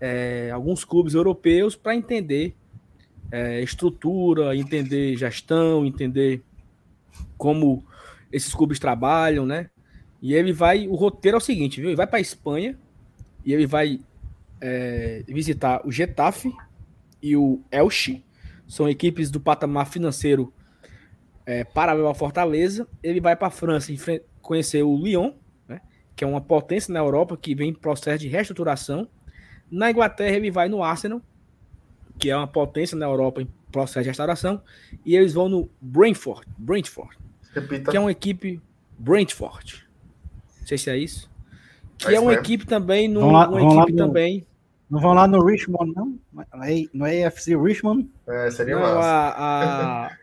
é, 0.00 0.50
alguns 0.50 0.84
clubes 0.84 1.14
europeus 1.14 1.76
para 1.76 1.94
entender 1.94 2.54
é, 3.30 3.62
estrutura, 3.62 4.56
entender 4.56 5.16
gestão, 5.16 5.84
entender 5.84 6.42
como 7.36 7.84
esses 8.30 8.54
clubes 8.54 8.78
trabalham, 8.78 9.44
né? 9.44 9.70
E 10.20 10.34
ele 10.34 10.52
vai. 10.52 10.86
O 10.86 10.94
roteiro 10.94 11.36
é 11.36 11.38
o 11.38 11.40
seguinte, 11.40 11.80
viu? 11.80 11.90
Ele 11.90 11.96
vai 11.96 12.06
para 12.06 12.20
Espanha 12.20 12.78
e 13.44 13.52
ele 13.52 13.66
vai 13.66 14.00
é, 14.60 15.24
visitar 15.26 15.86
o 15.86 15.90
Getafe 15.90 16.52
e 17.20 17.36
o 17.36 17.60
Elche. 17.70 18.24
São 18.66 18.88
equipes 18.88 19.30
do 19.30 19.40
patamar 19.40 19.86
financeiro 19.86 20.52
é, 21.44 21.64
paralelo 21.64 22.08
à 22.08 22.14
Fortaleza. 22.14 22.86
Ele 23.02 23.20
vai 23.20 23.36
para 23.36 23.48
a 23.48 23.50
França 23.50 23.92
conhecer 24.40 24.82
o 24.82 24.96
Lyon, 24.96 25.32
né? 25.68 25.80
que 26.14 26.24
é 26.24 26.26
uma 26.26 26.40
potência 26.40 26.92
na 26.92 27.00
Europa 27.00 27.36
que 27.36 27.54
vem 27.54 27.70
em 27.70 27.74
processo 27.74 28.20
de 28.20 28.28
reestruturação. 28.28 29.08
Na 29.70 29.90
Inglaterra, 29.90 30.36
ele 30.36 30.50
vai 30.50 30.68
no 30.68 30.82
Arsenal, 30.82 31.20
que 32.18 32.30
é 32.30 32.36
uma 32.36 32.46
potência 32.46 32.96
na 32.96 33.06
Europa 33.06 33.42
em 33.42 33.48
processo 33.72 34.02
de 34.02 34.08
restauração. 34.08 34.62
E 35.04 35.16
eles 35.16 35.32
vão 35.32 35.48
no 35.48 35.70
Brentford. 35.80 36.46
Brentford 36.56 37.16
Repita. 37.54 37.90
que 37.90 37.96
é 37.96 38.00
uma 38.00 38.12
equipe 38.12 38.60
Brentford. 38.98 39.86
Não 40.60 40.66
sei 40.66 40.78
se 40.78 40.90
é 40.90 40.96
isso. 40.96 41.30
Que 41.98 42.08
é, 42.08 42.14
é 42.14 42.20
uma 42.20 42.34
equipe 42.34 42.66
também 42.66 43.08
no, 43.08 43.30
lá, 43.30 43.48
uma 43.48 43.60
equipe 43.60 43.92
no, 43.92 44.06
também. 44.06 44.46
Não 44.88 45.00
vão 45.00 45.14
lá 45.14 45.26
no 45.26 45.44
Richmond, 45.44 45.92
não? 45.94 46.18
No 46.92 47.04
AFC 47.04 47.56
Richmond? 47.56 48.08
É, 48.28 48.50
seria 48.50 48.76
não, 48.76 48.84
a, 48.84 49.28
a, 49.30 50.16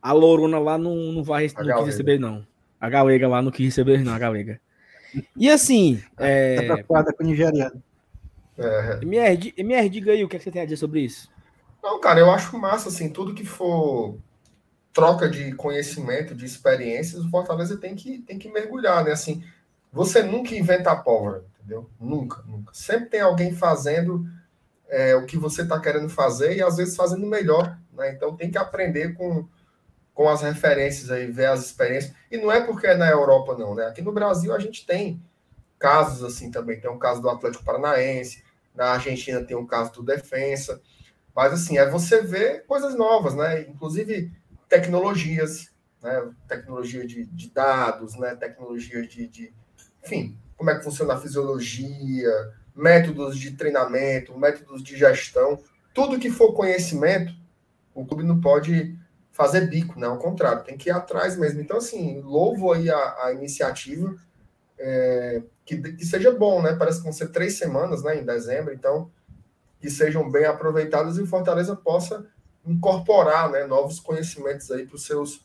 a 0.00 0.12
Loruna 0.12 0.58
lá 0.58 0.78
não, 0.78 0.94
não 1.12 1.22
vai 1.22 1.50
não 1.56 1.76
quis 1.76 1.86
receber, 1.86 2.18
não. 2.18 2.46
A 2.80 2.88
Galega 2.88 3.28
lá 3.28 3.42
não 3.42 3.50
quis 3.50 3.66
receber, 3.66 4.02
não, 4.02 4.14
a 4.14 4.18
Galega. 4.18 4.60
E 5.36 5.50
assim. 5.50 6.02
Tá 6.16 6.26
é... 6.26 6.56
Tá 6.56 6.62
preocupada 6.62 7.12
com 7.12 7.24
o 7.24 7.26
nigeriano. 7.26 7.82
É. 8.56 8.98
MR, 9.02 9.54
MR, 9.56 9.88
diga 9.88 10.12
aí 10.12 10.24
o 10.24 10.28
que, 10.28 10.36
é 10.36 10.38
que 10.38 10.44
você 10.44 10.50
tem 10.50 10.62
a 10.62 10.64
dizer 10.64 10.76
sobre 10.76 11.00
isso. 11.00 11.30
Não, 11.88 11.98
cara, 11.98 12.20
eu 12.20 12.30
acho 12.30 12.58
massa, 12.58 12.90
assim, 12.90 13.08
tudo 13.08 13.34
que 13.34 13.46
for 13.46 14.18
troca 14.92 15.26
de 15.26 15.54
conhecimento, 15.54 16.34
de 16.34 16.44
experiências, 16.44 17.24
o 17.24 17.30
Fortaleza 17.30 17.78
tem 17.78 17.94
que, 17.96 18.18
tem 18.18 18.38
que 18.38 18.50
mergulhar, 18.50 19.02
né? 19.02 19.12
Assim, 19.12 19.42
você 19.90 20.22
nunca 20.22 20.54
inventa 20.54 20.90
a 20.90 20.96
pólvora, 20.96 21.46
entendeu? 21.56 21.88
Nunca, 21.98 22.42
nunca. 22.46 22.74
Sempre 22.74 23.08
tem 23.08 23.22
alguém 23.22 23.54
fazendo 23.54 24.28
é, 24.86 25.16
o 25.16 25.24
que 25.24 25.38
você 25.38 25.62
está 25.62 25.80
querendo 25.80 26.10
fazer 26.10 26.58
e 26.58 26.62
às 26.62 26.76
vezes 26.76 26.94
fazendo 26.94 27.26
melhor, 27.26 27.78
né? 27.94 28.12
Então 28.12 28.36
tem 28.36 28.50
que 28.50 28.58
aprender 28.58 29.14
com, 29.14 29.48
com 30.12 30.28
as 30.28 30.42
referências 30.42 31.10
aí, 31.10 31.26
ver 31.26 31.46
as 31.46 31.64
experiências. 31.64 32.12
E 32.30 32.36
não 32.36 32.52
é 32.52 32.60
porque 32.60 32.86
é 32.86 32.98
na 32.98 33.08
Europa, 33.08 33.56
não, 33.56 33.74
né? 33.74 33.86
Aqui 33.86 34.02
no 34.02 34.12
Brasil 34.12 34.54
a 34.54 34.58
gente 34.58 34.84
tem 34.84 35.22
casos 35.78 36.22
assim 36.22 36.50
também. 36.50 36.78
Tem 36.78 36.90
o 36.90 36.94
um 36.94 36.98
caso 36.98 37.22
do 37.22 37.30
Atlético 37.30 37.64
Paranaense, 37.64 38.44
na 38.74 38.90
Argentina 38.90 39.42
tem 39.42 39.56
o 39.56 39.60
um 39.60 39.66
caso 39.66 39.90
do 39.94 40.02
Defensa. 40.02 40.82
Mas 41.38 41.52
assim, 41.52 41.78
é 41.78 41.88
você 41.88 42.20
ver 42.20 42.64
coisas 42.66 42.96
novas, 42.96 43.32
né? 43.36 43.60
Inclusive 43.60 44.32
tecnologias, 44.68 45.70
né? 46.02 46.32
tecnologia 46.48 47.06
de, 47.06 47.26
de 47.26 47.50
dados, 47.50 48.16
né? 48.18 48.34
tecnologia 48.34 49.06
de, 49.06 49.28
de, 49.28 49.54
enfim, 50.04 50.36
como 50.56 50.68
é 50.68 50.76
que 50.76 50.82
funciona 50.82 51.14
a 51.14 51.16
fisiologia, 51.16 52.28
métodos 52.74 53.38
de 53.38 53.52
treinamento, 53.52 54.36
métodos 54.36 54.82
de 54.82 54.96
gestão, 54.96 55.62
tudo 55.94 56.18
que 56.18 56.28
for 56.28 56.54
conhecimento, 56.54 57.32
o 57.94 58.04
clube 58.04 58.24
não 58.24 58.40
pode 58.40 58.98
fazer 59.30 59.68
bico, 59.68 59.96
né? 59.96 60.08
Ao 60.08 60.18
contrário, 60.18 60.64
tem 60.64 60.76
que 60.76 60.88
ir 60.88 60.92
atrás 60.92 61.36
mesmo. 61.36 61.60
Então, 61.60 61.76
assim, 61.76 62.20
louvo 62.20 62.72
aí 62.72 62.90
a, 62.90 63.26
a 63.26 63.32
iniciativa, 63.32 64.12
é, 64.76 65.40
que, 65.64 65.76
que 65.76 66.04
seja 66.04 66.32
bom, 66.32 66.60
né? 66.60 66.74
Parece 66.74 66.98
que 66.98 67.04
vão 67.04 67.12
ser 67.12 67.28
três 67.28 67.56
semanas, 67.56 68.02
né? 68.02 68.18
Em 68.18 68.24
dezembro, 68.24 68.74
então, 68.74 69.08
que 69.80 69.90
sejam 69.90 70.30
bem 70.30 70.44
aproveitadas 70.44 71.18
e 71.18 71.26
Fortaleza 71.26 71.74
possa 71.76 72.26
incorporar 72.66 73.50
né, 73.50 73.64
novos 73.64 74.00
conhecimentos 74.00 74.70
aí 74.70 74.86
para 74.86 74.96
os 74.96 75.06
seus, 75.06 75.44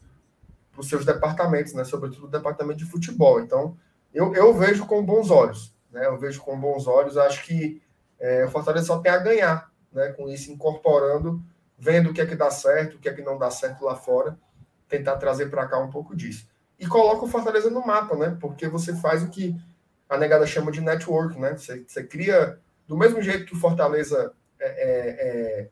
seus 0.82 1.06
departamentos, 1.06 1.74
né? 1.74 1.84
Sobretudo 1.84 2.26
o 2.26 2.30
departamento 2.30 2.80
de 2.80 2.86
futebol. 2.86 3.40
Então, 3.40 3.78
eu, 4.14 4.34
eu 4.36 4.54
vejo 4.54 4.86
com 4.86 5.06
bons 5.06 5.30
olhos, 5.30 5.74
né? 5.92 6.06
Eu 6.06 6.18
vejo 6.18 6.42
com 6.42 6.60
bons 6.60 6.88
olhos, 6.88 7.18
acho 7.18 7.44
que 7.46 7.82
é, 8.20 8.46
o 8.46 8.50
Fortaleza 8.50 8.88
só 8.88 9.00
tem 9.00 9.12
a 9.12 9.18
ganhar, 9.18 9.72
né? 9.92 10.12
Com 10.14 10.28
isso, 10.28 10.52
incorporando 10.52 11.42
vendo 11.84 12.12
o 12.12 12.14
que 12.14 12.22
é 12.22 12.26
que 12.26 12.36
dá 12.36 12.50
certo, 12.50 12.96
o 12.96 13.00
que 13.00 13.10
é 13.10 13.14
que 13.14 13.22
não 13.22 13.38
dá 13.38 13.52
certo 13.52 13.84
lá 13.84 13.94
fora, 13.94 14.38
tentar 14.88 15.18
trazer 15.18 15.50
para 15.50 15.68
cá 15.68 15.78
um 15.80 15.90
pouco 15.90 16.16
disso. 16.16 16.48
E 16.80 16.88
coloca 16.88 17.26
o 17.26 17.28
Fortaleza 17.28 17.70
no 17.70 17.86
mapa, 17.86 18.16
né? 18.16 18.38
Porque 18.40 18.70
você 18.70 18.96
faz 18.96 19.22
o 19.22 19.30
que 19.30 19.54
a 20.08 20.18
negada 20.18 20.48
chama 20.48 20.72
de 20.72 20.80
network, 20.80 21.38
né? 21.38 21.58
Você, 21.58 21.84
você 21.86 22.04
cria, 22.04 22.58
do 22.88 22.98
mesmo 22.98 23.22
jeito 23.22 23.46
que 23.46 23.54
o 23.54 23.60
Fortaleza 23.60 24.34
é, 24.60 24.66
é, 24.66 25.10
é, 25.62 25.70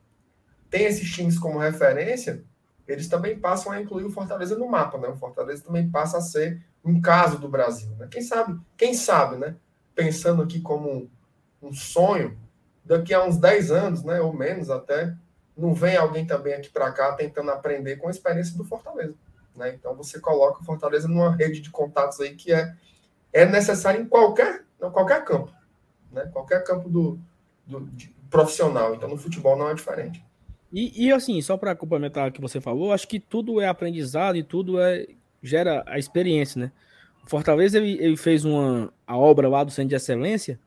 tem 0.70 0.84
esses 0.84 1.10
times 1.10 1.38
como 1.38 1.58
referência, 1.58 2.42
eles 2.86 3.08
também 3.08 3.38
passam 3.38 3.72
a 3.72 3.80
incluir 3.80 4.04
o 4.04 4.10
Fortaleza 4.10 4.56
no 4.56 4.68
mapa, 4.68 4.98
né? 4.98 5.08
O 5.08 5.16
Fortaleza 5.16 5.64
também 5.64 5.90
passa 5.90 6.18
a 6.18 6.22
ser 6.22 6.62
um 6.84 7.00
caso 7.00 7.38
do 7.38 7.48
Brasil, 7.48 7.90
né? 7.96 8.08
Quem 8.10 8.22
sabe, 8.22 8.60
quem 8.76 8.94
sabe, 8.94 9.36
né? 9.36 9.56
Pensando 9.94 10.42
aqui 10.42 10.60
como 10.60 10.90
um, 10.90 11.10
um 11.62 11.72
sonho, 11.72 12.36
daqui 12.84 13.14
a 13.14 13.24
uns 13.24 13.36
10 13.36 13.70
anos, 13.70 14.02
né? 14.02 14.20
Ou 14.20 14.32
menos 14.32 14.68
até, 14.70 15.14
não 15.56 15.74
vem 15.74 15.96
alguém 15.96 16.26
também 16.26 16.54
aqui 16.54 16.70
para 16.70 16.90
cá 16.92 17.12
tentando 17.12 17.50
aprender 17.50 17.96
com 17.96 18.08
a 18.08 18.10
experiência 18.10 18.56
do 18.56 18.64
Fortaleza. 18.64 19.14
Né? 19.56 19.74
Então 19.74 19.94
você 19.94 20.18
coloca 20.18 20.60
o 20.60 20.64
Fortaleza 20.64 21.06
numa 21.06 21.34
rede 21.34 21.60
de 21.60 21.70
contatos 21.70 22.20
aí 22.20 22.34
que 22.34 22.52
é, 22.52 22.74
é 23.32 23.44
necessária 23.44 24.00
em 24.00 24.06
qualquer, 24.06 24.64
em 24.82 24.90
qualquer 24.90 25.24
campo. 25.24 25.52
Né? 26.12 26.28
Qualquer 26.32 26.62
campo 26.64 26.88
do, 26.88 27.18
do 27.66 27.88
profissional. 28.30 28.94
Então 28.94 29.08
no 29.08 29.16
futebol 29.16 29.56
não 29.56 29.68
é 29.68 29.74
diferente. 29.74 30.24
E, 30.72 31.06
e 31.06 31.12
assim, 31.12 31.40
só 31.42 31.56
para 31.56 31.76
complementar 31.76 32.28
o 32.28 32.32
que 32.32 32.40
você 32.40 32.60
falou, 32.60 32.92
acho 32.92 33.06
que 33.06 33.20
tudo 33.20 33.60
é 33.60 33.68
aprendizado 33.68 34.36
e 34.36 34.42
tudo 34.42 34.80
é 34.80 35.06
gera 35.42 35.84
a 35.86 35.98
experiência, 35.98 36.60
né? 36.60 36.72
O 37.24 37.28
Fortaleza 37.28 37.78
ele, 37.78 38.02
ele 38.02 38.16
fez 38.16 38.44
uma 38.44 38.92
a 39.06 39.16
obra 39.16 39.48
lá 39.48 39.62
do 39.64 39.70
Centro 39.70 39.90
de 39.90 39.94
Excelência 39.94 40.58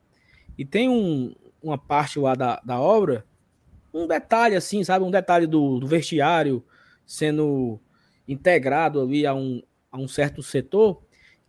e 0.57 0.63
tem 0.63 0.89
um, 0.89 1.33
uma 1.61 1.77
parte 1.77 2.19
lá 2.19 2.35
da, 2.35 2.61
da 2.63 2.79
obra 2.79 3.25
um 3.93 4.05
detalhe 4.05 4.55
assim, 4.55 4.83
sabe? 4.83 5.05
Um 5.05 5.11
detalhe 5.11 5.47
do, 5.47 5.79
do 5.79 5.87
vestiário 5.87 6.63
sendo 7.05 7.79
integrado 8.27 9.01
ali 9.01 9.25
a 9.25 9.33
um, 9.33 9.61
a 9.91 9.97
um 9.97 10.07
certo 10.07 10.43
setor 10.43 11.01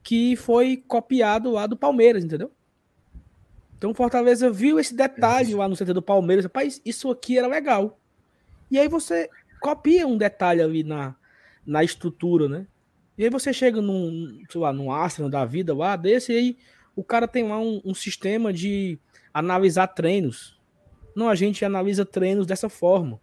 que 0.02 0.36
foi 0.36 0.76
copiado 0.76 1.50
lá 1.50 1.66
do 1.66 1.76
Palmeiras, 1.76 2.24
entendeu? 2.24 2.52
Então 3.76 3.94
Fortaleza 3.94 4.50
viu 4.50 4.78
esse 4.78 4.94
detalhe 4.94 5.54
lá 5.54 5.68
no 5.68 5.76
setor 5.76 5.94
do 5.94 6.02
Palmeiras, 6.02 6.44
rapaz, 6.44 6.80
isso 6.84 7.10
aqui 7.10 7.38
era 7.38 7.46
legal. 7.46 7.98
E 8.70 8.78
aí 8.78 8.88
você 8.88 9.28
copia 9.60 10.06
um 10.06 10.16
detalhe 10.16 10.62
ali 10.62 10.82
na, 10.82 11.14
na 11.64 11.84
estrutura, 11.84 12.48
né? 12.48 12.66
E 13.18 13.24
aí 13.24 13.30
você 13.30 13.52
chega 13.52 13.80
num, 13.80 14.42
sei 14.50 14.60
lá, 14.60 14.72
num 14.72 14.90
Arsenal 14.90 15.30
da 15.30 15.44
vida 15.44 15.74
lá 15.74 15.96
desse, 15.96 16.32
e 16.32 16.36
aí 16.36 16.56
o 16.94 17.04
cara 17.04 17.28
tem 17.28 17.48
lá 17.48 17.58
um, 17.58 17.80
um 17.84 17.94
sistema 17.94 18.52
de 18.52 18.98
analisar 19.32 19.88
treinos. 19.88 20.58
Não, 21.14 21.28
a 21.28 21.34
gente 21.34 21.64
analisa 21.64 22.04
treinos 22.04 22.46
dessa 22.46 22.68
forma. 22.68 23.20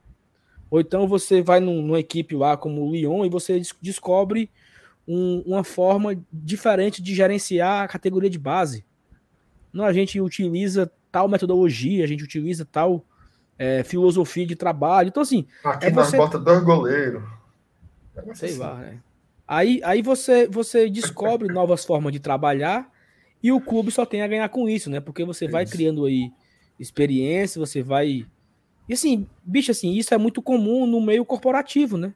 Ou 0.69 0.79
então 0.79 1.07
você 1.07 1.41
vai 1.41 1.59
num, 1.59 1.81
numa 1.81 1.99
equipe 1.99 2.35
lá 2.35 2.57
como 2.57 2.81
o 2.81 2.91
Lyon 2.91 3.25
e 3.25 3.29
você 3.29 3.61
descobre 3.81 4.49
um, 5.07 5.43
uma 5.45 5.63
forma 5.63 6.19
diferente 6.31 7.01
de 7.01 7.13
gerenciar 7.13 7.83
a 7.83 7.87
categoria 7.87 8.29
de 8.29 8.39
base. 8.39 8.83
Não, 9.73 9.85
a 9.85 9.91
gente 9.91 10.21
utiliza 10.21 10.91
tal 11.11 11.27
metodologia, 11.27 12.03
a 12.03 12.07
gente 12.07 12.23
utiliza 12.23 12.63
tal 12.63 13.03
é, 13.57 13.83
filosofia 13.83 14.45
de 14.45 14.55
trabalho. 14.55 15.09
Então, 15.09 15.23
assim. 15.23 15.45
Aqui 15.63 15.87
é 15.87 15.91
você... 15.91 16.15
bota 16.15 16.37
dois 16.37 16.63
goleiros. 16.63 17.23
Sei 18.35 18.49
assim. 18.49 18.59
lá, 18.59 18.75
né? 18.75 18.99
Aí, 19.47 19.81
aí 19.83 20.01
você, 20.01 20.47
você 20.47 20.89
descobre 20.89 21.47
novas 21.53 21.83
formas 21.83 22.13
de 22.13 22.19
trabalhar 22.19 22.89
e 23.41 23.51
o 23.51 23.59
clube 23.59 23.91
só 23.91 24.05
tem 24.05 24.21
a 24.21 24.27
ganhar 24.27 24.47
com 24.49 24.69
isso, 24.69 24.89
né? 24.89 24.99
Porque 24.99 25.25
você 25.25 25.47
vai 25.47 25.65
criando 25.65 26.05
aí 26.05 26.31
experiência, 26.79 27.59
você 27.59 27.81
vai. 27.81 28.25
E 28.87 28.93
assim, 28.93 29.27
bicho, 29.43 29.71
assim, 29.71 29.93
isso 29.93 30.13
é 30.13 30.17
muito 30.17 30.41
comum 30.41 30.85
no 30.85 31.01
meio 31.01 31.25
corporativo, 31.25 31.97
né? 31.97 32.13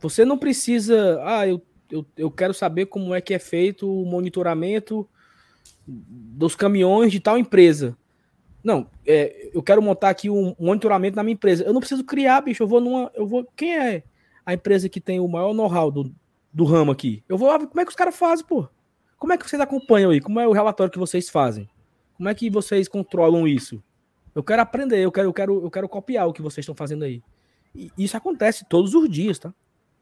Você 0.00 0.24
não 0.24 0.38
precisa. 0.38 1.20
Ah, 1.22 1.46
eu, 1.46 1.60
eu, 1.90 2.06
eu 2.16 2.30
quero 2.30 2.54
saber 2.54 2.86
como 2.86 3.14
é 3.14 3.20
que 3.20 3.34
é 3.34 3.38
feito 3.38 3.90
o 3.90 4.06
monitoramento 4.06 5.08
dos 5.86 6.54
caminhões 6.54 7.12
de 7.12 7.20
tal 7.20 7.38
empresa. 7.38 7.96
Não, 8.62 8.88
é, 9.06 9.50
eu 9.52 9.62
quero 9.62 9.82
montar 9.82 10.08
aqui 10.08 10.30
um 10.30 10.54
monitoramento 10.58 11.16
na 11.16 11.22
minha 11.22 11.34
empresa. 11.34 11.64
Eu 11.64 11.72
não 11.72 11.80
preciso 11.80 12.02
criar, 12.02 12.40
bicho. 12.40 12.62
Eu 12.62 12.66
vou 12.66 12.80
numa. 12.80 13.10
Eu 13.14 13.26
vou. 13.26 13.46
Quem 13.54 13.76
é 13.76 14.02
a 14.44 14.54
empresa 14.54 14.88
que 14.88 15.00
tem 15.00 15.20
o 15.20 15.28
maior 15.28 15.52
know-how 15.52 15.90
do, 15.90 16.14
do 16.52 16.64
ramo 16.64 16.90
aqui? 16.90 17.22
Eu 17.28 17.36
vou 17.36 17.50
ver 17.58 17.66
como 17.66 17.80
é 17.80 17.84
que 17.84 17.90
os 17.90 17.96
caras 17.96 18.16
fazem, 18.16 18.46
pô. 18.46 18.66
Como 19.18 19.32
é 19.32 19.38
que 19.38 19.48
vocês 19.48 19.60
acompanham 19.60 20.10
aí? 20.10 20.20
Como 20.20 20.40
é 20.40 20.48
o 20.48 20.52
relatório 20.52 20.90
que 20.90 20.98
vocês 20.98 21.28
fazem? 21.28 21.68
Como 22.16 22.28
é 22.28 22.34
que 22.34 22.48
vocês 22.48 22.88
controlam 22.88 23.46
isso? 23.46 23.82
Eu 24.34 24.42
quero 24.42 24.62
aprender, 24.62 24.98
eu 24.98 25.12
quero, 25.12 25.28
eu 25.28 25.32
quero, 25.32 25.64
eu 25.64 25.70
quero 25.70 25.88
copiar 25.88 26.26
o 26.26 26.32
que 26.32 26.42
vocês 26.42 26.64
estão 26.64 26.74
fazendo 26.74 27.04
aí. 27.04 27.22
E 27.74 27.90
isso 27.98 28.16
acontece 28.16 28.64
todos 28.68 28.94
os 28.94 29.08
dias, 29.08 29.38
tá? 29.38 29.54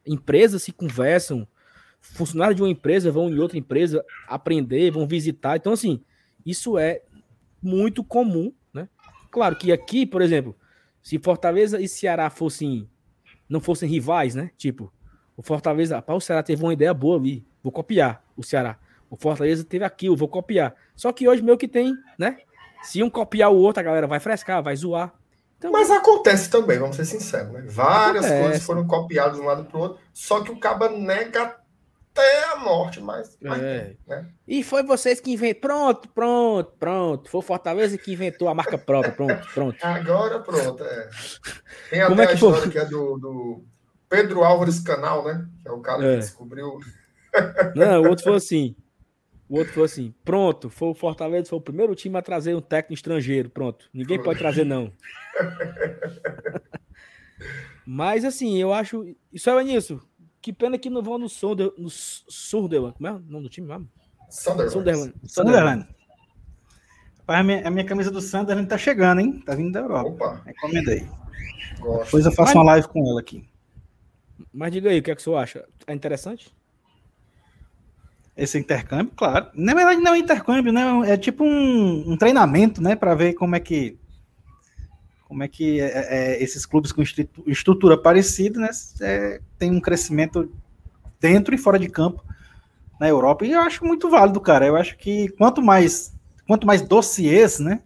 Empresas 0.07 0.63
se 0.63 0.73
conversam, 0.73 1.47
funcionários 2.03 2.57
de 2.57 2.63
uma 2.63 2.69
empresa 2.69 3.11
vão 3.11 3.31
em 3.31 3.39
outra 3.39 3.57
empresa 3.57 4.05
aprender, 4.27 4.91
vão 4.91 5.07
visitar. 5.07 5.57
Então, 5.57 5.73
assim, 5.73 6.03
isso 6.45 6.77
é 6.77 7.03
muito 7.63 8.03
comum, 8.03 8.53
né? 8.75 8.89
Claro 9.31 9.57
que 9.57 9.73
aqui, 9.73 10.05
por 10.05 10.21
exemplo, 10.21 10.57
se 11.03 11.19
Fortaleza 11.19 11.81
e 11.81 11.89
Ceará 11.89 12.29
fossem 12.29 12.89
não 13.49 13.61
fossem 13.61 13.89
rivais, 13.89 14.35
né? 14.35 14.51
Tipo, 14.57 14.93
o 15.37 15.43
Fortaleza, 15.43 16.01
pá, 16.01 16.15
o 16.15 16.21
Ceará 16.21 16.43
teve 16.43 16.63
uma 16.63 16.73
ideia 16.73 16.93
boa 16.95 17.19
ali, 17.19 17.47
vou 17.63 17.71
copiar 17.71 18.25
o 18.37 18.43
Ceará. 18.43 18.79
O 19.11 19.17
Fortaleza 19.17 19.63
teve 19.63 19.85
aquilo, 19.85 20.17
vou 20.17 20.29
copiar. 20.29 20.75
Só 20.97 21.13
que 21.13 21.29
hoje 21.29 21.43
meio 21.43 21.59
que 21.59 21.69
tem, 21.69 21.95
né? 22.19 22.39
Se 22.83 23.03
um 23.03 23.11
copiar 23.11 23.53
o 23.53 23.57
outro, 23.57 23.81
a 23.81 23.85
galera 23.85 24.07
vai 24.07 24.19
frescar, 24.19 24.63
vai 24.63 24.75
zoar. 24.75 25.13
Então, 25.59 25.71
Mas 25.71 25.91
acontece 25.91 26.51
também, 26.51 26.79
vamos 26.79 26.97
ser 26.97 27.05
sinceros, 27.05 27.53
né? 27.53 27.63
Várias 27.67 28.25
acontece. 28.25 28.43
coisas 28.43 28.63
foram 28.65 28.87
copiadas 28.87 29.37
de 29.37 29.43
um 29.43 29.47
lado 29.47 29.65
para 29.65 29.79
o 29.79 29.81
outro, 29.83 29.99
só 30.13 30.41
que 30.41 30.51
o 30.51 30.59
caba 30.59 30.89
nega 30.89 31.57
até 32.15 32.45
a 32.45 32.57
morte, 32.57 33.01
mas. 33.01 33.37
É. 33.43 33.97
né? 34.07 34.27
E 34.47 34.63
foi 34.63 34.83
vocês 34.83 35.19
que 35.19 35.33
inventaram. 35.33 35.61
Pronto, 35.61 36.09
pronto, 36.11 36.73
pronto. 36.79 37.31
Foi 37.31 37.39
o 37.39 37.43
Fortaleza 37.43 37.97
que 37.97 38.13
inventou 38.13 38.49
a 38.49 38.55
marca 38.55 38.77
própria. 38.77 39.13
Pronto, 39.13 39.49
pronto. 39.55 39.79
Agora 39.83 40.41
pronto. 40.41 40.85
É. 40.85 41.11
Tem 41.91 42.03
Como 42.03 42.15
até 42.15 42.23
é 42.23 42.27
que 42.27 42.33
a 42.33 42.35
história 42.35 42.61
foi? 42.61 42.71
que 42.71 42.79
é 42.79 42.85
do, 42.85 43.19
do, 43.19 43.65
Pedro 44.09 44.45
Álvares 44.45 44.81
Canal, 44.81 45.25
né? 45.25 45.47
Que 45.63 45.69
é 45.69 45.73
o 45.73 45.81
cara 45.81 46.05
é. 46.05 46.15
que 46.15 46.21
descobriu. 46.21 46.79
Não, 47.75 48.03
o 48.03 48.09
outro 48.09 48.25
foi 48.25 48.37
assim. 48.37 48.77
O 49.49 49.57
outro 49.57 49.73
foi 49.73 49.85
assim: 49.85 50.15
pronto, 50.25 50.69
foi 50.69 50.89
o 50.89 50.95
Fortaleza, 50.95 51.49
foi 51.49 51.59
o 51.59 51.63
primeiro 51.63 51.95
time 51.95 52.19
a 52.19 52.23
trazer 52.23 52.55
um 52.55 52.61
técnico 52.61 52.95
estrangeiro. 52.95 53.49
Pronto, 53.49 53.89
ninguém 53.93 54.23
pode 54.23 54.39
trazer, 54.39 54.65
não. 54.65 54.93
Mas 57.87 58.25
assim, 58.25 58.61
eu 58.61 58.73
acho. 58.73 59.05
Isso 59.33 59.51
é 59.51 59.65
nisso. 59.65 60.01
Que 60.43 60.53
pena 60.53 60.77
que 60.77 60.91
não 60.91 61.03
vão 61.03 61.19
no, 61.19 61.29
Sunder, 61.29 61.73
no 61.79 61.89
Sunderland. 61.89 62.97
Como 62.97 63.07
é 63.07 63.13
o 63.13 63.19
nome 63.21 63.45
do 63.45 63.49
time 63.49 63.69
mesmo? 63.69 63.89
Sunderland. 64.29 64.73
Sunderland. 64.73 65.15
Sunderland. 65.25 65.89
a 67.29 67.43
minha, 67.43 67.69
a 67.69 67.71
minha 67.71 67.87
camisa 67.87 68.11
do 68.11 68.21
Sunderland 68.21 68.69
tá 68.69 68.77
chegando, 68.77 69.21
hein? 69.21 69.41
Tá 69.47 69.55
vindo 69.55 69.73
da 69.73 69.81
Europa. 69.81 70.09
Opa. 70.09 70.43
Recomenda 70.45 70.91
aí. 70.91 71.09
Gosto. 71.79 72.05
Depois 72.07 72.27
eu 72.27 72.33
faço 72.33 72.55
Mas... 72.55 72.57
uma 72.57 72.73
live 72.73 72.89
com 72.89 73.09
ela 73.09 73.21
aqui. 73.21 73.49
Mas 74.53 74.73
diga 74.73 74.91
aí, 74.91 74.99
o 74.99 75.03
que 75.03 75.13
é 75.13 75.15
que 75.15 75.23
você 75.23 75.33
acha? 75.33 75.65
É 75.87 75.95
interessante? 75.95 76.53
esse 78.37 78.59
intercâmbio, 78.59 79.13
claro. 79.15 79.49
Na 79.55 79.75
verdade, 79.75 80.01
não 80.01 80.13
é 80.13 80.15
um 80.15 80.21
intercâmbio, 80.21 80.73
né? 80.73 80.83
É 81.07 81.17
tipo 81.17 81.45
um, 81.45 82.13
um 82.13 82.17
treinamento, 82.17 82.83
né? 82.83 82.97
Para 82.97 83.15
ver 83.15 83.35
como 83.35 83.55
é 83.55 83.61
que 83.61 83.99
como 85.33 85.43
é 85.43 85.49
que 85.49 85.81
é, 85.81 86.35
é, 86.35 86.43
esses 86.43 86.67
clubes 86.67 86.93
com 86.93 87.03
estrutura 87.47 87.97
parecida, 87.97 88.61
né? 88.61 88.69
É, 89.01 89.41
tem 89.59 89.71
um 89.71 89.81
crescimento 89.81 90.53
dentro 91.19 91.55
e 91.55 91.59
fora 91.59 91.79
de 91.79 91.89
campo 91.89 92.23
na 93.01 93.09
Europa. 93.09 93.47
E 93.47 93.53
eu 93.53 93.61
acho 93.61 93.83
muito 93.83 94.11
válido, 94.11 94.39
cara. 94.43 94.67
Eu 94.67 94.77
acho 94.77 94.95
que 94.99 95.31
quanto 95.31 95.63
mais 95.63 96.13
quanto 96.47 96.67
mais 96.67 96.83
dossiês, 96.83 97.59
né? 97.59 97.81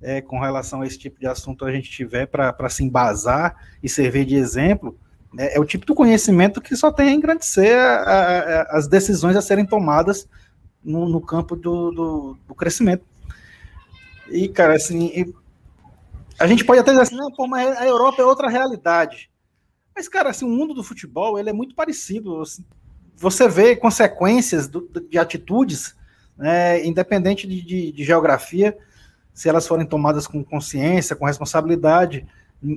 É, 0.00 0.20
com 0.20 0.38
relação 0.38 0.82
a 0.82 0.86
esse 0.86 0.96
tipo 0.96 1.18
de 1.18 1.26
assunto 1.26 1.64
a 1.64 1.72
gente 1.72 1.90
tiver 1.90 2.26
para 2.26 2.68
se 2.68 2.84
embasar 2.84 3.56
e 3.82 3.88
servir 3.88 4.24
de 4.24 4.36
exemplo, 4.36 4.96
é, 5.36 5.56
é, 5.56 5.60
o 5.60 5.64
tipo 5.64 5.84
de 5.84 5.92
conhecimento 5.92 6.60
que 6.60 6.76
só 6.76 6.92
tem 6.92 7.08
a 7.08 7.12
engrandecer 7.12 7.76
a, 7.76 7.96
a, 7.96 8.38
a, 8.38 8.62
as 8.76 8.86
decisões 8.86 9.34
a 9.34 9.42
serem 9.42 9.66
tomadas 9.66 10.28
no, 10.84 11.08
no 11.08 11.20
campo 11.20 11.56
do, 11.56 11.90
do, 11.90 12.38
do, 12.46 12.54
crescimento. 12.54 13.04
E, 14.30 14.48
cara, 14.48 14.76
assim, 14.76 15.34
a 16.38 16.46
gente 16.46 16.64
pode 16.64 16.80
até 16.80 16.90
dizer 16.90 17.02
assim, 17.02 17.16
não, 17.16 17.30
pô, 17.30 17.46
mas 17.46 17.76
a 17.76 17.86
Europa 17.86 18.20
é 18.20 18.24
outra 18.24 18.48
realidade. 18.48 19.30
Mas, 19.94 20.08
cara, 20.08 20.30
assim, 20.30 20.44
o 20.44 20.48
mundo 20.48 20.74
do 20.74 20.84
futebol 20.84 21.38
ele 21.38 21.48
é 21.48 21.52
muito 21.52 21.74
parecido. 21.74 22.42
Assim, 22.42 22.64
você 23.16 23.48
vê 23.48 23.74
consequências 23.74 24.68
do, 24.68 24.88
de 25.10 25.18
atitudes, 25.18 25.96
né, 26.36 26.84
independente 26.84 27.46
de, 27.46 27.62
de, 27.62 27.92
de, 27.92 28.04
geografia, 28.04 28.76
se 29.32 29.48
elas 29.48 29.66
forem 29.66 29.86
tomadas 29.86 30.26
com 30.26 30.44
consciência, 30.44 31.16
com 31.16 31.24
responsabilidade, 31.24 32.26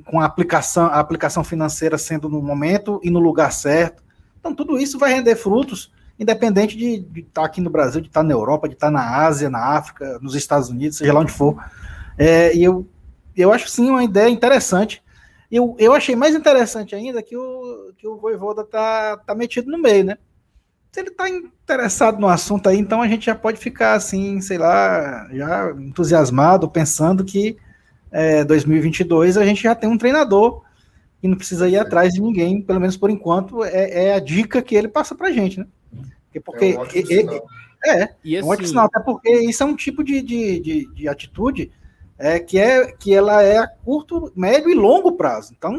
com 0.06 0.22
a 0.22 0.26
aplicação, 0.26 0.86
a 0.86 1.00
aplicação 1.00 1.44
financeira 1.44 1.98
sendo 1.98 2.30
no 2.30 2.42
momento 2.42 3.02
e 3.04 3.10
no 3.10 3.20
lugar 3.20 3.52
certo. 3.52 4.02
Então, 4.40 4.56
tudo 4.56 4.78
isso 4.78 4.98
vai 4.98 5.14
render 5.14 5.36
frutos, 5.36 5.92
independente 6.18 6.78
de, 6.78 7.06
estar 7.20 7.44
aqui 7.44 7.60
no 7.60 7.70
Brasil, 7.70 8.00
de 8.00 8.08
estar 8.08 8.24
na 8.24 8.32
Europa, 8.32 8.70
de 8.70 8.76
estar 8.76 8.90
na 8.90 9.26
Ásia, 9.26 9.50
na 9.50 9.78
África, 9.78 10.20
nos 10.22 10.36
Estados 10.36 10.70
Unidos, 10.70 10.98
seja 10.98 11.12
lá 11.12 11.20
onde 11.20 11.34
for. 11.34 11.62
É, 12.18 12.56
e 12.56 12.64
eu, 12.64 12.88
eu 13.42 13.54
acho 13.54 13.70
sim 13.70 13.90
uma 13.90 14.04
ideia 14.04 14.30
interessante 14.30 15.02
eu, 15.52 15.76
eu 15.80 15.94
achei 15.94 16.16
mais 16.16 16.36
interessante 16.36 16.94
ainda 16.94 17.24
que 17.24 17.36
o, 17.36 17.92
que 17.98 18.08
o 18.08 18.18
Voivoda 18.18 18.64
tá, 18.64 19.18
tá 19.18 19.34
metido 19.34 19.72
no 19.72 19.80
meio, 19.80 20.04
né? 20.04 20.18
Se 20.92 21.00
ele 21.00 21.12
tá 21.12 21.28
interessado 21.28 22.20
no 22.20 22.28
assunto 22.28 22.70
aí, 22.70 22.78
então 22.78 23.02
a 23.02 23.08
gente 23.08 23.26
já 23.26 23.36
pode 23.36 23.58
ficar 23.58 23.94
assim, 23.94 24.42
sei 24.42 24.58
lá, 24.58 25.28
já 25.32 25.72
entusiasmado, 25.72 26.70
pensando 26.70 27.26
que 27.26 27.58
é, 28.12 28.44
2022 28.44 29.38
a 29.38 29.46
gente 29.46 29.64
já 29.64 29.74
tem 29.74 29.90
um 29.90 29.98
treinador 29.98 30.64
e 31.22 31.28
não 31.28 31.38
precisa 31.38 31.68
ir 31.68 31.78
atrás 31.78 32.14
de 32.14 32.22
ninguém, 32.22 32.62
pelo 32.62 32.80
menos 32.80 32.98
por 32.98 33.10
enquanto, 33.10 33.64
é, 33.64 34.08
é 34.08 34.14
a 34.14 34.20
dica 34.20 34.62
que 34.62 34.76
ele 34.76 34.88
passa 34.88 35.16
pra 35.16 35.32
gente, 35.32 35.60
né? 35.60 35.68
Porque, 36.46 36.74
porque 36.74 37.00
é, 37.00 37.02
um 37.02 37.10
ele, 37.10 37.42
é, 37.86 38.02
é, 38.02 38.44
um 38.44 38.48
ótimo 38.48 38.54
assim 38.54 38.66
sinal, 38.68 38.86
até 38.86 39.00
porque 39.00 39.32
isso 39.42 39.64
é 39.64 39.66
um 39.66 39.76
tipo 39.76 40.04
de, 40.04 40.22
de, 40.22 40.60
de, 40.60 40.94
de 40.94 41.08
atitude 41.08 41.72
é 42.20 42.38
que, 42.38 42.60
é 42.60 42.92
que 42.92 43.14
ela 43.14 43.42
é 43.42 43.58
a 43.58 43.68
curto, 43.68 44.32
médio 44.36 44.70
e 44.70 44.76
longo 44.76 45.14
prazo. 45.14 45.54
Então, 45.58 45.74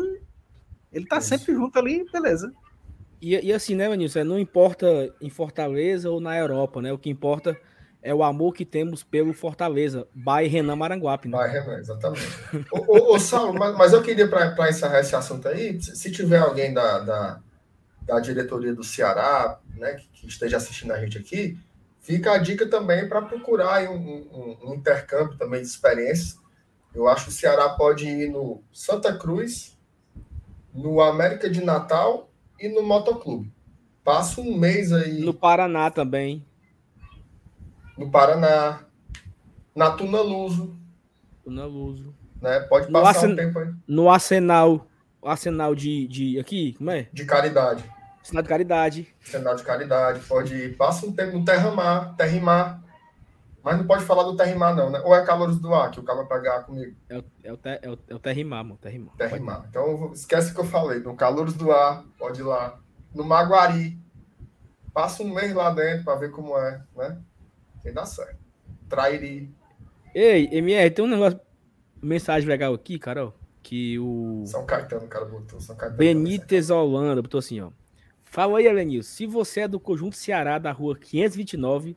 ele 0.90 1.04
está 1.04 1.20
sempre 1.20 1.54
junto 1.54 1.78
ali, 1.78 2.04
beleza. 2.10 2.50
E, 3.20 3.38
e 3.38 3.52
assim, 3.52 3.74
né, 3.74 3.88
Manilson? 3.88 4.24
Não 4.24 4.38
importa 4.38 5.14
em 5.20 5.28
Fortaleza 5.28 6.10
ou 6.10 6.20
na 6.20 6.36
Europa, 6.38 6.80
né? 6.80 6.90
O 6.90 6.98
que 6.98 7.10
importa 7.10 7.56
é 8.02 8.14
o 8.14 8.24
amor 8.24 8.54
que 8.54 8.64
temos 8.64 9.02
pelo 9.02 9.34
Fortaleza. 9.34 10.08
By 10.14 10.48
Renan 10.48 10.76
Maranguape. 10.76 11.28
Né? 11.28 11.36
By 11.36 11.52
Renan, 11.52 11.78
exatamente. 11.78 12.26
ô, 12.72 12.78
ô, 12.78 13.14
ô, 13.14 13.20
Saulo, 13.20 13.58
mas, 13.58 13.76
mas 13.76 13.92
eu 13.92 14.02
queria, 14.02 14.26
para 14.26 14.70
encerrar 14.70 15.00
esse 15.00 15.14
assunto 15.14 15.46
aí, 15.46 15.80
se, 15.82 15.94
se 15.94 16.10
tiver 16.10 16.38
alguém 16.38 16.72
da, 16.72 17.00
da, 17.00 17.40
da, 18.06 18.20
diretoria 18.20 18.74
do 18.74 18.82
Ceará, 18.82 19.58
né, 19.76 19.92
que, 19.94 20.08
que 20.08 20.26
esteja 20.26 20.56
assistindo 20.56 20.92
a 20.92 21.00
gente 21.00 21.18
aqui, 21.18 21.58
Fica 22.00 22.32
a 22.32 22.38
dica 22.38 22.66
também 22.66 23.08
para 23.08 23.22
procurar 23.22 23.88
um, 23.90 23.96
um, 23.96 24.58
um, 24.64 24.74
intercâmbio 24.74 25.36
também 25.36 25.60
de 25.60 25.68
experiências. 25.68 26.38
Eu 26.94 27.06
acho 27.06 27.24
que 27.24 27.30
o 27.30 27.34
Ceará 27.34 27.68
pode 27.68 28.08
ir 28.08 28.30
no 28.30 28.62
Santa 28.72 29.16
Cruz, 29.16 29.78
no 30.74 31.00
América 31.00 31.48
de 31.48 31.62
Natal 31.62 32.30
e 32.58 32.68
no 32.68 32.82
Motoclube. 32.82 33.52
Passa 34.02 34.40
um 34.40 34.56
mês 34.56 34.92
aí. 34.92 35.20
No 35.20 35.34
Paraná 35.34 35.90
também. 35.90 36.44
No 37.98 38.10
Paraná. 38.10 38.84
Na 39.76 39.90
Tuna 39.90 40.22
Luso. 40.22 40.74
Tuna 41.44 41.66
Luso. 41.66 42.14
Né? 42.40 42.60
Pode 42.60 42.90
passar 42.90 43.28
um 43.28 43.36
tempo 43.36 43.58
aí. 43.58 43.72
No 43.86 44.10
Arsenal. 44.10 44.86
Arsenal 45.22 45.74
de, 45.74 46.08
de. 46.08 46.40
Aqui, 46.40 46.72
como 46.72 46.90
é? 46.90 47.08
De 47.12 47.26
caridade. 47.26 47.84
Sinal 48.30 48.42
de 48.44 48.48
caridade. 48.48 49.14
Sinal 49.20 49.56
de 49.56 49.62
caridade, 49.64 50.20
pode 50.20 50.54
ir. 50.54 50.76
Passa 50.76 51.04
um 51.04 51.12
tempo 51.12 51.36
no 51.36 51.44
Terramar, 51.44 52.14
Terrimar. 52.16 52.80
Mas 53.62 53.76
não 53.76 53.86
pode 53.86 54.04
falar 54.04 54.22
do 54.22 54.36
Terrimar, 54.36 54.74
não, 54.74 54.88
né? 54.88 55.00
Ou 55.04 55.14
é 55.14 55.24
Calores 55.24 55.58
do 55.58 55.74
Ar, 55.74 55.90
que 55.90 55.98
o 55.98 56.02
cara 56.04 56.18
vai 56.18 56.28
pagar 56.28 56.64
comigo? 56.64 56.96
É 57.08 57.18
o, 57.18 57.24
é 57.42 57.52
o, 57.52 57.56
ter, 57.56 57.80
é 57.82 57.90
o, 57.90 57.98
é 58.08 58.14
o 58.14 58.18
Terrimar, 58.20 58.64
mano. 58.64 58.78
Terrimar. 58.80 59.16
Terrimar. 59.16 59.66
Então, 59.68 60.12
esquece 60.12 60.52
o 60.52 60.54
que 60.54 60.60
eu 60.60 60.64
falei. 60.64 61.00
No 61.00 61.16
Calores 61.16 61.54
do 61.54 61.72
Ar, 61.72 62.04
pode 62.16 62.40
ir 62.40 62.44
lá. 62.44 62.78
No 63.12 63.24
Maguari. 63.24 63.98
Passa 64.94 65.22
um 65.24 65.34
mês 65.34 65.52
lá 65.52 65.70
dentro 65.70 66.04
para 66.04 66.18
ver 66.18 66.30
como 66.30 66.56
é, 66.56 66.82
né? 66.96 67.18
Tem 67.82 67.92
dá 67.92 68.06
certo. 68.06 68.38
Trairi. 68.88 69.52
Ei, 70.14 70.48
MR, 70.52 70.90
tem 70.90 71.04
um 71.04 71.08
negócio. 71.08 71.40
Mensagem 72.00 72.48
legal 72.48 72.74
aqui, 72.74 72.98
Carol. 72.98 73.34
Que 73.62 73.98
o. 73.98 74.44
São 74.46 74.64
Caetano, 74.64 75.06
cara 75.08 75.24
botou. 75.24 75.60
São 75.60 75.76
Caetano. 75.76 75.98
Benítez 75.98 76.70
Holanda 76.70 77.20
botou 77.20 77.38
assim, 77.38 77.60
ó. 77.60 77.70
Fala 78.30 78.58
aí, 78.58 78.66
Elenil. 78.66 79.02
Se 79.02 79.26
você 79.26 79.62
é 79.62 79.68
do 79.68 79.80
Conjunto 79.80 80.16
Ceará, 80.16 80.56
da 80.56 80.70
rua 80.70 80.96
529, 80.96 81.96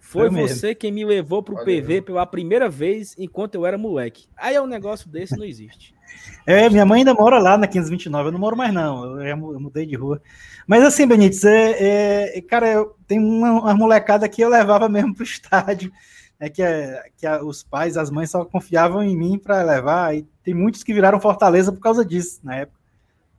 foi 0.00 0.30
você 0.30 0.74
quem 0.74 0.90
me 0.90 1.04
levou 1.04 1.42
pro 1.42 1.56
Olha 1.56 1.64
PV 1.64 2.00
pela 2.00 2.24
primeira 2.24 2.70
vez 2.70 3.14
enquanto 3.18 3.54
eu 3.54 3.66
era 3.66 3.76
moleque. 3.76 4.26
Aí 4.34 4.54
é 4.54 4.62
um 4.62 4.66
negócio 4.66 5.10
desse, 5.10 5.36
não 5.36 5.44
existe. 5.44 5.94
É, 6.46 6.68
minha 6.68 6.86
mãe 6.86 6.98
ainda 6.98 7.14
mora 7.14 7.38
lá 7.38 7.56
na 7.56 7.66
529, 7.66 8.28
eu 8.28 8.32
não 8.32 8.38
moro 8.38 8.56
mais 8.56 8.72
não, 8.72 9.20
eu, 9.20 9.26
eu 9.26 9.58
mudei 9.58 9.84
de 9.84 9.96
rua. 9.96 10.22
Mas 10.64 10.84
assim, 10.84 11.08
Benítez, 11.08 11.42
é, 11.42 12.36
é, 12.36 12.40
cara, 12.42 12.70
eu, 12.70 12.94
tem 13.08 13.18
uma, 13.18 13.50
uma, 13.50 13.74
molecada 13.74 14.28
que 14.28 14.40
eu 14.40 14.48
levava 14.48 14.88
mesmo 14.88 15.14
pro 15.14 15.24
estádio, 15.24 15.90
é 16.38 16.48
que, 16.48 16.62
é, 16.62 17.02
que 17.16 17.26
a, 17.26 17.42
os 17.42 17.64
pais, 17.64 17.96
as 17.96 18.10
mães 18.10 18.30
só 18.30 18.44
confiavam 18.44 19.02
em 19.02 19.16
mim 19.16 19.38
para 19.38 19.62
levar, 19.62 20.14
e 20.14 20.24
tem 20.44 20.54
muitos 20.54 20.84
que 20.84 20.94
viraram 20.94 21.18
Fortaleza 21.18 21.72
por 21.72 21.80
causa 21.80 22.04
disso, 22.04 22.38
na 22.44 22.56
época 22.58 22.83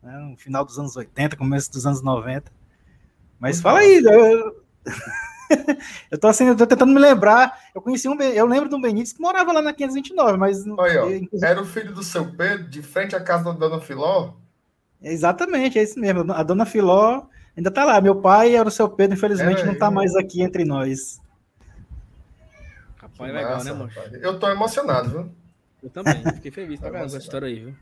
né, 0.05 0.17
no 0.19 0.37
final 0.37 0.63
dos 0.63 0.77
anos 0.77 0.95
80, 0.95 1.35
começo 1.35 1.71
dos 1.71 1.85
anos 1.85 2.01
90. 2.01 2.51
Mas 3.39 3.59
fala 3.59 3.79
aí, 3.79 4.01
eu, 4.03 4.55
eu 6.11 6.17
tô 6.21 6.27
assim, 6.27 6.45
eu 6.45 6.55
tô 6.55 6.67
tentando 6.67 6.93
me 6.93 6.99
lembrar. 6.99 7.59
Eu 7.73 7.81
conheci 7.81 8.07
um, 8.07 8.21
eu 8.21 8.45
lembro 8.45 8.69
de 8.69 8.75
um 8.75 8.81
Benítez 8.81 9.11
que 9.11 9.21
morava 9.21 9.51
lá 9.51 9.61
na 9.61 9.73
529, 9.73 10.37
mas 10.37 10.63
Aí, 10.65 10.97
ó, 10.97 11.09
era 11.43 11.59
o 11.59 11.65
filho 11.65 11.91
do 11.91 12.03
seu 12.03 12.31
Pedro, 12.31 12.69
de 12.69 12.83
frente 12.83 13.15
à 13.15 13.19
casa 13.19 13.45
da 13.45 13.51
dona 13.51 13.81
Filó. 13.81 14.33
Exatamente, 15.01 15.79
é 15.79 15.83
isso 15.83 15.99
mesmo. 15.99 16.31
A 16.31 16.43
dona 16.43 16.65
Filó 16.65 17.23
ainda 17.57 17.71
tá 17.71 17.83
lá. 17.83 17.99
Meu 17.99 18.15
pai 18.15 18.55
era 18.55 18.67
o 18.67 18.71
seu 18.71 18.87
Pedro, 18.87 19.17
infelizmente 19.17 19.61
é, 19.61 19.65
não 19.65 19.75
tá 19.75 19.89
mais 19.89 20.15
aqui 20.15 20.41
entre 20.41 20.63
nós. 20.63 21.19
Rapaz, 22.97 23.33
legal, 23.33 23.63
né, 23.63 23.73
moço? 23.73 23.99
Eu 24.21 24.39
tô 24.39 24.49
emocionado, 24.49 25.09
viu? 25.09 25.31
Eu 25.83 25.89
também, 25.89 26.23
fiquei 26.35 26.51
feliz 26.51 26.79
pra 26.79 26.99
essa 26.99 27.17
história 27.17 27.47
aí, 27.47 27.59
viu? 27.65 27.75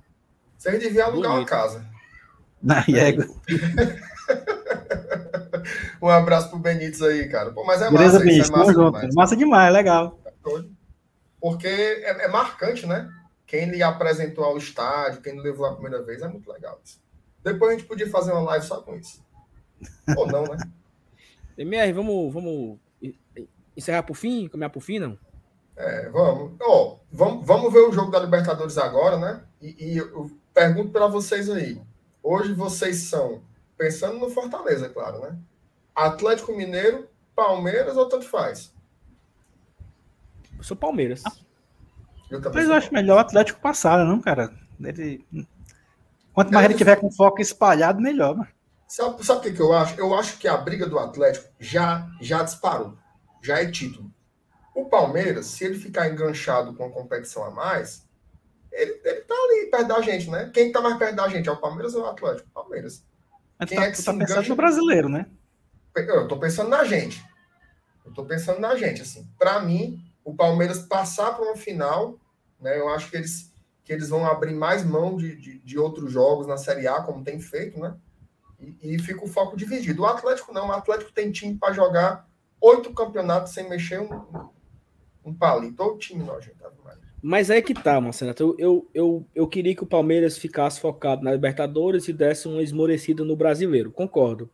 Você 0.57 0.77
devia 0.77 1.05
alugar 1.05 1.31
Bonito. 1.31 1.41
uma 1.41 1.45
casa. 1.45 1.92
Na 2.63 2.85
Iego. 2.87 3.23
um 6.01 6.07
abraço 6.07 6.49
pro 6.49 6.59
Benítez 6.59 7.01
aí, 7.01 7.27
cara. 7.27 7.51
Pô, 7.51 7.65
mas 7.65 7.81
é 7.81 7.91
Beleza, 7.91 8.13
massa, 8.13 8.25
Benítez, 8.25 8.49
é 8.49 8.51
massa, 8.51 8.73
demais. 8.73 9.15
massa 9.15 9.35
demais, 9.35 9.73
legal. 9.73 10.19
Porque 11.41 11.67
é, 11.67 12.25
é, 12.25 12.27
marcante, 12.29 12.87
né? 12.87 13.09
Quem 13.45 13.69
lhe 13.69 13.83
apresentou 13.83 14.45
ao 14.45 14.57
estádio, 14.57 15.21
quem 15.21 15.33
lhe 15.33 15.41
levou 15.41 15.65
a 15.65 15.73
primeira 15.73 16.01
vez, 16.01 16.21
é 16.21 16.27
muito 16.29 16.49
legal 16.49 16.79
isso. 16.83 17.01
Depois 17.43 17.71
a 17.71 17.77
gente 17.77 17.85
podia 17.85 18.09
fazer 18.09 18.31
uma 18.31 18.41
live 18.41 18.65
só 18.65 18.81
com 18.81 18.95
isso. 18.95 19.21
Ou 20.15 20.25
não, 20.25 20.43
né? 20.43 20.57
MR, 21.57 21.91
vamos, 21.91 22.33
vamos 22.33 22.79
encerrar 23.75 24.03
por 24.03 24.15
fim? 24.15 24.47
Caminhar 24.47 24.69
por 24.69 24.81
fim, 24.81 24.99
não? 24.99 25.19
É, 25.75 26.09
vamos. 26.09 26.53
Oh, 26.61 26.99
vamos. 27.11 27.45
Vamos 27.45 27.73
ver 27.73 27.79
o 27.79 27.91
jogo 27.91 28.09
da 28.09 28.19
Libertadores 28.19 28.77
agora, 28.77 29.17
né? 29.17 29.41
E, 29.61 29.93
e 29.93 29.97
eu 29.97 30.31
pergunto 30.53 30.91
para 30.91 31.07
vocês 31.07 31.49
aí. 31.49 31.81
Hoje 32.23 32.53
vocês 32.53 32.95
são, 33.01 33.43
pensando 33.77 34.17
no 34.17 34.29
Fortaleza, 34.29 34.87
claro, 34.87 35.19
né? 35.19 35.37
Atlético 35.93 36.55
Mineiro, 36.55 37.09
Palmeiras 37.35 37.97
ou 37.97 38.07
tanto 38.07 38.25
faz? 38.25 38.73
Eu 40.57 40.63
sou 40.63 40.77
Palmeiras. 40.77 41.21
Eu 42.31 42.39
Mas 42.53 42.65
eu 42.65 42.73
acho 42.73 42.93
melhor 42.93 43.17
o 43.17 43.19
Atlético 43.19 43.59
passar, 43.59 44.05
não, 44.05 44.21
cara? 44.21 44.51
Ele... 44.81 45.25
Quanto 46.33 46.51
mais 46.53 46.65
é, 46.65 46.69
ele 46.69 46.77
tiver 46.77 46.95
com 46.95 47.11
foco 47.11 47.41
espalhado, 47.41 48.01
melhor. 48.01 48.37
Mano. 48.37 48.49
Sabe, 48.87 49.25
sabe 49.25 49.39
o 49.39 49.43
que, 49.43 49.53
que 49.53 49.61
eu 49.61 49.73
acho? 49.73 49.99
Eu 49.99 50.15
acho 50.15 50.37
que 50.37 50.47
a 50.47 50.55
briga 50.55 50.87
do 50.87 50.97
Atlético 50.97 51.49
já, 51.59 52.09
já 52.21 52.41
disparou. 52.41 52.97
Já 53.41 53.59
é 53.59 53.69
título. 53.69 54.09
O 54.73 54.85
Palmeiras, 54.85 55.47
se 55.47 55.65
ele 55.65 55.77
ficar 55.77 56.09
enganchado 56.09 56.73
com 56.73 56.85
a 56.85 56.89
competição 56.89 57.43
a 57.43 57.51
mais, 57.51 58.07
ele, 58.73 59.01
ele 59.03 59.21
tá 59.21 59.35
ali 59.35 59.67
perto 59.69 59.87
da 59.87 60.01
gente, 60.01 60.29
né? 60.29 60.49
Quem 60.53 60.71
tá 60.71 60.81
mais 60.81 60.97
perto 60.97 61.15
da 61.15 61.27
gente? 61.29 61.47
É 61.47 61.51
o 61.51 61.57
Palmeiras 61.57 61.93
ou 61.95 62.03
o 62.03 62.07
Atlético? 62.07 62.49
Palmeiras. 62.49 63.03
Mas 63.59 63.69
Quem 63.69 63.77
tá, 63.77 63.85
é 63.85 63.91
que 63.91 64.03
tá 64.03 64.13
pensando 64.13 64.49
no 64.49 64.55
brasileiro, 64.55 65.09
né? 65.09 65.27
Eu 65.95 66.27
tô 66.27 66.37
pensando 66.37 66.69
na 66.69 66.83
gente. 66.83 67.23
Eu 68.03 68.11
tô 68.11 68.25
pensando 68.25 68.59
na 68.59 68.75
gente, 68.75 69.01
assim. 69.01 69.29
Para 69.37 69.61
mim, 69.61 70.03
o 70.23 70.35
Palmeiras 70.35 70.79
passar 70.79 71.33
para 71.33 71.45
uma 71.45 71.55
final, 71.55 72.19
né? 72.59 72.77
Eu 72.79 72.89
acho 72.89 73.09
que 73.09 73.17
eles, 73.17 73.53
que 73.83 73.93
eles 73.93 74.09
vão 74.09 74.25
abrir 74.25 74.53
mais 74.53 74.83
mão 74.83 75.15
de, 75.15 75.35
de, 75.35 75.59
de 75.59 75.79
outros 75.79 76.11
jogos 76.11 76.47
na 76.47 76.57
Série 76.57 76.87
A, 76.87 77.01
como 77.01 77.23
tem 77.23 77.39
feito, 77.39 77.79
né? 77.79 77.95
E, 78.59 78.95
e 78.95 78.99
fica 78.99 79.23
o 79.23 79.27
foco 79.27 79.55
dividido. 79.55 80.01
O 80.01 80.07
Atlético 80.07 80.51
não. 80.51 80.69
O 80.69 80.71
Atlético 80.71 81.11
tem 81.11 81.31
time 81.31 81.57
para 81.57 81.73
jogar 81.73 82.27
oito 82.59 82.93
campeonatos 82.93 83.53
sem 83.53 83.69
mexer 83.69 83.99
um, 83.99 84.49
um 85.23 85.33
palito. 85.33 85.75
Todo 85.75 85.99
time 85.99 86.23
nojento. 86.23 86.63
Mas 87.25 87.49
é 87.49 87.61
que 87.61 87.73
tá, 87.73 88.01
Marcelo. 88.01 88.35
Eu, 88.59 88.89
eu, 88.93 89.25
eu, 89.33 89.47
queria 89.47 89.73
que 89.73 89.81
o 89.81 89.87
Palmeiras 89.87 90.37
ficasse 90.37 90.81
focado 90.81 91.23
na 91.23 91.31
Libertadores 91.31 92.09
e 92.09 92.13
desse 92.13 92.49
uma 92.49 92.61
esmorecida 92.61 93.23
no 93.23 93.33
brasileiro. 93.33 93.93
Concordo. 93.93 94.49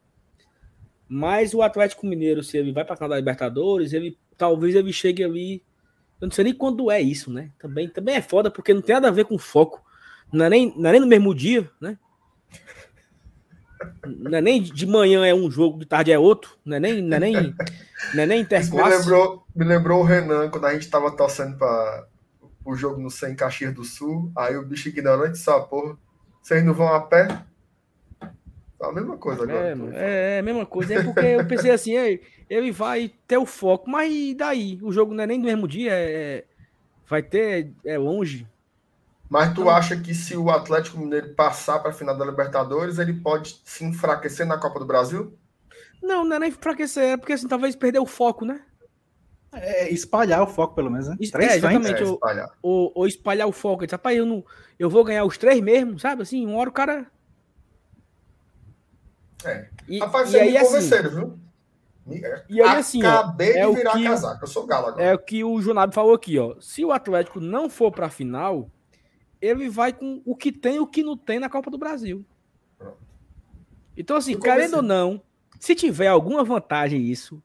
Mas 1.07 1.55
o 1.55 1.63
Atlético 1.63 2.05
Mineiro, 2.05 2.43
se 2.43 2.59
ele 2.59 2.71
vai 2.71 2.85
para 2.85 3.03
a 3.03 3.17
Libertadores, 3.17 3.91
ele 3.91 4.19
talvez 4.37 4.75
ele 4.75 4.93
chegue 4.93 5.23
ali. 5.23 5.63
Eu 6.21 6.27
não 6.27 6.31
sei 6.31 6.43
nem 6.43 6.53
quando 6.53 6.91
é 6.91 7.01
isso, 7.01 7.33
né? 7.33 7.49
Também, 7.57 7.89
também 7.89 8.13
é 8.13 8.21
foda, 8.21 8.51
porque 8.51 8.71
não 8.71 8.83
tem 8.83 8.93
nada 8.93 9.07
a 9.07 9.11
ver 9.11 9.25
com 9.25 9.39
foco. 9.39 9.83
Não 10.31 10.45
é 10.45 10.49
nem, 10.51 10.71
não 10.77 10.89
é 10.89 10.91
nem 10.91 11.01
no 11.01 11.07
mesmo 11.07 11.33
dia, 11.33 11.67
né? 11.81 11.97
Não 14.05 14.37
é 14.37 14.41
nem 14.41 14.61
de 14.61 14.85
manhã 14.85 15.25
é 15.25 15.33
um 15.33 15.49
jogo, 15.49 15.79
de 15.79 15.87
tarde 15.87 16.11
é 16.11 16.19
outro. 16.19 16.55
Não 16.63 16.77
é 16.77 16.79
nem, 16.79 17.01
não 17.01 17.17
é 17.17 17.19
nem, 17.19 17.33
não 18.13 18.23
é 18.23 18.25
nem 18.27 18.41
interclasse. 18.41 18.91
Me 18.91 18.97
lembrou, 18.97 19.43
me 19.55 19.65
lembrou 19.65 20.01
o 20.01 20.05
Renan, 20.05 20.51
quando 20.51 20.65
a 20.65 20.73
gente 20.73 20.87
tava 20.87 21.09
torcendo 21.09 21.57
para 21.57 22.07
o 22.65 22.75
jogo 22.75 23.01
no 23.01 23.09
Sem 23.09 23.35
Caxias 23.35 23.73
do 23.73 23.83
Sul. 23.83 24.31
Aí 24.35 24.55
o 24.57 24.65
bicho 24.65 24.89
ignorante 24.89 25.37
só, 25.37 25.59
porra, 25.61 25.97
vocês 26.41 26.63
não 26.63 26.73
vão 26.73 26.87
a 26.93 27.01
pé? 27.01 27.27
É 28.81 28.85
a 28.85 28.91
mesma 28.91 29.17
coisa 29.17 29.43
agora. 29.43 29.59
É, 29.59 29.73
é, 29.93 30.35
é, 30.35 30.39
a 30.39 30.43
mesma 30.43 30.65
coisa. 30.65 30.93
É 30.93 31.03
porque 31.03 31.25
eu 31.25 31.45
pensei 31.45 31.71
assim, 31.71 31.93
ele 32.49 32.71
vai 32.71 33.11
ter 33.27 33.37
o 33.37 33.45
foco, 33.45 33.89
mas 33.89 34.11
e 34.11 34.33
daí? 34.33 34.79
O 34.81 34.91
jogo 34.91 35.13
não 35.13 35.23
é 35.23 35.27
nem 35.27 35.39
do 35.39 35.45
mesmo 35.45 35.67
dia, 35.67 35.91
é, 35.91 36.11
é 36.11 36.45
vai 37.07 37.21
ter, 37.21 37.73
é 37.83 37.97
longe. 37.97 38.47
Mas 39.29 39.53
tu 39.53 39.69
acha 39.69 39.99
que 39.99 40.13
se 40.13 40.35
o 40.35 40.49
Atlético 40.49 40.97
Mineiro 40.97 41.35
passar 41.35 41.79
para 41.79 41.91
a 41.91 41.93
final 41.93 42.17
da 42.17 42.25
Libertadores, 42.25 42.97
ele 42.97 43.13
pode 43.13 43.61
se 43.63 43.83
enfraquecer 43.83 44.45
na 44.45 44.57
Copa 44.57 44.79
do 44.79 44.85
Brasil? 44.85 45.37
Não, 46.01 46.23
não 46.23 46.35
é 46.37 46.39
nem 46.39 46.49
enfraquecer, 46.49 47.03
é 47.03 47.17
porque 47.17 47.33
assim, 47.33 47.47
talvez 47.47 47.75
perder 47.75 47.99
o 47.99 48.05
foco, 48.05 48.45
né? 48.45 48.61
É, 49.51 49.89
espalhar 49.89 50.43
o 50.43 50.47
foco, 50.47 50.75
pelo 50.75 50.91
menos, 50.91 51.07
né? 51.07 51.17
Três 51.31 51.53
é, 51.53 51.57
exatamente. 51.57 52.03
É, 52.03 52.05
espalhar. 52.05 52.51
Ou, 52.61 52.91
ou, 52.93 53.07
espalhar 53.07 53.47
o 53.47 53.51
foco. 53.51 53.85
Diz, 53.85 53.91
rapaz, 53.91 54.15
eu, 54.15 54.25
não, 54.25 54.45
eu 54.77 54.89
vou 54.89 55.03
ganhar 55.03 55.25
os 55.25 55.37
três 55.37 55.59
mesmo, 55.61 55.97
sabe? 55.99 56.21
Assim, 56.21 56.45
uma 56.45 56.57
hora 56.57 56.69
o 56.69 56.73
cara. 56.73 57.07
É. 59.43 59.69
E, 59.87 59.99
rapaz, 59.99 60.31
e 60.33 60.39
aí, 60.39 60.51
me 60.51 60.57
assim, 60.57 61.09
viu? 61.09 61.39
E 62.49 62.61
aí, 62.61 62.77
assim, 62.77 63.03
Acabei 63.03 63.55
ó, 63.57 63.57
é 63.57 63.69
de 63.69 63.75
virar 63.75 63.91
que, 63.93 64.03
casaco. 64.03 64.43
Eu 64.43 64.47
sou 64.47 64.65
galo 64.65 64.87
agora. 64.87 65.03
É 65.03 65.13
o 65.13 65.19
que 65.19 65.43
o 65.43 65.61
Junado 65.61 65.93
falou 65.93 66.13
aqui, 66.13 66.37
ó. 66.37 66.55
Se 66.59 66.83
o 66.83 66.91
Atlético 66.91 67.39
não 67.39 67.69
for 67.69 67.91
para 67.91 68.07
a 68.07 68.09
final, 68.09 68.69
ele 69.41 69.69
vai 69.69 69.93
com 69.93 70.21
o 70.25 70.35
que 70.35 70.51
tem 70.51 70.75
e 70.75 70.79
o 70.79 70.87
que 70.87 71.03
não 71.03 71.15
tem 71.15 71.39
na 71.39 71.49
Copa 71.49 71.69
do 71.69 71.77
Brasil. 71.77 72.25
Então, 73.95 74.15
assim, 74.15 74.39
querendo 74.39 74.77
ou 74.77 74.81
não, 74.81 75.21
se 75.59 75.75
tiver 75.75 76.07
alguma 76.07 76.43
vantagem 76.43 77.01
isso, 77.01 77.41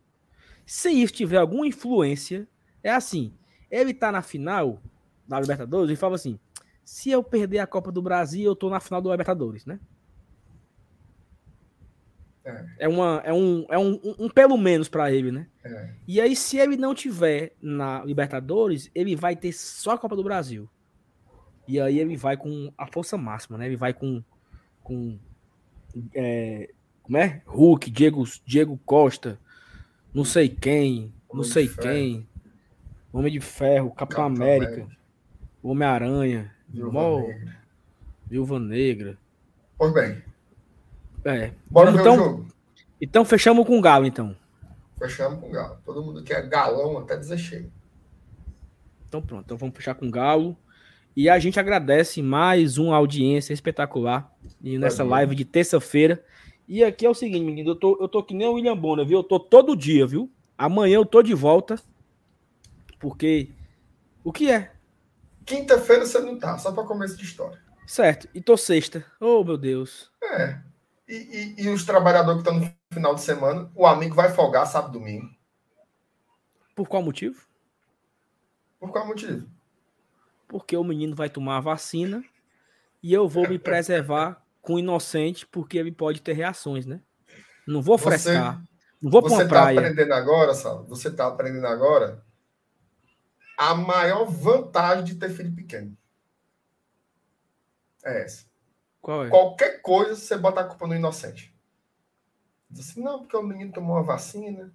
se 0.67 0.91
isso 0.91 1.13
tiver 1.13 1.39
alguma 1.39 1.67
influência, 1.67 2.49
é 2.83 2.91
assim, 2.91 3.33
ele 3.71 3.93
tá 3.93 4.11
na 4.11 4.23
final 4.23 4.81
da 5.27 5.41
Libertadores 5.41 5.91
e 5.91 5.97
fala 5.97 6.15
assim, 6.15 6.39
se 6.85 7.11
eu 7.11 7.23
perder 7.23 7.59
a 7.59 7.67
Copa 7.67 7.91
do 7.91 8.03
Brasil, 8.03 8.45
eu 8.45 8.57
tô 8.57 8.69
na 8.69 8.81
final 8.81 9.01
do 9.01 9.11
Libertadores, 9.11 9.65
né? 9.65 9.81
É, 12.45 12.67
é, 12.81 12.89
uma, 12.89 13.23
é, 13.25 13.33
um, 13.33 13.67
é 13.71 13.79
um, 13.79 13.95
um, 14.05 14.15
um 14.27 14.29
pelo 14.29 14.59
menos 14.59 14.89
para 14.89 15.11
ele, 15.11 15.33
né? 15.33 15.47
É. 15.65 15.95
E 16.07 16.21
aí, 16.21 16.37
se 16.37 16.59
ele 16.59 16.77
não 16.77 16.95
tiver 16.95 17.53
na 17.61 18.05
Libertadores, 18.05 18.91
ele 18.95 19.17
vai 19.17 19.35
ter 19.35 19.53
só 19.53 19.93
a 19.93 19.99
Copa 19.99 20.15
do 20.15 20.23
Brasil. 20.23 20.69
E 21.67 21.81
aí 21.81 21.99
ele 21.99 22.17
vai 22.17 22.37
com 22.37 22.71
a 22.77 22.87
força 22.87 23.17
máxima, 23.17 23.57
né? 23.57 23.67
Ele 23.67 23.77
vai 23.77 23.95
com. 23.95 24.23
com 24.83 25.19
é, 26.15 26.71
como 27.03 27.17
é? 27.17 27.43
Hulk, 27.47 27.91
Diego, 27.91 28.25
Diego 28.45 28.79
Costa, 28.85 29.41
não 30.15 30.25
sei 30.25 30.49
quem, 30.49 31.13
não 31.29 31.41
Homem 31.41 31.45
sei 31.51 31.69
quem. 31.69 32.29
Homem 33.13 33.33
de 33.33 33.41
Ferro, 33.41 33.91
Capitão, 33.91 34.25
América, 34.25 34.89
Homem-Aranha, 35.63 36.53
Viúva, 36.69 37.21
Negra. 37.21 37.57
Viúva 38.27 38.59
Negra. 38.59 39.19
Pois 39.77 39.93
bem. 39.93 40.23
É. 41.25 41.53
Bora 41.71 41.91
então, 41.91 42.03
ver 42.03 42.11
o 42.11 42.25
jogo. 42.25 42.47
Então 43.01 43.25
fechamos 43.25 43.67
com 43.67 43.79
o 43.79 43.81
Galo, 43.81 44.07
então. 44.07 44.37
Fechamos 44.99 45.41
com 45.41 45.49
o 45.49 45.53
Galo. 45.53 45.79
Todo 45.85 46.03
mundo 46.03 46.23
quer 46.23 46.49
galão 46.49 46.99
até 46.99 47.17
dizer 47.17 47.39
cheio. 47.39 47.73
Então 49.09 49.23
pronto, 49.23 49.45
então 49.45 49.57
vamos 49.57 49.77
fechar 49.77 49.95
com 49.95 50.07
o 50.07 50.11
Galo. 50.11 50.57
E 51.17 51.29
a 51.29 51.39
gente 51.39 51.61
agradece 51.61 52.21
mais 52.21 52.77
uma 52.79 52.97
audiência 52.97 53.53
espetacular 53.53 54.33
e 54.61 54.77
nessa 54.77 55.05
live 55.05 55.37
de 55.37 55.45
terça-feira. 55.45 56.25
E 56.67 56.83
aqui 56.83 57.05
é 57.05 57.11
o 57.11 57.15
seguinte, 57.15 57.45
menino, 57.45 57.71
eu 57.71 57.77
tô, 57.77 57.99
eu 58.01 58.09
tô 58.09 58.23
que 58.23 58.35
nem 58.35 58.47
o 58.47 58.55
William 58.55 58.77
Bonner, 58.77 59.07
viu? 59.07 59.19
Eu 59.19 59.25
tô 59.25 59.39
todo 59.39 59.77
dia, 59.77 60.07
viu? 60.07 60.31
Amanhã 60.57 60.97
eu 60.97 61.05
tô 61.05 61.23
de 61.23 61.35
volta. 61.35 61.81
Porque 62.99 63.51
o 64.23 64.33
que 64.33 64.51
é? 64.51 64.73
Quinta-feira 65.45 66.07
você 66.07 66.19
não 66.21 66.39
tá, 66.39 66.57
só 66.59 66.73
para 66.73 66.85
começo 66.85 67.17
de 67.17 67.25
história. 67.25 67.63
Certo. 67.87 68.29
E 68.35 68.41
tô 68.41 68.57
sexta. 68.57 69.05
Oh, 69.21 69.45
meu 69.45 69.59
Deus. 69.59 70.11
É. 70.23 70.59
E, 71.07 71.55
e, 71.59 71.65
e 71.65 71.69
os 71.69 71.85
trabalhadores 71.85 72.43
que 72.43 72.49
estão 72.49 72.61
no 72.61 72.75
final 72.93 73.15
de 73.15 73.21
semana, 73.21 73.71
o 73.75 73.87
amigo 73.87 74.15
vai 74.15 74.33
folgar 74.33 74.67
sábado 74.67 74.93
domingo. 74.93 75.29
Por 76.75 76.89
qual 76.89 77.03
motivo? 77.03 77.47
Por 78.81 78.91
qual 78.91 79.07
motivo? 79.07 79.47
porque 80.55 80.77
o 80.77 80.85
menino 80.85 81.17
vai 81.17 81.29
tomar 81.29 81.57
a 81.57 81.61
vacina 81.61 82.25
e 83.03 83.13
eu 83.13 83.29
vou 83.29 83.49
me 83.49 83.59
preservar 83.59 84.41
com 84.65 84.79
inocente, 84.79 85.47
porque 85.47 85.77
ele 85.77 85.93
pode 85.93 86.23
ter 86.23 86.33
reações, 86.33 86.87
né? 86.87 87.01
Não 87.67 87.83
vou 87.83 87.99
frescar. 87.99 88.57
Você, 88.57 88.69
não 89.01 89.11
vou 89.11 89.23
para 89.23 89.33
uma 89.33 89.47
tá 89.49 89.71
aprendendo 89.71 90.13
agora, 90.13 90.55
Sal, 90.55 90.85
você 90.87 91.09
está 91.09 91.27
aprendendo 91.27 91.67
agora 91.67 92.25
a 93.59 93.75
maior 93.75 94.25
vantagem 94.25 95.05
de 95.05 95.15
ter 95.17 95.29
filho 95.29 95.55
pequeno. 95.55 95.97
É 98.05 98.23
essa. 98.23 98.47
Qual 99.03 99.27
é? 99.27 99.29
Qualquer 99.29 99.83
coisa 99.83 100.17
você 100.17 100.37
bota 100.37 100.63
a 100.63 100.65
culpa 100.65 100.87
no 100.87 100.95
inocente. 100.95 101.55
Diz 102.71 102.91
assim, 102.91 103.03
não, 103.03 103.21
porque 103.21 103.37
o 103.37 103.43
menino 103.43 103.71
tomou 103.71 103.99
a 103.99 104.03
vacina. 104.03 104.73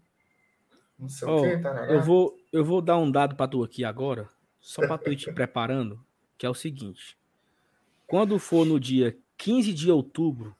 Não 0.97 1.09
sei 1.09 1.27
oh, 1.27 1.39
o 1.39 1.41
quê. 1.41 1.57
Tarará. 1.57 1.91
Eu 1.91 2.01
vou, 2.01 2.37
eu 2.53 2.63
vou 2.63 2.79
dar 2.79 2.97
um 2.97 3.09
dado 3.09 3.35
para 3.35 3.47
tu 3.47 3.63
aqui 3.63 3.83
agora 3.83 4.29
só 4.61 4.81
para 4.81 4.99
tu 4.99 5.11
ir 5.11 5.15
te 5.15 5.31
preparando, 5.33 5.99
que 6.37 6.45
é 6.45 6.49
o 6.49 6.53
seguinte. 6.53 7.17
Quando 8.05 8.37
for 8.37 8.65
no 8.65 8.79
dia 8.79 9.17
15 9.39 9.73
de 9.73 9.89
outubro, 9.89 10.55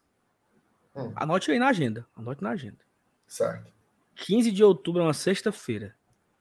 hum. 0.96 1.12
anote 1.16 1.52
aí 1.52 1.60
na 1.60 1.68
agenda. 1.68 2.08
Anote 2.16 2.42
na 2.42 2.52
agenda. 2.52 2.80
Certo. 3.28 3.72
15 4.16 4.52
de 4.52 4.64
outubro 4.64 5.02
é 5.02 5.06
uma 5.06 5.14
sexta-feira. 5.14 5.94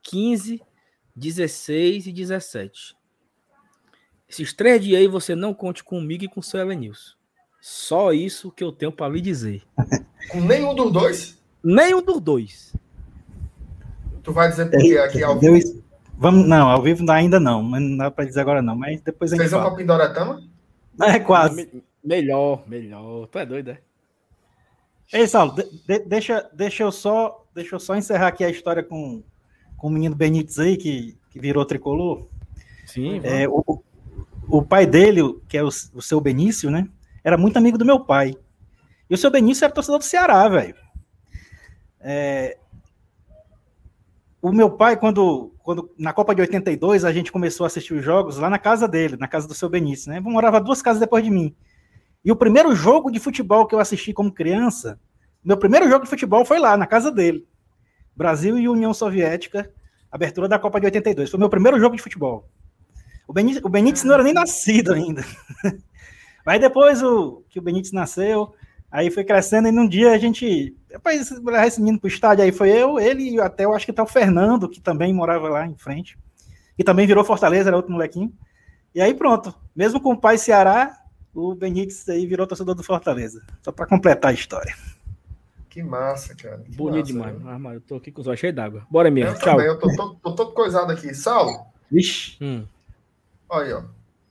15, 0.03 0.63
16 1.15 2.07
e 2.07 2.13
17. 2.13 2.97
Esses 4.29 4.53
três 4.53 4.83
dias 4.83 5.01
aí 5.01 5.09
você 5.09 5.35
não 5.35 5.53
conte 5.53 5.83
comigo 5.83 6.25
e 6.25 6.29
com 6.29 6.39
o 6.39 6.43
seu 6.43 6.61
Elenilson. 6.61 7.17
Só 7.61 8.13
isso 8.13 8.53
que 8.53 8.63
eu 8.63 8.71
tenho 8.71 8.93
para 8.93 9.13
lhe 9.13 9.21
dizer. 9.21 9.63
Com 10.31 10.41
nenhum 10.41 10.75
dos 10.75 10.93
dois? 10.93 11.43
Nenhum 11.63 12.03
dos 12.03 12.21
dois. 12.21 12.77
Tu 14.23 14.33
vai 14.33 14.49
dizer 14.49 14.71
porque 14.71 14.97
aqui 14.99 15.25
ao 15.25 15.39
vivo. 15.39 15.83
Vamos, 16.17 16.47
não, 16.47 16.69
ao 16.69 16.83
vivo 16.83 17.11
ainda 17.11 17.41
não, 17.41 17.63
mas 17.63 17.81
não 17.81 17.97
dá 17.97 18.11
para 18.11 18.25
dizer 18.25 18.41
agora 18.41 18.61
não, 18.61 18.77
mas 18.77 19.01
depois 19.01 19.33
a 19.33 19.37
gente. 19.37 19.49
Fez 19.49 19.65
um 19.65 19.75
Pindoretama? 19.75 20.43
É, 21.01 21.19
quase. 21.19 21.83
Me, 22.03 22.17
melhor, 22.17 22.69
melhor. 22.69 23.27
Tu 23.27 23.39
é 23.39 23.47
doido, 23.47 23.71
é? 23.71 23.81
Ei, 25.13 25.27
Saulo, 25.27 25.55
de, 25.55 25.65
de, 25.87 25.99
deixa, 26.01 26.49
deixa, 26.53 26.83
eu 26.83 26.93
só, 26.93 27.47
deixa 27.55 27.75
eu 27.75 27.81
só 27.81 27.97
encerrar 27.97 28.29
aqui 28.29 28.45
a 28.45 28.51
história 28.51 28.83
com, 28.83 29.23
com 29.77 29.87
o 29.87 29.91
menino 29.91 30.15
Benítez 30.15 30.59
aí, 30.59 30.77
que, 30.77 31.17
que 31.31 31.41
virou 31.41 31.65
tricolor. 31.65 32.27
Sim. 32.85 33.21
É, 33.25 33.49
o, 33.49 33.83
o 34.49 34.63
pai 34.63 34.87
dele, 34.87 35.23
que 35.49 35.57
é 35.57 35.63
o, 35.63 35.69
o 35.69 36.03
seu 36.03 36.21
Benício, 36.21 36.71
né? 36.71 36.89
Era 37.25 37.39
muito 37.39 37.57
amigo 37.57 37.79
do 37.79 37.85
meu 37.85 38.01
pai. 38.01 38.35
E 39.09 39.15
o 39.15 39.19
seu 39.19 39.31
Benício 39.31 39.65
era 39.65 39.73
torcedor 39.73 39.99
do 39.99 40.05
Ceará, 40.05 40.47
velho. 40.49 40.75
É, 42.01 42.59
o 44.41 44.53
meu 44.53 44.71
pai, 44.71 44.97
quando, 44.97 45.53
quando 45.63 45.91
na 45.99 46.13
Copa 46.13 46.35
de 46.35 46.41
82, 46.41 47.05
a 47.05 47.13
gente 47.13 47.33
começou 47.33 47.65
a 47.65 47.67
assistir 47.67 47.95
os 47.95 48.05
jogos 48.05 48.37
lá 48.37 48.49
na 48.49 48.59
casa 48.59 48.87
dele, 48.87 49.17
na 49.17 49.27
casa 49.27 49.49
do 49.49 49.55
seu 49.55 49.69
Benício, 49.69 50.11
né? 50.11 50.21
Morava 50.21 50.61
duas 50.61 50.81
casas 50.81 51.01
depois 51.01 51.25
de 51.25 51.31
mim. 51.31 51.55
E 52.25 52.33
o 52.33 52.37
primeiro 52.37 52.75
jogo 52.75 53.11
de 53.11 53.19
futebol 53.19 53.67
que 53.67 53.75
eu 53.75 53.81
assisti 53.81 54.13
como 54.13 54.33
criança, 54.33 54.99
meu 55.45 55.57
primeiro 55.57 55.89
jogo 55.89 56.05
de 56.05 56.11
futebol 56.11 56.45
foi 56.45 56.59
lá, 56.59 56.77
na 56.77 56.87
casa 56.87 57.11
dele. 57.11 57.47
Brasil 58.15 58.59
e 58.59 58.69
União 58.69 58.93
Soviética, 58.93 59.71
abertura 60.11 60.49
da 60.49 60.59
Copa 60.59 60.81
de 60.81 60.87
82. 60.87 61.31
Foi 61.31 61.39
meu 61.39 61.49
primeiro 61.49 61.79
jogo 61.79 61.97
de 61.97 62.03
futebol. 62.03 62.49
O 63.27 63.33
Benítez, 63.33 63.65
o 63.65 63.69
Benítez 63.69 64.05
não 64.05 64.15
era 64.15 64.23
nem 64.23 64.33
nascido 64.33 64.93
ainda. 64.93 65.25
Mas 66.45 66.61
depois 66.61 67.03
o, 67.03 67.45
que 67.49 67.59
o 67.59 67.63
Benítez 67.63 67.93
nasceu, 67.93 68.55
Aí 68.91 69.11
foi 69.11 69.23
crescendo 69.23 69.69
e 69.69 69.73
num 69.73 69.87
dia 69.87 70.13
a 70.13 70.19
gente. 70.19 70.75
Depois 70.89 71.31
esse 71.67 71.81
menino 71.81 72.01
pro 72.01 72.09
estádio, 72.09 72.43
aí 72.43 72.51
foi 72.51 72.71
eu, 72.71 72.99
ele 72.99 73.35
e 73.35 73.41
até 73.41 73.67
eu 73.67 73.75
acho 73.75 73.85
que 73.85 73.93
tá 73.93 74.03
o 74.03 74.07
Fernando, 74.07 74.69
que 74.69 74.81
também 74.81 75.13
morava 75.13 75.49
lá 75.49 75.67
em 75.67 75.77
frente. 75.77 76.19
E 76.79 76.83
também 76.83 77.07
virou 77.07 77.25
Fortaleza, 77.25 77.69
era 77.69 77.77
outro 77.77 77.93
molequinho. 77.93 78.33
E 78.95 79.01
aí 79.01 79.13
pronto. 79.13 79.55
Mesmo 79.77 80.01
com 80.01 80.13
o 80.13 80.17
pai 80.17 80.39
Ceará, 80.39 80.98
o 81.39 81.55
Benítez 81.55 82.09
aí 82.09 82.27
virou 82.27 82.47
torcedor 82.47 82.75
do 82.75 82.83
Fortaleza. 82.83 83.43
Só 83.63 83.71
para 83.71 83.87
completar 83.87 84.33
a 84.33 84.35
história. 84.35 84.75
Que 85.71 85.83
massa, 85.83 86.35
cara. 86.35 86.59
Que 86.59 86.75
Bonito 86.75 87.15
massa, 87.15 87.33
demais. 87.33 87.67
Ah, 87.67 87.75
eu 87.75 87.81
tô 87.81 87.97
aqui 87.97 88.11
com 88.11 88.21
os 88.21 88.27
olhos 88.27 88.41
cheios 88.41 88.57
d'água. 88.57 88.85
Bora 88.91 89.11
mesmo. 89.11 89.31
Eu 89.31 89.39
Tchau. 89.39 89.57
Também, 89.57 89.67
eu 89.67 89.79
tô, 89.79 89.95
tô, 89.95 90.15
tô, 90.15 90.33
todo 90.35 90.53
coisado 90.53 90.91
aqui. 90.91 91.15
Saulo. 91.15 91.67
Vixe. 91.91 92.37
Hum. 92.43 92.65
Olha 93.49 93.67
aí, 93.67 93.73
ó. 93.73 93.83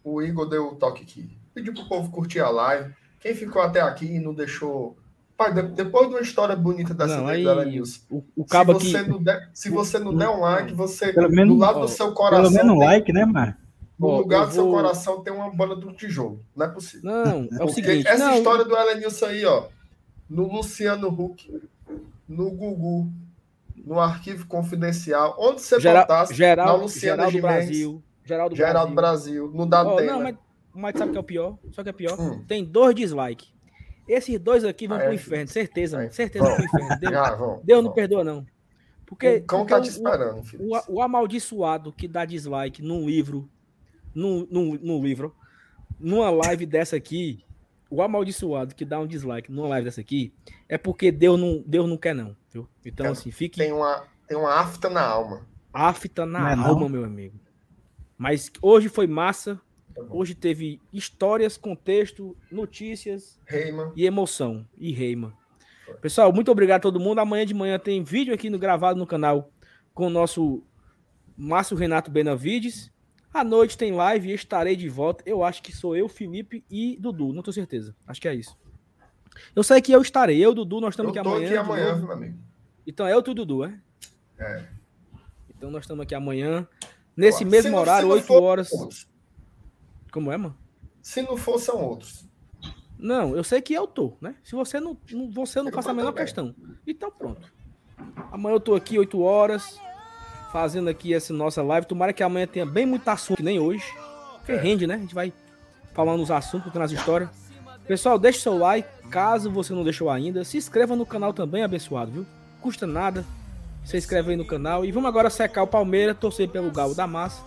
O 0.03 0.21
Igor 0.21 0.49
deu 0.49 0.67
o 0.67 0.75
toque 0.75 1.03
aqui. 1.03 1.37
Pediu 1.53 1.73
pro 1.73 1.87
povo 1.87 2.11
curtir 2.11 2.41
a 2.41 2.49
live. 2.49 2.93
Quem 3.19 3.33
ficou 3.33 3.61
até 3.61 3.79
aqui 3.79 4.05
e 4.05 4.19
não 4.19 4.33
deixou. 4.33 4.97
Pai, 5.37 5.53
depois 5.53 6.09
de 6.09 6.15
uma 6.15 6.21
história 6.21 6.55
bonita 6.55 6.93
da 6.93 7.05
não, 7.05 7.27
aí, 7.27 7.45
News, 7.65 8.03
o, 8.09 8.23
o 8.35 8.43
cabo 8.43 8.79
se, 8.79 8.89
você 8.89 8.97
aqui... 8.97 9.09
não 9.09 9.21
der, 9.21 9.49
se 9.53 9.69
você 9.69 9.99
não 9.99 10.15
der 10.15 10.29
um 10.29 10.39
like, 10.39 10.73
você. 10.73 11.13
Pelo 11.13 11.29
menos, 11.29 11.55
do 11.55 11.59
lado 11.59 11.79
ó, 11.79 11.81
do 11.81 11.87
seu 11.87 12.11
coração. 12.11 12.51
Pelo 12.51 12.53
menos 12.53 12.75
um 12.75 12.79
like, 12.79 13.13
né, 13.13 13.23
mano? 13.23 13.55
No 13.99 14.07
ó, 14.07 14.17
lugar 14.19 14.41
do 14.41 14.51
vou... 14.51 14.53
seu 14.53 14.69
coração 14.71 15.23
tem 15.23 15.33
uma 15.33 15.49
banda 15.49 15.75
do 15.75 15.91
tijolo. 15.93 16.43
Não 16.55 16.65
é 16.65 16.69
possível. 16.69 17.09
Não, 17.11 17.47
é 17.59 17.63
o 17.63 17.69
seguinte. 17.69 18.07
Essa 18.07 18.27
não, 18.27 18.35
história 18.37 18.63
do 18.63 18.75
Elenilson 18.77 19.25
aí, 19.25 19.43
ó. 19.45 19.67
no 20.29 20.51
Luciano 20.51 21.07
Huck, 21.09 21.61
no 22.27 22.51
Gugu, 22.51 23.11
no 23.75 23.99
arquivo 23.99 24.45
confidencial, 24.47 25.35
onde 25.39 25.61
você 25.61 25.79
Geral, 25.79 26.03
botasse, 26.03 26.33
Geral, 26.33 26.65
na 26.67 26.73
Luciana 26.73 27.15
Geraldo 27.29 27.31
Gimenez, 27.31 27.65
Brasil. 27.65 28.03
Geraldo, 28.23 28.55
Geraldo 28.55 28.93
Brasil. 28.93 29.47
Brasil, 29.47 29.57
no 29.57 29.65
Datena. 29.65 29.95
Oh, 29.95 30.15
não, 30.17 30.23
mas, 30.23 30.35
mas 30.73 30.97
sabe 30.97 31.09
o 31.09 31.11
que 31.13 31.17
é 31.17 31.21
o 31.21 31.23
pior? 31.23 31.57
Só 31.71 31.81
que 31.83 31.89
é 31.89 31.93
pior? 31.93 32.19
Hum. 32.19 32.43
Tem 32.47 32.63
dois 32.65 32.93
dislikes. 32.93 33.51
Esses 34.07 34.39
dois 34.39 34.63
aqui 34.63 34.87
vão 34.87 34.97
Ah, 34.97 35.01
pro 35.01 35.11
é? 35.11 35.15
inferno, 35.15 35.47
certeza, 35.47 36.03
É. 36.03 36.09
certeza 36.09 36.45
vão 36.45 36.55
pro 36.55 36.65
inferno. 36.65 36.99
Deus, 36.99 37.13
Já, 37.13 37.31
vão, 37.35 37.61
Deus 37.63 37.77
não 37.79 37.85
vão. 37.85 37.93
perdoa, 37.93 38.23
não. 38.23 38.45
Porque, 39.05 39.37
O 39.37 39.43
cão 39.45 39.59
porque 39.59 39.73
tá 39.73 39.79
o- 39.79 39.81
te 39.83 39.89
esperando, 39.89 40.43
filho. 40.43 40.63
o, 40.65 40.95
o 40.95 41.01
amaldiçoado 41.01 41.91
que 41.93 42.07
dá 42.07 42.25
dislike 42.25 42.81
num 42.81 43.05
livro, 43.05 43.49
num, 44.17 44.47
num, 44.49 44.79
num 44.81 45.03
livro, 45.03 45.35
numa 45.99 46.29
live 46.31 46.65
dessa 46.65 46.95
aqui, 46.95 47.43
o 47.89 48.01
amaldiçoado 48.01 48.73
que 48.73 48.83
dá 48.83 48.99
um 48.99 49.05
dislike 49.05 49.51
numa 49.51 49.67
live 49.67 49.85
dessa 49.85 50.01
aqui, 50.01 50.33
é 50.67 50.77
porque 50.77 51.11
Deus 51.11 51.39
não, 51.39 51.63
Deus 51.65 51.87
não 51.87 51.97
quer, 51.97 52.15
não. 52.15 52.35
Viu? 52.51 52.67
Então, 52.83 53.03
Cara, 53.05 53.11
assim, 53.13 53.29
fique 53.31 53.57
Tem 53.59 53.71
uma, 53.71 54.03
tem 54.27 54.35
uma 54.35 54.53
afta 54.59 54.89
na 54.89 55.01
alma. 55.05 55.45
afta 55.71 56.25
na 56.25 56.39
Não 56.39 56.47
é 56.49 56.55
não? 56.55 56.65
alma, 56.65 56.89
meu 56.89 57.05
amigo. 57.05 57.39
Mas 58.17 58.51
hoje 58.61 58.89
foi 58.89 59.05
massa. 59.05 59.61
Tá. 59.93 60.01
Hoje 60.09 60.33
teve 60.33 60.81
histórias, 60.91 61.55
contexto, 61.55 62.35
notícias 62.51 63.39
e 63.95 64.05
emoção. 64.05 64.67
E 64.77 64.91
reima. 64.91 65.33
Pessoal, 66.01 66.33
muito 66.33 66.51
obrigado 66.51 66.79
a 66.79 66.81
todo 66.81 66.99
mundo. 66.99 67.19
Amanhã 67.19 67.45
de 67.45 67.53
manhã 67.53 67.77
tem 67.79 68.03
vídeo 68.03 68.33
aqui 68.33 68.49
no 68.49 68.57
gravado 68.59 68.99
no 68.99 69.05
canal 69.07 69.51
com 69.93 70.07
o 70.07 70.09
nosso 70.09 70.63
Márcio 71.37 71.77
Renato 71.77 72.09
Benavides. 72.11 72.91
À 73.39 73.43
noite 73.43 73.77
tem 73.77 73.91
live 73.91 74.29
e 74.29 74.33
estarei 74.33 74.75
de 74.75 74.89
volta. 74.89 75.23
Eu 75.25 75.43
acho 75.43 75.61
que 75.61 75.71
sou 75.71 75.95
eu, 75.95 76.09
Felipe 76.09 76.63
e 76.71 76.97
Dudu. 76.99 77.31
Não 77.33 77.43
tenho 77.43 77.53
certeza. 77.53 77.95
Acho 78.07 78.19
que 78.19 78.27
é 78.27 78.33
isso. 78.33 78.57
Eu 79.55 79.61
sei 79.63 79.79
que 79.79 79.91
eu 79.91 80.01
estarei. 80.01 80.43
Eu, 80.43 80.55
Dudu, 80.55 80.81
nós 80.81 80.93
estamos 80.93 81.11
aqui 81.11 81.19
amanhã. 81.19 81.45
aqui 81.47 81.55
amanhã, 81.57 81.95
meu 81.97 82.11
amigo. 82.11 82.39
Então 82.87 83.05
é 83.05 83.13
eu, 83.13 83.21
tu, 83.21 83.35
Dudu, 83.35 83.63
é? 83.63 83.79
É. 84.39 84.65
Então 85.55 85.69
nós 85.69 85.83
estamos 85.83 86.01
aqui 86.03 86.15
amanhã. 86.15 86.67
Nesse 87.15 87.39
Se 87.39 87.45
mesmo 87.45 87.71
não- 87.71 87.79
horário, 87.79 88.03
se 88.03 88.09
não 88.09 88.15
8 88.15 88.25
for, 88.27 88.41
horas. 88.43 88.71
outros. 88.71 89.07
Como 90.11 90.31
é, 90.31 90.37
mano? 90.37 90.57
Se 91.01 91.21
não 91.21 91.37
for, 91.37 91.59
são 91.59 91.79
outros. 91.83 92.25
Não, 92.97 93.35
eu 93.35 93.43
sei 93.43 93.61
que 93.61 93.73
eu 93.73 93.85
tô, 93.85 94.17
né? 94.19 94.35
Se 94.43 94.55
você 94.55 94.79
não, 94.79 94.97
não- 95.11 95.29
você 95.29 95.59
não 95.59 95.67
Eu 95.69 95.73
faça 95.73 95.91
a 95.91 95.93
menor 95.93 96.09
também. 96.11 96.23
questão. 96.25 96.55
Então 96.87 97.11
pronto. 97.11 97.53
Amanhã 98.31 98.55
eu 98.55 98.59
tô 98.59 98.73
aqui 98.73 98.97
8 98.97 99.21
horas 99.21 99.79
fazendo 100.51 100.89
aqui 100.89 101.13
essa 101.13 101.33
nossa 101.33 101.61
live. 101.61 101.85
Tomara 101.87 102.13
que 102.13 102.23
amanhã 102.23 102.47
tenha 102.47 102.65
bem 102.65 102.85
muito 102.85 103.07
assunto, 103.07 103.37
que 103.37 103.43
nem 103.43 103.59
hoje. 103.59 103.83
Porque 104.37 104.51
É. 104.53 104.57
rende, 104.57 104.87
né? 104.87 104.95
A 104.95 104.99
gente 104.99 105.15
vai 105.15 105.33
falando 105.93 106.21
os 106.21 106.31
assuntos, 106.31 106.65
contando 106.65 106.83
as 106.83 106.91
histórias. 106.91 107.29
Pessoal, 107.87 108.19
deixe 108.19 108.39
seu 108.39 108.57
like, 108.57 108.87
caso 109.09 109.49
você 109.49 109.73
não 109.73 109.83
deixou 109.83 110.09
ainda. 110.09 110.43
Se 110.43 110.57
inscreva 110.57 110.95
no 110.95 111.05
canal 111.05 111.33
também, 111.33 111.63
abençoado, 111.63 112.11
viu? 112.11 112.25
Custa 112.61 112.85
nada. 112.85 113.25
Se 113.85 113.95
inscreve 113.97 114.31
aí 114.31 114.35
no 114.37 114.45
canal. 114.45 114.83
E 114.83 114.91
vamos 114.91 115.07
agora 115.07 115.29
secar 115.29 115.63
o 115.63 115.67
Palmeiras, 115.67 116.17
torcer 116.17 116.49
pelo 116.49 116.69
Galo 116.71 116.93
da 116.93 117.07
Massa. 117.07 117.41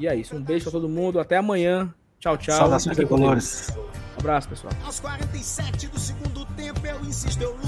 E 0.00 0.08
é 0.08 0.14
isso. 0.16 0.34
Um 0.34 0.42
beijo 0.42 0.64
pra 0.64 0.72
todo 0.72 0.88
mundo. 0.88 1.20
Até 1.20 1.36
amanhã. 1.36 1.92
Tchau, 2.18 2.36
tchau. 2.38 2.56
Saudações 2.56 2.96
tricolores. 2.96 3.68
Um 4.16 4.20
abraço, 4.20 4.48
pessoal. 4.48 4.72
Aos 4.84 4.98
47 4.98 5.86
do 5.88 6.00
segundo 6.00 6.44
tempo 6.56 6.84
eu 6.86 7.00
insisto, 7.04 7.40
eu 7.42 7.52
luto 7.52 7.67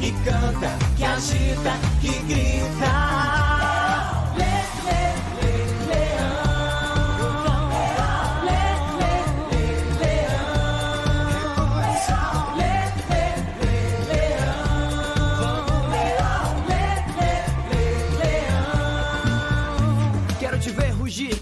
que 0.00 0.12
canta, 0.24 0.76
que 0.96 1.04
agita, 1.04 1.76
que 2.00 2.12
grita. 2.28 3.07